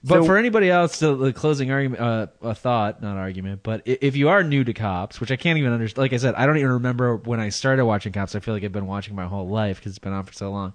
But 0.03 0.15
So- 0.15 0.25
for 0.25 0.38
anybody 0.38 0.71
else, 0.71 0.97
the, 0.97 1.15
the 1.15 1.31
closing 1.31 1.69
argument, 1.69 2.01
uh, 2.01 2.27
a 2.41 2.55
thought, 2.55 3.03
not 3.03 3.17
argument, 3.17 3.61
but 3.61 3.83
if 3.85 4.15
you 4.15 4.29
are 4.29 4.43
new 4.43 4.63
to 4.63 4.73
Cops, 4.73 5.19
which 5.21 5.31
I 5.31 5.35
can't 5.35 5.59
even 5.59 5.73
understand, 5.73 5.99
like 5.99 6.13
I 6.13 6.17
said, 6.17 6.33
I 6.33 6.47
don't 6.47 6.57
even 6.57 6.71
remember 6.71 7.17
when 7.17 7.39
I 7.39 7.49
started 7.49 7.85
watching 7.85 8.13
Cops. 8.13 8.33
I 8.33 8.39
feel 8.39 8.55
like 8.55 8.63
I've 8.63 8.71
been 8.71 8.88
watching 8.88 9.13
my 9.15 9.25
whole 9.25 9.47
life 9.47 9.77
because 9.77 9.91
it's 9.91 9.99
been 9.99 10.13
on 10.13 10.25
for 10.25 10.33
so 10.33 10.49
long. 10.49 10.73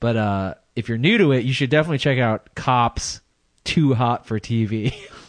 But 0.00 0.16
uh, 0.18 0.54
if 0.76 0.90
you're 0.90 0.98
new 0.98 1.16
to 1.16 1.32
it, 1.32 1.46
you 1.46 1.54
should 1.54 1.70
definitely 1.70 1.98
check 1.98 2.18
out 2.18 2.54
Cops 2.54 3.22
Too 3.64 3.94
Hot 3.94 4.26
for 4.26 4.38
TV. 4.38 4.94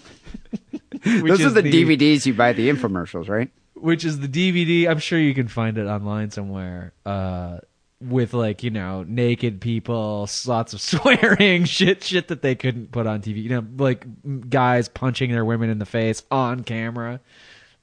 Those 1.06 1.42
are 1.42 1.48
is 1.48 1.54
the, 1.54 1.62
DVDs 1.62 2.26
you 2.26 2.34
buy 2.34 2.54
the 2.54 2.70
infomercials, 2.70 3.30
right? 3.30 3.50
which 3.76 4.06
is 4.06 4.20
the 4.20 4.28
DVD. 4.28 4.90
I'm 4.90 5.00
sure 5.00 5.20
you 5.20 5.34
can 5.34 5.48
find 5.48 5.78
it 5.78 5.86
online 5.86 6.32
somewhere. 6.32 6.94
Uh, 7.06 7.60
with 8.02 8.34
like 8.34 8.62
you 8.62 8.72
know 8.72 9.04
naked 9.04 9.62
people, 9.62 10.28
lots 10.46 10.74
of 10.74 10.82
swearing, 10.82 11.66
shit, 11.66 12.04
shit 12.04 12.28
that 12.30 12.42
they 12.42 12.56
couldn't 12.56 12.92
put 12.92 13.08
on 13.08 13.22
TV. 13.22 13.44
You 13.44 13.50
know, 13.50 13.68
like 13.78 14.50
guys 14.50 14.90
punching 14.90 15.32
their 15.32 15.46
women 15.46 15.70
in 15.70 15.80
the 15.80 15.86
face 15.86 16.24
on 16.32 16.64
camera, 16.64 17.20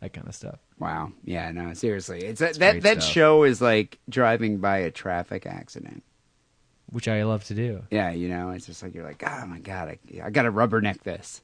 that 0.00 0.12
kind 0.12 0.26
of 0.28 0.34
stuff. 0.34 0.58
Wow. 0.78 1.12
Yeah. 1.24 1.50
No. 1.52 1.72
Seriously, 1.74 2.24
it's, 2.24 2.40
that 2.40 2.58
great 2.58 2.82
that 2.82 3.02
stuff. 3.02 3.12
show 3.12 3.44
is 3.44 3.60
like 3.60 3.98
driving 4.08 4.58
by 4.58 4.78
a 4.78 4.90
traffic 4.90 5.46
accident. 5.46 6.02
Which 6.90 7.08
I 7.08 7.22
love 7.22 7.44
to 7.44 7.54
do. 7.54 7.84
Yeah. 7.90 8.10
You 8.10 8.28
know, 8.28 8.50
it's 8.50 8.66
just 8.66 8.82
like 8.82 8.94
you're 8.94 9.04
like, 9.04 9.22
oh 9.26 9.46
my 9.46 9.60
god, 9.60 9.88
I, 9.88 10.22
I 10.24 10.30
got 10.30 10.42
to 10.42 10.52
rubberneck 10.52 11.02
this. 11.02 11.40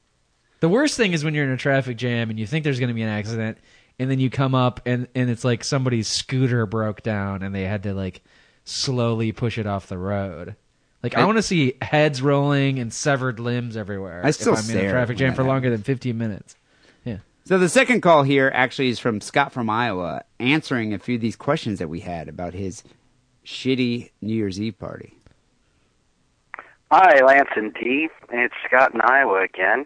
The 0.59 0.69
worst 0.69 0.97
thing 0.97 1.13
is 1.13 1.23
when 1.23 1.33
you're 1.33 1.45
in 1.45 1.51
a 1.51 1.57
traffic 1.57 1.97
jam 1.97 2.29
and 2.29 2.39
you 2.39 2.45
think 2.45 2.63
there's 2.63 2.79
going 2.79 2.89
to 2.89 2.93
be 2.93 3.01
an 3.01 3.09
accident, 3.09 3.57
and 3.97 4.09
then 4.11 4.19
you 4.19 4.29
come 4.29 4.53
up 4.55 4.81
and 4.85 5.07
and 5.15 5.29
it's 5.29 5.43
like 5.45 5.63
somebody's 5.63 6.07
scooter 6.07 6.65
broke 6.65 7.01
down 7.03 7.43
and 7.43 7.53
they 7.55 7.63
had 7.63 7.83
to 7.83 7.93
like 7.93 8.21
slowly 8.65 9.31
push 9.31 9.57
it 9.57 9.65
off 9.65 9.87
the 9.87 9.97
road. 9.97 10.55
Like 11.01 11.17
I, 11.17 11.21
I- 11.21 11.25
want 11.25 11.37
to 11.37 11.41
see 11.43 11.75
heads 11.81 12.21
rolling 12.21 12.79
and 12.79 12.93
severed 12.93 13.39
limbs 13.39 13.77
everywhere. 13.77 14.21
I 14.23 14.31
still 14.31 14.53
if 14.53 14.69
I'm 14.69 14.77
in 14.77 14.85
a 14.85 14.89
traffic 14.91 15.17
jam 15.17 15.33
for 15.33 15.43
longer 15.43 15.69
than 15.69 15.81
15 15.83 16.17
minutes. 16.17 16.55
Yeah. 17.05 17.17
So 17.45 17.57
the 17.57 17.69
second 17.69 18.01
call 18.01 18.23
here 18.23 18.51
actually 18.53 18.89
is 18.89 18.99
from 18.99 19.21
Scott 19.21 19.53
from 19.53 19.69
Iowa, 19.69 20.23
answering 20.39 20.93
a 20.93 20.99
few 20.99 21.15
of 21.15 21.21
these 21.21 21.37
questions 21.37 21.79
that 21.79 21.87
we 21.87 22.01
had 22.01 22.27
about 22.27 22.53
his 22.53 22.83
shitty 23.45 24.11
New 24.21 24.33
Year's 24.35 24.59
Eve 24.59 24.77
party. 24.77 25.13
Hi, 26.91 27.23
Lance 27.23 27.49
and 27.55 27.73
Dee. 27.75 28.09
It's 28.31 28.53
Scott 28.67 28.93
in 28.93 29.01
Iowa 29.01 29.43
again. 29.43 29.85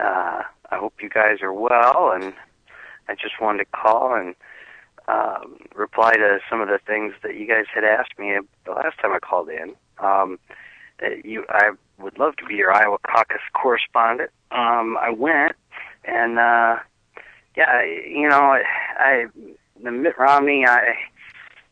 Uh, 0.00 0.42
I 0.70 0.76
hope 0.76 0.94
you 1.00 1.08
guys 1.08 1.42
are 1.42 1.52
well, 1.52 2.12
and 2.14 2.32
I 3.08 3.14
just 3.14 3.40
wanted 3.40 3.64
to 3.64 3.70
call 3.72 4.14
and 4.14 4.34
um, 5.08 5.58
reply 5.74 6.14
to 6.14 6.38
some 6.48 6.60
of 6.60 6.68
the 6.68 6.78
things 6.86 7.14
that 7.22 7.36
you 7.36 7.46
guys 7.46 7.64
had 7.74 7.84
asked 7.84 8.18
me 8.18 8.38
the 8.64 8.72
last 8.72 8.98
time 8.98 9.12
I 9.12 9.18
called 9.18 9.48
in. 9.48 9.74
Um, 9.98 10.38
you, 11.24 11.44
I 11.48 11.72
would 11.98 12.18
love 12.18 12.36
to 12.36 12.44
be 12.46 12.54
your 12.54 12.72
Iowa 12.72 12.98
caucus 12.98 13.40
correspondent. 13.54 14.30
Um, 14.50 14.96
I 15.00 15.10
went, 15.10 15.52
and 16.04 16.38
uh, 16.38 16.76
yeah, 17.56 17.82
you 17.82 18.28
know, 18.28 18.40
I, 18.40 18.62
I 18.98 19.26
the 19.82 19.90
Mitt 19.90 20.18
Romney, 20.18 20.64
I 20.66 20.94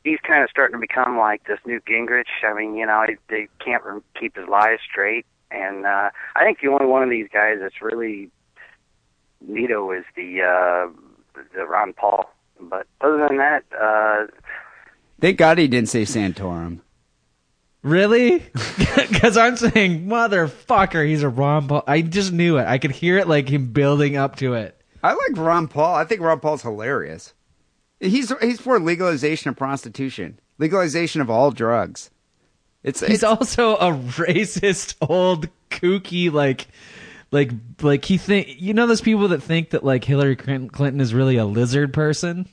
he's 0.04 0.18
kind 0.26 0.42
of 0.42 0.50
starting 0.50 0.74
to 0.74 0.80
become 0.80 1.18
like 1.18 1.44
this 1.46 1.58
Newt 1.66 1.84
Gingrich. 1.84 2.24
I 2.42 2.54
mean, 2.54 2.76
you 2.76 2.86
know, 2.86 3.04
they, 3.28 3.48
can't 3.64 3.82
keep 4.18 4.36
his 4.36 4.48
lies 4.48 4.78
straight, 4.90 5.26
and 5.50 5.86
uh, 5.86 6.10
I 6.36 6.44
think 6.44 6.60
the 6.60 6.68
only 6.68 6.86
one 6.86 7.02
of 7.02 7.10
these 7.10 7.28
guys 7.32 7.58
that's 7.60 7.80
really 7.82 8.30
neato 9.46 9.96
is 9.98 10.04
the 10.16 10.42
uh, 10.42 10.90
the 11.54 11.64
Ron 11.64 11.92
Paul. 11.92 12.30
But 12.60 12.86
other 13.00 13.26
than 13.28 13.38
that, 13.38 13.64
uh, 13.80 14.26
Thank 15.20 15.38
God 15.38 15.58
he 15.58 15.68
didn't 15.68 15.88
say 15.88 16.02
Santorum. 16.02 16.80
Really? 17.82 18.44
Because 19.08 19.36
I'm 19.36 19.56
saying, 19.56 20.06
motherfucker, 20.06 21.04
he's 21.04 21.22
a 21.24 21.28
Ron 21.28 21.66
Paul. 21.66 21.82
I 21.88 22.02
just 22.02 22.32
knew 22.32 22.56
it. 22.58 22.66
I 22.66 22.78
could 22.78 22.92
hear 22.92 23.18
it 23.18 23.26
like 23.26 23.48
him 23.48 23.72
building 23.72 24.16
up 24.16 24.36
to 24.36 24.54
it. 24.54 24.80
I 25.02 25.12
like 25.12 25.36
Ron 25.36 25.66
Paul. 25.66 25.94
I 25.94 26.04
think 26.04 26.20
Ron 26.20 26.38
Paul's 26.38 26.62
hilarious. 26.62 27.32
He's 27.98 28.32
he's 28.40 28.60
for 28.60 28.78
legalization 28.78 29.48
of 29.48 29.56
prostitution, 29.56 30.38
legalization 30.58 31.20
of 31.20 31.30
all 31.30 31.50
drugs. 31.50 32.10
It's 32.82 33.00
He's 33.00 33.10
it's, 33.10 33.24
also 33.24 33.76
a 33.76 33.90
racist, 33.92 34.94
old, 35.00 35.48
kooky, 35.70 36.32
like, 36.32 36.68
like, 37.30 37.50
like 37.82 38.04
he 38.04 38.16
think. 38.18 38.60
You 38.60 38.72
know 38.74 38.86
those 38.86 39.00
people 39.00 39.28
that 39.28 39.42
think 39.42 39.70
that 39.70 39.84
like 39.84 40.04
Hillary 40.04 40.36
Clinton 40.36 41.00
is 41.00 41.12
really 41.12 41.36
a 41.36 41.44
lizard 41.44 41.92
person, 41.92 42.48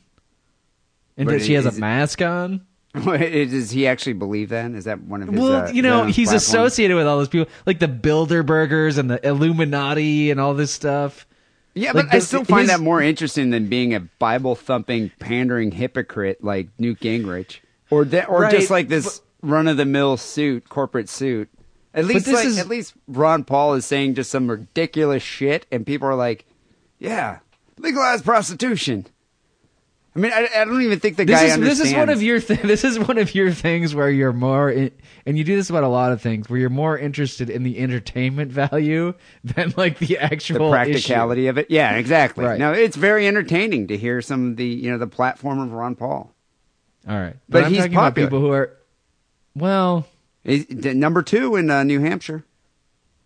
and 1.18 1.30
that 1.30 1.42
she 1.42 1.54
has 1.54 1.66
is- 1.66 1.78
a 1.78 1.80
mask 1.80 2.22
on. 2.22 2.66
Does 2.96 3.72
he 3.72 3.88
actually 3.88 4.14
believe 4.14 4.50
that? 4.50 4.72
Is 4.72 4.86
that 4.86 5.02
one 5.02 5.22
of 5.22 5.28
his? 5.28 5.38
Well, 5.38 5.66
uh, 5.68 5.72
you 5.72 5.82
know, 5.82 6.00
is 6.00 6.02
that 6.02 6.08
his 6.08 6.16
he's 6.16 6.30
platform? 6.30 6.38
associated 6.66 6.96
with 6.96 7.08
all 7.08 7.18
those 7.18 7.28
people, 7.28 7.52
like 7.66 7.80
the 7.80 7.90
Bilderbergers 7.90 8.98
and 8.98 9.12
the 9.12 9.26
Illuminati 9.28 10.32
and 10.32 10.40
all 10.40 10.54
this 10.54 10.72
stuff. 10.72 11.28
Yeah, 11.74 11.92
Like, 11.92 12.06
but 12.06 12.16
I 12.16 12.20
still 12.20 12.46
find 12.46 12.62
his- 12.62 12.70
that 12.72 12.82
more 12.82 13.02
interesting 13.02 13.50
than 13.50 13.68
being 13.68 13.94
a 13.94 14.00
Bible 14.00 14.56
thumping, 14.56 15.12
pandering 15.20 15.72
hypocrite 15.72 16.42
like 16.42 16.70
Newt 16.80 17.02
Gingrich, 17.02 17.60
or 17.90 18.06
that, 18.06 18.30
or 18.30 18.44
Right, 18.44 18.52
just 18.52 18.70
like 18.70 18.88
this 18.88 19.22
run 19.46 19.68
of 19.68 19.78
the 19.78 19.86
mill 19.86 20.18
suit, 20.18 20.70
corporate 20.70 21.10
suit. 21.10 21.50
At 21.94 22.06
least, 22.06 22.26
this 22.26 22.36
like, 22.36 22.46
is- 22.46 22.60
at 22.60 22.68
least 22.68 22.94
Ron 23.08 23.44
Paul 23.44 23.74
is 23.76 23.86
saying 23.86 24.16
just 24.16 24.30
some 24.30 24.50
ridiculous 24.50 25.24
shit, 25.24 25.66
and 25.72 25.86
people 25.86 26.08
are 26.08 26.16
like, 26.16 26.46
"Yeah, 27.00 27.40
legalize 27.78 28.22
prostitution." 28.22 29.08
I 30.16 30.20
mean, 30.20 30.32
I, 30.32 30.48
I 30.56 30.64
don't 30.64 30.82
even 30.82 31.00
think 31.02 31.18
the 31.18 31.26
This 31.26 31.38
guy 31.40 31.46
is 31.48 31.54
understands. 31.54 31.80
this 31.80 31.90
is 31.90 31.94
one 31.98 32.08
of 32.08 32.24
your 32.24 32.40
th- 32.40 32.62
this 32.64 32.86
is 32.86 32.98
one 32.98 33.18
of 33.18 33.36
your 33.36 33.52
things 33.52 33.94
where 33.94 34.10
you're 34.10 34.32
more 34.32 34.70
in, 34.72 34.92
and 35.26 35.38
you 35.38 35.44
do 35.44 35.58
this 35.58 35.70
about 35.70 35.84
a 35.84 35.90
lot 35.90 36.14
of 36.14 36.22
things 36.22 36.50
where 36.50 36.58
you're 36.58 36.70
more 36.70 36.98
interested 36.98 37.50
in 37.50 37.64
the 37.64 37.78
entertainment 37.80 38.50
value 38.52 39.14
than 39.44 39.74
like 39.76 40.00
the 40.00 40.06
the 40.06 40.18
actual 40.20 40.70
practicality 40.72 41.48
of 41.48 41.58
it. 41.58 41.68
Yeah, 41.70 41.96
exactly. 41.96 42.46
Right. 42.46 42.58
No, 42.60 42.72
it's 42.72 42.96
very 42.96 43.28
entertaining 43.28 43.88
to 43.88 43.98
hear 43.98 44.22
some 44.22 44.52
of 44.52 44.58
the 44.58 44.66
you 44.66 44.90
know 44.90 44.98
the 44.98 45.08
platform 45.08 45.60
of 45.60 45.72
Ron 45.74 45.96
Paul. 45.96 46.34
All 47.08 47.20
right, 47.20 47.36
But 47.50 47.66
I'm 47.66 47.72
he's 47.72 47.80
talking 47.82 47.94
about 47.94 48.16
people 48.16 48.40
who 48.40 48.52
are 48.52 48.76
well. 49.56 50.08
Number 50.46 51.24
two 51.24 51.56
in 51.56 51.70
uh, 51.70 51.84
New 51.84 52.00
Hampshire. 52.02 52.44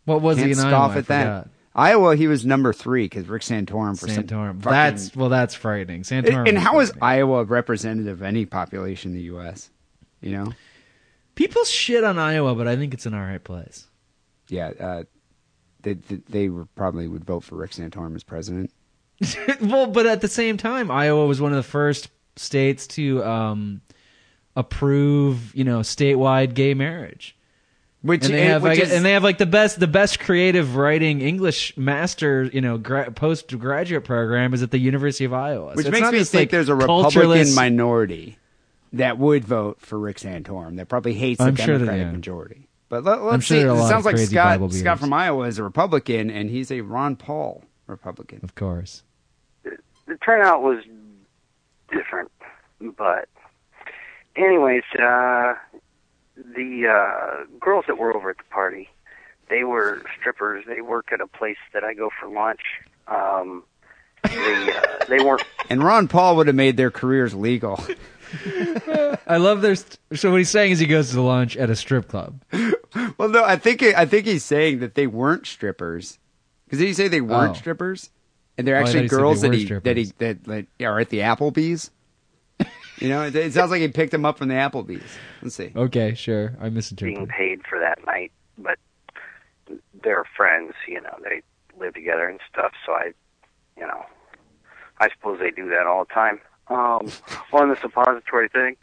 What 0.06 0.22
was 0.22 0.38
Can't 0.38 0.46
he 0.48 0.52
in 0.52 0.58
scoff 0.58 0.92
Iowa? 0.92 1.00
At 1.00 1.08
that. 1.08 1.48
Iowa, 1.76 2.16
he 2.16 2.28
was 2.28 2.46
number 2.46 2.74
three 2.74 3.06
because 3.06 3.28
Rick 3.28 3.42
Santorum 3.44 4.00
for 4.00 4.08
some 4.08 4.24
Santorum. 4.24 4.56
fucking- 4.62 4.72
That's 4.72 5.16
well, 5.16 5.30
that's 5.30 5.54
frightening. 5.54 6.04
Santorum. 6.04 6.38
and, 6.40 6.48
and 6.50 6.58
how 6.58 6.80
is. 6.80 6.92
Iowa 7.02 7.44
representative 7.44 8.20
of 8.20 8.24
any 8.24 8.46
population 8.46 9.12
in 9.12 9.18
the 9.18 9.24
U.S.? 9.24 9.70
You 10.22 10.32
know, 10.32 10.54
people 11.36 11.64
shit 11.66 12.04
on 12.04 12.18
Iowa? 12.18 12.56
But 12.56 12.68
I 12.68 12.76
think 12.76 12.94
it's 12.94 13.06
an 13.06 13.14
all 13.14 13.22
right 13.22 13.44
place. 13.44 13.86
yeah, 14.50 14.72
uh, 14.80 15.04
they, 15.82 15.94
they 15.94 16.16
they 16.48 16.50
probably 16.76 17.08
would 17.08 17.24
vote 17.24 17.44
for 17.44 17.56
Rick 17.56 17.72
Santorum 17.72 18.16
as 18.16 18.24
president. 18.24 18.72
well, 19.62 19.88
but 19.88 20.06
at 20.06 20.22
the 20.22 20.28
same 20.28 20.58
time, 20.58 20.90
Iowa 20.90 21.26
was 21.28 21.40
one 21.40 21.52
of 21.52 21.58
the 21.58 21.64
first 21.64 22.10
states 22.36 22.88
to 22.88 23.24
um, 23.24 23.82
approve, 24.60 25.56
you 25.56 25.64
know, 25.64 25.80
statewide 25.80 26.54
gay 26.54 26.74
marriage. 26.74 27.36
Which 28.02 28.24
and 28.26 28.34
they 28.34 28.46
have 28.46 28.64
which 28.64 28.78
like, 28.78 28.88
is- 28.88 28.94
and 28.94 29.04
they 29.04 29.12
have 29.12 29.24
like 29.24 29.40
the 29.40 29.46
best 29.46 29.78
the 29.80 29.88
best 29.88 30.20
creative 30.22 30.78
writing 30.78 31.20
English 31.20 31.76
master 31.76 32.44
you 32.54 32.62
know 32.62 32.78
gra- 32.78 33.12
postgraduate 33.12 34.06
program 34.06 34.54
is 34.54 34.64
at 34.64 34.72
the 34.72 34.78
University 34.78 35.26
of 35.26 35.34
Iowa. 35.34 35.74
Which 35.76 35.86
So 35.86 35.90
it's 35.92 36.00
makes 36.00 36.12
me 36.14 36.24
think 36.24 36.34
like, 36.44 36.50
there's 36.52 36.70
a 36.70 36.78
cultureless- 36.78 37.50
Republican 37.50 37.56
minority 37.56 38.38
that 38.94 39.18
would 39.18 39.44
vote 39.44 39.82
for 39.82 40.00
Rick 40.00 40.18
Santorum 40.18 40.78
that 40.78 40.88
probably 40.88 41.14
hates 41.14 41.40
the 41.40 41.44
I'm 41.46 41.56
sure 41.58 41.78
that- 41.78 41.86
Democratic 41.86 42.06
yeah. 42.08 42.12
majority. 42.14 42.68
But 42.88 43.04
let, 43.04 43.20
us 43.20 43.34
I'm 43.34 43.42
sure 43.42 43.58
see. 43.58 43.64
there 43.64 43.74
It 43.76 43.88
sounds 43.88 44.06
like 44.06 44.18
Scott 44.18 44.72
Scott 44.74 45.00
from 45.00 45.12
Iowa 45.14 45.46
is 45.48 45.60
a 45.60 45.64
Republican, 45.64 46.30
and 46.32 46.50
he's 46.50 46.72
a 46.72 46.80
Ron 46.82 47.18
Paul 47.18 47.64
Republican. 47.86 48.40
Of 48.44 48.56
course. 48.56 49.04
the 49.64 50.16
turnout 50.26 50.64
was 50.64 50.84
different, 51.92 52.32
but 52.98 53.28
anyways, 54.46 54.84
uh, 54.98 55.54
the 56.36 56.88
uh, 56.88 57.46
girls 57.60 57.86
that 57.88 57.98
were 57.98 58.16
over 58.16 58.30
at 58.30 58.38
the 58.38 58.44
party, 58.52 58.90
they 59.50 59.64
were 59.64 60.02
strippers. 60.20 60.64
They 60.68 60.82
work 60.82 61.12
at 61.12 61.22
a 61.22 61.28
place 61.28 61.58
that 61.74 61.84
I 61.84 61.94
go 61.94 62.10
for 62.20 62.30
lunch. 62.30 62.62
Um, 63.08 63.64
they 64.24 64.72
uh, 64.74 65.06
they 65.10 65.20
weren't 65.24 65.44
And 65.70 65.84
Ron 65.84 66.08
Paul 66.08 66.36
would 66.38 66.48
have 66.48 66.56
made 66.56 66.78
their 66.78 66.92
careers 66.92 67.34
legal. 67.34 67.84
I 69.28 69.38
love 69.38 69.62
their. 69.62 69.76
St- 69.76 69.98
so 70.14 70.32
what 70.32 70.38
he's 70.38 70.50
saying 70.50 70.72
is 70.74 70.80
he 70.80 70.86
goes 70.86 71.12
to 71.12 71.22
lunch 71.22 71.58
at 71.58 71.70
a 71.70 71.76
strip 71.76 72.08
club. 72.08 72.40
well, 73.18 73.30
no, 73.30 73.44
I 73.44 73.56
think 73.58 73.82
I 73.82 74.06
think 74.06 74.26
he's 74.26 74.44
saying 74.46 74.80
that 74.80 74.96
they 74.96 75.08
weren't 75.08 75.48
strippers. 75.48 76.20
Because 76.66 76.80
did 76.80 76.88
he 76.88 76.94
say 76.94 77.08
they 77.08 77.22
weren't 77.22 77.52
Oh. 77.52 77.60
strippers? 77.60 78.12
And 78.58 78.68
they're 78.68 78.76
Oh, 78.76 78.80
I 78.80 78.82
actually 78.84 79.04
he 79.04 79.08
girls 79.08 79.42
they 79.42 79.48
that 79.50 79.70
were 79.70 79.76
he 79.76 79.80
that 79.80 79.98
he 79.98 80.04
that 80.20 80.48
like, 80.48 80.68
are 80.82 81.00
at 81.00 81.10
the 81.10 81.20
Applebee's. 81.20 81.90
You 83.00 83.10
know, 83.10 83.24
it, 83.24 83.36
it 83.36 83.54
sounds 83.54 83.72
like 83.72 83.82
he 83.82 83.88
picked 83.88 84.12
them 84.12 84.26
up 84.26 84.38
from 84.38 84.50
the 84.50 84.56
Applebee's. 84.56 85.18
Let's 85.42 85.56
see. 85.56 85.72
Okay, 85.76 86.14
sure. 86.14 86.56
I 86.60 86.70
missed 86.70 86.96
being 86.96 87.28
paid 87.28 87.62
for 87.68 87.80
that 87.80 88.06
night, 88.06 88.32
but 88.58 88.78
they're 90.04 90.26
friends. 90.36 90.74
You 90.88 91.02
know, 91.02 91.18
they 91.24 91.42
live 91.80 91.94
together 91.94 92.28
and 92.28 92.40
stuff. 92.52 92.74
So 92.86 92.94
I, 92.94 93.14
you 93.78 93.88
know, 93.88 94.06
I 95.00 95.10
suppose 95.10 95.40
they 95.40 95.52
do 95.52 95.70
that 95.70 95.88
all 95.88 96.06
the 96.06 96.14
time. 96.14 96.40
Um, 96.68 97.12
on 97.54 97.70
the 97.70 97.78
suppository 97.82 98.50
thing, 98.50 98.76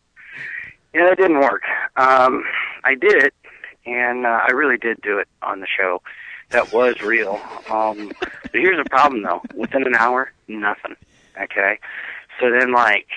yeah, 0.94 1.12
it 1.12 1.18
didn't 1.18 1.40
work. 1.40 1.62
Um, 1.96 2.44
I 2.84 2.94
did 2.94 3.22
it, 3.22 3.34
and 3.84 4.24
uh, 4.24 4.40
I 4.48 4.52
really 4.52 4.78
did 4.78 5.00
do 5.02 5.18
it 5.18 5.28
on 5.42 5.60
the 5.60 5.66
show. 5.66 6.02
That 6.50 6.72
was 6.72 7.00
real. 7.00 7.40
Um, 7.68 8.12
but 8.20 8.52
here's 8.52 8.82
the 8.82 8.88
problem, 8.88 9.22
though. 9.22 9.42
Within 9.54 9.86
an 9.86 9.94
hour, 9.94 10.32
nothing. 10.48 10.96
Okay. 11.40 11.78
So 12.40 12.50
then, 12.50 12.72
like, 12.72 13.08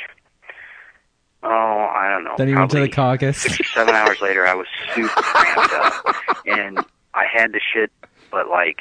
oh, 1.43 1.47
I 1.47 2.09
don't 2.09 2.23
know. 2.23 2.35
Then 2.37 2.47
he 2.47 2.55
went 2.55 2.71
to 2.71 2.79
the 2.81 2.89
caucus. 2.89 3.37
Six 3.41 3.59
or 3.59 3.63
seven 3.63 3.95
hours 3.95 4.21
later, 4.21 4.47
I 4.47 4.55
was 4.55 4.67
super 4.93 5.21
cramped 5.21 5.73
up, 5.73 6.15
and 6.45 6.79
I 7.13 7.25
had 7.31 7.53
to 7.53 7.59
shit, 7.73 7.91
but 8.31 8.49
like, 8.49 8.79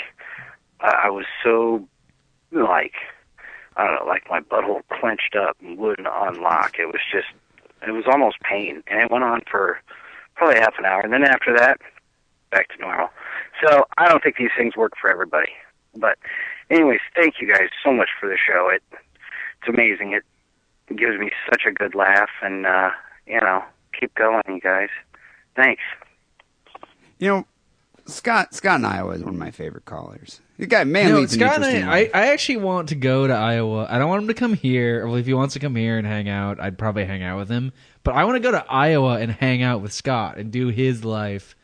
I 0.80 1.02
I 1.04 1.11
was 1.11 1.26
so 1.42 1.86
like, 2.52 2.94
I 3.76 3.84
don't 3.84 3.94
know, 3.94 4.06
like 4.06 4.24
my 4.30 4.40
butthole 4.40 4.82
clenched 5.00 5.36
up 5.36 5.56
and 5.61 5.78
wouldn't 5.78 6.09
unlock. 6.11 6.76
It 6.78 6.86
was 6.86 7.00
just, 7.12 7.28
it 7.86 7.92
was 7.92 8.04
almost 8.06 8.40
pain, 8.40 8.82
and 8.86 9.00
it 9.00 9.11
went 9.11 9.24
on 9.24 9.42
for 9.50 9.80
probably 10.34 10.61
half 10.61 10.74
an 10.78 10.84
hour, 10.84 11.00
and 11.00 11.12
then 11.12 11.24
after 11.24 11.54
that, 11.56 11.80
back 12.50 12.68
to 12.68 12.80
normal. 12.80 13.09
So 13.62 13.84
I 13.96 14.09
don't 14.09 14.22
think 14.22 14.36
these 14.36 14.50
things 14.56 14.76
work 14.76 14.92
for 15.00 15.11
everybody. 15.11 15.50
But, 15.96 16.16
anyways, 16.70 17.00
thank 17.14 17.34
you 17.40 17.52
guys 17.52 17.68
so 17.84 17.92
much 17.92 18.09
for 18.20 18.28
the 18.28 18.36
show. 18.36 18.70
It 18.72 18.82
it's 19.61 19.68
amazing. 19.68 20.12
It 20.12 20.24
gives 20.97 21.18
me 21.18 21.30
such 21.51 21.62
a 21.66 21.72
good 21.72 21.95
laugh, 21.95 22.30
and 22.43 22.66
uh, 22.66 22.91
you 23.26 23.41
know, 23.41 23.62
keep 23.99 24.14
going, 24.14 24.43
you 24.49 24.61
guys. 24.61 24.89
Thanks. 25.57 25.82
You 27.18 27.28
know, 27.28 27.47
Scott 28.07 28.55
Scott 28.55 28.80
in 28.80 28.84
Iowa 28.84 29.12
is 29.12 29.22
one 29.22 29.34
of 29.34 29.39
my 29.39 29.51
favorite 29.51 29.84
callers. 29.84 30.41
The 30.59 30.66
guy, 30.66 30.84
man, 30.84 31.11
No, 31.11 31.18
leads 31.20 31.34
an 31.34 31.41
Scott 31.41 31.57
and 31.57 31.64
interesting 31.64 31.89
I, 31.89 31.93
life. 31.93 32.11
I, 32.14 32.22
I 32.22 32.26
actually 32.28 32.57
want 32.57 32.89
to 32.89 32.95
go 32.95 33.26
to 33.26 33.32
Iowa. 33.32 33.86
I 33.89 33.99
don't 33.99 34.09
want 34.09 34.22
him 34.22 34.28
to 34.28 34.34
come 34.34 34.55
here. 34.55 35.07
Well, 35.07 35.16
if 35.16 35.26
he 35.26 35.34
wants 35.34 35.55
to 35.55 35.61
come 35.61 35.76
here 35.76 35.99
and 35.99 36.07
hang 36.07 36.28
out, 36.28 36.59
I'd 36.59 36.78
probably 36.78 37.05
hang 37.05 37.22
out 37.22 37.39
with 37.39 37.49
him. 37.49 37.72
But 38.03 38.14
I 38.14 38.24
want 38.24 38.36
to 38.36 38.41
go 38.41 38.51
to 38.53 38.64
Iowa 38.68 39.18
and 39.20 39.30
hang 39.30 39.62
out 39.62 39.82
with 39.82 39.93
Scott 39.93 40.36
and 40.39 40.51
do 40.51 40.68
his 40.68 41.05
life. 41.05 41.55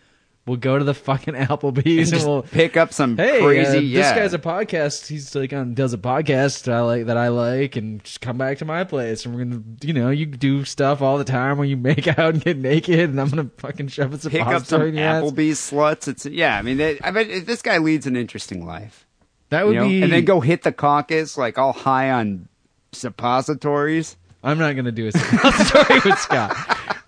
We'll 0.47 0.59
go 0.59 0.79
to 0.79 0.85
the 0.85 0.93
fucking 0.93 1.35
Applebee's 1.35 2.11
and, 2.11 2.19
just 2.19 2.27
we'll 2.27 2.43
pick 2.43 2.77
up 2.77 2.93
some 2.93 3.17
hey, 3.17 3.41
crazy. 3.41 3.79
uh, 3.79 3.81
yeah. 3.81 4.03
this 4.03 4.13
guy's 4.13 4.35
a 4.35 4.39
podcast. 4.39 5.07
He's 5.07 5.35
like 5.35 5.55
on 5.55 5.73
does 5.73 5.95
a 5.95 5.99
podcast 5.99 6.65
that 6.65 6.75
I 6.75 6.81
like 6.83 7.07
that 7.07 7.17
I 7.17 7.29
like, 7.29 7.77
and 7.77 8.05
just 8.05 8.21
come 8.21 8.37
back 8.37 8.59
to 8.59 8.67
my 8.67 8.85
place, 8.85 9.25
and 9.25 9.35
we're 9.35 9.45
gonna, 9.45 9.63
you 9.81 9.95
know, 9.95 10.11
you 10.11 10.27
do 10.27 10.67
stuff 10.67 11.01
all 11.01 11.17
the 11.17 11.25
time 11.25 11.57
where 11.57 11.67
you 11.67 11.79
make 11.79 12.07
out 12.19 12.35
and 12.35 12.45
get 12.45 12.59
naked, 12.59 13.11
and 13.11 13.19
I'm 13.19 13.31
gonna 13.31 13.51
fucking 13.57 13.89
shove 13.89 14.13
a 14.13 14.31
pick 14.31 14.43
up 14.43 14.49
some 14.49 14.65
suppository 14.65 14.89
in 14.91 14.95
your 14.97 15.05
ass. 15.05 15.25
Applebee's 15.25 15.71
sluts. 15.71 16.09
It's 16.09 16.27
yeah. 16.27 16.59
I 16.59 16.63
mean, 16.63 16.77
they, 16.77 17.01
I 17.01 17.11
bet 17.11 17.47
this 17.47 17.63
guy 17.63 17.79
leads 17.79 18.07
an 18.07 18.17
interesting 18.17 18.67
life. 18.67 19.07
That 19.49 19.65
would 19.65 19.75
you 19.75 19.81
know? 19.81 19.89
be, 19.89 20.03
and 20.03 20.13
then 20.13 20.27
go 20.27 20.41
hit 20.41 20.63
the 20.63 20.73
caucus 20.73 21.39
like 21.39 21.57
all 21.57 21.73
high 21.73 22.11
on 22.11 22.49
suppositories. 22.93 24.17
I'm 24.43 24.59
not 24.59 24.77
gonna 24.77 24.93
do 24.93 25.07
a 25.07 25.13
suppository 25.19 26.01
with 26.05 26.19
Scott, 26.19 26.55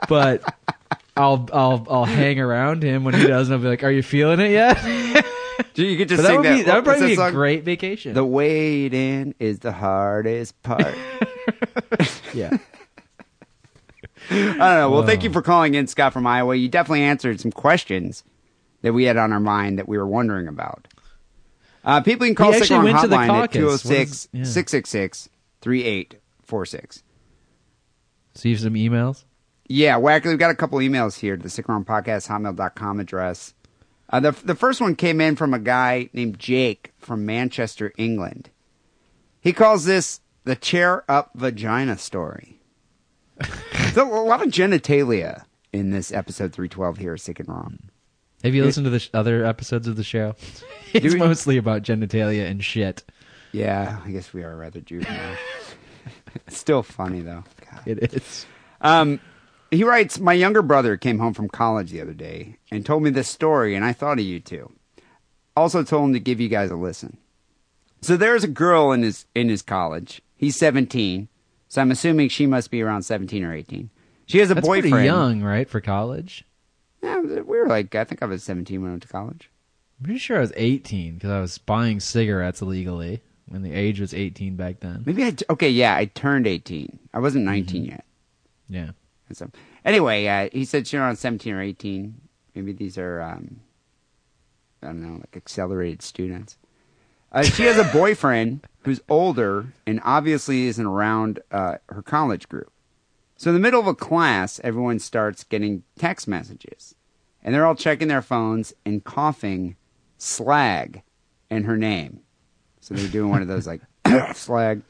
but 0.08 0.42
I'll 1.16 1.48
I'll 1.52 1.86
I'll 1.90 2.04
hang 2.04 2.38
around 2.40 2.82
him 2.82 3.04
when 3.04 3.14
he 3.14 3.26
doesn't. 3.26 3.52
I'll 3.54 3.60
be 3.60 3.68
like, 3.68 3.82
"Are 3.84 3.90
you 3.90 4.02
feeling 4.02 4.40
it 4.40 4.50
yet?" 4.50 4.84
You 5.74 5.96
could 5.98 6.08
just 6.08 6.22
But 6.22 6.28
that 6.28 6.36
would 6.36 6.44
that. 6.46 6.56
be 6.56 6.62
that 6.64 6.74
would 6.76 6.84
probably 6.84 7.06
be 7.08 7.12
a 7.12 7.16
song? 7.16 7.32
great 7.32 7.62
vacation. 7.64 8.14
The 8.14 8.24
waiting 8.24 9.34
is 9.38 9.58
the 9.60 9.72
hardest 9.72 10.62
part. 10.62 10.94
yeah. 12.34 12.56
I 14.30 14.34
don't 14.34 14.58
know. 14.58 14.90
Well, 14.90 15.04
thank 15.06 15.22
you 15.22 15.30
for 15.30 15.42
calling 15.42 15.74
in, 15.74 15.86
Scott 15.86 16.12
from 16.12 16.26
Iowa. 16.26 16.54
You 16.56 16.68
definitely 16.68 17.02
answered 17.02 17.40
some 17.40 17.52
questions 17.52 18.24
that 18.82 18.92
we 18.92 19.04
had 19.04 19.16
on 19.16 19.32
our 19.32 19.40
mind 19.40 19.78
that 19.78 19.86
we 19.88 19.98
were 19.98 20.06
wondering 20.06 20.48
about. 20.48 20.88
Uh, 21.84 22.00
people 22.00 22.26
can 22.26 22.34
call 22.34 22.48
He 22.52 22.54
Sick 22.54 22.62
actually 22.62 22.76
Wrong 22.76 22.84
went 22.86 23.00
to 23.02 23.08
the 23.08 23.16
Hotline 23.16 23.22
at 23.22 23.28
caucus. 23.28 23.62
What 23.62 23.80
206 23.82 24.10
is- 24.10 24.28
yeah. 24.32 24.44
666 24.44 25.28
3846. 25.60 27.02
See 28.34 28.56
some 28.56 28.74
emails. 28.74 29.24
Yeah, 29.68 29.96
Wacker, 29.96 30.26
we've 30.26 30.38
got 30.38 30.50
a 30.50 30.54
couple 30.56 30.78
emails 30.78 31.18
here 31.18 31.36
to 31.36 31.42
the 31.42 31.50
Sick 31.50 31.66
and 31.68 31.74
Wrong 31.74 31.84
Podcast, 31.84 32.28
hotmail.com 32.28 33.00
address. 33.00 33.54
Uh, 34.08 34.20
the, 34.20 34.30
the 34.30 34.54
first 34.54 34.80
one 34.80 34.94
came 34.94 35.20
in 35.20 35.34
from 35.34 35.52
a 35.52 35.58
guy 35.58 36.08
named 36.12 36.38
Jake 36.38 36.92
from 36.98 37.26
Manchester, 37.26 37.92
England. 37.98 38.50
He 39.40 39.52
calls 39.52 39.84
this 39.84 40.20
the 40.44 40.54
chair 40.54 41.04
up 41.10 41.32
vagina 41.34 41.98
story. 41.98 42.60
so 43.92 44.08
a 44.08 44.22
lot 44.22 44.42
of 44.42 44.48
genitalia 44.52 45.44
in 45.72 45.90
this 45.90 46.12
episode 46.12 46.52
312 46.52 46.98
here, 46.98 47.16
Sick 47.16 47.40
and 47.40 47.48
Wrong. 47.48 47.78
Have 48.44 48.54
you 48.54 48.64
listened 48.64 48.84
to 48.84 48.90
the 48.90 49.00
sh- 49.00 49.10
other 49.12 49.44
episodes 49.44 49.88
of 49.88 49.96
the 49.96 50.04
show? 50.04 50.34
It's 50.92 51.12
we- 51.12 51.18
mostly 51.20 51.58
about 51.58 51.82
genitalia 51.82 52.48
and 52.48 52.64
shit. 52.64 53.04
Yeah, 53.52 53.98
I 54.04 54.10
guess 54.12 54.32
we 54.32 54.44
are 54.44 54.56
rather 54.56 54.80
juvenile. 54.80 55.36
it's 56.46 56.56
still 56.56 56.82
funny, 56.82 57.20
though. 57.20 57.44
God. 57.70 57.82
It 57.84 58.14
is. 58.14 58.46
Um, 58.80 59.20
he 59.70 59.84
writes, 59.84 60.18
My 60.18 60.32
younger 60.32 60.62
brother 60.62 60.96
came 60.96 61.18
home 61.18 61.34
from 61.34 61.48
college 61.48 61.90
the 61.90 62.00
other 62.00 62.14
day 62.14 62.56
and 62.70 62.84
told 62.84 63.02
me 63.02 63.10
this 63.10 63.28
story, 63.28 63.74
and 63.74 63.84
I 63.84 63.92
thought 63.92 64.18
of 64.18 64.24
you 64.24 64.40
two. 64.40 64.72
Also 65.56 65.82
told 65.82 66.08
him 66.08 66.12
to 66.12 66.20
give 66.20 66.40
you 66.40 66.48
guys 66.48 66.70
a 66.70 66.76
listen. 66.76 67.16
So 68.02 68.16
there's 68.16 68.44
a 68.44 68.48
girl 68.48 68.92
in 68.92 69.02
his 69.02 69.26
in 69.34 69.48
his 69.48 69.62
college. 69.62 70.20
He's 70.36 70.56
17, 70.56 71.28
so 71.68 71.80
I'm 71.80 71.90
assuming 71.90 72.28
she 72.28 72.46
must 72.46 72.70
be 72.70 72.82
around 72.82 73.02
17 73.02 73.42
or 73.42 73.54
18. 73.54 73.90
She 74.26 74.38
has 74.38 74.50
a 74.50 74.54
That's 74.54 74.66
boyfriend. 74.66 74.92
pretty 74.92 75.06
young, 75.06 75.42
right, 75.42 75.68
for 75.68 75.80
college? 75.80 76.44
Yeah, 77.02 77.20
we 77.20 77.40
were 77.40 77.66
like, 77.66 77.94
I 77.94 78.04
think 78.04 78.22
I 78.22 78.26
was 78.26 78.42
17 78.42 78.80
when 78.80 78.90
I 78.90 78.92
went 78.92 79.02
to 79.02 79.08
college. 79.08 79.50
I'm 79.98 80.04
pretty 80.04 80.18
sure 80.18 80.36
I 80.36 80.40
was 80.40 80.52
18 80.56 81.14
because 81.14 81.30
I 81.30 81.40
was 81.40 81.56
buying 81.58 82.00
cigarettes 82.00 82.60
illegally 82.60 83.22
when 83.48 83.62
the 83.62 83.72
age 83.72 84.00
was 84.00 84.12
18 84.12 84.56
back 84.56 84.80
then. 84.80 85.04
Maybe 85.06 85.24
I, 85.24 85.34
okay, 85.48 85.70
yeah, 85.70 85.96
I 85.96 86.06
turned 86.06 86.46
18. 86.46 86.98
I 87.14 87.18
wasn't 87.18 87.44
19 87.44 87.82
mm-hmm. 87.82 87.90
yet. 87.90 88.04
Yeah. 88.68 88.90
And 89.28 89.36
so, 89.36 89.50
anyway, 89.84 90.26
uh, 90.26 90.48
he 90.52 90.64
said 90.64 90.86
she's 90.86 90.98
around 90.98 91.16
17 91.16 91.52
or 91.54 91.60
18. 91.60 92.14
Maybe 92.54 92.72
these 92.72 92.96
are, 92.96 93.20
um, 93.20 93.60
I 94.82 94.86
don't 94.86 95.02
know, 95.02 95.14
like 95.18 95.36
accelerated 95.36 96.02
students. 96.02 96.56
Uh, 97.32 97.42
she 97.42 97.64
has 97.64 97.76
a 97.78 97.84
boyfriend 97.92 98.66
who's 98.84 99.00
older 99.08 99.72
and 99.86 100.00
obviously 100.04 100.66
isn't 100.66 100.86
around 100.86 101.40
uh, 101.50 101.76
her 101.88 102.02
college 102.02 102.48
group. 102.48 102.70
So, 103.36 103.50
in 103.50 103.54
the 103.54 103.60
middle 103.60 103.80
of 103.80 103.86
a 103.86 103.94
class, 103.94 104.60
everyone 104.64 104.98
starts 104.98 105.44
getting 105.44 105.82
text 105.98 106.26
messages. 106.28 106.94
And 107.42 107.54
they're 107.54 107.66
all 107.66 107.74
checking 107.74 108.08
their 108.08 108.22
phones 108.22 108.72
and 108.84 109.04
coughing 109.04 109.76
slag 110.18 111.02
in 111.50 111.64
her 111.64 111.76
name. 111.76 112.20
So, 112.80 112.94
they're 112.94 113.08
doing 113.08 113.30
one 113.30 113.42
of 113.42 113.48
those 113.48 113.66
like 113.66 113.82
slag 114.34 114.82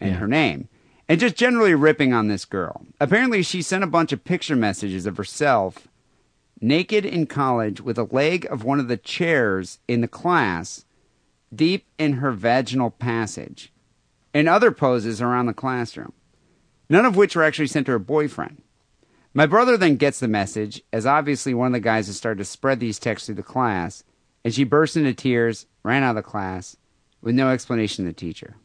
and 0.00 0.10
Yeah. 0.12 0.16
her 0.16 0.26
name. 0.26 0.68
And 1.08 1.20
just 1.20 1.36
generally 1.36 1.74
ripping 1.74 2.12
on 2.12 2.28
this 2.28 2.44
girl. 2.44 2.84
Apparently, 3.00 3.42
she 3.42 3.62
sent 3.62 3.84
a 3.84 3.88
bunch 3.88 4.12
of 4.12 4.24
picture 4.24 4.56
messages 4.56 5.06
of 5.06 5.16
herself 5.16 5.86
naked 6.60 7.04
in 7.04 7.26
college 7.26 7.80
with 7.80 7.98
a 7.98 8.04
leg 8.04 8.46
of 8.50 8.64
one 8.64 8.80
of 8.80 8.88
the 8.88 8.96
chairs 8.96 9.78
in 9.86 10.00
the 10.00 10.08
class 10.08 10.84
deep 11.54 11.86
in 11.98 12.14
her 12.14 12.32
vaginal 12.32 12.90
passage 12.90 13.72
and 14.34 14.48
other 14.48 14.70
poses 14.70 15.22
around 15.22 15.46
the 15.46 15.54
classroom, 15.54 16.12
none 16.88 17.04
of 17.04 17.16
which 17.16 17.36
were 17.36 17.42
actually 17.42 17.66
sent 17.66 17.86
to 17.86 17.92
her 17.92 17.98
boyfriend. 17.98 18.62
My 19.32 19.46
brother 19.46 19.76
then 19.76 19.96
gets 19.96 20.18
the 20.18 20.28
message, 20.28 20.82
as 20.92 21.06
obviously 21.06 21.54
one 21.54 21.68
of 21.68 21.72
the 21.72 21.80
guys 21.80 22.06
has 22.06 22.16
started 22.16 22.38
to 22.38 22.44
spread 22.44 22.80
these 22.80 22.98
texts 22.98 23.26
through 23.26 23.34
the 23.36 23.42
class, 23.42 24.02
and 24.44 24.52
she 24.52 24.64
burst 24.64 24.96
into 24.96 25.12
tears, 25.12 25.66
ran 25.82 26.02
out 26.02 26.10
of 26.10 26.16
the 26.16 26.22
class, 26.22 26.76
with 27.20 27.34
no 27.34 27.50
explanation 27.50 28.04
to 28.04 28.10
the 28.10 28.14
teacher. 28.14 28.56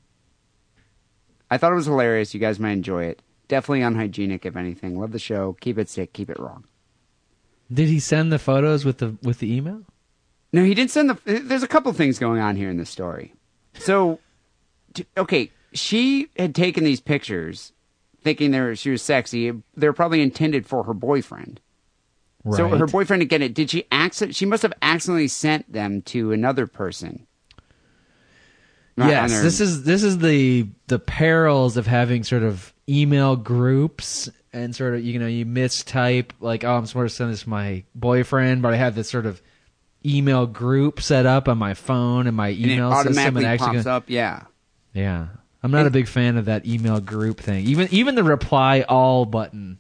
I 1.51 1.57
thought 1.57 1.73
it 1.73 1.75
was 1.75 1.85
hilarious. 1.85 2.33
You 2.33 2.39
guys 2.39 2.59
might 2.59 2.71
enjoy 2.71 3.03
it. 3.03 3.21
Definitely 3.49 3.81
unhygienic, 3.81 4.45
if 4.45 4.55
anything. 4.55 4.97
Love 4.97 5.11
the 5.11 5.19
show. 5.19 5.57
Keep 5.59 5.77
it 5.77 5.89
sick. 5.89 6.13
Keep 6.13 6.29
it 6.29 6.39
wrong. 6.39 6.63
Did 7.71 7.89
he 7.89 7.99
send 7.99 8.31
the 8.31 8.39
photos 8.39 8.85
with 8.85 8.97
the 8.97 9.17
with 9.21 9.39
the 9.39 9.53
email? 9.53 9.83
No, 10.53 10.63
he 10.63 10.73
didn't 10.73 10.91
send 10.91 11.09
the. 11.09 11.17
There's 11.25 11.63
a 11.63 11.67
couple 11.67 11.91
things 11.93 12.17
going 12.19 12.41
on 12.41 12.55
here 12.55 12.69
in 12.69 12.77
this 12.77 12.89
story. 12.89 13.33
So, 13.73 14.19
okay, 15.17 15.51
she 15.73 16.29
had 16.37 16.55
taken 16.55 16.83
these 16.83 16.99
pictures, 16.99 17.73
thinking 18.23 18.51
they 18.51 18.59
were, 18.59 18.75
she 18.75 18.89
was 18.89 19.01
sexy. 19.01 19.53
They're 19.75 19.93
probably 19.93 20.21
intended 20.21 20.65
for 20.65 20.83
her 20.83 20.93
boyfriend. 20.93 21.61
So 22.51 22.67
her 22.69 22.87
boyfriend 22.87 23.21
again. 23.21 23.41
It 23.41 23.53
did 23.53 23.69
she 23.69 23.85
accident? 23.91 24.35
She 24.35 24.45
must 24.45 24.63
have 24.63 24.73
accidentally 24.81 25.27
sent 25.27 25.71
them 25.71 26.01
to 26.03 26.31
another 26.31 26.65
person. 26.65 27.27
Yes, 28.97 29.31
their- 29.31 29.43
this 29.43 29.59
is 29.59 29.83
this 29.83 30.03
is 30.03 30.17
the 30.19 30.67
the 30.87 30.99
perils 30.99 31.77
of 31.77 31.87
having 31.87 32.23
sort 32.23 32.43
of 32.43 32.73
email 32.89 33.35
groups 33.35 34.29
and 34.53 34.75
sort 34.75 34.95
of 34.95 35.03
you 35.03 35.17
know 35.17 35.27
you 35.27 35.45
mistype 35.45 36.31
like 36.39 36.63
oh 36.63 36.73
I'm 36.75 36.85
supposed 36.85 37.11
to 37.11 37.15
send 37.15 37.31
this 37.31 37.43
to 37.43 37.49
my 37.49 37.83
boyfriend, 37.95 38.61
but 38.61 38.73
I 38.73 38.77
have 38.77 38.95
this 38.95 39.09
sort 39.09 39.25
of 39.25 39.41
email 40.05 40.45
group 40.47 41.01
set 41.01 41.25
up 41.25 41.47
on 41.47 41.57
my 41.57 41.73
phone 41.73 42.27
and 42.27 42.35
my 42.35 42.49
and 42.49 42.59
email 42.59 42.91
system 42.91 43.13
automatically 43.13 43.43
and 43.43 43.53
actually 43.53 43.67
pops 43.67 43.83
gonna- 43.83 43.97
up. 43.97 44.03
Yeah. 44.07 44.43
yeah. 44.93 45.27
I'm 45.63 45.69
not 45.71 45.85
a 45.85 45.91
big 45.91 46.07
fan 46.07 46.37
of 46.37 46.45
that 46.45 46.65
email 46.65 46.99
group 46.99 47.39
thing. 47.39 47.65
Even 47.67 47.87
even 47.91 48.15
the 48.15 48.23
reply 48.23 48.81
all 48.89 49.25
button. 49.25 49.77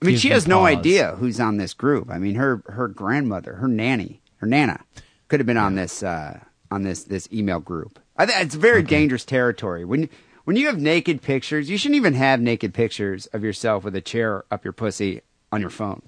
I 0.00 0.06
mean, 0.06 0.16
she 0.16 0.28
has 0.28 0.46
no 0.46 0.60
pause. 0.60 0.76
idea 0.76 1.16
who's 1.16 1.40
on 1.40 1.56
this 1.56 1.74
group. 1.74 2.08
I 2.08 2.18
mean, 2.18 2.36
her 2.36 2.62
her 2.66 2.86
grandmother, 2.86 3.54
her 3.54 3.66
nanny, 3.66 4.20
her 4.36 4.46
nana, 4.46 4.84
could 5.26 5.40
have 5.40 5.46
been 5.48 5.56
on 5.56 5.74
this 5.74 6.04
uh, 6.04 6.38
on 6.70 6.82
this 6.84 7.02
this 7.02 7.28
email 7.32 7.58
group. 7.58 7.98
I 8.18 8.26
th- 8.26 8.40
it's 8.40 8.54
very 8.54 8.82
mm-hmm. 8.82 8.88
dangerous 8.88 9.24
territory 9.24 9.84
when 9.84 10.10
when 10.44 10.56
you 10.56 10.66
have 10.66 10.80
naked 10.80 11.22
pictures. 11.22 11.70
You 11.70 11.78
shouldn't 11.78 11.96
even 11.96 12.14
have 12.14 12.40
naked 12.40 12.74
pictures 12.74 13.26
of 13.26 13.44
yourself 13.44 13.84
with 13.84 13.94
a 13.94 14.00
chair 14.00 14.44
up 14.50 14.64
your 14.64 14.72
pussy 14.72 15.22
on 15.52 15.60
your 15.60 15.70
phone. 15.70 16.02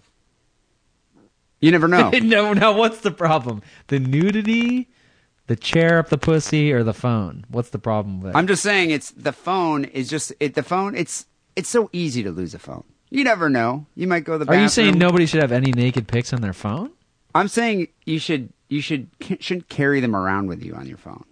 You 1.61 1.71
never 1.71 1.87
know. 1.87 2.11
no, 2.23 2.53
no. 2.53 2.73
What's 2.73 3.01
the 3.01 3.11
problem? 3.11 3.63
The 3.87 4.01
nudity, 4.01 4.89
the 5.47 5.57
chair 5.57 5.99
up 5.99 6.09
the 6.09 6.19
pussy, 6.19 6.73
or 6.73 6.83
the 6.83 6.95
phone? 6.95 7.45
What's 7.49 7.71
the 7.71 7.79
problem 7.79 8.21
with 8.21 8.35
it? 8.35 8.37
I'm 8.37 8.47
just 8.47 8.63
saying, 8.63 8.91
it's 8.91 9.11
the 9.13 9.33
phone 9.33 9.85
is 9.85 10.09
just 10.09 10.33
it. 10.41 10.55
The 10.55 10.63
phone, 10.65 10.97
it's 10.97 11.27
it's 11.55 11.69
so 11.69 11.89
easy 11.93 12.23
to 12.25 12.33
lose 12.33 12.55
a 12.55 12.59
phone. 12.59 12.85
You 13.11 13.25
never 13.25 13.49
know. 13.49 13.87
You 13.95 14.09
might 14.09 14.25
go 14.25 14.39
to 14.39 14.45
the. 14.45 14.51
Are 14.51 14.61
you 14.61 14.69
saying 14.69 14.99
nobody 14.99 15.27
should 15.27 15.43
have 15.43 15.53
any 15.53 15.71
naked 15.73 16.09
pics 16.09 16.33
on 16.33 16.41
their 16.41 16.53
phone? 16.53 16.91
I'm 17.35 17.49
saying 17.49 17.89
you 18.05 18.19
should 18.19 18.53
you 18.69 18.81
should 18.81 19.09
shouldn't 19.39 19.69
carry 19.69 20.01
them 20.01 20.17
around 20.17 20.49
with 20.49 20.65
you 20.65 20.75
on 20.75 20.87
your 20.87 20.99
phone 20.99 21.25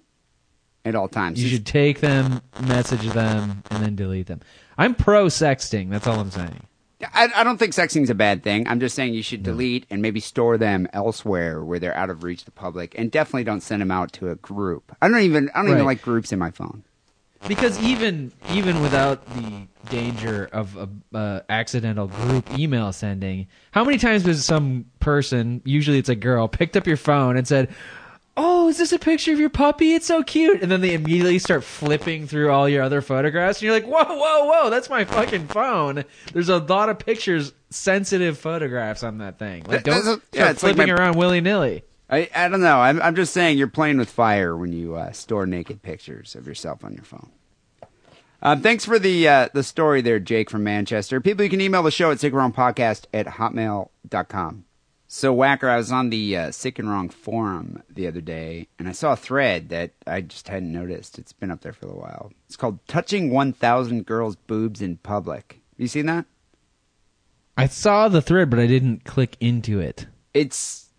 at 0.89 0.95
all 0.95 1.09
times. 1.09 1.43
You 1.43 1.49
should 1.49 1.67
take 1.67 2.01
them, 2.01 2.41
message 2.63 3.09
them, 3.11 3.63
and 3.71 3.85
then 3.85 3.95
delete 3.95 4.27
them. 4.27 4.41
I'm 4.77 4.95
pro 4.95 5.27
sexting. 5.27 5.91
That's 5.91 6.07
all 6.07 6.19
I'm 6.19 6.31
saying. 6.31 6.63
I, 7.15 7.29
I 7.37 7.45
don't 7.45 7.59
think 7.59 7.75
sexting's 7.75 8.11
a 8.11 8.15
bad 8.15 8.43
thing. 8.43 8.67
I'm 8.67 8.81
just 8.81 8.97
saying 8.97 9.15
you 9.15 9.23
should 9.23 9.45
delete 9.45 9.87
and 9.89 10.03
maybe 10.03 10.19
store 10.19 10.59
them 10.59 10.89
elsewhere 10.93 11.63
where 11.63 11.79
they're 11.79 11.97
out 11.97 12.11
of 12.11 12.25
reach 12.25 12.41
of 12.41 12.47
the 12.47 12.51
public, 12.51 12.99
and 12.99 13.11
definitely 13.11 13.45
don't 13.45 13.61
send 13.61 13.83
them 13.83 13.91
out 13.91 14.13
to 14.15 14.31
a 14.31 14.35
group. 14.35 14.95
I 15.01 15.09
don't 15.09 15.21
even 15.21 15.51
I 15.55 15.63
don't 15.63 15.71
even 15.71 15.85
like 15.85 16.03
groups 16.03 16.33
in 16.33 16.39
my 16.39 16.51
phone. 16.51 16.83
Because 17.47 17.81
even 17.81 18.33
even 18.51 18.83
without 18.83 19.25
the 19.37 19.69
danger 19.91 20.49
of 20.53 20.77
a 20.77 21.17
uh, 21.17 21.41
accidental 21.49 22.09
group 22.09 22.59
email 22.59 22.93
sending, 22.93 23.47
how 23.71 23.85
many 23.85 23.97
times 23.97 24.25
has 24.25 24.45
some 24.45 24.87
person, 24.99 25.63
usually 25.65 25.99
it's 25.99 26.09
a 26.09 26.17
girl, 26.17 26.49
picked 26.49 26.77
up 26.77 26.87
your 26.87 26.97
phone 26.97 27.37
and 27.37 27.47
said, 27.47 27.73
"Oh, 28.39 28.69
is 28.69 28.79
this 28.79 28.93
a 28.93 28.99
picture 28.99 29.33
of 29.33 29.41
your 29.41 29.51
puppy? 29.51 29.95
It's 29.95 30.07
so 30.07 30.23
cute," 30.23 30.63
and 30.63 30.71
then 30.71 30.81
they 30.81 30.95
immediately 30.95 31.39
start 31.39 31.65
flipping 31.65 32.27
through 32.27 32.51
all 32.51 32.69
your 32.69 32.83
other 32.83 33.03
photographs, 33.03 33.59
and 33.59 33.65
you're 33.65 33.73
like, 33.75 33.85
"Whoa, 33.87 34.05
whoa, 34.17 34.45
whoa! 34.47 34.71
That's 34.71 34.89
my 34.89 35.05
fucking 35.05 35.49
phone." 35.49 36.05
There's 36.33 36.49
a 36.49 36.59
lot 36.59 36.89
of 36.89 36.99
pictures, 36.99 37.53
sensitive 37.71 38.39
photographs 38.39 39.03
on 39.03 39.19
that 39.19 39.39
thing. 39.39 39.65
Like, 39.67 39.83
don't 39.85 39.99
a- 39.99 40.03
start 40.03 40.23
yeah, 40.33 40.51
it's 40.51 40.63
like 40.63 40.77
flipping 40.77 40.95
my- 40.95 40.99
around 41.01 41.17
willy 41.17 41.41
nilly. 41.41 41.83
I 42.09 42.31
I 42.35 42.49
don't 42.49 42.61
know. 42.63 42.79
I'm 42.81 43.03
I'm 43.03 43.15
just 43.17 43.33
saying 43.35 43.59
you're 43.59 43.67
playing 43.69 43.99
with 43.99 44.09
fire 44.09 44.57
when 44.57 44.73
you 44.73 44.95
uh, 44.95 45.13
store 45.13 45.45
naked 45.45 45.83
pictures 45.83 46.35
of 46.35 46.47
yourself 46.47 46.85
on 46.85 46.95
your 46.95 47.05
phone. 47.05 47.31
Um, 48.41 48.61
thanks 48.61 48.85
for 48.85 49.01
the 49.01 49.29
uh, 49.29 49.49
the 49.53 49.65
story 49.65 50.01
there, 50.01 50.21
Jake 50.21 50.49
from 50.49 50.63
Manchester. 50.63 51.21
People, 51.21 51.43
you 51.43 51.51
can 51.51 51.61
email 51.61 51.83
the 51.83 51.91
show 51.91 52.13
at 52.13 52.19
sickandwrongpodcast 52.19 53.07
at 53.13 53.27
hotmail.com. 53.27 54.65
So, 55.11 55.35
Wacker, 55.35 55.71
I 55.71 55.79
was 55.79 55.91
on 55.91 56.11
the 56.11 56.37
uh, 56.37 56.51
Sick 56.51 56.79
and 56.79 56.89
Wrong 56.89 57.09
forum 57.09 57.83
the 57.89 58.07
other 58.07 58.21
day, 58.21 58.69
and 58.79 58.87
I 58.87 58.93
saw 58.93 59.15
a 59.15 59.17
thread 59.17 59.71
that 59.71 59.93
I 60.07 60.21
just 60.21 60.49
hadn't 60.49 60.71
noticed. 60.71 61.19
It's 61.19 61.33
been 61.33 61.51
up 61.51 61.63
there 61.63 61.73
for 61.73 61.87
a 61.87 61.97
while. 61.97 62.31
It's 62.47 62.57
called 62.57 62.87
Touching 62.87 63.31
1,000 63.31 64.05
Girls' 64.05 64.37
Boobs 64.37 64.83
in 64.83 64.99
Public. 64.99 65.63
Have 65.73 65.81
you 65.81 65.89
seen 65.89 66.05
that? 66.07 66.27
I 67.57 67.69
saw 67.69 68.09
the 68.09 68.21
thread, 68.21 68.51
but 68.51 68.59
I 68.59 68.67
didn't 68.67 69.05
click 69.05 69.39
into 69.41 69.81
it. 69.81 70.07
It's 70.35 70.91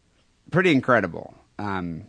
pretty 0.49 0.71
incredible. 0.71 1.35
Um, 1.59 2.05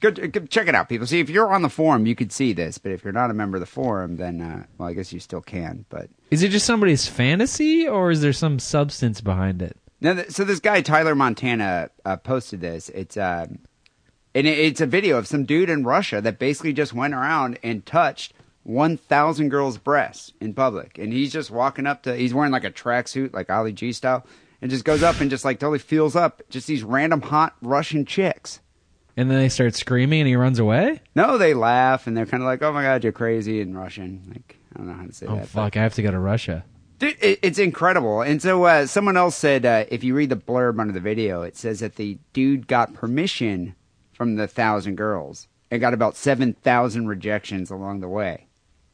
go, 0.00 0.10
go 0.10 0.46
check 0.46 0.68
it 0.68 0.74
out, 0.74 0.88
people. 0.88 1.06
See, 1.06 1.20
if 1.20 1.28
you're 1.28 1.52
on 1.52 1.60
the 1.60 1.68
forum, 1.68 2.06
you 2.06 2.14
could 2.14 2.32
see 2.32 2.54
this, 2.54 2.78
but 2.78 2.92
if 2.92 3.04
you're 3.04 3.12
not 3.12 3.30
a 3.30 3.34
member 3.34 3.58
of 3.58 3.60
the 3.60 3.66
forum, 3.66 4.16
then 4.16 4.40
uh, 4.40 4.64
well, 4.78 4.88
I 4.88 4.94
guess 4.94 5.12
you 5.12 5.20
still 5.20 5.42
can. 5.42 5.84
But 5.90 6.08
Is 6.30 6.42
it 6.42 6.48
just 6.48 6.64
somebody's 6.64 7.06
fantasy, 7.06 7.86
or 7.86 8.10
is 8.10 8.22
there 8.22 8.32
some 8.32 8.58
substance 8.58 9.20
behind 9.20 9.60
it? 9.60 9.76
No, 10.02 10.14
th- 10.14 10.30
so 10.30 10.44
this 10.44 10.60
guy 10.60 10.80
Tyler 10.82 11.14
Montana 11.14 11.90
uh, 12.04 12.16
posted 12.16 12.60
this. 12.60 12.88
It's 12.90 13.16
um, 13.16 13.58
and 14.34 14.46
it, 14.46 14.58
it's 14.58 14.80
a 14.80 14.86
video 14.86 15.16
of 15.18 15.26
some 15.26 15.44
dude 15.44 15.70
in 15.70 15.84
Russia 15.84 16.20
that 16.20 16.38
basically 16.38 16.72
just 16.72 16.92
went 16.92 17.14
around 17.14 17.58
and 17.62 17.86
touched 17.86 18.34
one 18.64 18.96
thousand 18.96 19.48
girls' 19.50 19.78
breasts 19.78 20.32
in 20.40 20.54
public, 20.54 20.98
and 20.98 21.12
he's 21.12 21.32
just 21.32 21.50
walking 21.50 21.86
up 21.86 22.02
to. 22.02 22.16
He's 22.16 22.34
wearing 22.34 22.52
like 22.52 22.64
a 22.64 22.70
tracksuit, 22.70 23.32
like 23.32 23.48
Ali 23.50 23.72
G 23.72 23.92
style, 23.92 24.26
and 24.60 24.70
just 24.70 24.84
goes 24.84 25.02
up 25.02 25.20
and 25.20 25.30
just 25.30 25.44
like 25.44 25.60
totally 25.60 25.78
feels 25.78 26.16
up 26.16 26.42
just 26.50 26.66
these 26.66 26.82
random 26.82 27.22
hot 27.22 27.54
Russian 27.62 28.04
chicks. 28.04 28.58
And 29.16 29.30
then 29.30 29.38
they 29.38 29.50
start 29.50 29.74
screaming, 29.74 30.20
and 30.22 30.28
he 30.28 30.36
runs 30.36 30.58
away. 30.58 31.00
No, 31.14 31.36
they 31.38 31.52
laugh 31.54 32.06
and 32.06 32.16
they're 32.16 32.26
kind 32.26 32.42
of 32.42 32.46
like, 32.46 32.62
"Oh 32.62 32.72
my 32.72 32.82
god, 32.82 33.04
you're 33.04 33.12
crazy" 33.12 33.60
in 33.60 33.76
Russian. 33.76 34.22
Like 34.28 34.56
I 34.74 34.78
don't 34.78 34.88
know 34.88 34.94
how 34.94 35.06
to 35.06 35.12
say 35.12 35.26
Oh 35.26 35.34
that. 35.36 35.40
but- 35.42 35.48
fuck! 35.48 35.76
I 35.76 35.82
have 35.82 35.94
to 35.94 36.02
go 36.02 36.10
to 36.10 36.18
Russia. 36.18 36.64
Dude, 37.02 37.16
it, 37.20 37.40
it's 37.42 37.58
incredible. 37.58 38.22
And 38.22 38.40
so 38.40 38.62
uh, 38.62 38.86
someone 38.86 39.16
else 39.16 39.34
said, 39.34 39.66
uh, 39.66 39.86
if 39.88 40.04
you 40.04 40.14
read 40.14 40.28
the 40.28 40.36
blurb 40.36 40.80
under 40.80 40.92
the 40.92 41.00
video, 41.00 41.42
it 41.42 41.56
says 41.56 41.80
that 41.80 41.96
the 41.96 42.16
dude 42.32 42.68
got 42.68 42.94
permission 42.94 43.74
from 44.12 44.36
the 44.36 44.46
thousand 44.46 44.94
girls 44.94 45.48
and 45.68 45.80
got 45.80 45.94
about 45.94 46.14
seven 46.14 46.52
thousand 46.52 47.08
rejections 47.08 47.72
along 47.72 47.98
the 47.98 48.08
way. 48.08 48.46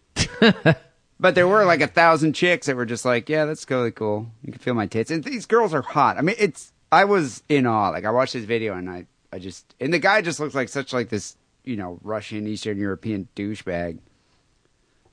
but 0.40 1.34
there 1.34 1.46
were 1.46 1.66
like 1.66 1.82
a 1.82 1.86
thousand 1.86 2.32
chicks 2.32 2.66
that 2.66 2.76
were 2.76 2.86
just 2.86 3.04
like, 3.04 3.28
yeah, 3.28 3.44
that's 3.44 3.66
totally 3.66 3.90
cool. 3.90 4.28
You 4.42 4.52
can 4.52 4.58
feel 4.62 4.72
my 4.72 4.86
tits. 4.86 5.10
And 5.10 5.22
these 5.22 5.44
girls 5.44 5.74
are 5.74 5.82
hot. 5.82 6.16
I 6.16 6.22
mean, 6.22 6.36
it's. 6.38 6.72
I 6.90 7.04
was 7.04 7.42
in 7.50 7.66
awe. 7.66 7.90
Like 7.90 8.06
I 8.06 8.10
watched 8.10 8.32
this 8.32 8.46
video 8.46 8.74
and 8.74 8.88
I, 8.88 9.04
I 9.30 9.38
just, 9.38 9.74
and 9.80 9.92
the 9.92 9.98
guy 9.98 10.22
just 10.22 10.40
looks 10.40 10.54
like 10.54 10.70
such 10.70 10.94
like 10.94 11.10
this, 11.10 11.36
you 11.62 11.76
know, 11.76 12.00
Russian 12.02 12.46
Eastern 12.46 12.78
European 12.78 13.28
douchebag. 13.36 13.98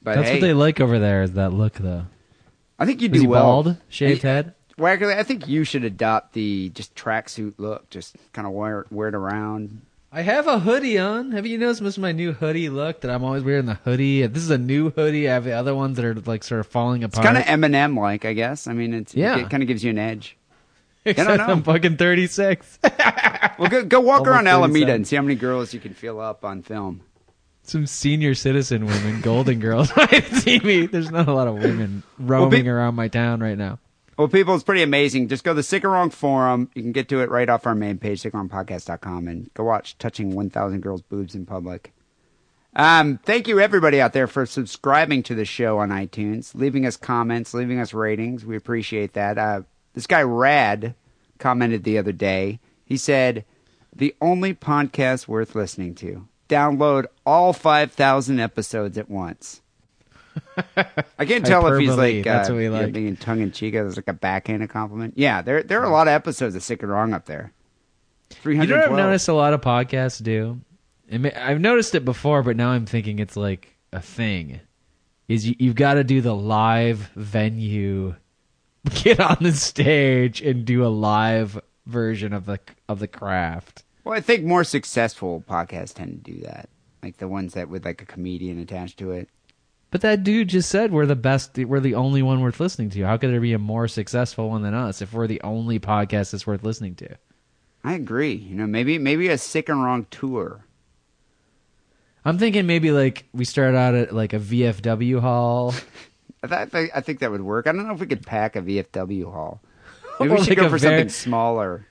But 0.01 0.15
That's 0.15 0.30
hey, 0.30 0.35
what 0.35 0.41
they 0.41 0.53
like 0.53 0.80
over 0.80 0.97
there. 0.97 1.23
Is 1.23 1.34
that 1.34 1.51
look 1.51 1.73
though? 1.73 2.05
I 2.80 2.85
think 2.85 3.02
you 3.02 3.07
do 3.10 3.22
he 3.22 3.27
well. 3.27 3.64
bald, 3.64 3.77
shaved 3.89 4.26
I- 4.26 4.27
head? 4.30 4.53
Well, 4.77 4.91
actually, 4.91 5.14
I 5.14 5.23
think 5.23 5.47
you 5.47 5.64
should 5.64 5.85
adopt 5.85 6.34
the 6.34 6.69
just 6.69 6.93
tracksuit 6.95 7.53
look. 7.57 7.89
Just 7.89 8.15
kind 8.34 8.45
of 8.45 8.52
wear 8.53 8.85
wear 8.91 9.07
it 9.07 9.15
around. 9.15 9.81
I 10.11 10.22
have 10.22 10.47
a 10.47 10.60
hoodie 10.60 10.97
on. 10.97 11.31
Have 11.31 11.45
you 11.45 11.57
noticed 11.57 11.81
most 11.81 11.95
of 11.97 12.02
my 12.02 12.11
new 12.11 12.34
hoodie 12.34 12.68
look 12.69 13.02
that 13.02 13.11
I'm 13.11 13.23
always 13.23 13.43
wearing 13.43 13.65
the 13.68 13.73
hoodie? 13.76 14.26
This 14.27 14.43
is 14.43 14.49
a 14.49 14.57
new 14.57 14.89
hoodie. 14.91 15.30
I 15.30 15.34
have 15.34 15.43
the 15.45 15.53
other 15.53 15.73
ones 15.76 15.95
that 15.97 16.06
are 16.06 16.14
like 16.15 16.43
sort 16.43 16.60
of 16.60 16.68
falling 16.68 17.03
apart. 17.06 17.26
It's 17.26 17.26
kind 17.26 17.38
of 17.38 17.43
Eminem 17.45 17.97
like, 17.97 18.26
I 18.26 18.34
guess. 18.34 18.68
I 18.68 18.73
mean, 18.73 18.93
it's 18.93 19.15
Yeah. 19.15 19.38
it 19.38 19.49
kind 19.49 19.64
of 19.64 19.68
gives 19.68 19.84
you 19.84 19.89
an 19.91 19.97
edge. 19.97 20.38
Except 21.06 21.30
I 21.30 21.38
don't 21.38 21.47
know. 21.47 21.53
I'm 21.53 21.64
fucking 21.64 21.97
36. 21.97 22.80
Well, 23.57 23.69
go, 23.69 23.85
go 23.85 24.02
walk 24.02 24.19
Almost 24.22 24.30
around 24.35 24.47
Alameda 24.47 24.88
37. 24.88 24.95
and 24.95 25.07
see 25.07 25.15
how 25.15 25.22
many 25.22 25.35
girls 25.35 25.73
you 25.73 25.80
can 25.80 25.93
fill 25.93 26.19
up 26.19 26.43
on 26.43 26.61
film. 26.61 26.99
Some 27.67 27.87
senior 27.87 28.35
citizen 28.35 28.85
women, 28.85 29.21
golden 29.21 29.59
girls, 29.59 29.91
might 29.97 30.25
see 30.25 30.59
me. 30.59 30.85
There's 30.85 31.09
not 31.09 31.27
a 31.27 31.33
lot 31.33 31.47
of 31.47 31.55
women 31.55 32.03
roaming 32.19 32.63
be- 32.63 32.69
around 32.69 32.95
my 32.95 33.07
town 33.07 33.39
right 33.39 33.57
now. 33.57 33.79
Well, 34.17 34.27
people, 34.29 34.55
it's 34.55 34.63
pretty 34.63 34.83
amazing. 34.83 35.27
Just 35.27 35.43
go 35.43 35.53
to 35.53 35.61
the 35.61 35.87
Wrong 35.87 36.09
forum. 36.09 36.69
You 36.73 36.81
can 36.83 36.93
get 36.93 37.09
to 37.09 37.19
it 37.21 37.29
right 37.29 37.49
off 37.49 37.65
our 37.65 37.75
main 37.75 37.97
page, 37.97 38.21
sickandwrongpodcast.com, 38.21 39.27
and 39.27 39.53
go 39.55 39.63
watch 39.63 39.97
Touching 39.97 40.35
1,000 40.35 40.79
Girls' 40.81 41.01
Boobs 41.01 41.35
in 41.35 41.45
Public. 41.45 41.91
Um, 42.77 43.17
thank 43.23 43.47
you, 43.47 43.59
everybody 43.59 43.99
out 43.99 44.13
there, 44.13 44.27
for 44.27 44.45
subscribing 44.45 45.23
to 45.23 45.35
the 45.35 45.43
show 45.43 45.79
on 45.79 45.89
iTunes, 45.89 46.55
leaving 46.55 46.85
us 46.85 46.97
comments, 46.97 47.53
leaving 47.53 47.79
us 47.79 47.93
ratings. 47.93 48.45
We 48.45 48.55
appreciate 48.55 49.13
that. 49.13 49.37
Uh, 49.37 49.61
this 49.93 50.07
guy, 50.07 50.21
Rad, 50.21 50.95
commented 51.39 51.83
the 51.83 51.97
other 51.97 52.11
day. 52.11 52.59
He 52.85 52.97
said, 52.97 53.43
The 53.93 54.15
only 54.21 54.53
podcast 54.53 55.27
worth 55.27 55.55
listening 55.55 55.95
to. 55.95 56.27
Download 56.49 57.05
all 57.26 57.53
5,000 57.53 58.39
episodes 58.39 58.97
at 58.97 59.09
once. 59.09 59.61
I 61.17 61.26
can't 61.26 61.45
tell 61.45 61.65
if 61.67 61.80
he's 61.80 61.95
like, 61.95 62.23
that's 62.23 62.49
uh, 62.49 62.53
what 62.53 62.57
we 62.57 62.65
yeah, 62.65 62.69
like. 62.69 62.93
being 62.93 63.15
tongue 63.15 63.41
in 63.41 63.51
cheek. 63.51 63.73
It's 63.73 63.95
like 63.95 64.07
a 64.07 64.13
backhanded 64.13 64.69
compliment. 64.69 65.13
Yeah, 65.17 65.41
there 65.41 65.63
there 65.63 65.81
are 65.81 65.85
a 65.85 65.89
lot 65.89 66.07
of 66.07 66.13
episodes 66.13 66.55
of 66.55 66.63
Sick 66.63 66.84
and 66.84 66.91
Wrong 66.91 67.13
up 67.13 67.26
there. 67.26 67.53
Three 68.30 68.57
You 68.57 68.67
know 68.67 68.76
what 68.76 68.85
I've 68.85 68.97
noticed 68.97 69.27
a 69.27 69.34
lot 69.34 69.53
of 69.53 69.61
podcasts 69.61 70.22
do? 70.22 70.59
I've 71.11 71.61
noticed 71.61 71.95
it 71.95 72.03
before, 72.03 72.43
but 72.43 72.57
now 72.57 72.69
I'm 72.69 72.85
thinking 72.85 73.19
it's 73.19 73.38
like 73.38 73.76
a 73.93 74.01
thing. 74.01 74.59
Is 75.27 75.47
you, 75.47 75.55
you've 75.57 75.76
got 75.76 75.95
to 75.95 76.03
do 76.03 76.22
the 76.22 76.35
live 76.35 77.09
venue, 77.15 78.15
get 79.03 79.19
on 79.19 79.38
the 79.39 79.53
stage 79.53 80.41
and 80.41 80.65
do 80.65 80.85
a 80.85 80.89
live 80.89 81.61
version 81.85 82.34
of 82.34 82.45
the 82.45 82.59
of 82.89 82.99
the 82.99 83.07
craft. 83.07 83.84
Well, 84.06 84.15
I 84.18 84.22
think 84.22 84.44
more 84.45 84.64
successful 84.64 85.44
podcasts 85.49 85.95
tend 85.95 86.23
to 86.23 86.32
do 86.32 86.41
that, 86.41 86.69
like 87.03 87.18
the 87.18 87.27
ones 87.27 87.56
that 87.56 87.68
with 87.69 87.84
like 87.84 88.02
a 88.02 88.06
comedian 88.06 88.60
attached 88.60 88.99
to 88.99 89.11
it. 89.11 89.27
But 89.90 90.02
that 90.02 90.23
dude 90.23 90.49
just 90.49 90.69
said 90.69 90.91
we're 90.91 91.06
the 91.07 91.15
best. 91.15 91.57
We're 91.57 91.80
the 91.80 91.95
only 91.95 92.22
one 92.22 92.41
worth 92.41 92.60
listening 92.60 92.91
to. 92.91 93.03
How 93.03 93.18
could 93.18 93.32
there 93.32 93.41
be 93.41 93.53
a 93.53 93.60
more 93.60 93.88
successful 93.88 94.49
one 94.49 94.61
than 94.61 94.73
us 94.76 95.02
if 95.02 95.11
we're 95.11 95.26
the 95.27 95.41
only 95.41 95.80
podcast 95.80 96.32
that's 96.32 96.45
worth 96.45 96.64
listening 96.64 96.95
to? 96.95 97.18
I 97.84 97.94
agree. 97.94 98.34
You 98.34 98.56
know, 98.56 98.68
maybe 98.68 98.98
maybe 98.99 99.27
a 99.30 99.38
Sick 99.38 99.69
and 99.69 99.84
Wrong 99.84 100.06
tour. 100.11 100.65
I'm 102.23 102.38
thinking 102.38 102.68
maybe 102.68 102.91
like 102.91 103.26
we 103.34 103.45
start 103.45 103.73
out 103.76 103.94
at 103.95 104.14
like 104.14 104.34
a 104.34 104.40
VFW 104.40 105.19
hall. 105.19 105.73
I, 106.44 106.48
th- 106.48 106.60
I 106.60 106.65
think 106.65 106.91
I 106.95 107.02
think 107.02 107.19
that 107.19 107.32
would 107.32 107.41
work. 107.41 107.65
I 107.65 107.72
don't 107.72 107.88
know 107.88 107.94
if 107.94 107.99
we 107.99 108.07
could 108.07 108.26
pack 108.26 108.56
a 108.56 108.61
VFW 108.61 109.32
hall. 109.32 109.61
Maybe 110.19 110.32
we 110.32 110.38
should 110.40 110.49
like 110.49 110.57
go 110.57 110.69
for 110.69 110.77
very- 110.77 110.98
something 110.99 111.10
smaller. 111.10 111.88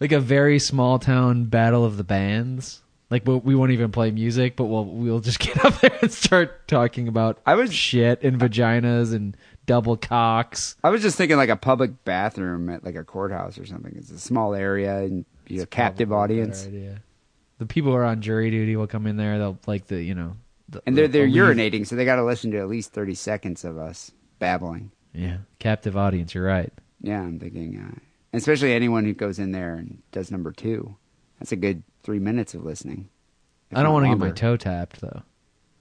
Like 0.00 0.12
a 0.12 0.20
very 0.20 0.58
small 0.58 0.98
town 0.98 1.44
battle 1.44 1.84
of 1.84 1.96
the 1.96 2.04
bands. 2.04 2.80
Like 3.10 3.26
we 3.26 3.36
we 3.36 3.54
won't 3.54 3.70
even 3.72 3.92
play 3.92 4.10
music, 4.10 4.56
but 4.56 4.64
we'll 4.64 4.84
we'll 4.86 5.20
just 5.20 5.38
get 5.40 5.64
up 5.64 5.80
there 5.80 5.96
and 6.02 6.12
start 6.12 6.66
talking 6.66 7.06
about 7.08 7.38
I 7.46 7.54
was- 7.54 7.72
shit 7.72 8.22
and 8.22 8.38
vaginas 8.40 9.14
and 9.14 9.36
double 9.66 9.96
cocks. 9.96 10.76
I 10.82 10.90
was 10.90 11.02
just 11.02 11.16
thinking 11.16 11.36
like 11.36 11.48
a 11.48 11.56
public 11.56 12.04
bathroom 12.04 12.68
at 12.68 12.84
like 12.84 12.96
a 12.96 13.04
courthouse 13.04 13.58
or 13.58 13.66
something. 13.66 13.94
It's 13.96 14.10
a 14.10 14.18
small 14.18 14.54
area 14.54 14.98
and 14.98 15.24
be 15.44 15.58
a 15.60 15.66
captive 15.66 16.08
Probably 16.08 16.40
a 16.40 16.46
better 16.46 16.58
audience. 16.62 17.00
The 17.58 17.66
people 17.66 17.92
who 17.92 17.96
are 17.96 18.04
on 18.04 18.20
jury 18.20 18.50
duty 18.50 18.74
will 18.76 18.86
come 18.88 19.06
in 19.06 19.16
there. 19.16 19.38
They'll 19.38 19.58
like 19.66 19.86
the 19.86 20.02
you 20.02 20.14
know, 20.14 20.36
the, 20.68 20.82
And 20.86 20.96
they're 20.98 21.08
they're 21.08 21.28
urinating, 21.28 21.86
so 21.86 21.94
they 21.96 22.04
got 22.04 22.16
to 22.16 22.24
listen 22.24 22.50
to 22.52 22.58
at 22.58 22.68
least 22.68 22.92
thirty 22.92 23.14
seconds 23.14 23.64
of 23.64 23.78
us 23.78 24.10
babbling. 24.38 24.90
Yeah, 25.12 25.38
captive 25.60 25.96
audience. 25.96 26.34
You're 26.34 26.44
right. 26.46 26.72
Yeah, 27.00 27.20
I'm 27.20 27.38
thinking, 27.38 27.78
uh, 27.78 27.98
especially 28.36 28.72
anyone 28.72 29.04
who 29.04 29.14
goes 29.14 29.38
in 29.38 29.52
there 29.52 29.74
and 29.74 30.02
does 30.12 30.30
number 30.30 30.52
two. 30.52 30.96
That's 31.38 31.52
a 31.52 31.56
good 31.56 31.82
three 32.02 32.18
minutes 32.18 32.54
of 32.54 32.64
listening. 32.64 33.08
I 33.72 33.82
don't 33.82 33.92
want 33.92 34.04
to 34.04 34.10
get 34.10 34.18
my 34.18 34.30
toe 34.30 34.56
tapped 34.56 35.00
though. 35.00 35.22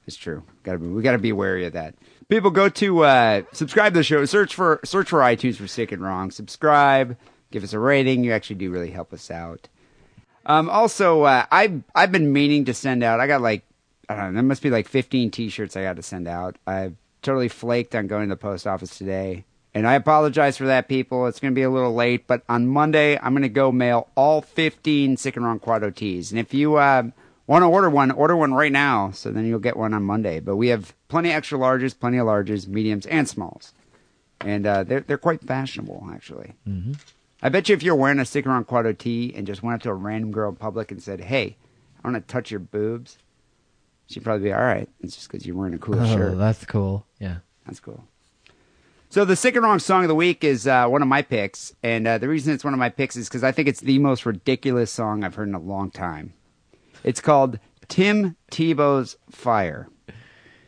It's 0.06 0.18
true. 0.18 0.44
Got 0.64 0.74
to 0.74 0.80
be. 0.80 0.88
We 0.88 1.02
got 1.02 1.14
to 1.14 1.18
be 1.18 1.32
wary 1.32 1.66
of 1.66 1.74
that. 1.74 1.96
People 2.28 2.52
go 2.52 2.68
to 2.70 3.04
uh, 3.06 3.42
subscribe 3.54 3.94
to 3.94 4.00
the 4.00 4.04
show. 4.04 4.26
Search 4.26 4.54
for 4.56 4.80
search 4.84 5.10
for 5.10 5.20
iTunes 5.20 5.56
for 5.56 5.68
Sick 5.68 5.92
and 5.92 6.02
Wrong. 6.02 6.32
Subscribe. 6.32 7.18
Give 7.52 7.64
us 7.64 7.74
a 7.74 7.80
rating. 7.80 8.24
You 8.24 8.34
actually 8.34 8.58
do 8.58 8.72
really 8.72 8.92
help 8.92 9.14
us 9.14 9.32
out. 9.32 9.70
Um, 10.46 10.70
also, 10.70 11.24
uh, 11.24 11.46
I've 11.52 11.84
I've 11.96 12.12
been 12.12 12.34
meaning 12.34 12.66
to 12.66 12.74
send 12.74 13.04
out. 13.04 13.20
I 13.20 13.28
got 13.28 13.42
like 13.42 13.64
I 14.10 14.16
don't 14.16 14.34
know. 14.34 14.34
There 14.34 14.44
must 14.44 14.62
be 14.62 14.70
like 14.70 14.88
15 14.88 15.32
T-shirts 15.32 15.78
I 15.78 15.84
got 15.84 15.96
to 15.96 16.04
send 16.04 16.28
out. 16.28 16.58
I've 16.68 16.96
totally 17.22 17.48
flaked 17.48 17.96
on 17.96 18.08
going 18.08 18.28
to 18.28 18.36
the 18.36 18.40
post 18.40 18.68
office 18.68 18.98
today, 18.98 19.46
and 19.74 19.88
I 19.88 19.94
apologize 19.95 20.58
for 20.58 20.66
that, 20.68 20.88
people. 20.88 21.26
It's 21.28 21.40
going 21.40 21.54
to 21.54 21.56
be 21.56 21.64
a 21.64 21.70
little 21.70 21.94
late, 21.95 22.28
but 22.28 22.44
on 22.48 22.68
Monday 22.68 23.18
I'm 23.18 23.34
going 23.34 23.41
to 23.44 23.50
go 23.50 23.72
mail 23.72 24.10
all 24.16 24.41
15 24.41 25.18
Sick 25.18 25.36
and 25.36 25.45
Wrong 25.45 25.60
Quado 25.60 25.94
tees. 25.94 26.32
And 26.32 26.40
if 26.40 26.54
you 26.54 26.76
uh, 26.76 27.04
want 27.48 27.64
to 27.64 27.68
order 27.68 27.90
one, 27.90 28.12
order 28.12 28.36
one 28.36 28.54
right 28.54 28.72
now, 28.72 29.12
so 29.12 29.32
then 29.32 29.45
you'll 29.45 29.60
get 29.60 29.76
one 29.78 29.94
on 29.94 30.04
Monday. 30.04 30.40
But 30.40 30.56
we 30.58 30.68
have 30.70 30.94
plenty 31.08 31.30
of 31.30 31.36
extra 31.36 31.58
larges, 31.58 31.98
plenty 32.00 32.18
of 32.18 32.28
larges, 32.28 32.68
mediums, 32.68 33.06
and 33.08 33.28
smalls, 33.28 33.74
and 34.41 34.66
uh, 34.66 34.84
they're 34.84 35.02
they're 35.02 35.18
quite 35.18 35.41
fashionable 35.41 36.08
actually. 36.14 36.54
Mm-hmm. 36.68 36.94
I 37.41 37.50
bet 37.50 37.68
you 37.68 37.76
if 37.76 37.84
you're 37.84 37.95
wearing 37.95 38.20
a 38.20 38.26
stick 38.26 38.45
around 38.45 38.68
Quado 38.68 38.98
tee 38.98 39.34
and 39.36 39.45
just 39.45 39.62
went 39.64 39.76
up 39.76 39.82
to 39.84 39.90
a 39.90 39.94
random 39.94 40.32
girl 40.32 40.50
in 40.50 40.56
public 40.56 40.91
and 40.91 41.02
said, 41.04 41.20
"Hey, 41.22 41.58
I 42.04 42.08
want 42.10 42.26
to 42.26 42.32
touch 42.32 42.52
your 42.52 42.60
boobs," 42.62 43.18
she'd 44.08 44.24
probably 44.24 44.45
be 44.45 44.54
all 44.54 44.62
right. 44.62 44.88
It's 45.02 45.16
just 45.16 45.30
because 45.32 45.45
you're 45.45 45.56
wearing 45.58 45.74
a 45.74 45.78
cool 45.80 46.00
Oh, 46.00 46.06
shirt. 46.06 46.38
that's 46.38 46.64
cool. 46.66 47.06
Yeah. 47.20 47.38
That's 47.66 47.80
cool. 47.80 48.04
So 49.14 49.26
the 49.26 49.35
sick 49.35 49.56
and 49.56 49.64
wrong 49.64 49.77
song 49.77 50.03
of 50.03 50.07
the 50.07 50.15
week 50.15 50.44
is 50.44 50.65
uh, 50.65 50.88
one 50.88 51.03
of 51.03 51.07
my 51.07 51.22
picks, 51.22 51.72
and 51.84 52.07
uh, 52.07 52.18
the 52.18 52.27
reason 52.27 52.52
it's 52.52 52.64
one 52.64 52.73
of 52.73 52.80
my 52.80 52.90
picks 52.90 53.15
is 53.15 53.30
because 53.30 53.44
I 53.44 53.52
think 53.52 53.68
it's 53.68 53.80
the 53.80 53.99
most 53.99 54.26
ridiculous 54.26 54.90
song 54.90 55.23
I've 55.23 55.35
heard 55.35 55.48
in 55.48 55.53
a 55.53 55.60
long 55.60 55.91
time. 55.91 56.34
It's 57.03 57.22
called 57.22 57.60
Tim 57.88 58.38
Tebow's 58.49 59.18
Fire. 59.30 59.88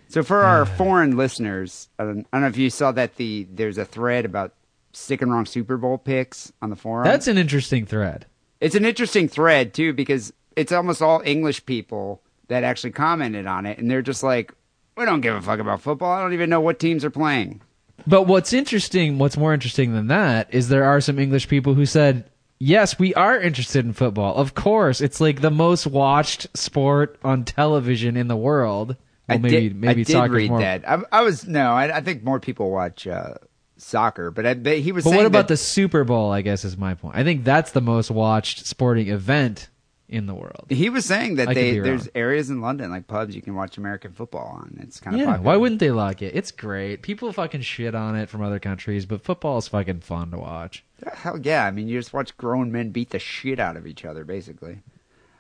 So 0.10 0.22
for 0.22 0.44
our 0.44 0.64
foreign 0.78 1.18
listeners, 1.18 1.90
I 1.98 2.04
don't, 2.04 2.20
I 2.32 2.38
don't 2.38 2.42
know 2.42 2.48
if 2.50 2.58
you 2.58 2.70
saw 2.70 2.92
that 2.92 3.16
the 3.16 3.48
there's 3.50 3.80
a 3.80 3.84
thread 3.84 4.26
about 4.26 4.54
sick 4.94 5.24
and 5.24 5.32
wrong 5.32 5.48
Super 5.48 5.78
Bowl 5.78 5.98
picks 5.98 6.54
on 6.62 6.70
the 6.70 6.76
forum. 6.76 7.04
That's 7.04 7.28
an 7.28 7.40
interesting 7.40 7.88
thread. 7.88 8.28
It's 8.62 8.76
an 8.76 8.86
interesting 8.86 9.28
thread 9.28 9.74
too 9.74 9.92
because 9.92 10.32
it's 10.56 10.72
almost 10.72 11.02
all 11.02 11.20
English 11.26 11.66
people 11.66 12.22
that 12.50 12.64
actually 12.64 12.92
commented 12.92 13.48
on 13.48 13.66
it, 13.66 13.80
and 13.80 13.90
they're 13.90 14.04
just 14.04 14.22
like, 14.22 14.54
"We 14.96 15.06
don't 15.06 15.22
give 15.22 15.34
a 15.34 15.42
fuck 15.42 15.60
about 15.60 15.82
football. 15.82 16.12
I 16.12 16.22
don't 16.22 16.34
even 16.34 16.52
know 16.52 16.62
what 16.62 16.78
teams 16.78 17.04
are 17.04 17.10
playing." 17.10 17.62
But 18.08 18.24
what's 18.24 18.54
interesting, 18.54 19.18
what's 19.18 19.38
more 19.38 19.54
interesting 19.54 19.94
than 19.94 20.08
that, 20.08 20.54
is 20.54 20.70
there 20.70 20.84
are 20.84 21.02
some 21.02 21.18
English 21.20 21.48
people 21.48 21.74
who 21.74 21.86
said, 21.86 22.30
yes, 22.60 23.00
we 23.00 23.14
are 23.16 23.40
interested 23.40 23.86
in 23.86 23.94
football. 23.94 24.36
Of 24.36 24.54
course, 24.54 25.02
it's 25.02 25.20
like 25.20 25.42
the 25.42 25.52
most 25.52 25.88
watched 25.88 26.56
sport 26.58 27.18
on 27.24 27.44
television 27.46 28.16
in 28.18 28.28
the 28.28 28.36
world. 28.36 28.96
Well, 29.28 29.38
I 29.38 29.42
maybe 29.42 29.70
did, 29.70 29.76
maybe 29.76 30.02
I 30.02 30.04
did 30.04 30.32
read 30.32 30.50
more. 30.52 30.60
that. 30.60 30.88
I, 30.88 31.00
I 31.12 31.22
was 31.24 31.48
no, 31.48 31.72
I, 31.72 31.98
I 31.98 32.02
think 32.02 32.24
more 32.24 32.40
people 32.40 32.70
watch 32.70 33.08
uh, 33.08 33.36
soccer, 33.78 34.30
but 34.30 34.46
I 34.46 34.54
but 34.54 34.78
he 34.78 34.92
was. 34.92 35.04
But 35.04 35.16
what 35.16 35.26
about 35.26 35.48
that- 35.48 35.54
the 35.54 35.58
Super 35.58 36.04
Bowl? 36.04 36.32
I 36.32 36.42
guess 36.42 36.64
is 36.64 36.78
my 36.78 36.94
point. 36.94 37.16
I 37.16 37.24
think 37.24 37.44
that's 37.44 37.72
the 37.72 37.82
most 37.82 38.12
watched 38.12 38.68
sporting 38.68 39.08
event 39.10 39.70
in 40.08 40.28
the 40.28 40.36
world. 40.36 40.66
He 40.70 40.90
was 40.90 41.06
saying 41.06 41.36
that 41.36 41.48
I 41.50 41.54
could 41.54 41.64
they 41.64 41.72
be 41.74 41.80
there's 41.80 42.02
wrong. 42.02 42.12
areas 42.16 42.50
in 42.50 42.62
London 42.62 42.92
like 42.92 43.08
pubs 43.08 43.36
you 43.36 43.42
can 43.42 43.56
watch 43.56 43.78
American 43.78 44.12
football 44.14 44.60
on. 44.62 44.78
It's 44.82 45.00
kind 45.00 45.16
of 45.16 45.22
Yeah, 45.22 45.38
why 45.38 45.56
wouldn't 45.56 45.80
they 45.80 45.92
like 45.92 46.22
it? 46.22 46.36
It's 46.36 46.52
great. 46.52 47.02
People 47.02 47.32
fucking 47.34 47.62
shit 47.62 47.96
on 47.96 48.16
it 48.16 48.30
from 48.30 48.42
other 48.42 48.60
countries, 48.60 49.06
but 49.06 49.22
football 49.24 49.58
is 49.58 49.68
fucking 49.68 50.02
fun 50.02 50.32
to 50.32 50.38
watch. 50.38 50.84
Hell 51.14 51.40
yeah! 51.42 51.66
I 51.66 51.72
mean, 51.72 51.88
you 51.88 52.00
just 52.00 52.14
watch 52.14 52.38
grown 52.38 52.72
men 52.72 52.90
beat 52.92 53.10
the 53.10 53.20
shit 53.20 53.60
out 53.60 53.76
of 53.78 53.86
each 53.88 54.06
other, 54.06 54.24
basically. 54.24 54.80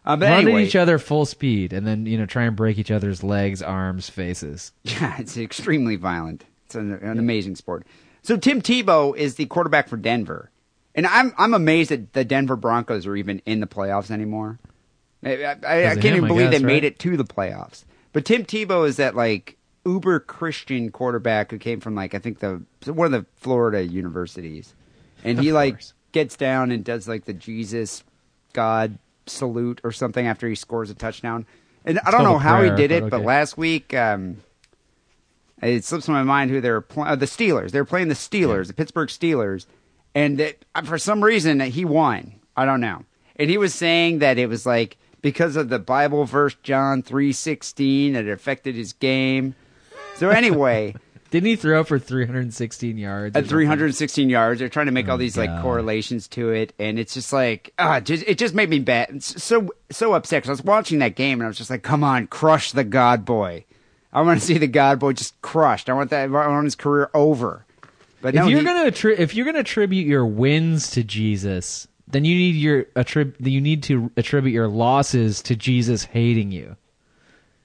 Uh, 0.04 0.16
but 0.16 0.30
Run 0.30 0.42
anyway, 0.44 0.62
at 0.62 0.68
each 0.68 0.76
other 0.76 1.00
full 1.00 1.26
speed, 1.26 1.74
and 1.74 1.88
then 1.88 2.06
you 2.06 2.18
know 2.18 2.26
try 2.26 2.44
and 2.44 2.56
break 2.56 2.78
each 2.78 2.92
other's 2.92 3.24
legs, 3.24 3.62
arms, 3.62 4.10
faces. 4.10 4.72
Yeah, 4.84 5.16
it's 5.20 5.38
extremely 5.38 5.96
violent. 5.96 6.46
It's 6.66 6.76
an, 6.76 6.94
an 6.94 7.18
amazing 7.20 7.56
sport. 7.56 7.86
So 8.22 8.38
Tim 8.38 8.62
Tebow 8.62 9.16
is 9.16 9.36
the 9.36 9.46
quarterback 9.46 9.88
for 9.88 9.98
Denver, 9.98 10.50
and 10.96 11.06
I'm 11.06 11.34
I'm 11.38 11.54
amazed 11.54 11.92
that 11.92 12.14
the 12.14 12.26
Denver 12.26 12.56
Broncos 12.56 13.06
are 13.06 13.16
even 13.16 13.42
in 13.46 13.60
the 13.60 13.68
playoffs 13.68 14.10
anymore. 14.10 14.58
I, 15.24 15.44
I, 15.44 15.92
I, 15.92 15.96
can't 15.96 16.04
him, 16.04 16.16
even 16.18 16.28
believe 16.28 16.52
guess, 16.52 16.60
they 16.60 16.66
right? 16.66 16.74
made 16.74 16.84
it 16.84 17.00
to 17.00 17.18
the 17.18 17.24
playoffs. 17.24 17.84
But 18.14 18.26
Tim 18.26 18.46
Tebow 18.46 18.88
is 18.88 18.98
that 18.98 19.16
like 19.16 19.58
uber 19.86 20.20
Christian 20.20 20.92
quarterback 20.92 21.52
who 21.52 21.58
came 21.58 21.80
from 21.80 21.96
like 21.96 22.16
I 22.16 22.20
think 22.20 22.40
the 22.40 22.64
one 22.86 23.06
of 23.06 23.12
the 23.12 23.26
Florida 23.36 23.86
universities, 23.86 24.74
and 25.24 25.40
he 25.40 25.52
like 25.52 25.82
gets 26.12 26.38
down 26.38 26.72
and 26.72 26.84
does 26.84 27.08
like 27.08 27.26
the 27.26 27.34
Jesus 27.34 28.04
God 28.54 28.98
salute 29.28 29.82
or 29.84 29.92
something 29.92 30.26
after 30.26 30.48
he 30.48 30.56
scores 30.56 30.90
a 30.90 30.96
touchdown. 30.96 31.46
And 31.84 32.00
I 32.00 32.12
don't 32.12 32.24
know 32.24 32.38
how 32.38 32.60
prayer, 32.60 32.72
he 32.72 32.82
did 32.82 32.92
it, 32.92 33.02
but 33.02 33.12
but 33.12 33.22
last 33.24 33.58
week 33.58 33.94
um, 33.94 34.38
it 35.62 35.84
slips 35.84 36.08
my 36.08 36.24
mind 36.24 36.52
who 36.52 36.62
they 36.62 36.72
were 36.72 36.82
playing. 36.82 37.10
Uh, 37.10 37.16
the 37.16 37.26
Steelers. 37.26 37.72
They 37.72 37.80
were 37.80 37.86
playing 37.86 38.08
the 38.08 38.16
Steelers, 38.16 38.68
the 38.68 38.74
Pittsburgh 38.74 39.10
Steelers, 39.10 39.66
and 40.16 40.40
it, 40.40 40.66
uh, 40.74 40.82
for 40.82 40.98
some 40.98 41.24
reason 41.24 41.60
that 41.60 41.70
he 41.70 41.86
won. 41.86 42.34
I 42.58 42.66
don't 42.66 42.82
know. 42.82 43.04
And 43.36 43.50
he 43.50 43.58
was 43.58 43.74
saying 43.76 44.20
that 44.20 44.38
it 44.38 44.48
was 44.48 44.66
like 44.66 44.98
because 45.22 45.56
of 45.58 45.70
the 45.70 45.78
Bible 45.80 46.26
verse 46.26 46.56
John 46.64 47.02
three 47.04 47.34
sixteen 47.34 48.14
that 48.14 48.26
it 48.26 48.32
affected 48.32 48.76
his 48.76 48.94
game. 48.94 49.54
So 50.16 50.30
anyway, 50.30 50.96
Didn't 51.32 51.48
he 51.48 51.56
throw 51.58 51.84
for 51.84 52.00
316 52.00 52.98
yards? 52.98 53.36
at 53.36 53.46
316 53.48 54.30
yards, 54.30 54.60
they're 54.60 54.70
trying 54.70 54.86
to 54.86 54.94
make 54.94 55.10
all 55.10 55.16
Oh, 55.16 55.18
these 55.18 55.36
like 55.36 55.62
correlations 55.62 56.30
to 56.30 56.52
it, 56.52 56.72
and 56.80 56.98
it's 56.98 57.14
just 57.14 57.34
like 57.34 57.74
ah, 57.78 58.00
just, 58.00 58.24
it 58.26 58.38
just 58.38 58.54
made 58.56 58.70
me 58.70 58.80
bad, 58.80 59.22
so 59.22 59.70
so 59.92 60.14
upset 60.14 60.44
because 60.44 60.50
I 60.50 60.54
was 60.54 60.64
watching 60.64 61.00
that 61.00 61.16
game 61.16 61.40
and 61.42 61.44
I 61.46 61.48
was 61.48 61.58
just 61.58 61.70
like, 61.70 61.84
come 61.84 62.04
on, 62.06 62.28
crush 62.28 62.72
the 62.72 62.86
God 62.86 63.26
Boy. 63.26 63.66
I 64.14 64.22
want 64.22 64.40
to 64.40 64.46
see 64.46 64.58
the 64.58 64.68
God 64.68 65.00
Boy 65.00 65.12
just 65.12 65.42
crushed. 65.42 65.90
I 65.90 65.94
want 65.94 66.10
that. 66.12 66.30
I 66.30 66.48
want 66.48 66.64
his 66.64 66.76
career 66.76 67.10
over. 67.14 67.65
But 68.26 68.34
If 68.34 68.42
no, 68.42 68.48
you're 68.48 68.62
he- 68.62 68.66
gonna 68.66 68.90
attri- 68.90 69.20
if 69.20 69.36
you're 69.36 69.46
gonna 69.46 69.60
attribute 69.60 70.08
your 70.08 70.26
wins 70.26 70.90
to 70.90 71.04
Jesus, 71.04 71.88
then 72.08 72.26
you 72.26 72.36
need 72.36 72.56
your 72.56 72.86
attrib- 72.96 73.36
you 73.40 73.62
need 73.62 73.84
to 73.84 74.10
attribute 74.18 74.52
your 74.52 74.68
losses 74.68 75.44
to 75.44 75.56
Jesus 75.56 76.06
hating 76.06 76.52
you. 76.52 76.76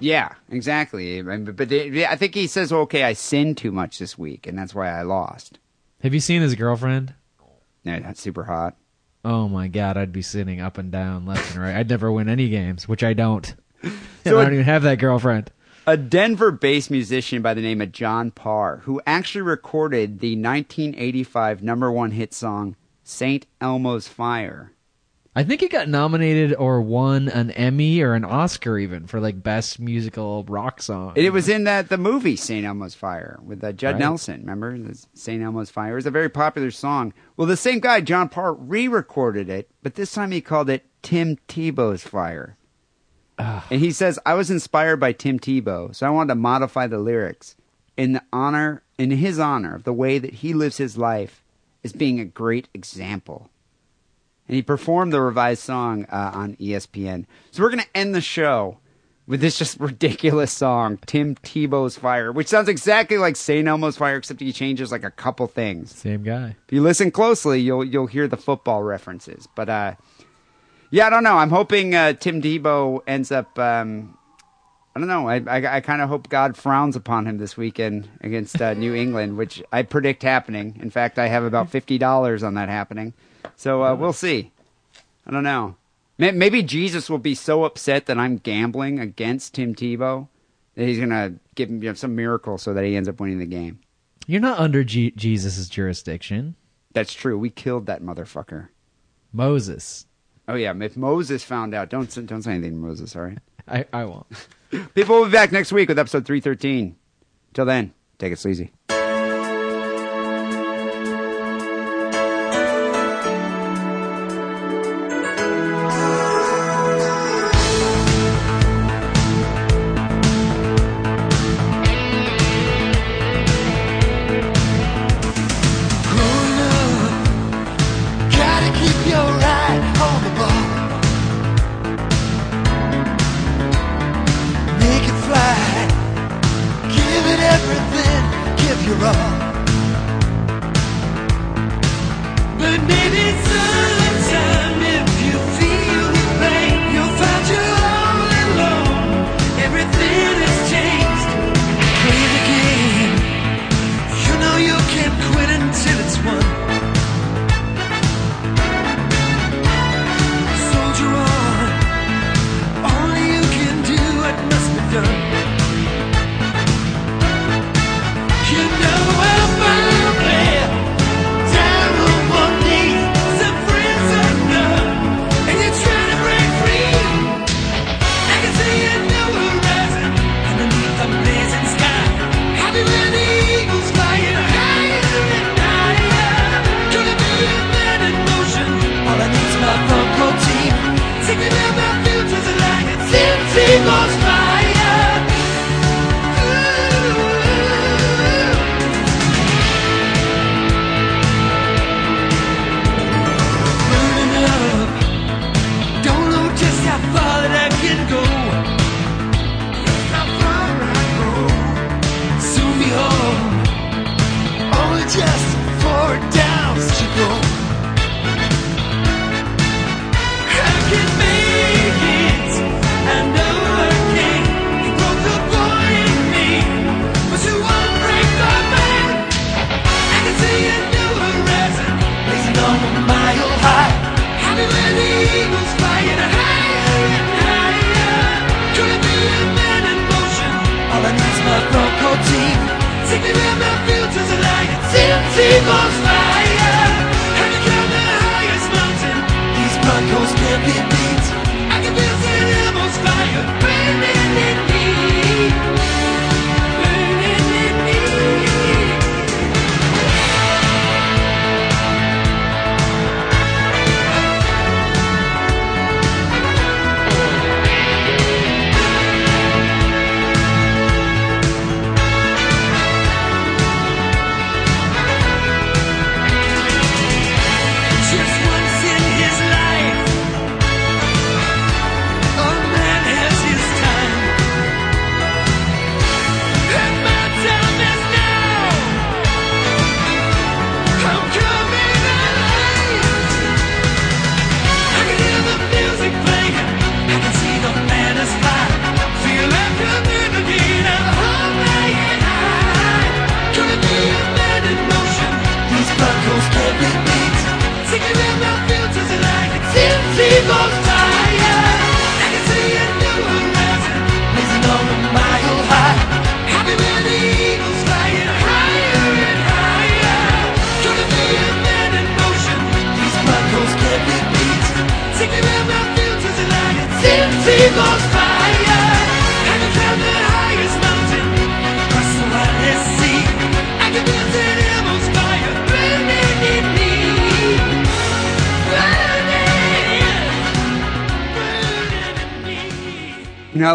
Yeah, 0.01 0.35
exactly. 0.51 1.19
I 1.19 1.23
But 1.39 1.71
they, 1.71 2.05
I 2.05 2.15
think 2.15 2.35
he 2.35 2.47
says, 2.47 2.75
"Okay, 2.75 3.05
I 3.05 3.15
sinned 3.15 3.57
too 3.57 3.73
much 3.73 3.99
this 3.99 4.19
week, 4.19 4.47
and 4.47 4.59
that's 4.59 4.75
why 4.75 4.91
I 4.91 5.01
lost." 5.01 5.59
Have 6.03 6.13
you 6.13 6.21
seen 6.21 6.43
his 6.43 6.55
girlfriend? 6.57 7.15
Yeah, 7.83 8.01
that's 8.01 8.21
super 8.21 8.45
hot. 8.45 8.77
Oh 9.25 9.49
my 9.49 9.67
god, 9.67 9.97
I'd 9.97 10.13
be 10.13 10.21
sitting 10.21 10.61
up 10.61 10.77
and 10.77 10.93
down, 10.93 11.25
left 11.25 11.55
and 11.55 11.63
right. 11.65 11.75
I'd 11.75 11.89
never 11.89 12.13
win 12.13 12.29
any 12.29 12.51
games, 12.51 12.87
which 12.87 13.03
I 13.03 13.15
don't. 13.15 13.55
So 14.25 14.39
I 14.39 14.43
don't 14.45 14.53
it- 14.53 14.57
even 14.57 14.67
have 14.67 14.83
that 14.83 14.99
girlfriend. 14.99 15.51
A 15.87 15.97
Denver-based 15.97 16.91
musician 16.91 17.43
by 17.43 17.55
the 17.55 17.63
name 17.63 17.81
of 17.81 17.91
John 17.93 18.31
Parr, 18.31 18.79
who 18.85 19.01
actually 19.07 19.43
recorded 19.43 20.21
the 20.21 20.37
1985 20.37 21.63
number 21.63 21.91
one 21.91 22.11
hit 22.13 22.35
song 22.35 22.77
"Saint 23.03 23.47
Elmo's 23.61 24.07
Fire." 24.07 24.73
I 25.35 25.43
think 25.45 25.61
he 25.61 25.69
got 25.69 25.89
nominated 25.89 26.55
or 26.57 26.83
won 26.83 27.29
an 27.29 27.53
Emmy 27.53 28.01
or 28.03 28.15
an 28.15 28.25
Oscar 28.25 28.79
even 28.79 29.07
for 29.07 29.21
like 29.21 29.43
best 29.43 29.79
musical 29.79 30.45
rock 30.45 30.83
song. 30.83 31.13
It 31.17 31.33
was 31.33 31.49
in 31.49 31.65
that 31.65 31.89
the 31.89 31.97
movie 31.99 32.35
St. 32.37 32.67
Elmo's 32.67 32.95
Fire 32.97 33.39
with 33.43 33.63
uh, 33.63 33.73
Judd 33.73 33.95
Right. 33.95 34.01
Nelson. 34.01 34.41
Remember 34.41 34.77
St. 35.15 35.43
Elmo's 35.43 35.71
Fire? 35.71 35.93
It 35.93 35.97
was 35.97 36.07
a 36.07 36.11
very 36.11 36.29
popular 36.29 36.71
song. 36.73 37.15
Well, 37.37 37.47
the 37.47 37.57
same 37.57 37.79
guy, 37.79 38.01
John 38.01 38.29
Parr, 38.29 38.53
re-recorded 38.53 39.49
it, 39.49 39.71
but 39.83 39.95
this 39.95 40.13
time 40.13 40.33
he 40.33 40.41
called 40.41 40.69
it 40.69 40.85
Tim 41.03 41.39
Tebow's 41.49 42.03
Fire. 42.03 42.57
And 43.71 43.81
he 43.81 43.93
says, 43.93 44.19
"I 44.27 44.35
was 44.35 44.51
inspired 44.51 44.99
by 44.99 45.13
Tim 45.13 45.39
Tebow, 45.39 45.95
so 45.95 46.07
I 46.07 46.11
wanted 46.11 46.29
to 46.29 46.35
modify 46.37 46.87
the 46.87 46.99
lyrics 46.99 47.57
in 47.97 48.13
the 48.13 48.23
honor, 48.33 48.83
in 48.99 49.11
his 49.11 49.39
honor 49.39 49.75
of 49.75 49.85
the 49.85 49.93
way 49.93 50.19
that 50.19 50.35
he 50.35 50.53
lives 50.55 50.77
his 50.77 50.97
life 50.97 51.45
as 51.85 51.93
being 51.93 52.21
a 52.21 52.25
great 52.25 52.69
example." 52.75 53.51
And 54.49 54.57
he 54.57 54.63
performed 54.63 55.13
the 55.13 55.21
revised 55.21 55.63
song 55.63 56.07
uh, 56.11 56.33
on 56.35 56.57
ESPN. 56.57 57.27
So 57.53 57.63
we're 57.63 57.71
going 57.71 57.85
to 57.85 57.97
end 57.97 58.17
the 58.17 58.21
show 58.21 58.79
with 59.31 59.41
this 59.41 59.57
just 59.57 59.79
ridiculous 59.81 60.51
song, 60.51 60.99
Tim 61.07 61.37
Tebow's 61.37 61.97
Fire, 61.97 62.33
which 62.33 62.49
sounds 62.49 62.69
exactly 62.69 63.17
like 63.17 63.37
St. 63.37 63.69
Elmo's 63.69 63.97
Fire, 63.97 64.17
except 64.17 64.41
he 64.41 64.53
changes 64.53 64.91
like 64.91 65.05
a 65.05 65.11
couple 65.11 65.47
things. 65.47 65.95
Same 65.95 66.25
guy. 66.25 66.57
If 66.67 66.73
you 66.73 66.83
listen 66.83 67.13
closely, 67.13 67.61
you'll 67.61 67.85
you'll 67.85 68.09
hear 68.09 68.27
the 68.27 68.37
football 68.37 68.83
references. 68.83 69.47
But 69.55 69.69
uh, 69.69 69.95
yeah, 70.91 71.07
I 71.07 71.11
don't 71.11 71.25
know. 71.25 71.37
I'm 71.37 71.51
hoping 71.51 71.95
uh, 71.95 72.13
Tim 72.15 72.43
Tebow 72.43 73.01
ends 73.07 73.31
up. 73.33 73.59
Um, 73.59 74.17
I 74.95 74.99
don't 74.99 75.09
know. 75.09 75.29
I 75.29 75.37
I, 75.47 75.77
I 75.77 75.81
kind 75.81 76.03
of 76.03 76.09
hope 76.09 76.29
God 76.29 76.57
frowns 76.57 76.97
upon 76.97 77.27
him 77.27 77.39
this 77.39 77.57
weekend 77.57 78.09
against 78.21 78.61
uh, 78.61 78.75
New 78.75 78.95
England, 79.05 79.37
which 79.37 79.63
I 79.73 79.83
predict 79.83 80.23
happening. 80.23 80.79
In 80.81 80.91
fact, 80.91 81.19
I 81.19 81.29
have 81.29 81.45
about 81.45 81.71
fifty 81.71 81.99
dollars 81.99 82.43
on 82.43 82.55
that 82.55 82.69
happening. 82.69 83.15
So 83.57 83.83
uh, 83.85 83.95
we'll 83.95 84.13
see. 84.13 84.53
I 85.27 85.31
don't 85.31 85.45
know. 85.45 85.77
Maybe 86.19 86.63
Jesus 86.63 87.09
will 87.09 87.19
be 87.19 87.35
so 87.35 87.65
upset 87.65 88.05
that 88.07 88.19
I'm 88.19 88.37
gambling 88.37 88.99
against 89.01 89.55
Tim 89.55 89.75
Tebow 89.75 90.29
that 90.75 90.85
he's 90.85 90.99
gonna 90.99 91.37
give 91.55 91.71
him 91.71 91.83
you 91.83 91.91
know, 91.91 91.95
some 91.95 92.15
miracle 92.15 92.59
so 92.59 92.75
that 92.75 92.85
he 92.85 92.95
ends 92.95 93.09
up 93.09 93.21
winning 93.21 93.39
the 93.39 93.47
game. 93.47 93.81
You're 94.27 94.41
not 94.41 94.59
under 94.59 94.85
G- 94.85 95.13
Jesus' 95.13 95.69
jurisdiction. 95.69 96.57
That's 96.93 97.15
true. 97.15 97.39
We 97.39 97.49
killed 97.49 97.87
that 97.87 98.03
motherfucker. 98.03 98.69
Moses. 99.33 100.07
Oh 100.51 100.57
yeah, 100.57 100.75
if 100.81 100.97
Moses 100.97 101.45
found 101.45 101.75
out, 101.75 101.91
don't 101.91 102.11
say- 102.11 102.23
don't 102.23 102.43
say 102.43 102.53
anything 102.53 102.73
to 102.73 102.77
Moses. 102.79 103.15
All 103.15 103.23
right. 103.23 103.39
I, 103.69 103.85
I 103.93 104.05
won't. 104.05 104.27
People 104.95 105.21
will 105.21 105.27
be 105.27 105.33
back 105.33 105.53
next 105.53 105.73
week 105.73 105.89
with 105.89 105.99
episode 105.99 106.25
three 106.27 106.41
thirteen. 106.41 106.97
Till 107.55 107.65
then, 107.65 107.93
take 108.19 108.33
it 108.33 108.39
sleazy. 108.39 108.73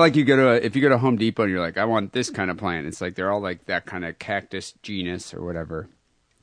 Like 0.06 0.16
you 0.16 0.24
go 0.24 0.36
to 0.36 0.50
a, 0.52 0.56
if 0.56 0.76
you 0.76 0.82
go 0.82 0.90
to 0.90 0.98
Home 1.00 1.18
Depot 1.18 1.44
and 1.44 1.52
you're 1.52 1.60
like, 1.62 1.78
I 1.78 1.86
want 1.86 2.14
this 2.14 2.30
kind 2.30 2.52
of 2.52 2.58
plant. 2.58 2.86
It's 2.86 3.02
like 3.02 3.16
they're 3.16 3.32
all 3.32 3.42
like 3.42 3.66
that 3.66 3.86
kind 3.86 4.06
of 4.06 4.20
cactus 4.20 4.74
genus 4.84 5.34
or 5.34 5.44
whatever. 5.44 5.90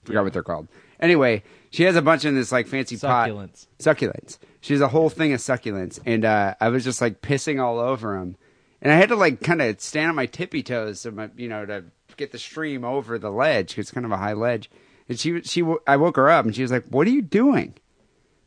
Forgot 0.04 0.24
what 0.24 0.32
they're 0.32 0.42
called. 0.42 0.66
Anyway, 0.98 1.44
she 1.70 1.84
has 1.84 1.94
a 1.94 2.02
bunch 2.02 2.24
in 2.24 2.34
this 2.34 2.50
like 2.50 2.66
fancy 2.66 2.96
pot. 2.96 3.28
Succulents. 3.28 3.66
Succulents. 3.78 4.38
She 4.60 4.74
has 4.74 4.80
a 4.80 4.88
whole 4.88 5.08
thing 5.10 5.32
of 5.32 5.40
succulents, 5.40 6.00
and 6.04 6.24
uh, 6.24 6.54
I 6.60 6.68
was 6.70 6.82
just 6.84 7.00
like 7.00 7.22
pissing 7.22 7.60
all 7.62 7.78
over 7.78 8.18
them, 8.18 8.36
and 8.80 8.92
I 8.92 8.96
had 8.96 9.08
to 9.10 9.16
like 9.16 9.40
kind 9.40 9.62
of 9.62 9.80
stand 9.80 10.08
on 10.10 10.16
my 10.16 10.26
tippy 10.26 10.62
toes, 10.62 11.00
so 11.00 11.10
my, 11.12 11.30
you 11.36 11.48
know, 11.48 11.64
to 11.66 11.84
get 12.16 12.32
the 12.32 12.38
stream 12.38 12.84
over 12.84 13.18
the 13.18 13.30
ledge 13.30 13.74
'cause 13.74 13.82
it's 13.82 13.90
kind 13.90 14.06
of 14.06 14.12
a 14.12 14.16
high 14.18 14.34
ledge. 14.34 14.70
And 15.08 15.18
she 15.18 15.40
she 15.42 15.64
I 15.86 15.96
woke 15.96 16.16
her 16.16 16.30
up, 16.30 16.44
and 16.44 16.54
she 16.54 16.62
was 16.62 16.72
like, 16.72 16.84
"What 16.86 17.06
are 17.06 17.10
you 17.10 17.22
doing?" 17.22 17.74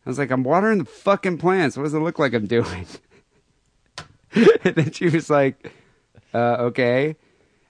I 0.06 0.10
was 0.10 0.20
like, 0.20 0.32
"I'm 0.32 0.44
watering 0.44 0.80
the 0.80 0.86
fucking 0.86 1.38
plants. 1.40 1.78
What 1.78 1.84
does 1.84 1.94
it 1.94 2.00
look 2.00 2.20
like 2.20 2.34
I'm 2.34 2.48
doing?" 2.48 2.86
and 4.64 4.76
then 4.76 4.92
she 4.92 5.10
was 5.10 5.30
like, 5.30 5.72
uh, 6.34 6.58
"Okay." 6.60 7.16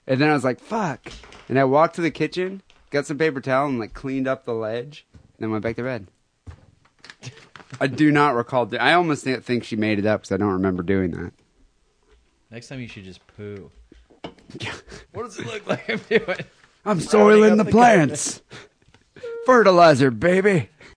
And 0.06 0.20
then 0.20 0.30
I 0.30 0.34
was 0.34 0.44
like, 0.44 0.60
"Fuck!" 0.60 1.12
And 1.48 1.58
I 1.58 1.64
walked 1.64 1.94
to 1.96 2.00
the 2.00 2.10
kitchen, 2.10 2.62
got 2.90 3.06
some 3.06 3.18
paper 3.18 3.40
towel, 3.40 3.68
and 3.68 3.78
like 3.78 3.94
cleaned 3.94 4.28
up 4.28 4.44
the 4.44 4.54
ledge, 4.54 5.06
and 5.12 5.22
then 5.38 5.50
went 5.50 5.62
back 5.62 5.76
to 5.76 5.82
bed. 5.82 6.08
I 7.80 7.86
do 7.86 8.10
not 8.10 8.34
recall. 8.34 8.66
Do- 8.66 8.78
I 8.78 8.94
almost 8.94 9.24
think 9.24 9.64
she 9.64 9.76
made 9.76 9.98
it 9.98 10.06
up 10.06 10.22
because 10.22 10.32
I 10.32 10.36
don't 10.36 10.52
remember 10.52 10.82
doing 10.82 11.10
that. 11.12 11.32
Next 12.50 12.68
time 12.68 12.80
you 12.80 12.88
should 12.88 13.04
just 13.04 13.26
poo. 13.26 13.70
what 15.12 15.24
does 15.24 15.38
it 15.38 15.46
look 15.46 15.66
like 15.66 15.88
I'm 15.90 16.00
doing? 16.08 16.38
I'm 16.84 17.00
soiling 17.00 17.56
the 17.56 17.64
plants. 17.64 18.42
Fertilizer, 19.44 20.10
baby. 20.10 20.68